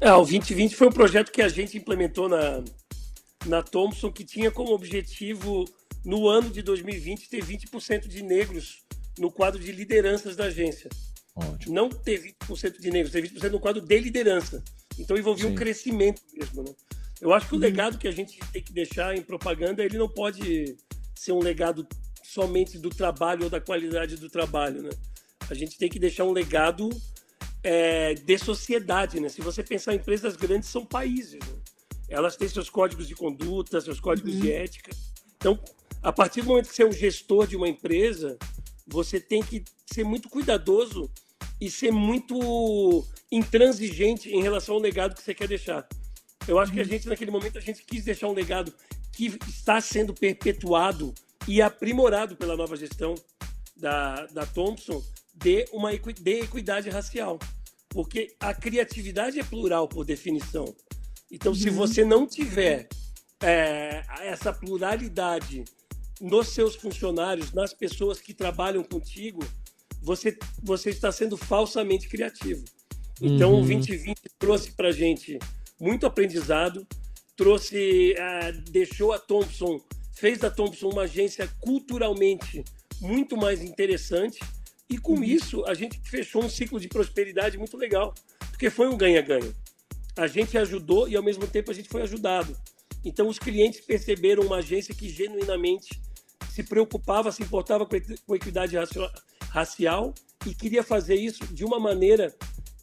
É, 0.00 0.12
o 0.12 0.24
2020 0.24 0.74
foi 0.74 0.88
um 0.88 0.92
projeto 0.92 1.30
que 1.30 1.40
a 1.40 1.48
gente 1.48 1.78
implementou 1.78 2.28
na, 2.28 2.64
na 3.46 3.62
Thomson, 3.62 4.10
que 4.10 4.24
tinha 4.24 4.50
como 4.50 4.72
objetivo, 4.72 5.64
no 6.04 6.28
ano 6.28 6.50
de 6.50 6.62
2020, 6.62 7.28
ter 7.28 7.44
20% 7.44 8.08
de 8.08 8.22
negros 8.22 8.82
no 9.18 9.30
quadro 9.30 9.60
de 9.60 9.72
lideranças 9.72 10.36
da 10.36 10.44
agência. 10.44 10.90
Ótimo. 11.34 11.74
Não 11.74 11.88
ter 11.88 12.36
20% 12.44 12.80
de 12.80 12.90
negros, 12.90 13.12
ter 13.12 13.22
20% 13.22 13.50
no 13.50 13.60
quadro 13.60 13.80
de 13.80 13.98
liderança. 13.98 14.62
Então 14.98 15.16
envolvia 15.16 15.46
Sim. 15.46 15.52
um 15.52 15.54
crescimento 15.54 16.22
mesmo, 16.34 16.62
né? 16.62 16.72
Eu 17.20 17.32
acho 17.32 17.46
que 17.46 17.54
o 17.54 17.56
uhum. 17.56 17.62
legado 17.62 17.98
que 17.98 18.08
a 18.08 18.12
gente 18.12 18.38
tem 18.52 18.62
que 18.62 18.72
deixar 18.72 19.16
em 19.16 19.22
propaganda, 19.22 19.84
ele 19.84 19.96
não 19.96 20.08
pode 20.08 20.76
ser 21.14 21.32
um 21.32 21.38
legado 21.38 21.86
somente 22.22 22.78
do 22.78 22.90
trabalho 22.90 23.44
ou 23.44 23.50
da 23.50 23.60
qualidade 23.60 24.16
do 24.16 24.28
trabalho, 24.28 24.82
né? 24.82 24.90
A 25.48 25.54
gente 25.54 25.78
tem 25.78 25.88
que 25.88 25.98
deixar 25.98 26.24
um 26.24 26.32
legado 26.32 26.90
é, 27.62 28.14
de 28.14 28.38
sociedade, 28.38 29.20
né? 29.20 29.28
Se 29.28 29.40
você 29.40 29.62
pensar, 29.62 29.94
empresas 29.94 30.34
grandes 30.34 30.68
são 30.68 30.84
países, 30.84 31.38
né? 31.38 31.61
Elas 32.12 32.36
têm 32.36 32.48
seus 32.48 32.68
códigos 32.68 33.08
de 33.08 33.14
conduta, 33.14 33.80
seus 33.80 33.98
códigos 33.98 34.34
uhum. 34.34 34.40
de 34.40 34.52
ética. 34.52 34.90
Então, 35.36 35.58
a 36.02 36.12
partir 36.12 36.42
do 36.42 36.48
momento 36.48 36.68
que 36.68 36.74
você 36.74 36.82
é 36.82 36.86
um 36.86 36.92
gestor 36.92 37.46
de 37.46 37.56
uma 37.56 37.68
empresa, 37.68 38.38
você 38.86 39.18
tem 39.18 39.42
que 39.42 39.64
ser 39.86 40.04
muito 40.04 40.28
cuidadoso 40.28 41.10
e 41.60 41.70
ser 41.70 41.90
muito 41.90 43.04
intransigente 43.30 44.28
em 44.28 44.42
relação 44.42 44.74
ao 44.74 44.80
legado 44.80 45.14
que 45.14 45.22
você 45.22 45.34
quer 45.34 45.48
deixar. 45.48 45.88
Eu 46.46 46.58
acho 46.58 46.72
que 46.72 46.80
a 46.80 46.84
gente, 46.84 47.08
naquele 47.08 47.30
momento, 47.30 47.56
a 47.56 47.60
gente 47.60 47.84
quis 47.84 48.04
deixar 48.04 48.28
um 48.28 48.34
legado 48.34 48.72
que 49.12 49.38
está 49.48 49.80
sendo 49.80 50.12
perpetuado 50.12 51.14
e 51.46 51.62
aprimorado 51.62 52.36
pela 52.36 52.56
nova 52.56 52.76
gestão 52.76 53.14
da, 53.76 54.26
da 54.26 54.44
Thompson 54.44 55.02
de 55.32 55.64
uma 55.72 55.90
de 55.96 56.40
equidade 56.40 56.90
racial. 56.90 57.38
Porque 57.88 58.34
a 58.40 58.54
criatividade 58.54 59.38
é 59.38 59.44
plural, 59.44 59.86
por 59.86 60.04
definição. 60.04 60.74
Então, 61.32 61.54
se 61.54 61.70
uhum. 61.70 61.76
você 61.76 62.04
não 62.04 62.26
tiver 62.26 62.86
é, 63.42 64.04
essa 64.20 64.52
pluralidade 64.52 65.64
nos 66.20 66.48
seus 66.48 66.76
funcionários, 66.76 67.52
nas 67.54 67.72
pessoas 67.72 68.20
que 68.20 68.34
trabalham 68.34 68.84
contigo, 68.84 69.42
você, 70.02 70.36
você 70.62 70.90
está 70.90 71.10
sendo 71.10 71.38
falsamente 71.38 72.06
criativo. 72.06 72.62
Então, 73.20 73.54
uhum. 73.54 73.62
o 73.62 73.66
2020 73.66 74.20
trouxe 74.38 74.72
para 74.72 74.92
gente 74.92 75.38
muito 75.80 76.04
aprendizado, 76.04 76.86
trouxe, 77.34 78.14
uh, 78.14 78.70
deixou 78.70 79.12
a 79.12 79.18
Thompson, 79.18 79.80
fez 80.14 80.38
da 80.38 80.50
Thompson 80.50 80.90
uma 80.90 81.02
agência 81.02 81.48
culturalmente 81.60 82.62
muito 83.00 83.36
mais 83.36 83.62
interessante 83.62 84.38
e 84.88 84.98
com 84.98 85.14
uhum. 85.14 85.24
isso 85.24 85.64
a 85.64 85.72
gente 85.72 85.98
fechou 86.04 86.44
um 86.44 86.48
ciclo 86.50 86.78
de 86.78 86.88
prosperidade 86.88 87.56
muito 87.56 87.76
legal, 87.76 88.12
porque 88.50 88.68
foi 88.68 88.86
um 88.88 88.96
ganha-ganha. 88.96 89.52
A 90.16 90.26
gente 90.26 90.58
ajudou 90.58 91.08
e 91.08 91.16
ao 91.16 91.22
mesmo 91.22 91.46
tempo 91.46 91.70
a 91.70 91.74
gente 91.74 91.88
foi 91.88 92.02
ajudado. 92.02 92.56
Então 93.04 93.28
os 93.28 93.38
clientes 93.38 93.80
perceberam 93.80 94.44
uma 94.44 94.56
agência 94.56 94.94
que 94.94 95.08
genuinamente 95.08 96.00
se 96.50 96.62
preocupava, 96.62 97.32
se 97.32 97.42
importava 97.42 97.86
com 97.86 97.94
a 98.32 98.36
equidade 98.36 98.76
racial 99.48 100.14
e 100.46 100.54
queria 100.54 100.82
fazer 100.82 101.14
isso 101.14 101.46
de 101.46 101.64
uma 101.64 101.80
maneira 101.80 102.34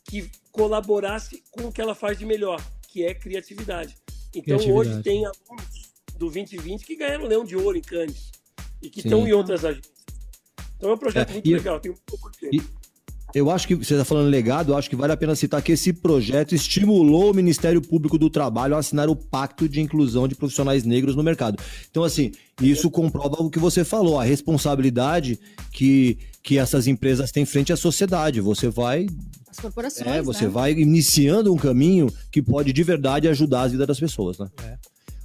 que 0.05 0.29
colaborasse 0.51 1.43
com 1.51 1.67
o 1.67 1.71
que 1.71 1.79
ela 1.79 1.93
faz 1.93 2.17
de 2.17 2.25
melhor, 2.25 2.59
que 2.87 3.05
é 3.05 3.13
criatividade. 3.13 3.95
Então 4.33 4.57
criatividade. 4.57 4.89
hoje 4.89 5.03
tem 5.03 5.25
alunos 5.25 5.89
do 6.13 6.29
2020 6.31 6.85
que 6.85 6.95
ganharam 6.95 7.25
Leão 7.25 7.45
de 7.45 7.55
Ouro 7.55 7.77
em 7.77 7.81
Cannes 7.81 8.31
e 8.81 8.89
que 8.89 9.01
Sim. 9.01 9.07
estão 9.07 9.27
em 9.27 9.33
outras 9.33 9.63
agências. 9.63 9.93
Então 10.77 10.89
é 10.89 10.93
um 10.93 10.97
projeto 10.97 11.29
é, 11.29 11.33
muito 11.33 11.47
e, 11.47 11.53
legal, 11.53 11.79
tem 11.79 11.91
um 11.91 11.97
pouco 12.05 12.31
de 12.31 12.61
eu 13.33 13.51
acho 13.51 13.67
que 13.67 13.75
você 13.75 13.93
está 13.93 14.05
falando 14.05 14.29
legado, 14.29 14.71
eu 14.71 14.77
acho 14.77 14.89
que 14.89 14.95
vale 14.95 15.13
a 15.13 15.17
pena 15.17 15.35
citar 15.35 15.61
que 15.61 15.71
esse 15.71 15.93
projeto 15.93 16.55
estimulou 16.55 17.31
o 17.31 17.33
Ministério 17.33 17.81
Público 17.81 18.17
do 18.17 18.29
Trabalho 18.29 18.75
a 18.75 18.79
assinar 18.79 19.09
o 19.09 19.15
Pacto 19.15 19.69
de 19.69 19.79
Inclusão 19.81 20.27
de 20.27 20.35
Profissionais 20.35 20.83
Negros 20.83 21.15
no 21.15 21.23
mercado. 21.23 21.61
Então, 21.89 22.03
assim, 22.03 22.31
isso 22.61 22.89
comprova 22.89 23.35
o 23.41 23.49
que 23.49 23.59
você 23.59 23.83
falou, 23.83 24.19
a 24.19 24.23
responsabilidade 24.23 25.39
que, 25.71 26.17
que 26.41 26.57
essas 26.57 26.87
empresas 26.87 27.31
têm 27.31 27.45
frente 27.45 27.71
à 27.71 27.77
sociedade. 27.77 28.41
Você 28.41 28.67
vai 28.67 29.07
as 29.49 29.59
corporações. 29.59 30.07
É, 30.07 30.21
você 30.21 30.45
né? 30.45 30.49
vai 30.49 30.71
iniciando 30.73 31.53
um 31.53 31.57
caminho 31.57 32.07
que 32.31 32.41
pode 32.41 32.71
de 32.71 32.83
verdade 32.83 33.27
ajudar 33.27 33.63
a 33.63 33.67
vida 33.67 33.85
das 33.85 33.99
pessoas, 33.99 34.37
né? 34.37 34.49
É. 34.63 34.77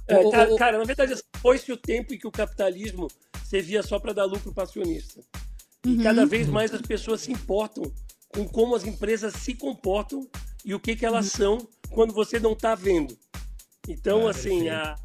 É, 0.07 0.29
cara, 0.29 0.55
cara, 0.55 0.77
na 0.77 0.83
verdade, 0.83 1.15
foi-se 1.37 1.71
o 1.71 1.77
tempo 1.77 2.13
em 2.13 2.17
que 2.19 2.27
o 2.27 2.31
capitalismo 2.31 3.07
servia 3.43 3.81
só 3.81 3.99
para 3.99 4.13
dar 4.13 4.25
lucro 4.25 4.53
para 4.53 4.63
acionista. 4.63 5.19
E 5.85 5.89
uhum. 5.89 6.03
cada 6.03 6.25
vez 6.25 6.47
mais 6.47 6.73
as 6.73 6.81
pessoas 6.81 7.21
se 7.21 7.31
importam 7.31 7.83
com 8.29 8.47
como 8.47 8.75
as 8.75 8.83
empresas 8.83 9.33
se 9.35 9.53
comportam 9.53 10.27
e 10.65 10.73
o 10.73 10.79
que, 10.79 10.95
que 10.95 11.05
elas 11.05 11.25
uhum. 11.25 11.31
são 11.31 11.67
quando 11.91 12.13
você 12.13 12.39
não 12.39 12.53
está 12.53 12.73
vendo. 12.75 13.17
Então, 13.87 14.27
é, 14.27 14.31
assim, 14.31 14.67
a, 14.67 14.95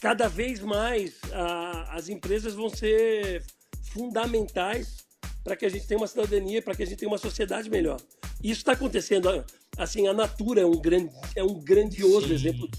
cada 0.00 0.28
vez 0.28 0.60
mais 0.60 1.14
a, 1.32 1.96
as 1.96 2.08
empresas 2.08 2.54
vão 2.54 2.70
ser 2.70 3.44
fundamentais 3.92 5.04
para 5.42 5.56
que 5.56 5.66
a 5.66 5.68
gente 5.68 5.86
tenha 5.86 5.98
uma 5.98 6.06
cidadania, 6.06 6.62
para 6.62 6.74
que 6.74 6.82
a 6.82 6.86
gente 6.86 6.98
tenha 6.98 7.10
uma 7.10 7.18
sociedade 7.18 7.68
melhor. 7.68 8.00
Isso 8.42 8.60
está 8.60 8.72
acontecendo. 8.72 9.28
Assim, 9.76 10.06
a 10.06 10.14
Natura 10.14 10.62
é 10.62 10.66
um, 10.66 10.80
grande, 10.80 11.12
é 11.34 11.42
um 11.42 11.60
grandioso 11.60 12.28
Sim. 12.28 12.34
exemplo 12.34 12.70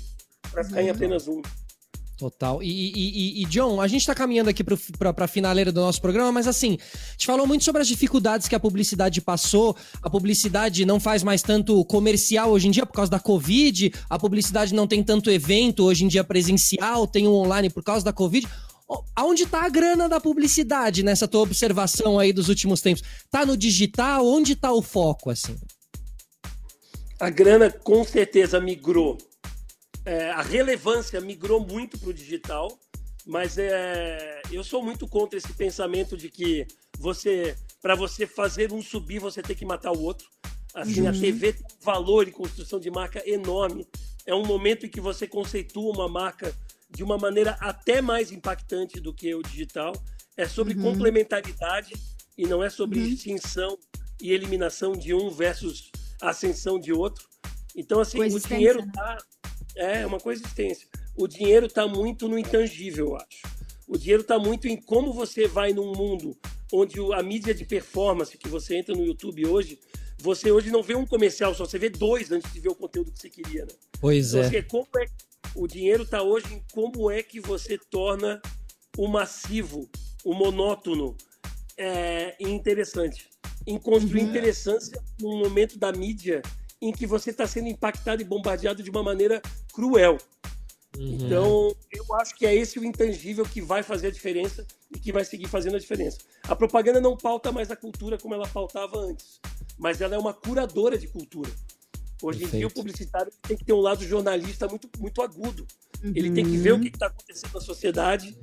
para 0.49 0.63
ficar 0.63 0.81
em 0.81 0.89
apenas 0.89 1.27
um. 1.27 1.41
Total. 2.17 2.63
E, 2.63 2.93
e, 2.95 3.41
e, 3.41 3.45
John, 3.45 3.81
a 3.81 3.87
gente 3.87 4.01
está 4.01 4.15
caminhando 4.15 4.49
aqui 4.49 4.63
para 4.63 5.13
a 5.17 5.27
finaleira 5.27 5.69
do 5.69 5.81
nosso 5.81 5.99
programa, 5.99 6.31
mas 6.31 6.47
assim, 6.47 6.77
a 6.79 7.11
gente 7.11 7.25
falou 7.25 7.45
muito 7.45 7.65
sobre 7.65 7.81
as 7.81 7.87
dificuldades 7.89 8.47
que 8.47 8.55
a 8.55 8.59
publicidade 8.59 9.19
passou. 9.19 9.75
A 10.01 10.09
publicidade 10.09 10.85
não 10.85 10.97
faz 10.97 11.23
mais 11.23 11.41
tanto 11.41 11.83
comercial 11.85 12.51
hoje 12.51 12.69
em 12.69 12.71
dia 12.71 12.85
por 12.85 12.93
causa 12.93 13.11
da 13.11 13.19
Covid. 13.19 13.91
A 14.09 14.17
publicidade 14.17 14.73
não 14.73 14.87
tem 14.87 15.03
tanto 15.03 15.29
evento 15.29 15.83
hoje 15.83 16.05
em 16.05 16.07
dia 16.07 16.23
presencial, 16.23 17.05
tem 17.05 17.27
o 17.27 17.33
online 17.33 17.69
por 17.69 17.83
causa 17.83 18.05
da 18.05 18.13
Covid. 18.13 18.47
Aonde 19.13 19.43
está 19.43 19.65
a 19.65 19.69
grana 19.69 20.07
da 20.07 20.21
publicidade 20.21 21.03
nessa 21.03 21.27
tua 21.27 21.41
observação 21.41 22.17
aí 22.17 22.31
dos 22.31 22.47
últimos 22.47 22.79
tempos? 22.79 23.03
Tá 23.29 23.45
no 23.45 23.57
digital? 23.57 24.25
Onde 24.25 24.53
está 24.53 24.71
o 24.71 24.81
foco, 24.81 25.31
assim? 25.31 25.55
A 27.19 27.29
grana 27.29 27.69
com 27.71 28.05
certeza 28.05 28.61
migrou. 28.61 29.17
É, 30.05 30.29
a 30.31 30.41
relevância 30.41 31.19
migrou 31.19 31.59
muito 31.59 31.97
para 31.97 32.09
o 32.09 32.13
digital, 32.13 32.79
mas 33.25 33.57
é, 33.57 34.41
eu 34.51 34.63
sou 34.63 34.83
muito 34.83 35.07
contra 35.07 35.37
esse 35.37 35.51
pensamento 35.53 36.15
de 36.15 36.29
que 36.29 36.67
você, 36.99 37.55
para 37.81 37.95
você 37.95 38.27
fazer 38.27 38.71
um 38.71 38.81
subir, 38.81 39.19
você 39.19 39.41
tem 39.41 39.55
que 39.55 39.65
matar 39.65 39.91
o 39.91 40.01
outro. 40.01 40.27
Assim, 40.75 41.01
uhum. 41.01 41.09
a 41.09 41.11
TV 41.11 41.53
tem 41.53 41.65
um 41.65 41.83
valor 41.83 42.27
e 42.27 42.31
construção 42.31 42.79
de 42.79 42.91
marca 42.91 43.27
enorme. 43.27 43.87
É 44.25 44.35
um 44.35 44.45
momento 44.45 44.85
em 44.85 44.89
que 44.89 45.01
você 45.01 45.27
conceitua 45.27 45.91
uma 45.91 46.07
marca 46.07 46.55
de 46.89 47.03
uma 47.03 47.17
maneira 47.17 47.57
até 47.59 48.01
mais 48.01 48.31
impactante 48.31 48.99
do 48.99 49.13
que 49.13 49.33
o 49.33 49.41
digital. 49.41 49.93
É 50.37 50.47
sobre 50.47 50.75
uhum. 50.75 50.83
complementaridade 50.83 51.93
e 52.37 52.45
não 52.45 52.61
é 52.61 52.69
sobre 52.69 52.99
uhum. 52.99 53.05
extinção 53.05 53.77
e 54.21 54.31
eliminação 54.31 54.91
de 54.91 55.13
um 55.13 55.29
versus 55.29 55.91
ascensão 56.21 56.79
de 56.79 56.91
outro. 56.91 57.25
Então, 57.75 57.99
assim, 57.99 58.21
o 58.21 58.39
dinheiro 58.39 58.85
né? 58.85 58.91
É, 59.75 60.05
uma 60.05 60.19
coexistência. 60.19 60.87
O 61.15 61.27
dinheiro 61.27 61.65
está 61.65 61.87
muito 61.87 62.27
no 62.27 62.37
intangível, 62.37 63.09
eu 63.09 63.15
acho. 63.17 63.41
O 63.87 63.97
dinheiro 63.97 64.21
está 64.21 64.39
muito 64.39 64.67
em 64.67 64.75
como 64.75 65.13
você 65.13 65.47
vai 65.47 65.73
num 65.73 65.93
mundo 65.93 66.37
onde 66.73 66.99
a 67.13 67.21
mídia 67.21 67.53
de 67.53 67.65
performance 67.65 68.37
que 68.37 68.49
você 68.49 68.77
entra 68.77 68.95
no 68.95 69.05
YouTube 69.05 69.45
hoje, 69.45 69.79
você 70.17 70.51
hoje 70.51 70.71
não 70.71 70.81
vê 70.81 70.95
um 70.95 71.05
comercial 71.05 71.53
só, 71.53 71.65
você 71.65 71.77
vê 71.77 71.89
dois 71.89 72.31
antes 72.31 72.51
de 72.51 72.59
ver 72.59 72.69
o 72.69 72.75
conteúdo 72.75 73.11
que 73.11 73.19
você 73.19 73.29
queria, 73.29 73.65
né? 73.65 73.71
Pois 73.99 74.29
então, 74.29 74.41
é. 74.41 74.47
Assim, 74.47 74.61
como 74.63 74.87
é. 74.97 75.05
O 75.55 75.67
dinheiro 75.67 76.03
está 76.03 76.21
hoje 76.21 76.53
em 76.53 76.61
como 76.73 77.09
é 77.09 77.23
que 77.23 77.39
você 77.39 77.77
torna 77.77 78.41
o 78.97 79.07
massivo, 79.07 79.89
o 80.23 80.33
monótono 80.33 81.15
é, 81.77 82.35
interessante. 82.39 83.29
Em 83.65 83.77
construir 83.77 84.23
uhum. 84.23 84.29
interessância 84.29 85.01
num 85.19 85.37
momento 85.37 85.77
da 85.79 85.91
mídia 85.93 86.41
em 86.81 86.91
que 86.91 87.07
você 87.07 87.29
está 87.29 87.47
sendo 87.47 87.67
impactado 87.67 88.21
e 88.21 88.25
bombardeado 88.25 88.83
de 88.83 88.89
uma 88.89 89.03
maneira 89.03 89.41
cruel. 89.73 90.17
Uhum. 90.97 91.17
Então, 91.19 91.75
eu 91.91 92.15
acho 92.15 92.35
que 92.35 92.45
é 92.45 92.55
esse 92.55 92.79
o 92.79 92.83
intangível 92.83 93.45
que 93.45 93.61
vai 93.61 93.83
fazer 93.83 94.07
a 94.07 94.11
diferença 94.11 94.65
e 94.93 94.99
que 94.99 95.11
vai 95.11 95.25
seguir 95.25 95.47
fazendo 95.47 95.75
a 95.75 95.79
diferença. 95.79 96.19
A 96.43 96.55
propaganda 96.55 97.01
não 97.01 97.17
pauta 97.17 97.51
mais 97.51 97.69
a 97.69 97.75
cultura 97.75 98.17
como 98.17 98.33
ela 98.33 98.47
pautava 98.47 98.97
antes, 98.97 99.39
mas 99.77 99.99
ela 100.01 100.15
é 100.15 100.17
uma 100.17 100.33
curadora 100.33 100.97
de 100.97 101.07
cultura. 101.07 101.51
Hoje 102.21 102.39
Perfeito. 102.39 102.55
em 102.55 102.59
dia, 102.59 102.67
o 102.67 102.71
publicitário 102.71 103.31
tem 103.41 103.57
que 103.57 103.65
ter 103.65 103.73
um 103.73 103.81
lado 103.81 104.05
jornalista 104.05 104.67
muito, 104.67 104.89
muito 104.97 105.21
agudo. 105.21 105.67
Uhum. 106.03 106.13
Ele 106.15 106.31
tem 106.31 106.45
que 106.45 106.57
ver 106.57 106.73
o 106.73 106.79
que 106.79 106.87
está 106.87 107.07
acontecendo 107.07 107.53
na 107.53 107.61
sociedade 107.61 108.37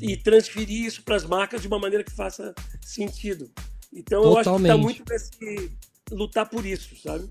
e 0.00 0.16
transferir 0.16 0.86
isso 0.86 1.02
para 1.02 1.16
as 1.16 1.24
marcas 1.24 1.60
de 1.60 1.68
uma 1.68 1.78
maneira 1.78 2.02
que 2.02 2.12
faça 2.12 2.54
sentido. 2.80 3.50
Então, 3.92 4.22
Totalmente. 4.22 4.46
eu 4.46 4.50
acho 4.50 4.62
que 4.62 4.62
está 4.62 4.76
muito 4.76 5.04
nesse 5.10 5.78
lutar 6.10 6.48
por 6.48 6.64
isso, 6.64 6.96
sabe? 6.96 7.28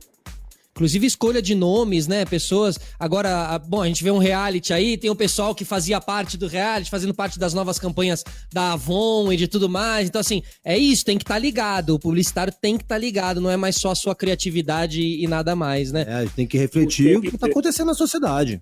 Inclusive 0.77 1.07
escolha 1.07 1.41
de 1.41 1.55
nomes, 1.55 2.05
né? 2.05 2.23
Pessoas. 2.23 2.77
Agora, 2.99 3.57
bom, 3.57 3.81
a 3.81 3.87
gente 3.87 4.03
vê 4.03 4.11
um 4.11 4.19
reality 4.19 4.71
aí, 4.71 4.95
tem 4.95 5.09
o 5.09 5.15
pessoal 5.15 5.55
que 5.55 5.65
fazia 5.65 5.99
parte 5.99 6.37
do 6.37 6.45
reality, 6.45 6.91
fazendo 6.91 7.15
parte 7.15 7.39
das 7.39 7.51
novas 7.51 7.79
campanhas 7.79 8.23
da 8.53 8.73
Avon 8.73 9.33
e 9.33 9.37
de 9.37 9.47
tudo 9.47 9.67
mais. 9.67 10.07
Então, 10.07 10.21
assim, 10.21 10.43
é 10.63 10.77
isso, 10.77 11.03
tem 11.03 11.17
que 11.17 11.23
estar 11.23 11.33
tá 11.33 11.39
ligado. 11.39 11.95
O 11.95 11.99
publicitário 11.99 12.53
tem 12.61 12.77
que 12.77 12.83
estar 12.83 12.93
tá 12.93 12.99
ligado, 12.99 13.41
não 13.41 13.49
é 13.49 13.57
mais 13.57 13.77
só 13.77 13.89
a 13.89 13.95
sua 13.95 14.13
criatividade 14.13 15.01
e 15.01 15.25
nada 15.25 15.55
mais, 15.55 15.91
né? 15.91 16.05
É, 16.07 16.13
a 16.13 16.21
gente 16.21 16.33
tem 16.35 16.45
que 16.45 16.59
refletir 16.59 17.17
o 17.17 17.21
que 17.21 17.29
está 17.29 17.47
acontecendo 17.47 17.87
na 17.87 17.95
sociedade. 17.95 18.61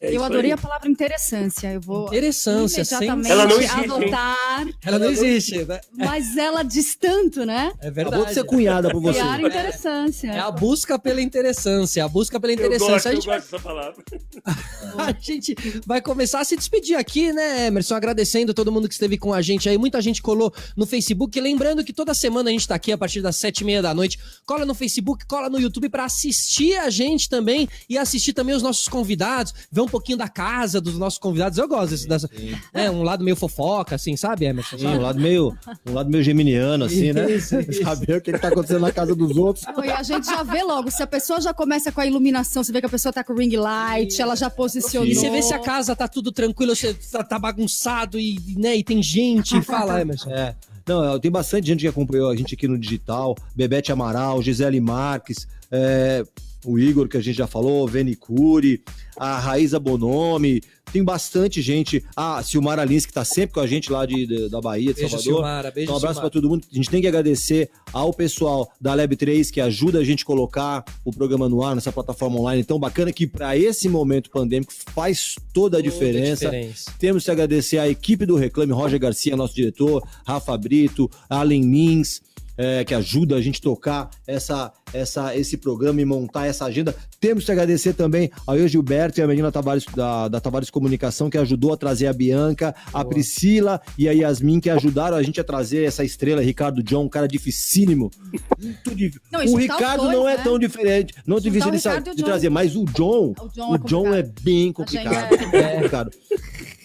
É. 0.00 0.14
Eu 0.14 0.22
adorei 0.22 0.52
aí. 0.52 0.52
a 0.52 0.58
palavra 0.58 0.88
interessância. 0.88 1.72
Eu 1.72 1.80
vou 1.80 2.06
interessância, 2.06 2.82
imediatamente 2.82 3.30
ela 3.30 3.46
não 3.46 3.56
existe, 3.56 3.80
adotar. 3.80 4.66
Ela 4.84 4.98
não 4.98 5.10
existe, 5.10 5.64
né? 5.64 5.80
Mas 5.92 6.36
ela 6.36 6.62
diz 6.62 6.94
tanto, 6.94 7.44
né? 7.44 7.72
É 7.80 7.90
verdade. 7.90 8.08
Acabou 8.08 8.26
de 8.26 8.34
ser 8.34 8.44
cunhada 8.44 8.90
por 8.90 9.00
você. 9.00 9.18
Criar 9.18 9.40
interessância. 9.40 10.30
É 10.30 10.38
a 10.38 10.50
busca 10.50 10.98
pela 10.98 11.20
interessância, 11.20 12.04
a 12.04 12.08
busca 12.08 12.38
pela 12.38 12.52
interessância. 12.52 12.84
Eu 12.84 12.94
gosto, 12.94 13.08
a 13.08 13.14
gente 13.14 13.26
eu 13.26 13.34
gosto 13.34 13.50
dessa 13.50 13.62
palavra. 13.62 14.04
a 14.98 15.16
gente 15.20 15.56
vai 15.84 16.00
começar 16.00 16.40
a 16.40 16.44
se 16.44 16.56
despedir 16.56 16.96
aqui, 16.96 17.32
né, 17.32 17.66
Emerson? 17.66 17.96
Agradecendo 17.96 18.54
todo 18.54 18.70
mundo 18.70 18.86
que 18.86 18.94
esteve 18.94 19.18
com 19.18 19.34
a 19.34 19.42
gente 19.42 19.68
aí. 19.68 19.76
Muita 19.76 20.00
gente 20.00 20.22
colou 20.22 20.54
no 20.76 20.86
Facebook. 20.86 21.40
Lembrando 21.40 21.84
que 21.84 21.92
toda 21.92 22.14
semana 22.14 22.50
a 22.50 22.52
gente 22.52 22.68
tá 22.68 22.76
aqui 22.76 22.92
a 22.92 22.98
partir 22.98 23.20
das 23.20 23.34
sete 23.34 23.62
e 23.62 23.64
meia 23.64 23.82
da 23.82 23.92
noite. 23.92 24.18
Cola 24.46 24.64
no 24.64 24.74
Facebook, 24.74 25.26
cola 25.26 25.50
no 25.50 25.58
YouTube 25.58 25.88
para 25.88 26.04
assistir 26.04 26.76
a 26.76 26.88
gente 26.88 27.28
também 27.28 27.68
e 27.88 27.98
assistir 27.98 28.32
também 28.32 28.54
os 28.54 28.62
nossos 28.62 28.86
convidados. 28.86 29.52
Ver 29.72 29.87
um 29.88 29.90
pouquinho 29.90 30.18
da 30.18 30.28
casa 30.28 30.80
dos 30.80 30.96
nossos 30.96 31.18
convidados. 31.18 31.58
Eu 31.58 31.66
gosto 31.66 31.90
desse, 31.90 32.06
dessa, 32.06 32.30
é, 32.72 32.90
um 32.90 33.02
lado 33.02 33.24
meio 33.24 33.36
fofoca, 33.36 33.96
assim, 33.96 34.16
sabe, 34.16 34.44
Emerson? 34.44 34.78
Sim, 34.78 34.86
um 34.86 35.00
lado 35.00 35.18
meio, 35.18 35.56
um 35.86 35.94
lado 35.94 36.10
meio 36.10 36.22
geminiano, 36.22 36.84
assim, 36.84 37.12
né? 37.12 37.30
Isso, 37.30 37.58
isso. 37.68 37.82
Saber 37.82 38.18
o 38.18 38.20
que, 38.20 38.30
está 38.30 38.48
acontecendo 38.48 38.80
na 38.80 38.92
casa 38.92 39.14
dos 39.14 39.36
outros. 39.36 39.66
e 39.84 39.90
a 39.90 40.02
gente 40.02 40.26
já 40.26 40.42
vê 40.42 40.62
logo, 40.62 40.90
se 40.90 41.02
a 41.02 41.06
pessoa 41.06 41.40
já 41.40 41.52
começa 41.52 41.90
com 41.90 42.00
a 42.00 42.06
iluminação, 42.06 42.62
você 42.62 42.72
vê 42.72 42.80
que 42.80 42.86
a 42.86 42.90
pessoa 42.90 43.12
tá 43.12 43.24
com 43.24 43.32
o 43.32 43.36
ring 43.36 43.56
light, 43.56 44.20
ela 44.20 44.36
já 44.36 44.50
posicionou. 44.50 45.08
E 45.08 45.14
você 45.14 45.30
vê 45.30 45.42
se 45.42 45.54
a 45.54 45.58
casa 45.58 45.96
tá 45.96 46.06
tudo 46.06 46.30
tranquilo, 46.30 46.76
você 46.76 46.94
tá, 46.94 47.24
tá 47.24 47.38
bagunçado 47.38 48.18
e, 48.18 48.38
né, 48.56 48.76
e 48.76 48.84
tem 48.84 49.02
gente. 49.02 49.60
Fala, 49.62 50.00
Emerson. 50.02 50.30
É. 50.30 50.54
Não, 50.86 51.18
tem 51.20 51.30
bastante 51.30 51.66
gente 51.66 51.80
que 51.80 51.88
acompanhou 51.88 52.30
a 52.30 52.36
gente 52.36 52.54
aqui 52.54 52.66
no 52.66 52.78
digital. 52.78 53.36
Bebete 53.54 53.92
Amaral, 53.92 54.42
Gisele 54.42 54.80
Marques, 54.80 55.46
é, 55.70 56.24
o 56.64 56.78
Igor, 56.78 57.08
que 57.08 57.16
a 57.16 57.20
gente 57.20 57.36
já 57.36 57.46
falou, 57.46 57.86
Veni 57.86 58.16
Cury, 58.16 58.82
a 59.16 59.38
Raíza 59.38 59.78
Bonomi, 59.78 60.60
tem 60.92 61.04
bastante 61.04 61.60
gente. 61.60 62.02
Ah, 62.16 62.42
Silmara 62.42 62.84
Lins, 62.84 63.06
que 63.06 63.12
tá 63.12 63.24
sempre 63.24 63.54
com 63.54 63.60
a 63.60 63.66
gente 63.66 63.90
lá 63.92 64.06
de, 64.06 64.26
de 64.26 64.48
da 64.48 64.60
Bahia, 64.60 64.92
de 64.92 65.00
beijo, 65.00 65.10
Salvador. 65.10 65.34
Silmara, 65.34 65.70
beijo, 65.70 65.84
então, 65.84 65.94
um 65.94 65.98
abraço 65.98 66.20
para 66.20 66.30
todo 66.30 66.48
mundo. 66.48 66.66
A 66.70 66.74
gente 66.74 66.90
tem 66.90 67.00
que 67.00 67.06
agradecer 67.06 67.70
ao 67.92 68.12
pessoal 68.12 68.70
da 68.80 68.94
Lab 68.94 69.14
3 69.14 69.50
que 69.50 69.60
ajuda 69.60 69.98
a 69.98 70.04
gente 70.04 70.22
a 70.22 70.26
colocar 70.26 70.84
o 71.04 71.12
programa 71.12 71.48
no 71.48 71.62
ar 71.62 71.74
nessa 71.74 71.92
plataforma 71.92 72.38
online 72.38 72.64
tão 72.64 72.78
bacana 72.78 73.12
que 73.12 73.26
para 73.26 73.56
esse 73.56 73.88
momento 73.88 74.30
pandêmico 74.30 74.72
faz 74.94 75.34
toda 75.52 75.78
a 75.78 75.82
diferença. 75.82 76.46
diferença. 76.46 76.92
Temos 76.98 77.24
que 77.24 77.30
agradecer 77.30 77.78
à 77.78 77.88
equipe 77.88 78.24
do 78.24 78.36
Reclame, 78.36 78.72
Roger 78.72 78.98
Garcia, 78.98 79.36
nosso 79.36 79.54
diretor, 79.54 80.02
Rafa 80.26 80.56
Brito, 80.56 81.10
Allen 81.28 81.62
Lins, 81.62 82.22
é, 82.58 82.84
que 82.84 82.92
ajuda 82.92 83.36
a 83.36 83.40
gente 83.40 83.60
tocar 83.62 84.10
essa, 84.26 84.72
essa, 84.92 85.34
esse 85.36 85.56
programa 85.56 86.00
e 86.00 86.04
montar 86.04 86.46
essa 86.46 86.64
agenda. 86.64 86.94
Temos 87.20 87.44
que 87.44 87.52
agradecer 87.52 87.94
também 87.94 88.30
ao 88.44 88.58
Gilberto 88.66 89.20
e 89.20 89.22
a 89.22 89.26
menina 89.26 89.52
Tavares, 89.52 89.84
da, 89.94 90.28
da 90.28 90.40
Tavares 90.40 90.68
Comunicação, 90.68 91.30
que 91.30 91.38
ajudou 91.38 91.72
a 91.72 91.76
trazer 91.76 92.08
a 92.08 92.12
Bianca, 92.12 92.74
Boa. 92.90 93.02
a 93.02 93.04
Priscila 93.04 93.80
e 93.96 94.08
a 94.08 94.12
Yasmin, 94.12 94.58
que 94.58 94.68
ajudaram 94.68 95.16
a 95.16 95.22
gente 95.22 95.40
a 95.40 95.44
trazer 95.44 95.84
essa 95.84 96.04
estrela, 96.04 96.42
Ricardo 96.42 96.82
John, 96.82 97.04
um 97.04 97.08
cara 97.08 97.28
dificílimo. 97.28 98.10
Muito 98.58 98.94
difícil. 98.94 99.20
o 99.32 99.56
Ricardo 99.56 100.02
dois, 100.02 100.16
não 100.16 100.28
é 100.28 100.36
né? 100.36 100.42
tão 100.42 100.58
diferente, 100.58 101.14
não 101.24 101.38
difícil 101.38 101.70
de, 101.70 102.16
de 102.16 102.24
trazer, 102.24 102.48
mas 102.50 102.74
o 102.74 102.84
John, 102.86 103.34
o 103.40 103.48
John, 103.48 103.70
o 103.70 103.74
é, 103.74 103.78
John 103.78 104.14
é, 104.14 104.22
bem 104.22 104.72
complicado. 104.72 105.34
É 105.34 105.74
complicado. 105.76 106.10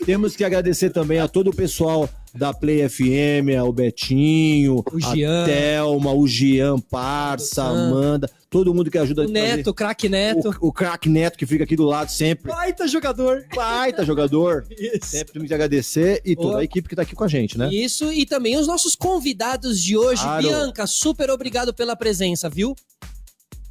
Temos 0.05 0.35
que 0.35 0.43
agradecer 0.43 0.89
também 0.89 1.19
a 1.19 1.27
todo 1.27 1.49
o 1.49 1.55
pessoal 1.55 2.09
da 2.35 2.53
Play 2.53 2.87
FM, 2.89 3.61
o 3.65 3.71
Betinho, 3.71 4.83
o 4.91 4.99
Gian. 4.99 5.43
a 5.43 5.45
Thelma, 5.45 6.11
o 6.11 6.27
Gian 6.27 6.79
Parça, 6.79 7.63
Amanda, 7.63 8.29
todo 8.49 8.73
mundo 8.73 8.91
que 8.91 8.97
ajuda 8.97 9.23
o 9.23 9.27
Neto, 9.29 9.69
o 9.69 9.73
craque 9.73 10.09
Neto. 10.09 10.49
O, 10.59 10.67
o 10.67 10.73
craque 10.73 11.07
Neto 11.07 11.37
que 11.37 11.45
fica 11.45 11.63
aqui 11.63 11.75
do 11.75 11.85
lado 11.85 12.09
sempre. 12.09 12.51
Baita 12.51 12.87
jogador. 12.87 13.45
Baita 13.55 14.03
jogador. 14.03 14.65
Isso. 14.77 15.05
Sempre 15.07 15.33
temos 15.33 15.47
que 15.47 15.53
agradecer 15.53 16.21
e 16.25 16.35
toda 16.35 16.59
a 16.59 16.63
equipe 16.63 16.89
que 16.89 16.95
tá 16.95 17.03
aqui 17.03 17.15
com 17.15 17.23
a 17.23 17.27
gente, 17.27 17.57
né? 17.57 17.69
Isso, 17.71 18.11
e 18.11 18.25
também 18.25 18.57
os 18.57 18.67
nossos 18.67 18.95
convidados 18.95 19.81
de 19.81 19.95
hoje. 19.95 20.23
Claro. 20.23 20.47
Bianca, 20.47 20.85
super 20.85 21.29
obrigado 21.29 21.73
pela 21.73 21.95
presença, 21.95 22.49
viu? 22.49 22.75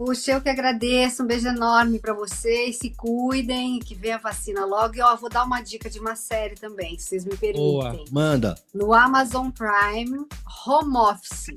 Puxa, 0.05 0.33
eu 0.33 0.41
que 0.41 0.49
agradeço. 0.49 1.23
Um 1.23 1.27
beijo 1.27 1.47
enorme 1.47 2.01
para 2.01 2.13
vocês. 2.13 2.77
Se 2.79 2.91
cuidem, 2.91 3.79
que 3.79 3.95
venha 3.95 4.17
a 4.17 4.19
vacina 4.19 4.65
logo. 4.65 4.97
E 4.97 5.01
ó, 5.01 5.15
vou 5.15 5.31
dar 5.31 5.45
uma 5.45 5.61
dica 5.61 5.89
de 5.89 6.01
uma 6.01 6.17
série 6.17 6.57
também, 6.57 6.99
se 6.99 7.11
vocês 7.11 7.25
me 7.25 7.37
permitem. 7.37 7.63
Boa. 7.63 8.05
Manda. 8.11 8.57
No 8.75 8.93
Amazon 8.93 9.51
Prime, 9.51 10.27
Home 10.67 10.97
Office. 10.97 11.55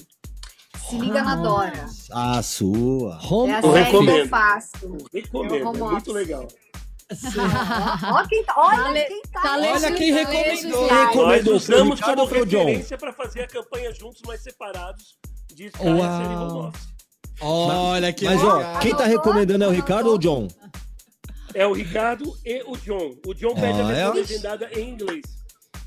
Se 0.78 0.96
liga 0.96 1.24
na 1.24 1.36
Dora. 1.38 1.88
A 2.12 2.44
sua. 2.44 3.20
Home 3.28 3.52
é 3.52 3.56
a 3.56 3.62
série 3.64 3.84
recomendo. 3.84 4.14
que 4.14 4.22
eu 4.22 4.28
faço. 4.28 4.98
recomendo. 5.12 5.56
É, 5.56 5.60
é 5.60 5.92
muito 5.92 6.12
legal. 6.12 6.48
olha 8.14 8.28
quem 8.28 8.44
tá, 8.44 8.54
olha 8.58 9.06
quem 9.06 9.22
tá. 9.24 9.42
tá 9.42 9.58
olha 9.58 9.92
quem 9.92 10.12
recomendou. 10.12 10.88
Recomendou. 10.88 11.54
Nós 11.54 11.64
usamos 11.64 12.00
como 12.00 12.26
referência 12.26 12.98
para 12.98 13.12
fazer 13.12 13.42
a 13.42 13.48
campanha 13.48 13.92
juntos, 13.92 14.22
mas 14.26 14.42
separados 14.42 15.18
de 15.52 15.66
Sky 15.66 15.88
Uau. 15.88 16.04
a 16.04 16.18
série 16.18 16.36
Home 16.36 16.68
Office. 16.68 16.95
Olha 17.42 18.14
que 18.14 18.26
Mas, 18.26 18.42
legal. 18.42 18.76
ó, 18.76 18.80
quem 18.80 18.96
tá 18.96 19.06
recomendando 19.06 19.64
é 19.64 19.68
o 19.68 19.72
Ricardo 19.72 20.10
ou 20.10 20.16
o 20.16 20.20
John? 20.20 20.48
É 21.54 21.66
o 21.66 21.74
Ricardo 21.74 22.38
e 22.46 22.64
o 22.64 22.76
John. 22.78 23.16
O 23.26 23.34
John 23.34 23.56
pede 23.56 23.80
a 23.80 23.84
versão 23.84 24.12
é? 24.12 24.14
legendada 24.14 24.70
em 24.74 24.90
inglês. 24.90 25.22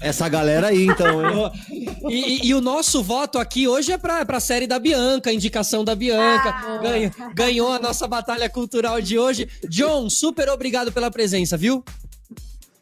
Essa 0.01 0.29
galera 0.29 0.69
aí, 0.69 0.87
então, 0.87 1.53
e, 2.09 2.15
e, 2.15 2.47
e, 2.47 2.55
o 2.55 2.61
nosso 2.61 3.03
voto 3.03 3.37
aqui 3.37 3.67
hoje 3.67 3.91
é 3.91 3.99
pra, 3.99 4.25
pra 4.25 4.39
série 4.39 4.67
da 4.67 4.79
Bianca, 4.79 5.33
indicação 5.33 5.85
da 5.85 5.95
Bianca. 5.95 6.51
Ah, 6.51 6.79
ganhou, 6.79 7.11
ganhou 7.35 7.73
a 7.73 7.81
nossa 7.81 8.07
batalha 8.07 8.49
cultural 8.49 9.01
de 9.01 9.19
hoje. 9.19 9.49
John, 9.69 10.09
super 10.09 10.49
obrigado 10.51 10.93
pela 10.93 11.11
presença, 11.11 11.57
viu? 11.57 11.85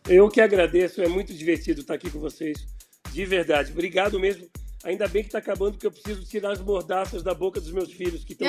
Eu 0.07 0.29
que 0.29 0.43
agradeço, 0.43 1.01
é 1.01 1.09
muito 1.09 1.33
divertido 1.33 1.81
estar 1.81 1.95
aqui 1.95 2.11
com 2.11 2.21
vocês. 2.21 2.67
De 3.13 3.25
verdade. 3.25 3.73
Obrigado 3.73 4.21
mesmo 4.21 4.47
Ainda 4.87 5.09
bem 5.09 5.23
que 5.23 5.29
está 5.29 5.39
acabando, 5.39 5.73
porque 5.73 5.87
eu 5.89 5.91
preciso 5.91 6.25
tirar 6.25 6.53
as 6.53 6.61
mordaças 6.61 7.21
da 7.21 7.35
boca 7.35 7.61
dos 7.61 7.73
meus 7.73 7.91
filhos 7.91 8.23
que 8.25 8.35
estão 8.35 8.47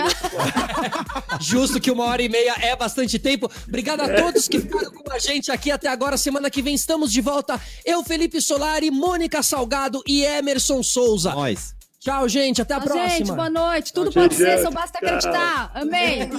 Justo 1.41 1.81
que 1.81 1.89
uma 1.89 2.05
hora 2.05 2.21
e 2.21 2.29
meia 2.29 2.55
é 2.61 2.75
bastante 2.75 3.17
tempo. 3.17 3.51
Obrigado 3.67 4.01
a 4.01 4.13
todos 4.13 4.47
que 4.47 4.59
ficaram 4.59 4.91
com 4.91 5.11
a 5.11 5.17
gente 5.17 5.51
aqui 5.51 5.71
até 5.71 5.87
agora. 5.87 6.15
Semana 6.15 6.51
que 6.51 6.61
vem 6.61 6.75
estamos 6.75 7.11
de 7.11 7.21
volta. 7.21 7.59
Eu, 7.83 8.03
Felipe 8.03 8.39
Solari, 8.39 8.91
Mônica 8.91 9.41
Salgado 9.41 10.03
e 10.05 10.23
Emerson 10.23 10.83
Souza. 10.83 11.31
Nós. 11.31 11.75
Tchau, 11.99 12.29
gente. 12.29 12.61
Até 12.61 12.75
a 12.75 12.81
próxima. 12.81 13.09
Gente, 13.09 13.31
boa 13.31 13.49
noite. 13.49 13.91
Tudo 13.91 14.11
pode 14.11 14.35
ser, 14.35 14.61
só 14.61 14.69
basta 14.69 14.99
acreditar. 14.99 15.71
Amém. 15.73 16.29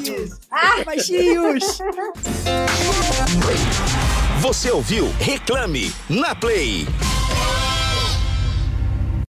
ah, 0.49 0.85
baixinhos. 0.85 1.65
Você 4.41 4.71
ouviu 4.71 5.09
Reclame 5.19 5.93
na 6.09 6.37
Play. 6.37 6.87